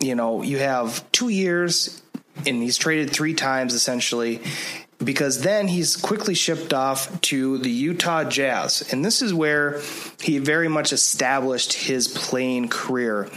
you 0.00 0.14
know 0.14 0.42
you 0.42 0.58
have 0.58 1.10
two 1.12 1.28
years, 1.28 2.02
and 2.46 2.62
he's 2.62 2.78
traded 2.78 3.10
three 3.10 3.34
times 3.34 3.74
essentially. 3.74 4.40
Because 5.02 5.42
then 5.42 5.68
he's 5.68 5.96
quickly 5.96 6.34
shipped 6.34 6.74
off 6.74 7.20
to 7.22 7.58
the 7.58 7.70
Utah 7.70 8.24
Jazz. 8.24 8.92
And 8.92 9.04
this 9.04 9.22
is 9.22 9.32
where 9.32 9.80
he 10.20 10.38
very 10.38 10.66
much 10.66 10.92
established 10.92 11.72
his 11.72 12.08
playing 12.08 12.68
career. 12.68 13.28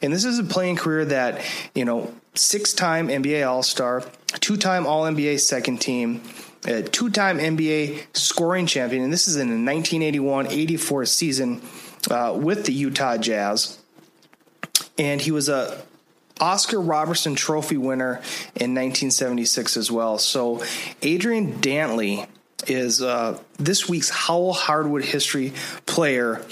And 0.00 0.12
this 0.12 0.24
is 0.24 0.38
a 0.38 0.44
playing 0.44 0.76
career 0.76 1.04
that, 1.04 1.42
you 1.74 1.84
know, 1.84 2.14
six 2.34 2.72
time 2.72 3.08
NBA 3.08 3.46
All 3.46 3.62
Star, 3.62 4.02
two 4.40 4.56
time 4.56 4.86
All 4.86 5.02
NBA 5.02 5.40
second 5.40 5.82
team, 5.82 6.22
a 6.66 6.82
two-time 6.82 7.38
NBA 7.38 8.16
scoring 8.16 8.66
champion, 8.66 9.02
and 9.02 9.12
this 9.12 9.28
is 9.28 9.36
in 9.36 9.48
the 9.48 9.70
1981-84 9.70 11.08
season 11.08 11.62
uh, 12.10 12.36
with 12.36 12.66
the 12.66 12.72
Utah 12.72 13.16
Jazz. 13.16 13.78
And 14.98 15.20
he 15.20 15.30
was 15.30 15.48
a 15.48 15.82
Oscar 16.40 16.80
Robertson 16.80 17.34
Trophy 17.34 17.76
winner 17.76 18.14
in 18.56 18.74
1976 18.74 19.76
as 19.76 19.90
well. 19.90 20.18
So 20.18 20.62
Adrian 21.02 21.60
Dantley 21.60 22.26
is 22.66 23.02
uh, 23.02 23.38
this 23.58 23.88
week's 23.88 24.10
Howl 24.10 24.52
Hardwood 24.52 25.04
History 25.04 25.52
player. 25.86 26.44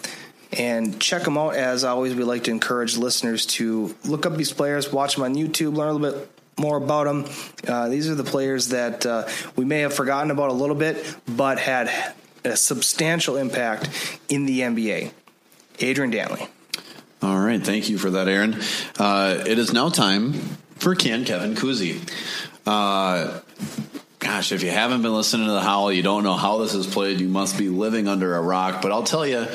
And 0.50 0.98
check 0.98 1.24
them 1.24 1.36
out. 1.36 1.56
As 1.56 1.84
always, 1.84 2.14
we 2.14 2.24
like 2.24 2.44
to 2.44 2.50
encourage 2.50 2.96
listeners 2.96 3.44
to 3.46 3.94
look 4.04 4.24
up 4.24 4.34
these 4.34 4.52
players, 4.52 4.90
watch 4.90 5.14
them 5.14 5.24
on 5.24 5.34
YouTube, 5.34 5.76
learn 5.76 5.88
a 5.88 5.92
little 5.92 6.20
bit 6.20 6.30
more 6.58 6.78
about 6.78 7.04
them. 7.04 7.26
Uh, 7.66 7.88
these 7.88 8.08
are 8.08 8.14
the 8.14 8.24
players 8.24 8.68
that 8.68 9.04
uh, 9.04 9.28
we 9.56 9.66
may 9.66 9.80
have 9.80 9.92
forgotten 9.92 10.30
about 10.30 10.48
a 10.48 10.54
little 10.54 10.74
bit, 10.74 11.04
but 11.28 11.58
had 11.58 12.14
a 12.44 12.56
substantial 12.56 13.36
impact 13.36 13.90
in 14.28 14.46
the 14.46 14.60
NBA. 14.60 15.12
Adrian 15.80 16.12
Dantley. 16.12 16.48
All 17.20 17.36
right, 17.36 17.60
thank 17.60 17.88
you 17.88 17.98
for 17.98 18.10
that, 18.10 18.28
Aaron. 18.28 18.60
Uh, 18.96 19.42
it 19.44 19.58
is 19.58 19.72
now 19.72 19.88
time 19.88 20.34
for 20.76 20.94
Can 20.94 21.24
Kevin 21.24 21.56
Cousy. 21.56 22.00
Uh, 22.64 23.40
gosh, 24.20 24.52
if 24.52 24.62
you 24.62 24.70
haven't 24.70 25.02
been 25.02 25.12
listening 25.12 25.46
to 25.46 25.52
the 25.52 25.60
Howl, 25.60 25.90
you 25.90 26.04
don't 26.04 26.22
know 26.22 26.34
how 26.34 26.58
this 26.58 26.74
is 26.74 26.86
played. 26.86 27.20
You 27.20 27.28
must 27.28 27.58
be 27.58 27.70
living 27.70 28.06
under 28.06 28.36
a 28.36 28.40
rock. 28.40 28.82
But 28.82 28.92
I'll 28.92 29.02
tell 29.02 29.26
you, 29.26 29.48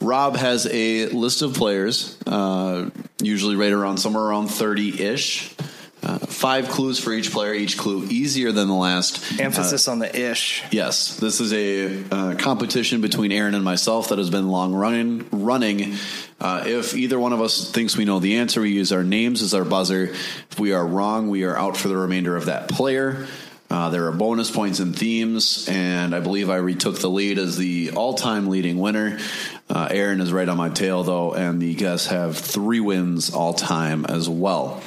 Rob 0.00 0.34
has 0.34 0.66
a 0.66 1.06
list 1.10 1.42
of 1.42 1.54
players, 1.54 2.18
uh, 2.26 2.90
usually 3.20 3.54
right 3.54 3.72
around 3.72 3.98
somewhere 3.98 4.24
around 4.24 4.48
thirty 4.48 5.00
ish. 5.00 5.54
Uh, 6.02 6.18
five 6.18 6.68
clues 6.68 6.98
for 6.98 7.12
each 7.12 7.30
player, 7.30 7.54
each 7.54 7.78
clue 7.78 8.04
easier 8.06 8.50
than 8.50 8.66
the 8.66 8.74
last. 8.74 9.38
Emphasis 9.38 9.86
on 9.86 10.00
the 10.00 10.30
ish. 10.30 10.64
Yes, 10.72 11.16
this 11.16 11.40
is 11.40 11.52
a 11.52 12.04
uh, 12.10 12.34
competition 12.34 13.00
between 13.00 13.30
Aaron 13.30 13.54
and 13.54 13.62
myself 13.62 14.08
that 14.08 14.18
has 14.18 14.28
been 14.28 14.48
long 14.48 14.74
running. 14.74 15.28
Running. 15.30 15.94
Uh, 16.40 16.64
if 16.66 16.96
either 16.96 17.20
one 17.20 17.32
of 17.32 17.40
us 17.40 17.70
thinks 17.70 17.96
we 17.96 18.04
know 18.04 18.18
the 18.18 18.38
answer, 18.38 18.62
we 18.62 18.72
use 18.72 18.92
our 18.92 19.04
names 19.04 19.42
as 19.42 19.54
our 19.54 19.64
buzzer. 19.64 20.06
If 20.50 20.58
we 20.58 20.72
are 20.72 20.84
wrong, 20.84 21.30
we 21.30 21.44
are 21.44 21.56
out 21.56 21.76
for 21.76 21.86
the 21.86 21.96
remainder 21.96 22.34
of 22.34 22.46
that 22.46 22.68
player. 22.68 23.28
Uh, 23.70 23.88
there 23.88 24.06
are 24.06 24.12
bonus 24.12 24.50
points 24.50 24.80
and 24.80 24.94
themes, 24.98 25.66
and 25.66 26.14
I 26.14 26.20
believe 26.20 26.50
I 26.50 26.56
retook 26.56 26.98
the 26.98 27.08
lead 27.08 27.38
as 27.38 27.56
the 27.56 27.92
all-time 27.92 28.48
leading 28.48 28.78
winner. 28.78 29.18
Uh, 29.70 29.88
Aaron 29.90 30.20
is 30.20 30.30
right 30.30 30.46
on 30.46 30.58
my 30.58 30.68
tail 30.68 31.04
though, 31.04 31.32
and 31.32 31.62
the 31.62 31.74
guests 31.74 32.08
have 32.08 32.36
three 32.36 32.80
wins 32.80 33.32
all 33.32 33.54
time 33.54 34.04
as 34.04 34.28
well. 34.28 34.82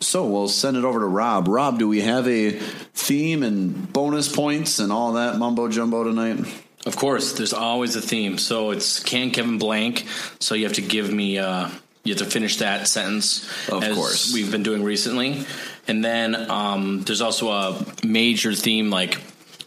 So 0.00 0.26
we'll 0.26 0.48
send 0.48 0.76
it 0.76 0.84
over 0.84 1.00
to 1.00 1.06
Rob. 1.06 1.48
Rob, 1.48 1.78
do 1.78 1.88
we 1.88 2.02
have 2.02 2.28
a 2.28 2.52
theme 2.52 3.42
and 3.42 3.92
bonus 3.92 4.34
points 4.34 4.78
and 4.78 4.92
all 4.92 5.14
that 5.14 5.38
mumbo 5.38 5.68
jumbo 5.68 6.04
tonight? 6.04 6.46
Of 6.86 6.96
course, 6.96 7.32
there's 7.32 7.52
always 7.52 7.96
a 7.96 8.00
theme. 8.00 8.38
So 8.38 8.70
it's 8.70 9.00
can 9.00 9.30
Kevin 9.30 9.58
blank. 9.58 10.06
So 10.40 10.54
you 10.54 10.64
have 10.64 10.74
to 10.74 10.82
give 10.82 11.12
me. 11.12 11.38
Uh, 11.38 11.68
you 12.04 12.14
have 12.14 12.22
to 12.22 12.30
finish 12.30 12.58
that 12.58 12.88
sentence. 12.88 13.44
Of 13.68 13.82
course. 13.94 14.32
we've 14.32 14.50
been 14.50 14.62
doing 14.62 14.82
recently, 14.82 15.44
and 15.86 16.02
then 16.02 16.50
um, 16.50 17.02
there's 17.02 17.20
also 17.20 17.50
a 17.50 17.84
major 18.02 18.54
theme 18.54 18.88
like 18.88 19.20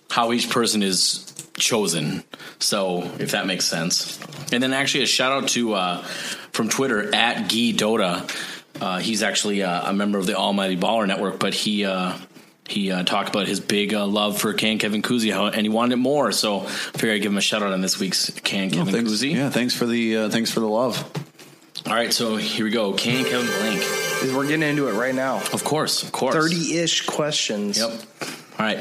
how 0.09 0.31
each 0.31 0.49
person 0.49 0.81
is 0.81 1.31
chosen. 1.55 2.23
So 2.57 3.03
if 3.19 3.31
that 3.31 3.45
makes 3.45 3.65
sense, 3.65 4.19
and 4.51 4.63
then 4.63 4.73
actually 4.73 5.03
a 5.03 5.07
shout 5.07 5.31
out 5.31 5.49
to 5.49 5.73
uh, 5.73 6.01
from 6.51 6.69
Twitter 6.69 7.13
at 7.13 7.49
Guy 7.49 7.73
Dota. 7.73 8.27
Uh, 8.81 8.99
he's 8.99 9.21
actually 9.23 9.61
uh, 9.63 9.89
a 9.89 9.93
member 9.93 10.17
of 10.17 10.25
the 10.25 10.35
Almighty 10.35 10.75
Baller 10.75 11.07
Network, 11.07 11.39
but 11.39 11.53
he 11.53 11.85
uh, 11.85 12.17
he 12.67 12.91
uh, 12.91 13.03
talked 13.03 13.29
about 13.29 13.47
his 13.47 13.59
big 13.59 13.93
uh, 13.93 14.05
love 14.07 14.39
for 14.39 14.53
Can 14.53 14.79
Kevin 14.79 15.01
Cousy, 15.01 15.31
and 15.31 15.61
he 15.61 15.69
wanted 15.69 15.93
it 15.93 15.97
more. 15.97 16.31
So 16.31 16.61
I 16.61 16.65
figured 16.67 17.15
I'd 17.15 17.21
give 17.21 17.31
him 17.31 17.37
a 17.37 17.41
shout 17.41 17.61
out 17.61 17.73
on 17.73 17.81
this 17.81 17.99
week's 17.99 18.31
Can 18.41 18.71
Kevin 18.71 18.93
thanks, 18.93 19.11
Cousy. 19.11 19.33
Yeah, 19.35 19.49
thanks 19.51 19.75
for 19.75 19.85
the 19.85 20.17
uh, 20.17 20.29
thanks 20.29 20.49
for 20.51 20.61
the 20.61 20.67
love. 20.67 20.97
All 21.87 21.93
right, 21.93 22.11
so 22.11 22.35
here 22.37 22.65
we 22.65 22.71
go. 22.71 22.93
Can 22.93 23.23
Kevin 23.23 23.45
Blank. 23.45 24.35
We're 24.35 24.45
getting 24.47 24.63
into 24.67 24.87
it 24.87 24.93
right 24.93 25.15
now. 25.15 25.37
Of 25.37 25.63
course, 25.63 26.03
of 26.03 26.11
course. 26.11 26.35
30 26.35 26.77
ish 26.77 27.05
questions. 27.05 27.77
Yep. 27.79 27.89
All 27.91 28.65
right. 28.65 28.79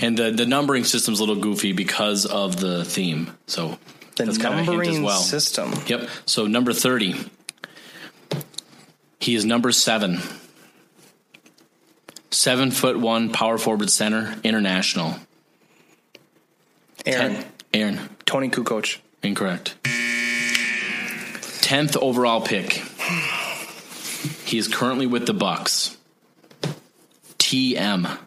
And 0.00 0.16
the, 0.16 0.30
the 0.30 0.46
numbering 0.46 0.84
system's 0.84 1.20
a 1.20 1.22
little 1.22 1.42
goofy 1.42 1.72
because 1.72 2.24
of 2.24 2.58
the 2.58 2.84
theme. 2.84 3.30
So 3.46 3.76
The 4.16 4.24
that's 4.24 4.38
kind 4.38 4.54
of 4.54 4.60
a 4.60 4.62
hint 4.70 4.80
as 4.82 4.86
numbering 4.88 5.02
well. 5.02 5.20
system. 5.20 5.74
Yep. 5.86 6.08
So 6.26 6.46
number 6.46 6.72
30. 6.72 7.16
He 9.20 9.34
is 9.34 9.44
number 9.44 9.70
seven. 9.70 10.20
Seven 12.30 12.70
foot 12.70 12.98
one 12.98 13.30
power 13.30 13.58
forward 13.58 13.90
center, 13.90 14.34
international. 14.42 15.14
Aaron, 17.04 17.34
Ten- 17.34 17.44
Aaron. 17.74 18.00
Tony 18.24 18.48
Kukoc. 18.48 18.98
Incorrect. 19.22 19.74
Tenth 21.62 21.96
overall 21.96 22.40
pick. 22.40 22.82
He 24.44 24.58
is 24.58 24.68
currently 24.68 25.06
with 25.06 25.26
the 25.26 25.34
Bucks. 25.34 25.96
TM. 27.38 28.18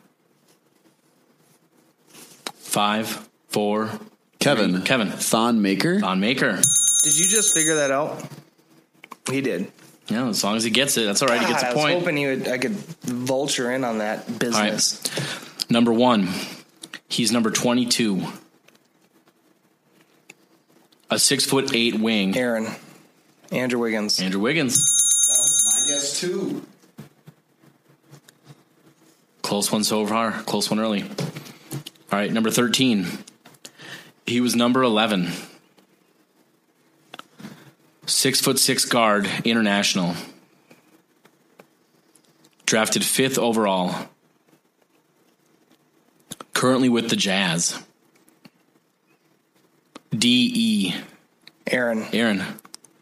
Five, 2.55 3.27
four. 3.49 3.89
Kevin, 4.39 4.75
Three. 4.77 4.81
Kevin. 4.83 5.09
Thon 5.09 5.61
Maker. 5.61 5.99
Thon 5.99 6.19
Maker. 6.19 6.59
Did 7.03 7.17
you 7.17 7.27
just 7.27 7.53
figure 7.53 7.75
that 7.75 7.91
out? 7.91 8.23
He 9.29 9.41
did. 9.41 9.71
Yeah, 10.09 10.27
as 10.27 10.43
long 10.43 10.55
as 10.57 10.63
he 10.63 10.69
gets 10.69 10.97
it, 10.97 11.05
that's 11.05 11.21
all 11.21 11.29
right. 11.29 11.39
he 11.39 11.47
gets 11.47 11.63
God, 11.63 11.69
a 11.69 11.71
I 11.71 11.73
was 11.75 11.83
point. 11.83 11.99
hoping 11.99 12.17
he 12.17 12.27
would. 12.27 12.47
I 12.47 12.57
could 12.57 12.73
vulture 12.73 13.71
in 13.71 13.83
on 13.83 13.99
that 13.99 14.37
business. 14.39 15.01
Number 15.69 15.93
one, 15.93 16.27
he's 17.07 17.31
number 17.31 17.49
twenty-two. 17.51 18.21
A 21.09 21.17
six 21.19 21.45
foot 21.45 21.73
eight 21.75 21.95
wing. 21.99 22.35
Aaron, 22.37 22.67
Andrew 23.51 23.79
Wiggins. 23.79 24.19
Andrew 24.19 24.41
Wiggins. 24.41 24.75
That 24.75 25.37
was 25.39 25.87
my 25.87 25.93
guess 25.93 26.19
too. 26.19 26.65
Close 29.41 29.71
one 29.71 29.83
so 29.83 30.05
far. 30.05 30.31
Close 30.43 30.69
one 30.69 30.79
early. 30.79 31.03
All 31.03 32.19
right, 32.19 32.31
number 32.31 32.49
13. 32.49 33.05
He 34.25 34.39
was 34.39 34.55
number 34.55 34.81
11. 34.83 35.31
Six 38.05 38.41
foot 38.41 38.59
six 38.59 38.85
guard, 38.85 39.29
international. 39.45 40.15
Drafted 42.65 43.03
fifth 43.03 43.37
overall. 43.37 44.09
Currently 46.53 46.89
with 46.89 47.09
the 47.09 47.15
Jazz. 47.15 47.79
D.E. 50.15 50.93
Aaron, 51.67 52.05
Aaron. 52.13 52.43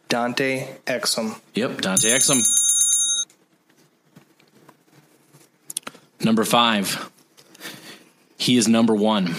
Dante 0.07 0.67
Exum. 0.85 1.39
Yep, 1.55 1.81
Dante 1.81 2.09
Exum. 2.09 2.41
Number 6.23 6.45
five. 6.45 7.09
He 8.37 8.57
is 8.57 8.67
number 8.67 8.93
one. 8.93 9.35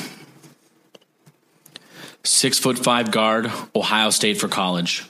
Six 2.25 2.59
foot 2.59 2.79
five 2.79 3.11
guard, 3.11 3.51
Ohio 3.75 4.11
State 4.11 4.39
for 4.39 4.49
college. 4.49 5.05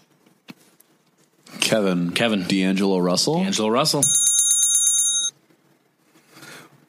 Kevin. 1.60 2.10
Kevin. 2.12 2.42
D'Angelo 2.46 2.98
Russell. 2.98 3.38
Angelo 3.38 3.68
Russell. 3.68 4.02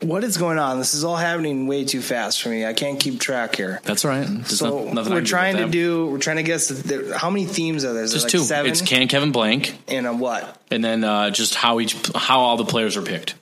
What 0.02 0.26
is 0.26 0.36
going 0.36 0.60
on? 0.60 0.80
This 0.80 0.94
is 0.94 1.06
all 1.06 1.16
happening 1.16 1.66
way 1.66 1.86
too 1.86 2.02
fast 2.02 2.42
for 2.42 2.50
me. 2.50 2.66
I 2.66 2.74
can't 2.74 3.00
keep 3.00 3.22
track 3.22 3.56
here. 3.56 3.80
That's 3.84 4.04
all 4.04 4.12
right. 4.12 4.28
There's 4.28 4.60
so 4.60 4.84
no- 4.86 4.92
nothing 4.92 5.14
we're 5.14 5.20
can 5.20 5.24
do 5.24 5.30
trying 5.30 5.54
with 5.56 5.62
to 5.62 5.66
that. 5.68 5.72
do. 5.72 6.08
We're 6.08 6.18
trying 6.18 6.38
to 6.38 6.44
guess 6.44 6.68
the, 6.68 6.74
the, 6.98 7.18
how 7.18 7.30
many 7.30 7.46
themes 7.46 7.86
are 7.86 7.94
there? 7.94 8.04
Is 8.04 8.12
there 8.12 8.18
just 8.20 8.26
like 8.26 8.32
two. 8.32 8.40
Seven. 8.46 8.70
It's 8.72 8.82
can 8.82 9.08
Kevin 9.08 9.32
blank, 9.32 9.78
and 9.88 10.06
a 10.06 10.12
what? 10.14 10.62
and 10.70 10.84
then 10.84 11.06
uh, 11.06 11.30
just 11.30 11.56
how 11.56 11.80
each 11.80 11.96
how 12.16 12.42
all 12.42 12.58
the 12.58 12.66
players 12.66 12.98
are 12.98 13.02
picked. 13.02 13.36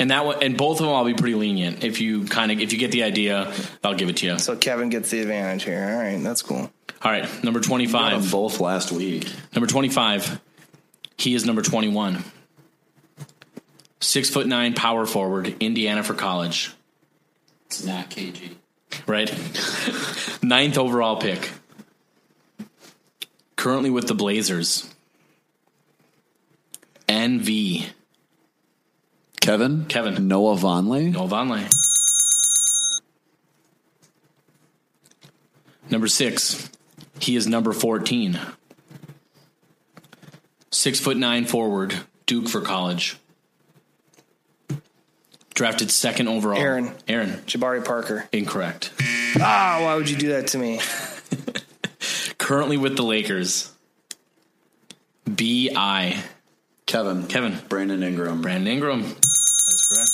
And 0.00 0.10
that 0.10 0.26
one, 0.26 0.42
and 0.42 0.58
both 0.58 0.80
of 0.80 0.86
them, 0.86 0.94
I'll 0.94 1.04
be 1.04 1.14
pretty 1.14 1.36
lenient. 1.36 1.84
If 1.84 2.00
you 2.00 2.24
kind 2.24 2.50
of 2.50 2.58
if 2.60 2.72
you 2.72 2.78
get 2.80 2.90
the 2.90 3.04
idea, 3.04 3.52
I'll 3.84 3.94
give 3.94 4.08
it 4.08 4.16
to 4.18 4.26
you. 4.26 4.38
So 4.40 4.56
Kevin 4.56 4.88
gets 4.88 5.10
the 5.10 5.20
advantage 5.20 5.62
here. 5.62 5.88
All 5.88 6.02
right, 6.02 6.20
that's 6.20 6.42
cool. 6.42 6.68
All 7.06 7.12
right, 7.12 7.44
number 7.44 7.60
twenty-five. 7.60 8.32
Both 8.32 8.58
last 8.58 8.90
week. 8.90 9.30
Number 9.54 9.68
25, 9.68 10.40
he 11.16 11.36
is 11.36 11.46
number 11.46 11.62
21. 11.62 12.24
Six 14.00 14.28
foot 14.28 14.48
nine 14.48 14.74
power 14.74 15.06
forward, 15.06 15.54
Indiana 15.60 16.02
for 16.02 16.14
college. 16.14 16.74
It's 17.66 17.84
not 17.84 18.10
KG. 18.10 18.56
Right? 19.06 19.30
Ninth 20.42 20.78
overall 20.78 21.20
pick. 21.20 21.48
Currently 23.54 23.90
with 23.90 24.08
the 24.08 24.14
Blazers. 24.16 24.92
NV. 27.08 27.86
Kevin. 29.40 29.84
Kevin. 29.84 30.26
Noah 30.26 30.56
Vonleh. 30.56 31.12
Noah 31.12 31.28
Vonleh. 31.28 31.72
Number 35.88 36.08
six. 36.08 36.68
He 37.18 37.36
is 37.36 37.46
number 37.46 37.72
14. 37.72 38.38
Six 40.70 41.00
foot 41.00 41.16
nine 41.16 41.46
forward, 41.46 41.96
Duke 42.26 42.48
for 42.48 42.60
college. 42.60 43.16
Drafted 45.54 45.90
second 45.90 46.28
overall. 46.28 46.58
Aaron. 46.58 46.92
Aaron. 47.08 47.30
Jabari 47.46 47.82
Parker. 47.82 48.28
Incorrect. 48.30 48.92
Ah, 49.40 49.78
why 49.82 49.94
would 49.94 50.10
you 50.10 50.16
do 50.16 50.28
that 50.28 50.48
to 50.48 50.58
me? 50.58 50.80
Currently 52.38 52.76
with 52.76 52.96
the 52.96 53.02
Lakers. 53.02 53.72
B.I. 55.34 56.22
Kevin. 56.84 57.26
Kevin. 57.26 57.58
Brandon 57.70 58.02
Ingram. 58.02 58.42
Brandon 58.42 58.66
Ingram. 58.70 59.02
That 59.02 59.08
is 59.08 59.86
correct. 59.90 60.10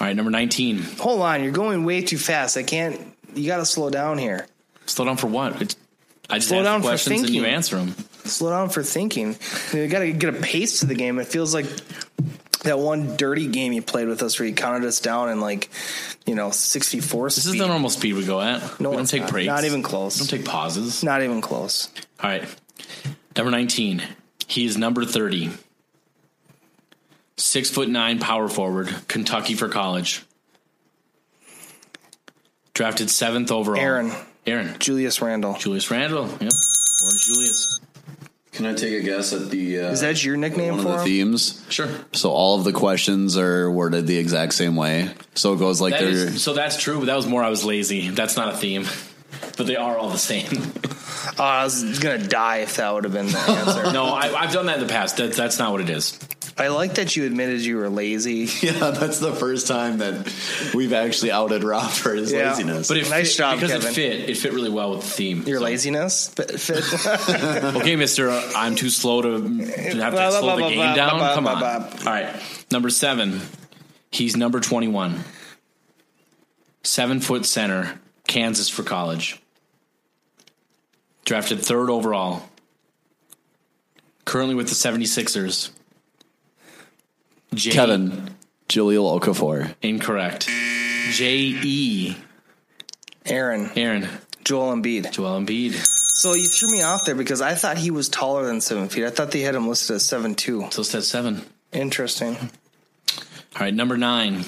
All 0.00 0.06
right, 0.06 0.16
number 0.16 0.30
19. 0.30 0.78
Hold 1.00 1.20
on, 1.20 1.42
you're 1.42 1.52
going 1.52 1.84
way 1.84 2.00
too 2.00 2.16
fast. 2.16 2.56
I 2.56 2.62
can't. 2.62 2.98
You 3.34 3.46
got 3.46 3.58
to 3.58 3.66
slow 3.66 3.90
down 3.90 4.18
here. 4.18 4.46
Slow 4.86 5.04
down 5.04 5.16
for 5.16 5.26
what? 5.28 5.60
It's, 5.62 5.76
I 6.28 6.36
just 6.36 6.48
Slow 6.48 6.58
ask 6.58 6.64
down 6.64 6.80
for 6.82 6.88
questions 6.88 7.22
and 7.22 7.30
you 7.30 7.44
answer 7.44 7.76
them. 7.76 7.94
Slow 8.24 8.50
down 8.50 8.68
for 8.70 8.82
thinking. 8.82 9.36
You 9.72 9.88
got 9.88 10.00
to 10.00 10.12
get 10.12 10.34
a 10.34 10.38
pace 10.40 10.80
to 10.80 10.86
the 10.86 10.94
game. 10.94 11.18
It 11.18 11.26
feels 11.26 11.52
like 11.54 11.66
that 12.64 12.78
one 12.78 13.16
dirty 13.16 13.46
game 13.48 13.72
you 13.72 13.82
played 13.82 14.06
with 14.08 14.22
us 14.22 14.38
where 14.38 14.46
you 14.48 14.54
counted 14.54 14.86
us 14.86 15.00
down 15.00 15.28
in 15.30 15.40
like, 15.40 15.70
you 16.26 16.34
know, 16.34 16.50
64 16.50 17.26
This 17.28 17.42
speed. 17.42 17.54
is 17.54 17.58
the 17.60 17.66
normal 17.66 17.90
speed 17.90 18.14
we 18.14 18.24
go 18.24 18.40
at. 18.40 18.78
No, 18.80 18.90
we 18.90 18.96
don't 18.96 19.06
take 19.06 19.22
not. 19.22 19.30
breaks. 19.30 19.46
Not 19.46 19.64
even 19.64 19.82
close. 19.82 20.20
We 20.20 20.26
don't 20.26 20.38
take 20.38 20.46
pauses. 20.46 21.02
Not 21.02 21.22
even 21.22 21.40
close. 21.40 21.88
All 22.22 22.30
right. 22.30 22.44
Number 23.36 23.50
19. 23.50 24.02
He 24.46 24.64
is 24.66 24.76
number 24.76 25.04
30. 25.04 25.50
Six 27.36 27.70
foot 27.70 27.88
nine 27.88 28.18
power 28.18 28.48
forward, 28.48 28.94
Kentucky 29.08 29.54
for 29.54 29.68
college. 29.68 30.22
Drafted 32.80 33.10
seventh 33.10 33.52
overall. 33.52 33.78
Aaron. 33.78 34.10
Aaron. 34.46 34.74
Julius 34.78 35.20
Randle. 35.20 35.52
Julius 35.58 35.90
Randle. 35.90 36.24
Yep. 36.40 36.50
Orange 37.04 37.26
Julius. 37.26 37.78
Can 38.52 38.64
I 38.64 38.72
take 38.72 38.94
a 38.94 39.02
guess 39.04 39.34
at 39.34 39.50
the? 39.50 39.80
Uh, 39.80 39.90
Is 39.90 40.00
that 40.00 40.24
your 40.24 40.38
nickname 40.38 40.78
one 40.78 40.78
of 40.78 40.84
for 40.84 40.90
the 40.92 40.96
him? 40.96 41.04
themes? 41.04 41.62
Sure. 41.68 41.90
So 42.14 42.30
all 42.30 42.56
of 42.58 42.64
the 42.64 42.72
questions 42.72 43.36
are 43.36 43.70
worded 43.70 44.06
the 44.06 44.16
exact 44.16 44.54
same 44.54 44.76
way. 44.76 45.10
So 45.34 45.52
it 45.52 45.58
goes 45.58 45.82
like 45.82 45.92
That 45.92 46.00
they're. 46.00 46.08
is, 46.08 46.42
so 46.42 46.54
that's 46.54 46.78
true, 46.78 47.00
but 47.00 47.04
that 47.04 47.16
was 47.16 47.26
more 47.26 47.44
I 47.44 47.50
was 47.50 47.66
lazy. 47.66 48.08
That's 48.08 48.38
not 48.38 48.54
a 48.54 48.56
theme. 48.56 48.86
But 49.58 49.66
they 49.66 49.76
are 49.76 49.98
all 49.98 50.08
the 50.08 50.16
same. 50.16 50.46
Oh, 51.38 51.44
I 51.44 51.64
was 51.64 51.98
going 51.98 52.18
to 52.18 52.26
die 52.28 52.58
if 52.60 52.76
that 52.76 52.94
would 52.94 53.04
have 53.04 53.12
been 53.12 53.26
the 53.26 53.38
answer. 53.46 53.92
no, 53.92 54.06
I, 54.06 54.32
I've 54.34 54.54
done 54.54 54.64
that 54.66 54.78
in 54.80 54.86
the 54.86 54.90
past. 54.90 55.18
That, 55.18 55.34
that's 55.34 55.58
not 55.58 55.70
what 55.72 55.82
it 55.82 55.90
is. 55.90 56.18
I 56.60 56.68
like 56.68 56.94
that 56.96 57.16
you 57.16 57.24
admitted 57.24 57.60
you 57.62 57.76
were 57.78 57.88
lazy. 57.88 58.48
yeah, 58.62 58.90
that's 58.90 59.18
the 59.18 59.32
first 59.34 59.66
time 59.66 59.98
that 59.98 60.32
we've 60.74 60.92
actually 60.92 61.32
outed 61.32 61.64
Rob 61.64 61.90
for 61.90 62.14
his 62.14 62.30
Yeah. 62.30 62.50
laziness. 62.50 62.88
But 62.88 62.98
it 62.98 63.08
Nice 63.10 63.30
fit, 63.32 63.38
job, 63.38 63.54
because 63.60 63.72
Kevin. 63.72 63.88
it 63.88 63.94
fit. 63.94 64.28
It 64.30 64.36
fit 64.36 64.52
really 64.52 64.70
well 64.70 64.90
with 64.90 65.00
the 65.00 65.06
theme. 65.10 65.42
Your 65.46 65.58
So- 65.58 65.64
laziness 65.64 66.28
fit. 66.28 66.60
fit. 66.60 66.84
Okay, 67.80 67.96
Mister, 67.96 68.30
I'm 68.30 68.74
too 68.76 68.90
slow 68.90 69.22
to, 69.22 69.38
to 69.38 70.02
have 70.02 70.14
to 70.14 70.32
slow 70.38 70.56
the 70.56 70.68
game 70.68 70.94
down. 70.94 71.34
Come 71.34 71.46
on. 71.46 71.62
All 71.62 71.88
right, 72.04 72.28
number 72.70 72.90
seven. 72.90 73.40
He's 74.12 74.36
number 74.36 74.60
21. 74.60 75.24
Seven 76.82 77.20
foot 77.20 77.46
center, 77.46 78.00
Kansas 78.26 78.68
for 78.68 78.82
college. 78.82 79.40
Drafted 81.24 81.60
third 81.60 81.90
overall. 81.90 82.42
Currently 84.24 84.54
with 84.54 84.68
the 84.68 84.74
76ers. 84.74 85.70
J- 87.54 87.70
Kevin, 87.72 88.30
Jahlil 88.68 89.20
Okafor. 89.20 89.74
Incorrect. 89.82 90.46
J 91.10 91.36
E. 91.62 92.16
Aaron, 93.26 93.70
Aaron. 93.76 94.08
Joel 94.44 94.74
Embiid. 94.74 95.10
Joel 95.12 95.40
Embiid. 95.40 95.74
So 95.74 96.34
you 96.34 96.46
threw 96.46 96.70
me 96.70 96.82
off 96.82 97.04
there 97.04 97.14
because 97.14 97.40
I 97.40 97.54
thought 97.54 97.78
he 97.78 97.90
was 97.90 98.08
taller 98.08 98.46
than 98.46 98.60
seven 98.60 98.88
feet. 98.88 99.04
I 99.04 99.10
thought 99.10 99.30
they 99.30 99.40
had 99.40 99.54
him 99.54 99.68
listed 99.68 99.96
as 99.96 100.04
seven 100.04 100.34
two. 100.34 100.66
So 100.70 100.82
it's 100.82 100.94
at 100.94 101.04
seven. 101.04 101.42
Interesting. 101.72 102.36
All 103.56 103.60
right, 103.60 103.74
number 103.74 103.96
nine. 103.96 104.44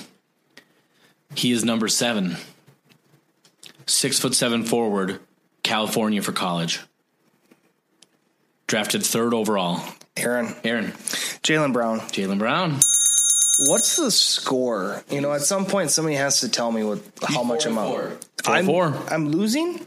He 1.34 1.52
is 1.52 1.64
number 1.64 1.88
seven. 1.88 2.36
Six 3.86 4.18
foot 4.18 4.34
seven 4.34 4.64
forward, 4.64 5.18
California 5.62 6.22
for 6.22 6.32
college. 6.32 6.80
Drafted 8.66 9.02
third 9.04 9.34
overall. 9.34 9.82
Aaron, 10.16 10.54
Aaron, 10.64 10.92
Jaylen 11.42 11.72
Brown. 11.72 12.00
Jaylen 12.00 12.38
Brown. 12.38 12.78
What's 13.66 13.96
the 13.96 14.10
score? 14.10 15.02
You 15.10 15.20
know, 15.20 15.32
at 15.32 15.42
some 15.42 15.66
point 15.66 15.90
somebody 15.90 16.16
has 16.16 16.40
to 16.40 16.48
tell 16.48 16.72
me 16.72 16.84
what 16.84 17.00
how 17.22 17.42
much 17.42 17.66
I'm 17.66 17.78
up. 17.78 17.88
Four 17.88 18.18
I'm, 18.46 18.66
four. 18.66 18.94
I'm 19.10 19.28
losing. 19.28 19.86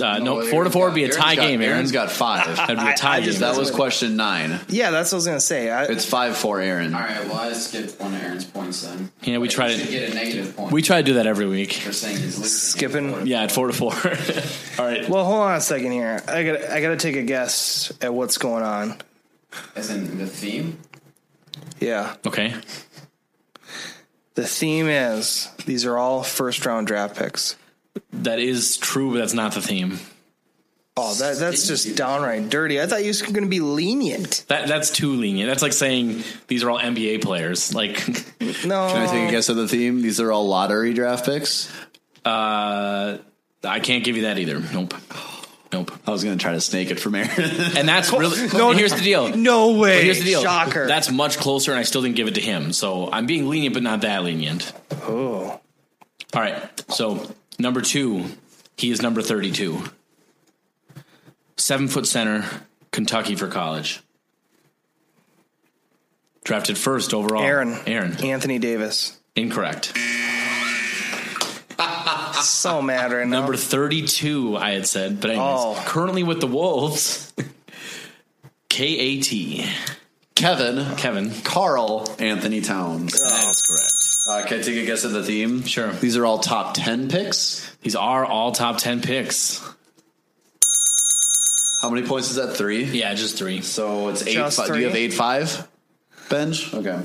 Uh, 0.00 0.18
no, 0.20 0.44
four 0.46 0.62
to 0.62 0.70
four 0.70 0.86
would 0.86 0.94
be 0.94 1.02
a 1.02 1.08
tie 1.08 1.34
got- 1.34 1.42
game. 1.42 1.60
Aaron. 1.60 1.74
Aaron's 1.74 1.90
got 1.90 2.08
five. 2.10 2.46
That'd 2.56 2.78
be 2.78 2.84
a 2.84 2.88
I- 2.88 2.94
tie 2.94 3.16
I 3.16 3.18
game. 3.20 3.26
just- 3.26 3.40
that 3.40 3.56
was 3.56 3.70
question 3.72 4.14
nine. 4.16 4.60
Yeah, 4.68 4.90
that's 4.92 5.10
what 5.10 5.16
I 5.16 5.18
was 5.18 5.26
gonna 5.26 5.40
say. 5.40 5.70
I, 5.70 5.84
It's 5.84 6.04
five 6.04 6.36
four, 6.36 6.60
Aaron. 6.60 6.94
All 6.94 7.00
right, 7.00 7.24
well, 7.26 7.38
I 7.38 7.52
skipped 7.52 8.00
one 8.00 8.14
of 8.14 8.22
Aaron's 8.22 8.44
points 8.44 8.82
then. 8.82 9.10
Yeah, 9.22 9.38
we 9.38 9.48
Like, 9.48 9.54
try 9.56 9.74
to- 9.74 9.86
get 9.90 10.10
a 10.10 10.14
negative 10.14 10.56
point. 10.56 10.72
we 10.72 10.82
try 10.82 10.98
to 10.98 11.02
do 11.02 11.14
that 11.14 11.26
every 11.26 11.46
week. 11.46 11.72
for 11.72 11.92
saying 11.92 12.16
skipping. 12.30 13.26
Yeah, 13.26 13.42
at 13.42 13.50
four 13.52 13.66
to 13.68 13.72
four. 13.72 13.92
All 14.78 14.86
right. 14.88 15.08
Well, 15.08 15.24
hold 15.24 15.40
on 15.40 15.54
a 15.56 15.60
second 15.60 15.90
here. 15.92 16.22
I 16.28 16.44
got 16.44 16.62
I 16.70 16.80
got 16.80 16.90
to 16.90 16.96
take 16.96 17.16
a 17.16 17.22
guess 17.22 17.92
at 18.00 18.14
what's 18.14 18.38
going 18.38 18.62
on. 18.62 18.96
As 19.74 19.90
in 19.90 20.16
the 20.18 20.26
theme. 20.26 20.78
Yeah, 21.82 22.14
Okay. 22.26 22.54
the 24.34 24.46
theme 24.46 24.86
is 24.88 25.48
these 25.66 25.84
are 25.84 25.98
all 25.98 26.22
first 26.22 26.64
round 26.64 26.86
draft 26.86 27.16
picks. 27.16 27.56
That 28.12 28.38
is 28.38 28.76
true, 28.78 29.12
but 29.12 29.18
that's 29.18 29.34
not 29.34 29.52
the 29.54 29.60
theme. 29.60 29.98
Oh, 30.96 31.14
that 31.14 31.38
that's 31.38 31.66
just 31.66 31.96
downright 31.96 32.50
dirty. 32.50 32.80
I 32.80 32.86
thought 32.86 33.02
you 33.02 33.12
were 33.26 33.32
going 33.32 33.44
to 33.44 33.48
be 33.50 33.60
lenient. 33.60 34.44
That 34.48 34.68
that's 34.68 34.90
too 34.90 35.14
lenient. 35.14 35.48
That's 35.48 35.62
like 35.62 35.72
saying 35.72 36.22
these 36.48 36.62
are 36.64 36.70
all 36.70 36.78
NBA 36.78 37.22
players. 37.22 37.74
Like, 37.74 38.06
No, 38.66 38.88
Can 38.92 39.02
I 39.02 39.06
take 39.10 39.28
a 39.28 39.30
guess 39.30 39.48
at 39.50 39.56
the 39.56 39.66
theme? 39.68 40.02
These 40.02 40.20
are 40.20 40.30
all 40.30 40.46
lottery 40.48 40.92
draft 40.92 41.24
picks. 41.24 41.70
uh, 42.26 43.18
I 43.64 43.80
can't 43.80 44.04
give 44.04 44.16
you 44.16 44.22
that 44.22 44.38
either. 44.38 44.60
Nope. 44.60 44.92
Nope. 45.72 45.90
I 46.06 46.10
was 46.10 46.22
going 46.22 46.36
to 46.36 46.42
try 46.42 46.52
to 46.52 46.60
snake 46.60 46.90
it 46.90 47.00
from 47.00 47.14
Aaron. 47.14 47.30
And 47.76 47.88
that's 47.88 48.12
really. 48.12 48.46
no, 48.48 48.72
here's 48.72 48.92
the 48.94 49.00
deal. 49.00 49.34
no 49.34 49.78
way. 49.78 49.98
But 49.98 50.04
here's 50.04 50.18
the 50.18 50.24
deal. 50.24 50.42
Shocker. 50.42 50.86
That's 50.86 51.10
much 51.10 51.38
closer, 51.38 51.70
and 51.72 51.80
I 51.80 51.84
still 51.84 52.02
didn't 52.02 52.16
give 52.16 52.28
it 52.28 52.34
to 52.34 52.40
him. 52.42 52.72
So 52.72 53.10
I'm 53.10 53.26
being 53.26 53.48
lenient, 53.48 53.74
but 53.74 53.82
not 53.82 54.02
that 54.02 54.22
lenient. 54.22 54.72
oh. 55.02 55.60
All 56.34 56.40
right. 56.40 56.84
So 56.92 57.30
number 57.58 57.80
two, 57.80 58.24
he 58.76 58.90
is 58.90 59.00
number 59.02 59.22
32. 59.22 59.82
Seven 61.56 61.88
foot 61.88 62.06
center, 62.06 62.44
Kentucky 62.90 63.34
for 63.36 63.48
college. 63.48 64.00
Drafted 66.44 66.76
first 66.76 67.14
overall. 67.14 67.42
Aaron. 67.42 67.78
Aaron. 67.86 68.16
Anthony 68.24 68.58
Davis. 68.58 69.18
Incorrect. 69.36 69.96
So 72.42 72.82
mad 72.82 73.12
right 73.12 73.26
now. 73.26 73.40
Number 73.40 73.56
32, 73.56 74.56
I 74.56 74.70
had 74.72 74.86
said, 74.86 75.20
but 75.20 75.30
anyways, 75.30 75.48
Oh. 75.48 75.82
currently 75.86 76.22
with 76.22 76.40
the 76.40 76.46
Wolves. 76.46 77.32
K-A-T. 78.68 79.66
Kevin, 80.34 80.96
Kevin. 80.96 81.30
Karl, 81.42 82.06
Anthony 82.18 82.60
Towns. 82.60 83.12
That 83.20 83.44
is 83.50 83.62
correct. 83.66 83.98
Uh, 84.44 84.48
can 84.48 84.60
I 84.60 84.62
take 84.62 84.76
a 84.76 84.86
guess 84.86 85.04
at 85.04 85.12
the 85.12 85.22
theme? 85.22 85.62
Sure. 85.64 85.92
These 85.92 86.16
are 86.16 86.24
all 86.24 86.38
top 86.38 86.74
10 86.74 87.08
picks. 87.08 87.68
These 87.82 87.96
are 87.96 88.24
all 88.24 88.52
top 88.52 88.78
10 88.78 89.02
picks. 89.02 89.60
How 91.82 91.90
many 91.90 92.06
points 92.06 92.30
is 92.30 92.36
that? 92.36 92.56
Three? 92.56 92.84
Yeah, 92.84 93.12
just 93.14 93.36
three. 93.36 93.60
So 93.60 94.08
it's 94.08 94.24
eight. 94.26 94.34
Just 94.34 94.56
Five. 94.56 94.68
Do 94.72 94.78
you 94.78 94.86
have 94.86 94.94
eight 94.94 95.12
five? 95.12 95.66
Benj. 96.30 96.72
Okay. 96.72 97.00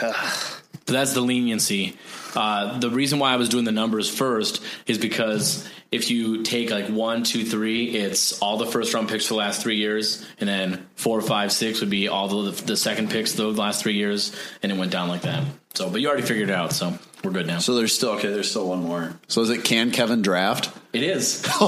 But 0.00 0.86
that's 0.86 1.12
the 1.12 1.20
leniency. 1.20 1.96
Uh, 2.34 2.78
the 2.78 2.90
reason 2.90 3.18
why 3.18 3.32
I 3.32 3.36
was 3.36 3.48
doing 3.48 3.64
the 3.64 3.72
numbers 3.72 4.08
first 4.08 4.62
is 4.86 4.98
because 4.98 5.68
if 5.92 6.10
you 6.10 6.42
take 6.42 6.70
like 6.70 6.88
one, 6.88 7.22
two, 7.22 7.44
three, 7.44 7.90
it's 7.90 8.40
all 8.40 8.56
the 8.56 8.66
first 8.66 8.92
round 8.94 9.08
picks 9.08 9.26
for 9.26 9.34
the 9.34 9.38
last 9.38 9.62
three 9.62 9.76
years, 9.76 10.24
and 10.40 10.48
then 10.48 10.86
four, 10.96 11.20
five, 11.20 11.52
six 11.52 11.80
would 11.80 11.90
be 11.90 12.08
all 12.08 12.28
the 12.28 12.50
the 12.64 12.76
second 12.76 13.10
picks 13.10 13.32
the 13.32 13.46
last 13.46 13.82
three 13.82 13.94
years, 13.94 14.34
and 14.62 14.72
it 14.72 14.78
went 14.78 14.90
down 14.90 15.08
like 15.08 15.22
that. 15.22 15.44
So, 15.74 15.90
but 15.90 16.00
you 16.00 16.08
already 16.08 16.22
figured 16.22 16.50
it 16.50 16.54
out, 16.54 16.72
so 16.72 16.98
we're 17.24 17.30
good 17.32 17.46
now. 17.46 17.58
So 17.58 17.74
there's 17.74 17.94
still 17.94 18.10
okay. 18.10 18.28
There's 18.30 18.50
still 18.50 18.68
one 18.68 18.82
more. 18.82 19.14
So 19.28 19.40
is 19.42 19.50
it 19.50 19.64
can 19.64 19.90
Kevin 19.90 20.22
draft? 20.22 20.70
it 20.92 21.02
is. 21.02 21.42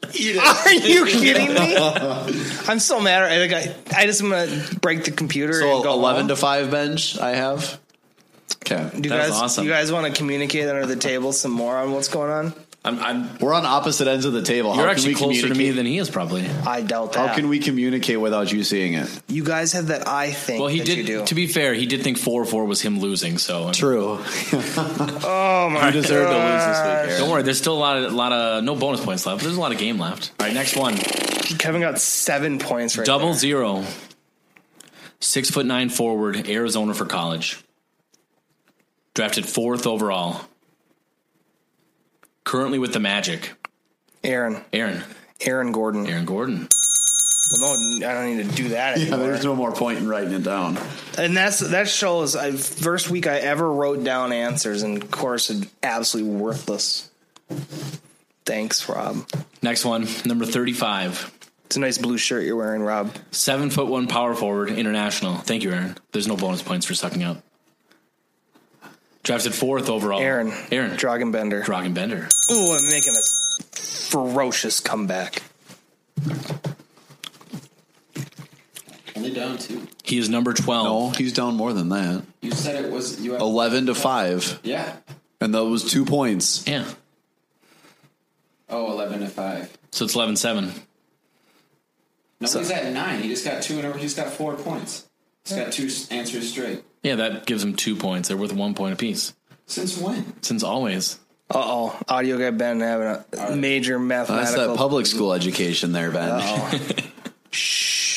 yes. 0.00 0.66
Are 0.66 0.72
you 0.72 1.06
kidding 1.06 1.54
me? 1.54 1.76
I'm 2.68 2.78
so 2.78 3.00
mad. 3.00 3.22
I, 3.22 3.44
I, 3.58 3.74
I 4.02 4.06
just 4.06 4.22
am 4.22 4.30
gonna 4.30 4.64
break 4.80 5.04
the 5.04 5.10
computer 5.12 5.52
and 5.52 5.60
So 5.62 5.82
go 5.82 5.92
eleven 5.94 6.22
home. 6.22 6.28
to 6.28 6.36
five 6.36 6.70
bench. 6.70 7.18
I 7.18 7.30
have. 7.30 7.78
Okay. 8.66 8.88
Do 8.92 9.08
you 9.08 9.10
That's 9.10 9.30
guys, 9.30 9.40
awesome. 9.40 9.64
you 9.64 9.70
guys 9.70 9.90
want 9.92 10.06
to 10.06 10.12
communicate 10.12 10.68
under 10.68 10.86
the 10.86 10.96
table 10.96 11.32
some 11.32 11.52
more 11.52 11.76
on 11.76 11.92
what's 11.92 12.08
going 12.08 12.30
on? 12.30 12.52
I'm, 12.82 12.98
I'm, 12.98 13.38
We're 13.38 13.52
on 13.52 13.66
opposite 13.66 14.08
ends 14.08 14.24
of 14.24 14.32
the 14.32 14.40
table. 14.40 14.74
you're 14.74 14.86
How 14.86 14.90
actually 14.90 15.14
can 15.14 15.28
we 15.28 15.34
closer 15.34 15.48
to 15.52 15.54
me 15.54 15.70
than 15.70 15.84
he 15.84 15.98
is, 15.98 16.08
probably. 16.08 16.46
I 16.48 16.80
doubt 16.80 17.12
that. 17.12 17.28
How 17.28 17.34
can 17.34 17.48
we 17.50 17.58
communicate 17.58 18.18
without 18.18 18.50
you 18.50 18.64
seeing 18.64 18.94
it? 18.94 19.20
You 19.28 19.44
guys 19.44 19.74
have 19.74 19.88
that 19.88 20.08
I 20.08 20.30
think. 20.30 20.60
Well, 20.60 20.68
he 20.68 20.78
that 20.78 20.88
You 20.88 20.94
did. 20.96 21.06
do. 21.06 21.24
To 21.26 21.34
be 21.34 21.46
fair, 21.46 21.74
he 21.74 21.84
did 21.84 22.02
think 22.02 22.16
four 22.16 22.42
four 22.46 22.64
was 22.64 22.80
him 22.80 22.98
losing. 22.98 23.36
So 23.36 23.70
True. 23.72 24.18
oh 24.52 25.68
my 25.70 25.86
You 25.88 25.92
deserve 25.92 26.30
to 26.30 26.36
lose 26.36 26.64
this 26.64 26.78
week. 26.78 26.86
Aaron. 27.10 27.20
Don't 27.20 27.30
worry, 27.30 27.42
there's 27.42 27.58
still 27.58 27.74
a 27.74 27.78
lot 27.78 27.98
of 27.98 28.12
lot 28.14 28.32
of 28.32 28.64
no 28.64 28.74
bonus 28.74 29.04
points 29.04 29.26
left. 29.26 29.40
But 29.40 29.44
there's 29.44 29.58
a 29.58 29.60
lot 29.60 29.72
of 29.72 29.78
game 29.78 29.98
left. 29.98 30.32
All 30.40 30.46
right, 30.46 30.54
next 30.54 30.74
one. 30.74 30.96
Kevin 30.96 31.82
got 31.82 32.00
seven 32.00 32.58
points 32.58 32.96
right 32.96 33.06
Double 33.06 33.26
there. 33.30 33.34
zero. 33.38 33.84
Six 35.20 35.50
foot 35.50 35.66
nine 35.66 35.90
forward, 35.90 36.48
Arizona 36.48 36.94
for 36.94 37.04
college. 37.04 37.62
Drafted 39.12 39.44
fourth 39.46 39.86
overall. 39.86 40.40
Currently 42.50 42.80
with 42.80 42.92
the 42.92 42.98
Magic. 42.98 43.52
Aaron. 44.24 44.60
Aaron. 44.72 45.04
Aaron 45.42 45.70
Gordon. 45.70 46.08
Aaron 46.08 46.24
Gordon. 46.24 46.66
Well, 47.52 47.78
no, 47.78 48.08
I 48.08 48.12
don't 48.12 48.36
need 48.36 48.50
to 48.50 48.56
do 48.56 48.68
that 48.70 48.98
Yeah, 48.98 49.14
there's 49.18 49.44
no 49.44 49.54
more 49.54 49.70
point 49.70 50.00
in 50.00 50.08
writing 50.08 50.32
it 50.32 50.42
down. 50.42 50.76
and 51.16 51.36
that's 51.36 51.60
that 51.60 51.88
shows. 51.88 52.34
I 52.34 52.48
uh, 52.48 52.56
first 52.56 53.08
week 53.08 53.28
I 53.28 53.38
ever 53.38 53.72
wrote 53.72 54.02
down 54.02 54.32
answers, 54.32 54.82
and 54.82 55.00
of 55.00 55.12
course, 55.12 55.48
it's 55.48 55.64
absolutely 55.84 56.32
worthless. 56.32 57.08
Thanks, 58.44 58.88
Rob. 58.88 59.28
Next 59.62 59.84
one, 59.84 60.08
number 60.24 60.44
35. 60.44 61.32
It's 61.66 61.76
a 61.76 61.80
nice 61.80 61.98
blue 61.98 62.18
shirt 62.18 62.44
you're 62.46 62.56
wearing, 62.56 62.82
Rob. 62.82 63.14
Seven 63.30 63.70
foot 63.70 63.86
one 63.86 64.08
power 64.08 64.34
forward, 64.34 64.70
international. 64.70 65.36
Thank 65.36 65.62
you, 65.62 65.70
Aaron. 65.70 65.96
There's 66.10 66.26
no 66.26 66.36
bonus 66.36 66.62
points 66.62 66.84
for 66.84 66.94
sucking 66.94 67.22
up. 67.22 67.44
Drafted 69.22 69.54
fourth 69.54 69.88
overall. 69.90 70.20
Aaron. 70.20 70.52
Aaron. 70.72 70.92
Dragonbender. 70.92 71.62
Dragan 71.64 71.94
Bender. 71.94 72.28
Ooh, 72.50 72.72
I'm 72.72 72.88
making 72.88 73.14
a 73.14 73.76
ferocious 73.76 74.80
comeback. 74.80 75.42
Only 79.16 79.32
down 79.32 79.58
two. 79.58 79.86
He 80.02 80.18
is 80.18 80.28
number 80.28 80.52
12. 80.54 80.84
No, 80.84 81.10
he's 81.10 81.32
down 81.32 81.54
more 81.56 81.72
than 81.72 81.90
that. 81.90 82.24
You 82.40 82.52
said 82.52 82.82
it 82.84 82.90
was 82.90 83.20
you. 83.20 83.32
Have, 83.32 83.40
11 83.42 83.86
to 83.86 83.94
5. 83.94 84.60
Yeah. 84.62 84.96
And 85.40 85.54
that 85.54 85.64
was 85.64 85.84
two 85.90 86.04
points. 86.04 86.66
Yeah. 86.66 86.84
Oh, 88.68 88.90
11 88.92 89.20
to 89.20 89.26
five. 89.28 89.76
So 89.90 90.04
it's 90.04 90.14
11 90.14 90.36
7. 90.36 90.64
No, 90.66 90.72
he's 92.40 92.70
at 92.70 92.92
nine. 92.92 93.20
He 93.20 93.28
just 93.28 93.44
got 93.44 93.62
two, 93.62 93.80
and 93.80 93.96
he's 93.96 94.14
got 94.14 94.28
four 94.28 94.54
points. 94.54 95.06
He's 95.44 95.56
got 95.56 95.72
two 95.72 95.86
s- 95.86 96.08
answers 96.10 96.50
straight. 96.52 96.82
Yeah, 97.02 97.16
that 97.16 97.46
gives 97.46 97.62
them 97.62 97.74
two 97.74 97.96
points. 97.96 98.28
They're 98.28 98.36
worth 98.36 98.52
one 98.52 98.74
point 98.74 98.92
apiece. 98.92 99.32
Since 99.66 99.98
when? 99.98 100.42
Since 100.42 100.62
always. 100.62 101.18
Uh 101.52 101.58
oh, 101.58 102.00
audio 102.08 102.38
guy 102.38 102.50
Ben 102.50 102.80
having 102.80 103.24
a 103.38 103.56
major 103.56 103.98
mathematical. 103.98 104.56
That's 104.66 104.68
that 104.68 104.76
public 104.76 105.06
school 105.06 105.32
education 105.32 105.92
there, 105.92 106.10
Ben. 106.10 106.40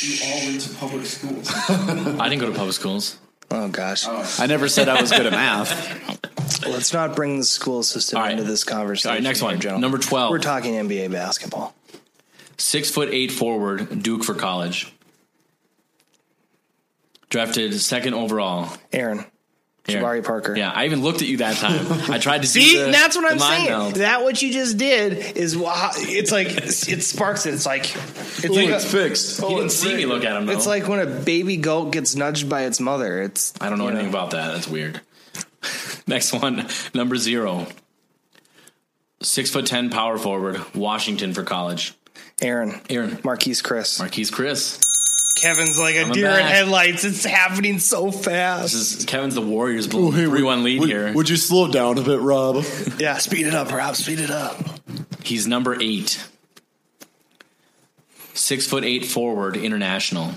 You 0.03 0.17
all 0.25 0.39
went 0.45 0.59
to 0.61 0.73
public 0.75 1.05
schools. 1.05 1.49
I 1.69 2.27
didn't 2.27 2.41
go 2.41 2.47
to 2.51 2.57
public 2.57 2.73
schools. 2.73 3.17
oh 3.49 3.69
gosh, 3.69 4.05
I 4.37 4.47
never 4.47 4.67
said 4.67 4.89
I 4.89 4.99
was 4.99 5.11
good 5.11 5.25
at 5.25 5.31
math. 5.31 6.29
let's 6.67 6.91
not 6.91 7.15
bring 7.15 7.37
the 7.37 7.45
school 7.45 7.83
system 7.83 8.17
All 8.17 8.23
right. 8.23 8.33
into 8.33 8.43
this 8.43 8.65
conversation. 8.65 9.09
All 9.09 9.15
right, 9.15 9.23
next 9.23 9.39
here, 9.39 9.49
one. 9.49 9.59
gentlemen. 9.61 9.81
Number 9.81 9.97
12. 9.97 10.29
We're 10.29 10.39
talking 10.39 10.73
NBA 10.73 11.09
basketball. 11.11 11.73
Six 12.57 12.91
foot 12.91 13.09
eight 13.13 13.31
forward, 13.31 14.03
Duke 14.03 14.25
for 14.25 14.33
college. 14.33 14.93
Drafted 17.33 17.73
second 17.81 18.13
overall. 18.13 18.71
Aaron. 18.91 19.25
Jabari 19.85 20.23
Parker. 20.23 20.55
Yeah, 20.55 20.69
I 20.71 20.85
even 20.85 21.01
looked 21.01 21.23
at 21.23 21.27
you 21.27 21.37
that 21.37 21.57
time. 21.57 21.87
I 22.11 22.19
tried 22.19 22.43
to 22.43 22.47
See, 22.47 22.77
the- 22.77 22.91
that's 22.91 23.15
what 23.15 23.29
I'm 23.29 23.39
saying. 23.39 23.69
meld. 23.69 23.95
That 23.95 24.21
what 24.21 24.39
you 24.39 24.53
just 24.53 24.77
did 24.77 25.35
is 25.35 25.57
wow, 25.57 25.89
it's 25.95 26.31
like 26.31 26.49
it 26.49 27.01
sparks 27.01 27.47
it. 27.47 27.55
It's 27.55 27.65
like 27.65 27.85
it's 27.95 28.45
Ooh, 28.45 28.53
like 28.53 28.69
it's 28.69 28.85
a- 28.85 28.87
fixed. 28.87 29.39
You 29.41 29.49
didn't 29.49 29.71
see 29.71 29.95
me 29.95 30.05
look 30.05 30.23
at 30.23 30.37
him. 30.37 30.45
Though. 30.45 30.53
It's 30.53 30.67
like 30.67 30.87
when 30.87 30.99
a 30.99 31.07
baby 31.07 31.57
goat 31.57 31.91
gets 31.91 32.15
nudged 32.15 32.47
by 32.47 32.65
its 32.65 32.79
mother. 32.79 33.23
It's 33.23 33.51
I 33.59 33.69
don't 33.69 33.79
know 33.79 33.87
anything 33.87 34.09
about 34.09 34.29
that. 34.31 34.53
That's 34.53 34.67
weird. 34.67 35.01
Next 36.07 36.33
one, 36.33 36.67
number 36.93 37.15
zero. 37.15 37.65
Six 39.23 39.49
foot 39.49 39.65
ten 39.65 39.89
power 39.89 40.19
forward, 40.19 40.61
Washington 40.75 41.33
for 41.33 41.41
college. 41.43 41.93
Aaron, 42.43 42.79
Aaron, 42.91 43.17
Marquese 43.17 43.63
Chriss. 43.63 43.99
Marquese 43.99 44.31
Chriss. 44.31 44.79
Kevin's 45.43 45.77
like 45.77 45.95
a 45.95 46.03
Coming 46.03 46.13
deer 46.15 46.29
in 46.29 46.37
back. 46.37 46.51
headlights. 46.51 47.03
It's 47.03 47.25
happening 47.25 47.77
so 47.79 48.11
fast. 48.11 48.71
This 48.71 48.99
is 48.99 49.05
Kevin's 49.05 49.35
the 49.35 49.41
Warriors 49.41 49.87
blowing 49.87 50.13
three 50.13 50.41
one 50.41 50.63
lead 50.63 50.79
would, 50.79 50.89
here. 50.89 51.11
Would 51.13 51.29
you 51.29 51.35
slow 51.35 51.69
down 51.69 51.97
a 51.97 52.01
bit, 52.01 52.21
Rob? 52.21 52.63
Yeah, 52.97 53.17
speed 53.17 53.47
it 53.47 53.53
up, 53.53 53.69
Rob. 53.69 53.97
Speed 53.97 54.21
it 54.21 54.31
up. 54.31 54.55
He's 55.21 55.45
number 55.45 55.75
eight. 55.81 56.25
Six 58.33 58.65
foot 58.67 58.85
eight 58.85 59.05
forward, 59.05 59.57
international. 59.57 60.31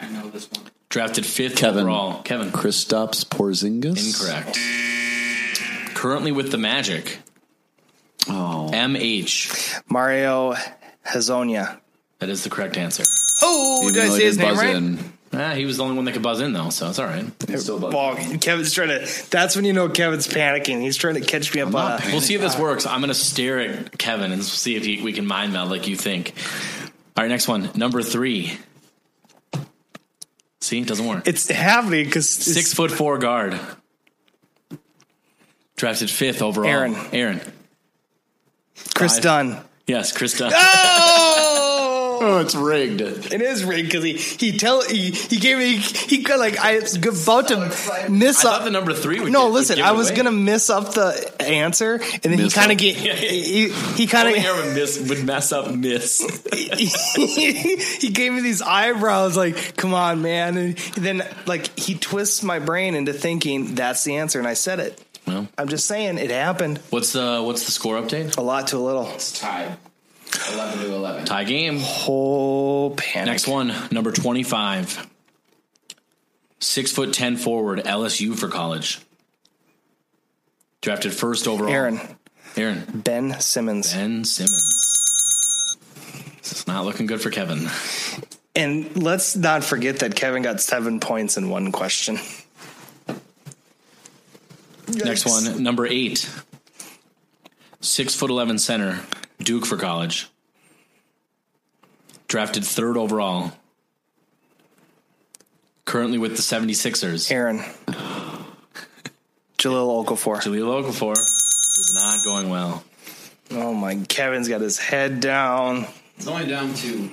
I 0.00 0.08
know 0.08 0.30
this 0.30 0.50
one. 0.50 0.64
Drafted 0.88 1.26
fifth 1.26 1.56
Kevin. 1.56 1.82
overall. 1.82 2.22
Kevin. 2.22 2.50
Kristaps 2.52 3.24
Porzingis? 3.26 4.22
Incorrect. 4.22 5.94
Currently 5.94 6.32
with 6.32 6.50
the 6.50 6.58
Magic. 6.58 7.18
Oh. 8.28 8.70
MH. 8.72 9.82
Mario 9.90 10.54
Hezonja. 11.06 11.78
That 12.18 12.28
is 12.30 12.44
the 12.44 12.50
correct 12.50 12.76
answer. 12.78 13.04
Even 13.82 13.94
did 13.94 14.04
I 14.04 14.08
say 14.08 14.18
he 14.18 14.24
his 14.24 14.38
name 14.38 14.56
right? 14.56 14.76
in. 14.76 14.98
Ah, 15.32 15.50
he 15.54 15.64
was 15.64 15.76
the 15.76 15.84
only 15.84 15.94
one 15.94 16.04
that 16.06 16.12
could 16.12 16.22
buzz 16.22 16.40
in 16.40 16.52
though, 16.52 16.70
so 16.70 16.88
it's 16.88 16.98
all 16.98 17.06
right. 17.06 17.24
Well, 17.48 18.16
Kevin's 18.40 18.72
trying 18.72 18.88
to. 18.88 19.30
That's 19.30 19.54
when 19.54 19.64
you 19.64 19.72
know 19.72 19.88
Kevin's 19.88 20.26
panicking. 20.26 20.80
He's 20.80 20.96
trying 20.96 21.14
to 21.14 21.20
catch 21.20 21.54
me 21.54 21.60
up. 21.60 21.70
not 21.70 22.02
on 22.02 22.08
a- 22.08 22.12
We'll 22.12 22.20
see 22.20 22.34
if 22.34 22.40
this 22.40 22.58
works. 22.58 22.84
I'm 22.84 23.00
going 23.00 23.08
to 23.08 23.14
stare 23.14 23.60
at 23.60 23.96
Kevin 23.96 24.32
and 24.32 24.42
see 24.42 24.74
if 24.74 24.84
he, 24.84 25.00
we 25.02 25.12
can 25.12 25.26
mind 25.26 25.52
meld 25.52 25.70
like 25.70 25.86
you 25.86 25.94
think. 25.94 26.34
All 27.16 27.22
right, 27.22 27.28
next 27.28 27.46
one. 27.46 27.70
Number 27.76 28.02
three. 28.02 28.58
See, 30.60 30.80
it 30.80 30.88
doesn't 30.88 31.06
work. 31.06 31.26
It's 31.28 31.48
happening 31.48 32.04
because 32.06 32.28
Six 32.28 32.74
foot 32.74 32.90
four 32.90 33.18
guard. 33.18 33.58
Drafted 35.76 36.10
fifth 36.10 36.42
overall. 36.42 36.68
Aaron. 36.68 36.96
Aaron. 37.12 37.40
Kris 38.94 39.14
five. 39.14 39.22
Dunn. 39.22 39.64
Yes, 39.86 40.12
Krista. 40.16 40.50
Oh, 41.42 41.49
Oh, 42.22 42.38
it's 42.38 42.54
rigged. 42.54 43.00
it 43.00 43.40
is 43.40 43.64
rigged 43.64 43.88
because 43.88 44.04
he 44.04 44.12
he 44.14 44.56
tell 44.58 44.82
he 44.82 45.10
he 45.10 45.38
gave 45.38 45.56
me 45.58 45.76
he 45.76 46.22
got 46.22 46.38
like 46.38 46.58
I 46.58 46.78
was 46.78 46.96
about 46.96 47.48
to 47.48 47.56
miss 48.10 48.44
I 48.44 48.48
up. 48.50 48.56
thought 48.58 48.64
the 48.64 48.70
number 48.70 48.92
three 48.92 49.20
would 49.20 49.32
no, 49.32 49.40
give- 49.44 49.52
would 49.52 49.54
listen, 49.58 49.76
give 49.76 49.84
I 49.86 49.90
it 49.92 49.96
was 49.96 50.08
away. 50.10 50.16
gonna 50.16 50.32
miss 50.32 50.68
up 50.70 50.92
the 50.94 51.34
answer, 51.40 51.94
and 51.94 52.20
then 52.22 52.32
he 52.38 52.44
Miss 52.44 52.54
kind 52.54 52.70
of 52.72 52.78
get 52.78 52.94
he, 52.96 53.70
he 53.70 54.06
kind 54.06 54.28
Only 54.28 54.40
of 54.40 54.44
Aaron 54.44 54.66
would 54.66 54.74
miss 54.74 55.08
would 55.08 55.24
mess 55.24 55.52
up 55.52 55.74
miss. 55.74 56.20
he 56.52 58.10
gave 58.10 58.32
me 58.32 58.40
these 58.42 58.62
eyebrows 58.62 59.36
like 59.36 59.76
come 59.76 59.94
on 59.94 60.22
man 60.22 60.56
and 60.56 60.76
then 60.96 61.22
like 61.46 61.78
he 61.78 61.94
twists 61.94 62.42
my 62.42 62.58
brain 62.58 62.94
into 62.94 63.12
thinking 63.12 63.74
that's 63.74 64.04
the 64.04 64.16
answer 64.16 64.38
and 64.38 64.46
i 64.48 64.54
said 64.54 64.80
it 64.80 65.00
well, 65.26 65.48
i'm 65.58 65.68
just 65.68 65.86
saying 65.86 66.18
it 66.18 66.30
happened 66.30 66.78
what's 66.90 67.12
the 67.12 67.40
what's 67.42 67.64
the 67.66 67.72
score 67.72 68.00
update? 68.00 68.36
a 68.36 68.40
lot 68.42 68.66
to 68.68 68.76
a 68.76 68.78
little 68.78 69.08
It's 69.10 69.38
tied. 69.38 69.76
11 70.52 70.80
to 70.80 70.94
11. 70.94 71.24
Tie 71.24 71.44
game. 71.44 71.78
whole 71.80 72.90
panic 72.96 73.26
Next 73.26 73.46
one, 73.48 73.72
number 73.90 74.12
twenty-five. 74.12 75.06
Six 76.60 76.92
foot 76.92 77.12
ten 77.12 77.36
forward, 77.36 77.80
LSU 77.84 78.38
for 78.38 78.48
college. 78.48 79.00
Drafted 80.82 81.12
first 81.12 81.46
overall. 81.46 81.70
aaron 81.70 82.00
Aaron. 82.56 82.84
ben 83.04 83.38
simmons 83.40 83.92
Ben 83.92 84.24
Simmons. 84.24 85.76
This 86.42 86.52
is 86.52 86.66
not 86.66 86.84
looking 86.84 87.06
good 87.06 87.20
for 87.20 87.30
Kevin. 87.30 87.68
and 88.56 89.02
let's 89.02 89.36
not 89.36 89.62
forget 89.62 90.00
that 90.00 90.16
kevin 90.16 90.42
got 90.42 90.60
seven 90.60 90.98
points 91.00 91.36
in 91.36 91.48
one 91.50 91.70
question 91.72 92.18
Next 94.88 95.24
one, 95.26 95.62
number 95.62 95.86
eight. 95.86 96.28
Six 97.80 98.14
foot 98.14 98.28
eleven 98.30 98.58
center, 98.58 99.00
Duke 99.42 99.66
for 99.66 99.76
college. 99.76 100.28
Drafted 102.28 102.64
third 102.64 102.96
overall. 102.96 103.52
Currently 105.84 106.18
with 106.18 106.36
the 106.36 106.42
76ers. 106.42 107.32
aaron 107.32 107.58
jahlil 109.58 110.04
okafor 110.04 110.36
Jahlil 110.40 110.84
Okafor. 110.84 111.14
This 111.16 111.78
is 111.78 111.92
not 111.94 112.24
going 112.24 112.48
well. 112.48 112.84
oh 113.50 113.74
my 113.74 113.96
kevin's 114.08 114.48
got 114.48 114.60
his 114.60 114.78
head 114.78 115.20
down 115.20 115.86
It's 116.16 116.28
only 116.28 116.46
down 116.46 116.72
two. 116.74 117.10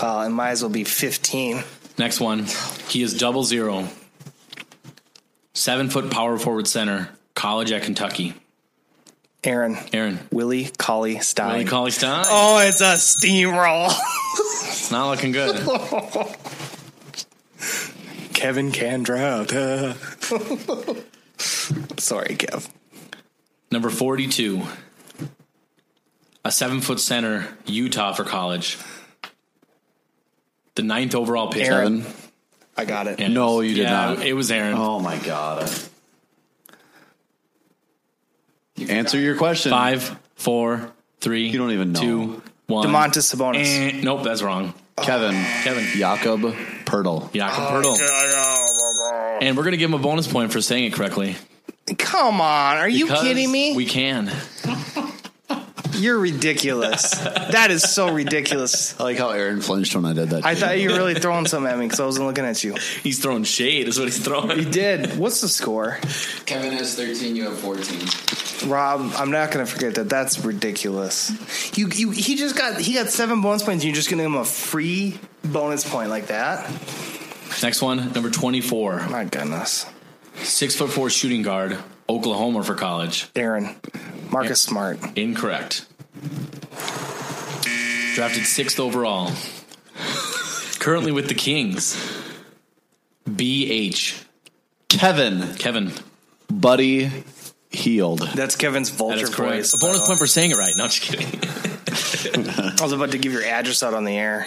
well 0.00 0.22
it 0.22 0.28
might 0.28 0.50
as 0.50 0.62
well 0.62 0.70
be 0.70 0.84
15 0.84 1.62
Next 1.96 2.18
one. 2.20 2.46
He 2.88 3.02
is 3.02 3.16
double 3.16 3.44
zero. 3.44 3.86
Seven 5.52 5.88
foot 5.90 6.10
power 6.10 6.36
forward 6.38 6.66
center, 6.66 7.08
college 7.36 7.70
at 7.70 7.82
Kentucky. 7.84 8.34
Aaron 9.44 9.76
Aaron. 9.92 10.18
willie 10.32 10.70
cauley 10.78 11.18
stein 11.20 11.52
Willie 11.52 11.64
Cauley 11.64 11.90
Stein. 11.90 12.24
oh 12.28 12.58
it's 12.58 12.80
a 12.80 12.94
steamroll 12.94 13.92
It's 14.66 14.90
not 14.90 15.08
looking 15.10 15.32
good. 15.32 15.56
Kevin 18.34 18.72
can 18.72 19.02
draft. 19.02 19.50
Sorry, 21.98 22.36
Kev. 22.36 22.68
Number 23.70 23.88
42. 23.88 24.62
A 26.44 26.52
seven 26.52 26.80
foot 26.82 27.00
center, 27.00 27.48
Utah 27.64 28.12
for 28.12 28.24
college. 28.24 28.76
The 30.74 30.82
ninth 30.82 31.14
overall 31.14 31.48
pick. 31.50 31.64
Aaron. 31.66 32.02
Kevin? 32.02 32.14
I 32.76 32.84
got 32.84 33.06
it. 33.06 33.20
Yeah, 33.20 33.28
No, 33.28 33.60
you 33.60 33.74
did 33.74 33.82
yeah, 33.84 33.90
not. 34.14 34.26
It 34.26 34.34
was 34.34 34.50
Aaron. 34.50 34.74
Oh, 34.76 34.98
my 35.00 35.16
God. 35.18 35.70
Answer 38.88 39.18
your 39.18 39.36
question. 39.36 39.70
Five, 39.70 40.18
four, 40.34 40.92
three. 41.20 41.48
You 41.48 41.58
don't 41.58 41.70
even 41.72 41.92
know. 41.92 42.00
Two, 42.00 42.42
one. 42.66 42.86
Domantas 42.86 43.34
Sabonis. 43.34 43.64
Eh, 43.66 44.00
nope, 44.02 44.22
that's 44.24 44.42
wrong. 44.42 44.74
Kevin. 44.96 45.34
Kevin. 45.62 45.84
Jakob 45.96 46.40
Poeltl. 46.84 47.32
Jakob 47.32 47.84
Poeltl. 47.84 49.42
And 49.42 49.56
we're 49.56 49.64
going 49.64 49.72
to 49.72 49.78
give 49.78 49.90
him 49.90 49.94
a 49.94 50.02
bonus 50.02 50.26
point 50.30 50.52
for 50.52 50.60
saying 50.60 50.84
it 50.84 50.92
correctly. 50.92 51.36
Come 51.98 52.40
on, 52.40 52.76
are 52.78 52.88
you 52.88 53.04
Because 53.06 53.22
kidding 53.22 53.50
me? 53.50 53.76
We 53.76 53.84
can. 53.84 54.30
You're 55.96 56.18
ridiculous. 56.18 57.10
that 57.10 57.70
is 57.70 57.82
so 57.82 58.12
ridiculous. 58.12 58.98
I 58.98 59.04
like 59.04 59.18
how 59.18 59.30
Aaron 59.30 59.60
flinched 59.60 59.94
when 59.94 60.04
I 60.04 60.12
did 60.12 60.30
that. 60.30 60.44
I 60.44 60.54
thought 60.54 60.78
you 60.80 60.90
were 60.90 60.96
really 60.96 61.14
throwing 61.14 61.46
something 61.46 61.70
at 61.70 61.78
me 61.78 61.84
because 61.86 62.00
I 62.00 62.06
wasn't 62.06 62.26
looking 62.26 62.44
at 62.44 62.64
you. 62.64 62.74
He's 63.02 63.20
throwing 63.20 63.44
shade, 63.44 63.86
is 63.86 63.98
what 63.98 64.06
he's 64.06 64.18
throwing. 64.18 64.58
You 64.58 64.64
did. 64.64 65.18
What's 65.18 65.40
the 65.40 65.48
score? 65.48 65.98
Kevin 66.46 66.72
has 66.72 66.96
13, 66.96 67.36
you 67.36 67.44
have 67.44 67.58
14. 67.58 68.00
Rob, 68.64 69.12
I'm 69.16 69.30
not 69.30 69.50
gonna 69.50 69.66
forget 69.66 69.94
that. 69.96 70.08
That's 70.08 70.44
ridiculous. 70.44 71.30
You, 71.76 71.88
you, 71.88 72.10
he 72.10 72.36
just 72.36 72.56
got 72.56 72.80
he 72.80 72.94
got 72.94 73.08
seven 73.08 73.40
bonus 73.40 73.62
points. 73.62 73.82
And 73.82 73.84
you're 73.84 73.94
just 73.94 74.10
gonna 74.10 74.22
give 74.22 74.32
him 74.32 74.38
a 74.38 74.44
free 74.44 75.18
bonus 75.44 75.88
point 75.88 76.10
like 76.10 76.28
that? 76.28 76.70
Next 77.62 77.82
one, 77.82 78.12
number 78.12 78.30
24. 78.30 79.08
My 79.08 79.24
goodness, 79.24 79.86
Six 80.42 80.76
foot 80.76 80.90
four 80.90 81.10
shooting 81.10 81.42
guard, 81.42 81.78
Oklahoma 82.08 82.62
for 82.64 82.74
college. 82.74 83.28
Aaron, 83.36 83.76
Marcus 84.30 84.60
Smart. 84.60 84.98
Incorrect. 85.16 85.86
Drafted 88.14 88.44
sixth 88.44 88.78
overall. 88.80 89.32
Currently 90.78 91.12
with 91.12 91.28
the 91.28 91.34
Kings. 91.34 91.96
BH. 93.28 94.24
Kevin 94.88 95.54
Kevin. 95.56 95.92
Buddy 96.50 97.10
Hield. 97.74 98.20
That's 98.34 98.56
Kevin's 98.56 98.90
vulture 98.90 99.24
is 99.24 99.34
correct. 99.34 99.54
voice. 99.56 99.74
A 99.74 99.78
bonus 99.78 100.06
point 100.06 100.18
for 100.18 100.26
saying 100.26 100.50
it 100.52 100.56
right. 100.56 100.74
No, 100.76 100.86
just 100.88 101.02
kidding. 101.02 101.26
I 102.78 102.82
was 102.82 102.92
about 102.92 103.10
to 103.12 103.18
give 103.18 103.32
your 103.32 103.44
address 103.44 103.82
out 103.82 103.94
on 103.94 104.04
the 104.04 104.16
air. 104.16 104.46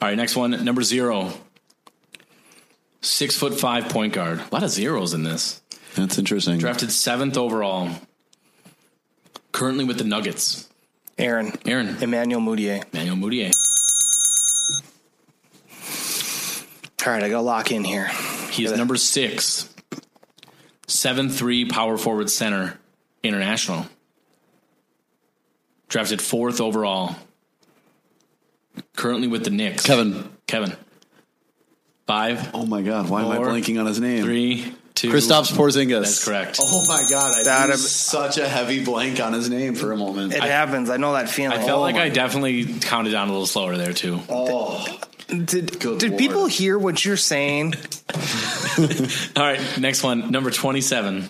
All 0.00 0.08
right, 0.08 0.16
next 0.16 0.36
one. 0.36 0.64
Number 0.64 0.82
zero. 0.82 1.32
Six 3.00 3.36
foot 3.36 3.58
five 3.58 3.88
point 3.88 4.12
guard. 4.12 4.40
A 4.40 4.48
lot 4.52 4.62
of 4.62 4.70
zeros 4.70 5.14
in 5.14 5.22
this. 5.22 5.62
That's 5.94 6.18
interesting. 6.18 6.58
Drafted 6.58 6.92
seventh 6.92 7.36
overall. 7.36 7.90
Currently 9.52 9.84
with 9.84 9.98
the 9.98 10.04
Nuggets. 10.04 10.68
Aaron, 11.18 11.52
Aaron. 11.64 11.96
Emmanuel 12.02 12.40
Mudiay. 12.40 12.84
Manuel 12.92 13.16
Mudiay. 13.16 13.52
All 17.06 17.12
right, 17.12 17.22
I 17.22 17.28
gotta 17.28 17.40
lock 17.42 17.70
in 17.70 17.84
here. 17.84 18.08
He 18.50 18.64
is 18.64 18.72
number 18.72 18.96
six. 18.96 19.72
Seven 20.86 21.28
three 21.30 21.64
power 21.64 21.96
forward 21.98 22.30
center 22.30 22.78
international. 23.22 23.86
Drafted 25.88 26.20
fourth 26.22 26.60
overall. 26.60 27.16
Currently 28.94 29.28
with 29.28 29.44
the 29.44 29.50
Knicks. 29.50 29.84
Kevin. 29.84 30.30
Kevin. 30.46 30.72
Five, 32.06 32.50
Oh 32.54 32.64
my 32.64 32.82
God! 32.82 33.08
Why 33.10 33.22
am 33.22 33.30
I 33.32 33.36
Four, 33.36 33.46
blanking 33.48 33.80
on 33.80 33.86
his 33.86 33.98
name? 33.98 34.22
three, 34.22 34.72
two. 34.96 35.10
Kristaps 35.12 35.52
Porzingis. 35.52 36.00
That's 36.00 36.24
correct. 36.24 36.58
Oh 36.60 36.84
my 36.88 37.06
God! 37.08 37.38
I 37.38 37.42
That- 37.44 37.66
threw 37.66 37.76
such 37.76 38.38
a 38.38 38.48
heavy 38.48 38.84
blank 38.84 39.20
on 39.20 39.32
his 39.32 39.48
name 39.48 39.76
for 39.76 39.92
a 39.92 39.96
moment. 39.96 40.34
It 40.34 40.42
happens. 40.42 40.90
I 40.90 40.96
know 40.96 41.12
that 41.12 41.28
feeling. 41.30 41.56
I 41.56 41.62
felt 41.64 41.78
Oh 41.78 41.82
like 41.82 41.94
I 41.96 42.08
definitely 42.08 42.64
counted 42.80 43.10
down 43.12 43.28
a 43.28 43.30
little 43.32 43.46
slower 43.46 43.76
there 43.76 43.92
too. 43.92 44.20
Oh. 44.28 44.84
Did. 45.28 45.80
Good 45.80 45.98
did 45.98 46.10
Lord. 46.10 46.18
people 46.20 46.46
hear 46.46 46.78
what 46.78 47.04
you're 47.04 47.16
saying? 47.16 47.74
All 49.36 49.42
right, 49.42 49.60
next 49.78 50.02
one, 50.04 50.30
number 50.30 50.50
twenty-seven, 50.50 51.28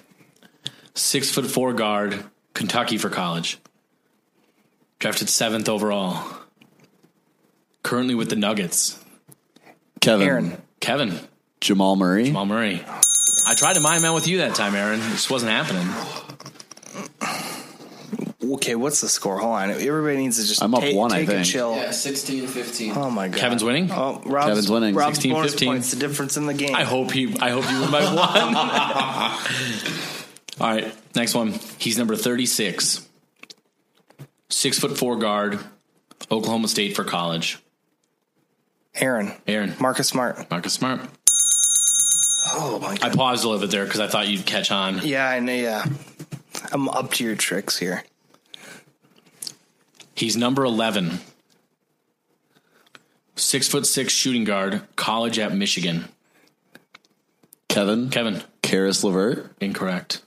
six 0.94 1.30
foot 1.30 1.46
four 1.46 1.72
guard, 1.72 2.22
Kentucky 2.54 2.98
for 2.98 3.08
college. 3.08 3.58
Drafted 4.98 5.28
seventh 5.30 5.68
overall. 5.68 6.22
Currently 7.82 8.14
with 8.14 8.28
the 8.28 8.36
Nuggets. 8.36 9.02
Kevin. 10.00 10.26
Aaron. 10.26 10.62
Kevin, 10.80 11.18
Jamal 11.60 11.96
Murray. 11.96 12.24
Jamal 12.26 12.46
Murray. 12.46 12.84
I 13.46 13.54
tried 13.54 13.74
to 13.74 13.80
mime 13.80 14.04
out 14.04 14.14
with 14.14 14.26
you 14.26 14.38
that 14.38 14.54
time, 14.56 14.74
Aaron. 14.74 14.98
It 15.00 15.10
just 15.10 15.30
wasn't 15.30 15.52
happening. 15.52 15.86
Okay, 18.54 18.74
what's 18.74 19.00
the 19.00 19.08
score? 19.08 19.38
Hold 19.38 19.54
on. 19.54 19.70
Everybody 19.70 20.16
needs 20.18 20.40
to 20.40 20.46
just 20.46 20.62
I'm 20.62 20.74
up 20.74 20.80
take, 20.80 20.96
one, 20.96 21.12
I 21.12 21.20
take 21.20 21.28
a 21.28 21.32
think. 21.32 21.46
chill. 21.46 21.74
Yeah, 21.74 21.90
16, 21.90 22.46
15. 22.46 22.92
Oh 22.96 23.10
my 23.10 23.28
god. 23.28 23.38
Kevin's 23.38 23.64
winning. 23.64 23.90
Oh, 23.90 24.20
Rob's, 24.24 24.46
Kevin's 24.46 24.70
winning. 24.70 24.94
Rob's 24.94 25.16
16, 25.16 25.32
bonus 25.32 25.52
15. 25.52 25.68
points. 25.68 25.90
The 25.90 25.96
difference 25.96 26.36
in 26.36 26.46
the 26.46 26.54
game. 26.54 26.74
I 26.74 26.84
hope 26.84 27.10
he. 27.12 27.36
I 27.40 27.50
hope 27.50 27.68
you 27.70 27.80
win 27.80 27.90
by 27.90 28.04
one. 28.04 28.16
All 30.60 30.74
right, 30.74 30.94
next 31.14 31.34
one. 31.34 31.54
He's 31.78 31.98
number 31.98 32.16
thirty-six. 32.16 33.06
Six 34.48 34.78
foot 34.78 34.96
four 34.96 35.16
guard, 35.16 35.58
Oklahoma 36.30 36.68
State 36.68 36.94
for 36.96 37.04
college. 37.04 37.58
Aaron. 38.94 39.32
Aaron, 39.46 39.74
Marcus 39.80 40.08
Smart. 40.08 40.50
Marcus 40.50 40.72
Smart. 40.72 41.00
Oh 42.48 42.78
my 42.80 42.96
I 43.02 43.10
paused 43.10 43.44
a 43.44 43.48
little 43.48 43.60
bit 43.60 43.70
there 43.70 43.84
because 43.84 44.00
I 44.00 44.06
thought 44.06 44.28
you'd 44.28 44.46
catch 44.46 44.70
on. 44.70 45.00
Yeah, 45.06 45.28
I 45.28 45.40
know. 45.40 45.52
Yeah, 45.52 45.84
I'm 46.72 46.88
up 46.88 47.12
to 47.14 47.24
your 47.24 47.34
tricks 47.36 47.76
here. 47.78 48.04
He's 50.14 50.36
number 50.36 50.64
eleven. 50.64 51.20
Six 53.34 53.68
foot 53.68 53.86
six 53.86 54.12
shooting 54.12 54.44
guard, 54.44 54.82
college 54.96 55.38
at 55.38 55.54
Michigan. 55.54 56.06
Kevin. 57.68 58.08
Kevin, 58.10 58.42
Caris 58.62 59.04
LeVert. 59.04 59.52
incorrect. 59.60 60.22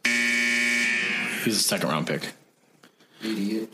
He's 1.43 1.55
a 1.57 1.63
second 1.63 1.89
round 1.89 2.05
pick. 2.07 2.29
Idiot. 3.23 3.71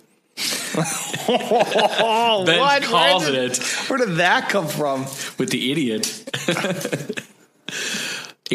Oh, 1.27 2.43
Ben 2.45 2.59
what? 2.59 2.83
calls 2.83 3.23
where 3.23 3.31
did, 3.31 3.51
it 3.53 3.59
Where 3.89 3.99
did 3.99 4.15
that 4.17 4.49
come 4.49 4.67
from? 4.67 5.01
with 5.37 5.49
the 5.49 5.71
idiot. 5.71 6.05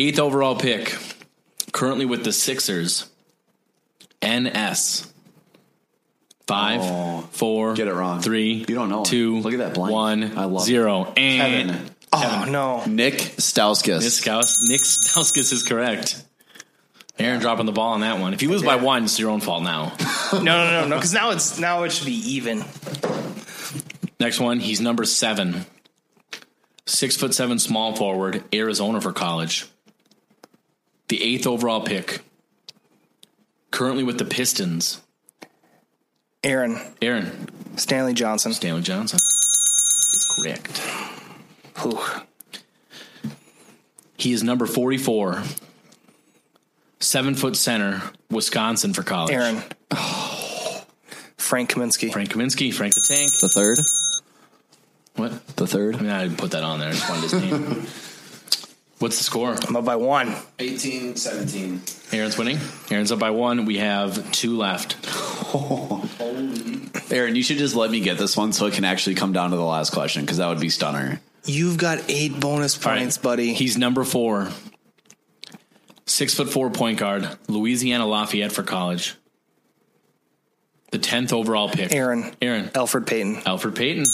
Eighth 0.01 0.19
overall 0.19 0.57
pick, 0.57 0.97
currently 1.73 2.07
with 2.07 2.25
the 2.25 2.33
Sixers. 2.33 3.07
NS. 4.25 5.07
Five, 6.47 6.81
Oh. 6.83 7.29
four, 7.33 7.75
Get 7.75 7.87
it 7.87 7.93
wrong. 7.95 8.21
Three, 8.23 8.65
You 8.67 8.75
don't 8.75 8.89
know. 8.89 9.05
Two, 9.05 9.39
Look 9.41 9.53
at 9.53 9.59
that 9.59 9.75
blank. 9.75 9.93
One, 9.93 10.39
I 10.39 10.45
love 10.47 10.63
it. 10.63 10.67
zero. 10.67 11.13
And 11.17 11.71
oh, 11.71 11.75
Kevin. 11.75 11.91
Oh 12.13 12.45
no. 12.51 12.85
Nick 12.87 13.15
Stauskas. 13.15 14.01
Nick 14.01 14.11
Staus- 14.13 14.57
Nick 14.69 14.81
Stauskas 14.81 15.53
is 15.53 15.63
correct. 15.63 16.23
Aaron 17.19 17.41
dropping 17.41 17.67
the 17.67 17.73
ball 17.73 17.93
on 17.93 18.01
that 18.01 18.19
one. 18.19 18.33
If 18.35 18.43
you 18.43 18.49
lose 18.49 18.63
by 18.63 18.77
one, 18.77 19.05
it's 19.05 19.19
your 19.19 19.31
own 19.31 19.41
fault 19.41 19.63
now. 19.63 19.93
No, 20.33 20.39
no, 20.41 20.71
no, 20.71 20.87
no. 20.89 20.97
Because 20.97 21.13
now 21.13 21.31
it's 21.31 21.59
now 21.59 21.83
it 21.83 21.91
should 21.93 22.07
be 22.07 22.15
even. 22.37 22.65
Next 24.19 24.39
one, 24.41 24.61
he's 24.61 24.81
number 24.81 25.05
seven. 25.05 25.67
Six 26.87 27.17
foot 27.17 27.35
seven 27.35 27.59
small 27.59 27.95
forward, 27.97 28.43
Arizona 28.55 29.01
for 29.01 29.13
college. 29.13 29.67
The 31.11 31.25
eighth 31.25 31.45
overall 31.45 31.81
pick. 31.81 32.21
Currently 33.73 34.05
with 34.05 34.19
the 34.19 34.25
Pistons. 34.25 35.01
Aaron 36.45 36.81
Aaron 37.03 37.49
Stanley 37.75 38.15
Johnson. 38.15 38.53
Stanley 38.53 38.83
Johnson 38.83 39.17
is 39.17 40.37
correct. 40.37 40.79
Whew. 41.79 41.99
He 44.19 44.33
is 44.33 44.45
number 44.45 44.67
44. 44.67 45.43
Seven 47.01 47.35
foot 47.35 47.57
center, 47.57 48.03
Wisconsin 48.31 48.95
for 48.95 49.03
college. 49.03 49.35
Aaron. 49.35 49.57
Frank 51.39 51.71
Kaminsky. 51.71 52.13
Frank 52.13 52.31
Kaminsky, 52.31 52.73
Frank 52.73 52.95
the 52.95 53.05
Tank. 53.09 53.33
the 53.41 53.49
third. 53.49 53.79
What? 55.17 55.57
The 55.57 55.67
third. 55.67 55.97
I 55.97 56.01
mean, 56.03 56.11
I 56.11 56.23
didn't 56.23 56.39
put 56.39 56.53
that 56.53 56.63
on 56.63 56.79
there. 56.79 56.91
I 56.91 56.93
just 56.93 57.09
wanted 57.11 57.23
his 57.23 57.33
name. 57.33 57.87
What's 59.01 59.17
the 59.17 59.25
score? 59.25 59.57
I'm 59.67 59.77
up 59.77 59.85
by 59.87 59.97
one. 59.97 60.37
18, 60.59 61.17
17. 61.17 61.81
Aaron's 62.13 62.37
winning. 62.37 62.59
Aaron's 62.91 63.11
up 63.11 63.19
by 63.19 63.31
one. 63.31 63.65
We 63.65 63.79
have 63.79 64.31
two 64.31 64.59
left. 64.59 64.99
Aaron, 67.11 67.35
you 67.35 67.43
should 67.43 67.57
just 67.57 67.75
let 67.75 67.91
me 67.91 68.01
get 68.01 68.19
this 68.19 68.37
one 68.37 68.53
so 68.53 68.67
it 68.67 68.75
can 68.75 68.85
actually 68.85 69.15
come 69.15 69.33
down 69.33 69.51
to 69.51 69.57
the 69.57 69.65
last 69.65 69.93
question 69.93 70.23
because 70.23 70.37
that 70.37 70.49
would 70.49 70.61
be 70.61 70.69
stunner. 70.69 71.19
You've 71.47 71.79
got 71.79 71.99
eight 72.09 72.39
bonus 72.39 72.85
All 72.85 72.93
right. 72.93 72.99
points, 72.99 73.17
buddy. 73.17 73.55
He's 73.55 73.79
number 73.79 74.05
four. 74.05 74.51
Six 76.05 76.35
foot 76.35 76.51
four 76.51 76.69
point 76.69 76.99
guard, 76.99 77.27
Louisiana 77.49 78.05
Lafayette 78.07 78.53
for 78.53 78.63
college. 78.63 79.15
The 80.91 80.99
tenth 80.99 81.33
overall 81.33 81.71
pick. 81.71 81.95
Aaron. 81.95 82.35
Aaron. 82.43 82.67
Elfrid 82.69 83.07
Payton. 83.07 83.37
Elfrid 83.37 83.77
Payton. 83.77 84.05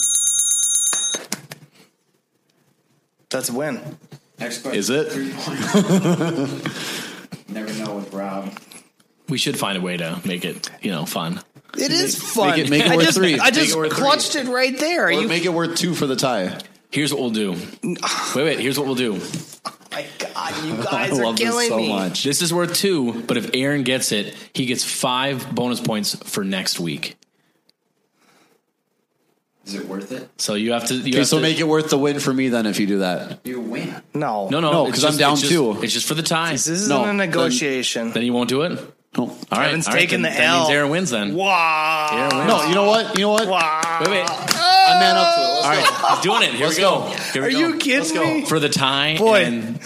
That's 3.31 3.49
a 3.49 3.53
win. 3.53 3.81
Next 4.39 4.63
question. 4.63 4.79
Is 4.79 4.91
it? 4.91 5.09
Never 7.49 7.73
know 7.85 7.97
with 7.97 8.13
Rob. 8.13 8.59
We 9.29 9.39
should 9.39 9.59
find 9.59 9.79
a 9.79 9.81
way 9.81 9.97
to 9.97 10.21
make 10.25 10.45
it, 10.45 10.71
you 10.83 10.91
know, 10.91 11.07
fun. 11.07 11.41
It 11.77 11.91
is 11.91 12.17
fun. 12.17 12.51
make 12.51 12.59
it- 12.67 12.71
make 12.71 12.87
it 12.87 12.93
I 12.93 12.97
worth 12.97 13.05
just, 13.07 13.19
three. 13.19 13.39
I 13.39 13.51
just 13.51 13.75
it 13.75 13.77
worth 13.77 13.93
three. 13.93 13.99
clutched 14.01 14.37
it 14.37 14.47
right 14.47 14.79
there. 14.79 15.07
Or 15.07 15.11
you? 15.11 15.29
make 15.29 15.45
it 15.45 15.53
worth 15.53 15.77
two 15.77 15.95
for 15.95 16.07
the 16.07 16.17
tie. 16.17 16.59
Here's 16.91 17.13
what 17.13 17.21
we'll 17.21 17.31
do. 17.31 17.53
Wait, 17.83 18.37
wait. 18.37 18.61
Here's 18.61 18.79
what 18.79 18.87
we'll 18.87 18.95
do. 18.95 19.15
my 19.93 20.07
God, 20.19 20.65
you 20.65 20.75
I 20.81 20.85
guys 21.09 21.19
are 21.19 21.25
love 21.25 21.37
this 21.37 21.49
killing 21.49 21.69
so 21.69 21.77
me. 21.79 21.89
much. 21.89 22.25
This 22.25 22.41
is 22.43 22.55
worth 22.55 22.75
two, 22.75 23.23
but 23.27 23.37
if 23.37 23.51
Aaron 23.55 23.83
gets 23.83 24.13
it, 24.13 24.35
he 24.55 24.67
gets 24.67 24.85
five 24.85 25.55
bonus 25.55 25.81
points 25.81 26.15
for 26.31 26.45
next 26.45 26.79
week. 26.81 27.17
Is 29.67 29.75
it 29.75 29.87
worth 29.89 30.13
it? 30.13 30.29
So 30.41 30.55
you 30.55 30.73
have 30.73 30.87
to. 30.87 30.95
You 30.95 31.01
Okay, 31.09 31.19
have 31.19 31.27
so 31.27 31.37
to, 31.39 31.43
make 31.43 31.59
it 31.59 31.65
worth 31.65 31.91
the 31.91 31.99
win 31.99 32.21
for 32.21 32.33
me 32.33 32.49
then 32.49 32.67
if 32.67 32.79
you 32.79 32.87
do 32.87 32.99
that. 33.01 33.41
You 33.45 33.61
win. 33.61 33.95
No. 34.15 34.49
No, 34.49 34.61
no, 34.61 34.71
No, 34.73 34.87
it's 34.87 34.95
'cause 35.03 35.05
I'm 35.13 35.19
down 35.19 35.33
it's 35.33 35.43
just- 35.43 35.53
two. 35.53 35.83
It's 35.83 35.93
just 35.93 36.07
for 36.07 36.15
the 36.15 36.23
tie. 36.23 36.53
This 36.53 36.69
isn't 36.69 36.89
No, 36.89 37.05
a 37.05 37.13
negotiation. 37.13 38.13
Then 38.13 38.23
you 38.23 38.33
won't 38.33 38.49
do 38.49 38.63
it. 38.63 38.73
No. 39.19 39.25
All 39.25 39.29
right, 39.51 39.67
Kevin's 39.67 39.89
all 39.89 39.95
right, 39.95 40.01
taking 40.01 40.23
then- 40.23 40.33
the 40.35 40.39
that 40.39 40.47
L. 40.47 40.59
means 40.61 40.71
Aaron 40.71 40.91
wins 40.91 41.11
then. 41.11 41.35
wow. 41.35 42.09
Aaron 42.13 42.37
wins. 42.37 42.49
No, 42.49 42.69
you 42.69 42.75
know 42.75 42.85
what? 42.85 43.19
You 43.19 43.25
know 43.25 43.31
what? 43.33 43.49
Wow. 43.49 43.99
Wait, 44.03 44.11
wait. 44.11 44.27
I'm 44.29 45.01
man 45.01 45.17
up 45.17 45.35
to 45.35 45.41
it. 45.41 45.45
Let's 45.45 45.65
All 45.67 46.09
go. 46.09 46.15
he's 46.15 46.21
doing 46.23 46.43
it. 46.43 46.51
Here 46.55 46.67
Let's 46.67 46.77
we 46.77 46.83
go. 46.83 46.99
go. 47.01 47.07
Here 47.33 47.43
we 47.43 47.49
Are 47.49 47.51
go. 47.53 47.59
you 47.59 47.77
kidding 47.79 47.99
Let's 47.99 48.13
go. 48.13 48.25
me? 48.25 48.45
for 48.45 48.61
the 48.61 48.69
tie? 48.69 49.17
Boy. 49.19 49.45
and 49.45 49.81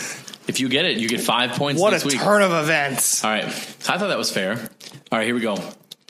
if 0.46 0.60
you 0.60 0.68
get 0.68 0.84
it, 0.84 0.98
you 0.98 1.08
get 1.08 1.20
five 1.22 1.52
points 1.52 1.80
What 1.80 1.88
a 1.94 1.96
next 1.96 2.04
week. 2.04 2.20
turn 2.20 2.42
of 2.42 2.52
events. 2.52 3.24
All 3.24 3.30
right, 3.30 3.44
I 3.44 3.48
thought 3.48 4.08
that 4.08 4.18
was 4.18 4.30
fair. 4.30 4.58
All 5.10 5.18
right, 5.18 5.24
here 5.24 5.34
we 5.34 5.40
go. 5.40 5.56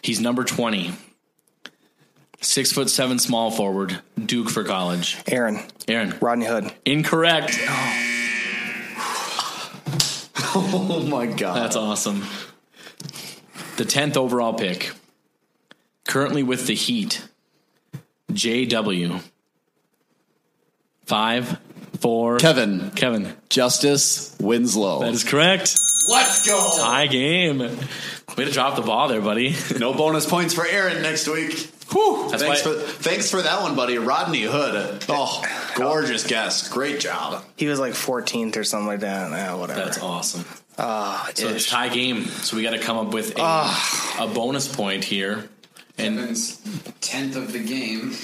He's 0.03 0.19
number 0.21 0.43
twenty. 0.45 0.93
Six 2.43 2.73
foot 2.73 2.89
seven, 2.89 3.19
small 3.19 3.51
forward, 3.51 4.01
Duke 4.25 4.49
for 4.49 4.65
college. 4.65 5.19
Aaron, 5.29 5.61
Aaron, 5.89 6.15
Rodney 6.21 6.47
Hood. 6.47 6.73
incorrect. 6.85 7.59
Oh, 7.69 8.09
oh 10.55 11.07
my 11.09 11.27
god. 11.27 11.57
That's 11.57 11.77
awesome. 11.77 12.25
The 13.77 13.85
10th 13.85 14.17
overall 14.17 14.55
pick. 14.55 14.91
Currently 16.07 16.43
with 16.43 16.67
the 16.67 16.75
Heat. 16.75 17.27
JW. 18.33 19.23
Five, 21.05 21.59
four. 22.01 22.39
Kevin. 22.39 22.91
Kevin. 22.93 23.35
Justice 23.49 24.37
Winslow. 24.41 25.01
That 25.01 25.13
is 25.15 25.25
correct. 25.25 25.77
Let's 26.09 26.47
go. 26.47 26.77
Tie 26.79 27.07
game. 27.07 27.59
Way 27.59 28.45
to 28.45 28.51
drop 28.51 28.77
the 28.77 28.83
ball 28.83 29.09
there, 29.09 29.21
buddy. 29.21 29.55
No 29.79 29.93
bonus 29.93 30.27
points 30.27 30.55
for 30.55 30.67
Aaron 30.67 31.03
next 31.03 31.29
week. 31.29 31.71
Whew. 31.93 32.29
That's 32.31 32.43
thanks 32.43 32.65
why- 32.65 32.73
for 32.75 32.79
thanks 32.81 33.31
for 33.31 33.43
that 33.43 33.63
one, 33.63 33.75
buddy. 33.75 33.99
Rodney 33.99 34.43
Hood. 34.43 35.05
Oh, 35.09 35.43
gorgeous 35.75 36.27
guest. 36.27 36.71
Great 36.71 37.01
job. 37.01 37.45
He 37.57 37.67
was 37.67 37.81
like 37.81 37.93
14th 37.95 38.57
or 38.57 38.65
something 38.65 38.87
like 38.87 39.01
that. 39.01 39.31
Nah, 39.31 39.57
whatever. 39.59 39.81
That's 39.81 40.01
awesome. 40.01 40.45
Ah, 40.79 41.29
So 41.35 41.49
it's 41.49 41.65
ish. 41.67 41.71
tie 41.71 41.89
game. 41.89 42.25
So 42.25 42.57
we 42.57 42.63
got 42.63 42.71
to 42.71 42.79
come 42.79 42.97
up 42.97 43.13
with 43.13 43.37
a, 43.39 43.43
a 44.21 44.31
bonus 44.33 44.69
point 44.75 45.05
here. 45.05 45.49
And 45.99 46.17
Kevin's 46.17 46.61
tenth 47.03 47.37
of 47.37 47.53
the 47.53 47.59
game. 47.63 48.15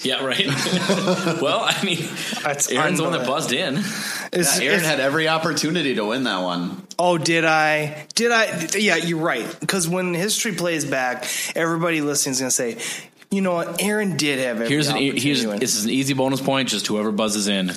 Yeah, 0.00 0.24
right. 0.24 0.46
well, 1.40 1.60
I 1.64 1.82
mean, 1.84 2.06
That's 2.42 2.70
Aaron's 2.70 2.98
the 2.98 3.04
one 3.04 3.12
that 3.12 3.26
buzzed 3.26 3.52
in. 3.52 3.76
It's- 3.76 4.58
Aaron 4.60 4.76
it's- 4.80 4.84
had 4.86 5.00
every 5.00 5.28
opportunity 5.28 5.94
to 5.94 6.04
win 6.04 6.24
that 6.24 6.42
one. 6.42 6.82
Oh, 6.98 7.18
did 7.18 7.44
I? 7.44 8.06
Did 8.14 8.32
I? 8.32 8.68
Yeah, 8.76 8.96
you're 8.96 9.18
right. 9.20 9.46
Because 9.60 9.88
when 9.88 10.14
history 10.14 10.52
plays 10.52 10.84
back, 10.84 11.26
everybody 11.54 12.00
listening 12.00 12.32
is 12.32 12.38
going 12.40 12.50
to 12.50 12.54
say, 12.84 13.04
you 13.30 13.40
know 13.42 13.52
what? 13.54 13.82
Aaron 13.82 14.16
did 14.16 14.38
have 14.38 14.56
every 14.56 14.68
Here's 14.68 14.88
an 14.88 14.96
e- 14.96 15.10
opportunity 15.10 15.20
here's 15.28 15.42
to 15.42 15.48
win. 15.48 15.58
this 15.58 15.76
is 15.76 15.84
an 15.84 15.90
easy 15.90 16.14
bonus 16.14 16.40
point. 16.40 16.68
Just 16.68 16.86
whoever 16.86 17.10
buzzes 17.12 17.48
in. 17.48 17.72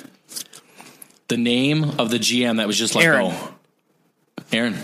The 1.28 1.36
name 1.36 1.84
of 1.98 2.10
the 2.10 2.18
GM 2.18 2.56
that 2.58 2.66
was 2.66 2.78
just 2.78 2.94
let 2.94 3.04
Aaron. 3.04 3.30
go. 3.30 3.48
Aaron. 4.52 4.76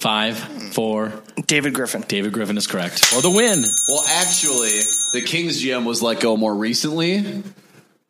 Five, 0.00 0.38
four. 0.72 1.12
David 1.46 1.74
Griffin. 1.74 2.02
David 2.08 2.32
Griffin 2.32 2.56
is 2.56 2.66
correct 2.66 3.04
for 3.04 3.20
the 3.20 3.30
win. 3.30 3.62
Well, 3.88 4.02
actually, 4.06 4.80
the 5.12 5.22
Kings 5.24 5.62
GM 5.62 5.84
was 5.84 6.02
let 6.02 6.20
go 6.20 6.36
more 6.38 6.54
recently. 6.54 7.42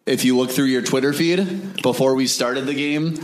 If 0.07 0.25
you 0.25 0.37
look 0.37 0.51
through 0.51 0.67
your 0.67 0.83
Twitter 0.83 1.13
feed 1.13 1.83
before 1.83 2.15
we 2.15 2.27
started 2.29 2.67
the 2.67 2.75
game, 2.75 3.19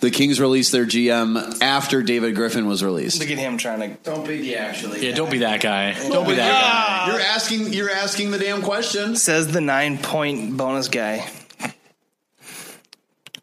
the 0.00 0.10
Kings 0.10 0.40
released 0.40 0.72
their 0.72 0.86
GM 0.86 1.60
after 1.62 2.02
David 2.02 2.34
Griffin 2.34 2.66
was 2.66 2.82
released. 2.82 3.20
Look 3.20 3.30
at 3.30 3.38
him 3.38 3.58
trying 3.58 3.80
to. 3.80 4.02
Don't 4.02 4.26
be 4.26 4.40
the 4.40 4.56
actually. 4.56 5.06
Yeah, 5.06 5.14
don't 5.14 5.30
be 5.30 5.38
that 5.38 5.60
guy. 5.60 5.92
Don't 5.92 6.26
be 6.26 6.34
that 6.34 7.06
guy. 7.06 7.12
You're 7.12 7.20
asking. 7.20 7.72
You're 7.74 7.90
asking 7.90 8.30
the 8.30 8.38
damn 8.38 8.62
question. 8.62 9.14
Says 9.14 9.52
the 9.52 9.60
nine 9.60 9.98
point 9.98 10.56
bonus 10.56 10.88
guy. 10.88 11.28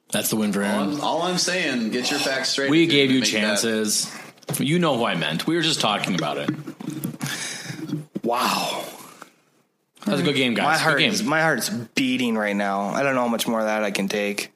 That's 0.09 0.29
the 0.29 0.35
win 0.35 0.51
for 0.53 0.63
All 0.63 0.79
I'm, 0.79 1.01
all 1.01 1.21
I'm 1.23 1.37
saying, 1.37 1.89
get 1.91 2.09
your 2.09 2.19
facts 2.19 2.49
straight. 2.49 2.71
We 2.71 2.87
gave 2.87 3.11
you 3.11 3.21
chances. 3.21 4.05
that. 4.05 4.26
Chances. 4.47 4.69
You 4.69 4.79
know 4.79 4.97
who 4.97 5.05
I 5.05 5.15
meant. 5.15 5.47
We 5.47 5.55
were 5.55 5.61
just 5.61 5.81
talking 5.81 6.15
about 6.15 6.37
it. 6.37 6.49
Wow. 8.23 8.83
That 10.05 10.11
was 10.11 10.21
a 10.21 10.23
good 10.23 10.35
game, 10.35 10.53
guys. 10.53 10.65
My 10.65 10.77
heart 10.77 11.01
is 11.01 11.23
my 11.23 11.41
heart's 11.41 11.69
beating 11.69 12.37
right 12.37 12.55
now. 12.55 12.89
I 12.89 13.03
don't 13.03 13.15
know 13.15 13.21
how 13.21 13.27
much 13.27 13.47
more 13.47 13.59
of 13.59 13.65
that 13.65 13.83
I 13.83 13.91
can 13.91 14.07
take. 14.07 14.53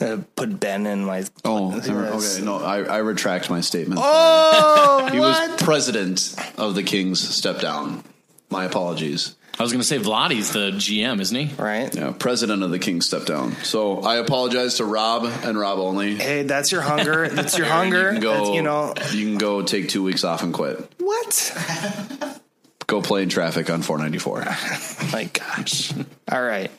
Uh, 0.00 0.18
put 0.34 0.58
Ben 0.58 0.86
in 0.86 1.04
my. 1.04 1.24
Oh, 1.44 1.76
okay. 1.78 2.44
No, 2.44 2.58
I, 2.58 2.82
I 2.82 2.98
retract 2.98 3.48
my 3.48 3.60
statement. 3.60 4.00
Oh, 4.02 5.08
he 5.12 5.20
was 5.20 5.62
president 5.62 6.34
of 6.58 6.74
the 6.74 6.82
Kings. 6.82 7.20
Step 7.20 7.60
down. 7.60 8.02
My 8.50 8.64
apologies. 8.64 9.36
I 9.56 9.62
was 9.62 9.70
going 9.70 9.80
to 9.80 9.86
say 9.86 9.98
Vladdy's 9.98 10.52
the 10.52 10.72
GM, 10.72 11.20
isn't 11.20 11.36
he? 11.36 11.54
right. 11.62 11.94
Yeah, 11.94 12.12
president 12.18 12.62
of 12.64 12.70
the 12.70 12.78
Kings 12.80 13.06
stepped 13.06 13.26
down. 13.26 13.52
So 13.62 14.00
I 14.00 14.16
apologize 14.16 14.74
to 14.76 14.84
Rob 14.84 15.24
and 15.44 15.56
Rob 15.58 15.78
only. 15.78 16.16
Hey, 16.16 16.42
that's 16.42 16.72
your 16.72 16.80
hunger. 16.82 17.28
That's 17.34 17.56
your 17.56 17.66
hunger. 17.68 18.06
You 18.06 18.12
can 18.14 18.20
go. 18.20 18.32
That's, 18.34 18.50
you 18.56 18.62
know 18.62 18.94
you 19.12 19.26
can 19.26 19.38
go 19.38 19.62
take 19.62 19.88
two 19.88 20.02
weeks 20.02 20.24
off 20.24 20.42
and 20.42 20.52
quit. 20.52 20.92
what? 20.98 22.40
Go 22.86 23.00
play 23.00 23.22
in 23.22 23.30
traffic 23.30 23.70
on 23.70 23.80
494. 23.80 24.40
My 25.12 25.24
gosh. 25.24 25.90
All 26.30 26.42
right. 26.42 26.70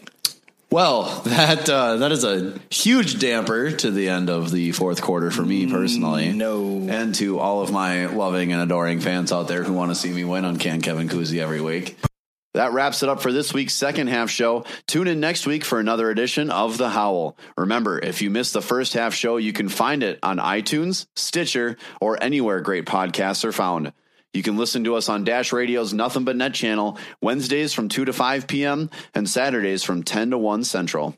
Well, 0.70 1.22
that 1.26 1.68
uh, 1.70 1.98
that 1.98 2.12
is 2.12 2.24
a 2.24 2.60
huge 2.70 3.18
damper 3.20 3.72
to 3.72 3.90
the 3.90 4.10
end 4.10 4.30
of 4.30 4.52
the 4.52 4.72
fourth 4.72 5.02
quarter 5.02 5.32
for 5.32 5.42
me 5.42 5.66
personally. 5.72 6.32
no. 6.34 6.86
and 6.90 7.16
to 7.16 7.40
all 7.40 7.62
of 7.62 7.72
my 7.72 8.06
loving 8.06 8.52
and 8.54 8.62
adoring 8.62 9.00
fans 9.00 9.32
out 9.32 9.48
there 9.48 9.64
who 9.64 9.74
want 9.74 9.92
to 9.92 9.96
see 9.96 10.12
me 10.12 10.24
win 10.26 10.46
on 10.46 10.58
Can 10.58 10.82
Kevin 10.82 11.08
Cousy 11.10 11.40
every 11.42 11.62
week. 11.62 11.98
That 12.56 12.72
wraps 12.72 13.04
it 13.04 13.10
up 13.10 13.22
for 13.22 13.34
this 13.34 13.54
week's 13.54 13.74
second 13.74 14.08
half 14.08 14.30
show. 14.30 14.64
Tune 14.88 15.10
in 15.10 15.20
next 15.20 15.46
week 15.46 15.66
for 15.66 15.78
another 15.78 16.10
edition 16.10 16.50
of 16.50 16.78
The 16.78 16.88
Howl. 16.88 17.38
Remember, 17.58 18.00
if 18.00 18.22
you 18.22 18.30
missed 18.30 18.54
the 18.54 18.62
first 18.62 18.94
half 18.94 19.14
show, 19.14 19.36
you 19.36 19.52
can 19.52 19.68
find 19.68 20.02
it 20.04 20.20
on 20.24 20.38
iTunes, 20.38 21.06
Stitcher, 21.18 21.76
or 22.00 22.18
anywhere 22.24 22.62
great 22.62 22.86
podcasts 22.86 23.44
are 23.44 23.52
found. 23.52 23.92
You 24.34 24.42
can 24.42 24.56
listen 24.56 24.86
to 24.86 24.96
us 24.96 25.10
on 25.10 25.26
Dash 25.26 25.52
Radio's 25.52 25.94
Nothing 25.94 26.24
But 26.24 26.38
Net 26.38 26.54
channel 26.54 26.98
Wednesdays 27.20 27.74
from 27.74 27.90
2 27.90 28.06
to 28.06 28.14
5 28.14 28.48
p.m. 28.48 28.90
and 29.14 29.30
Saturdays 29.30 29.84
from 29.84 30.04
10 30.04 30.32
to 30.32 30.38
1 30.38 30.64
Central. 30.64 31.18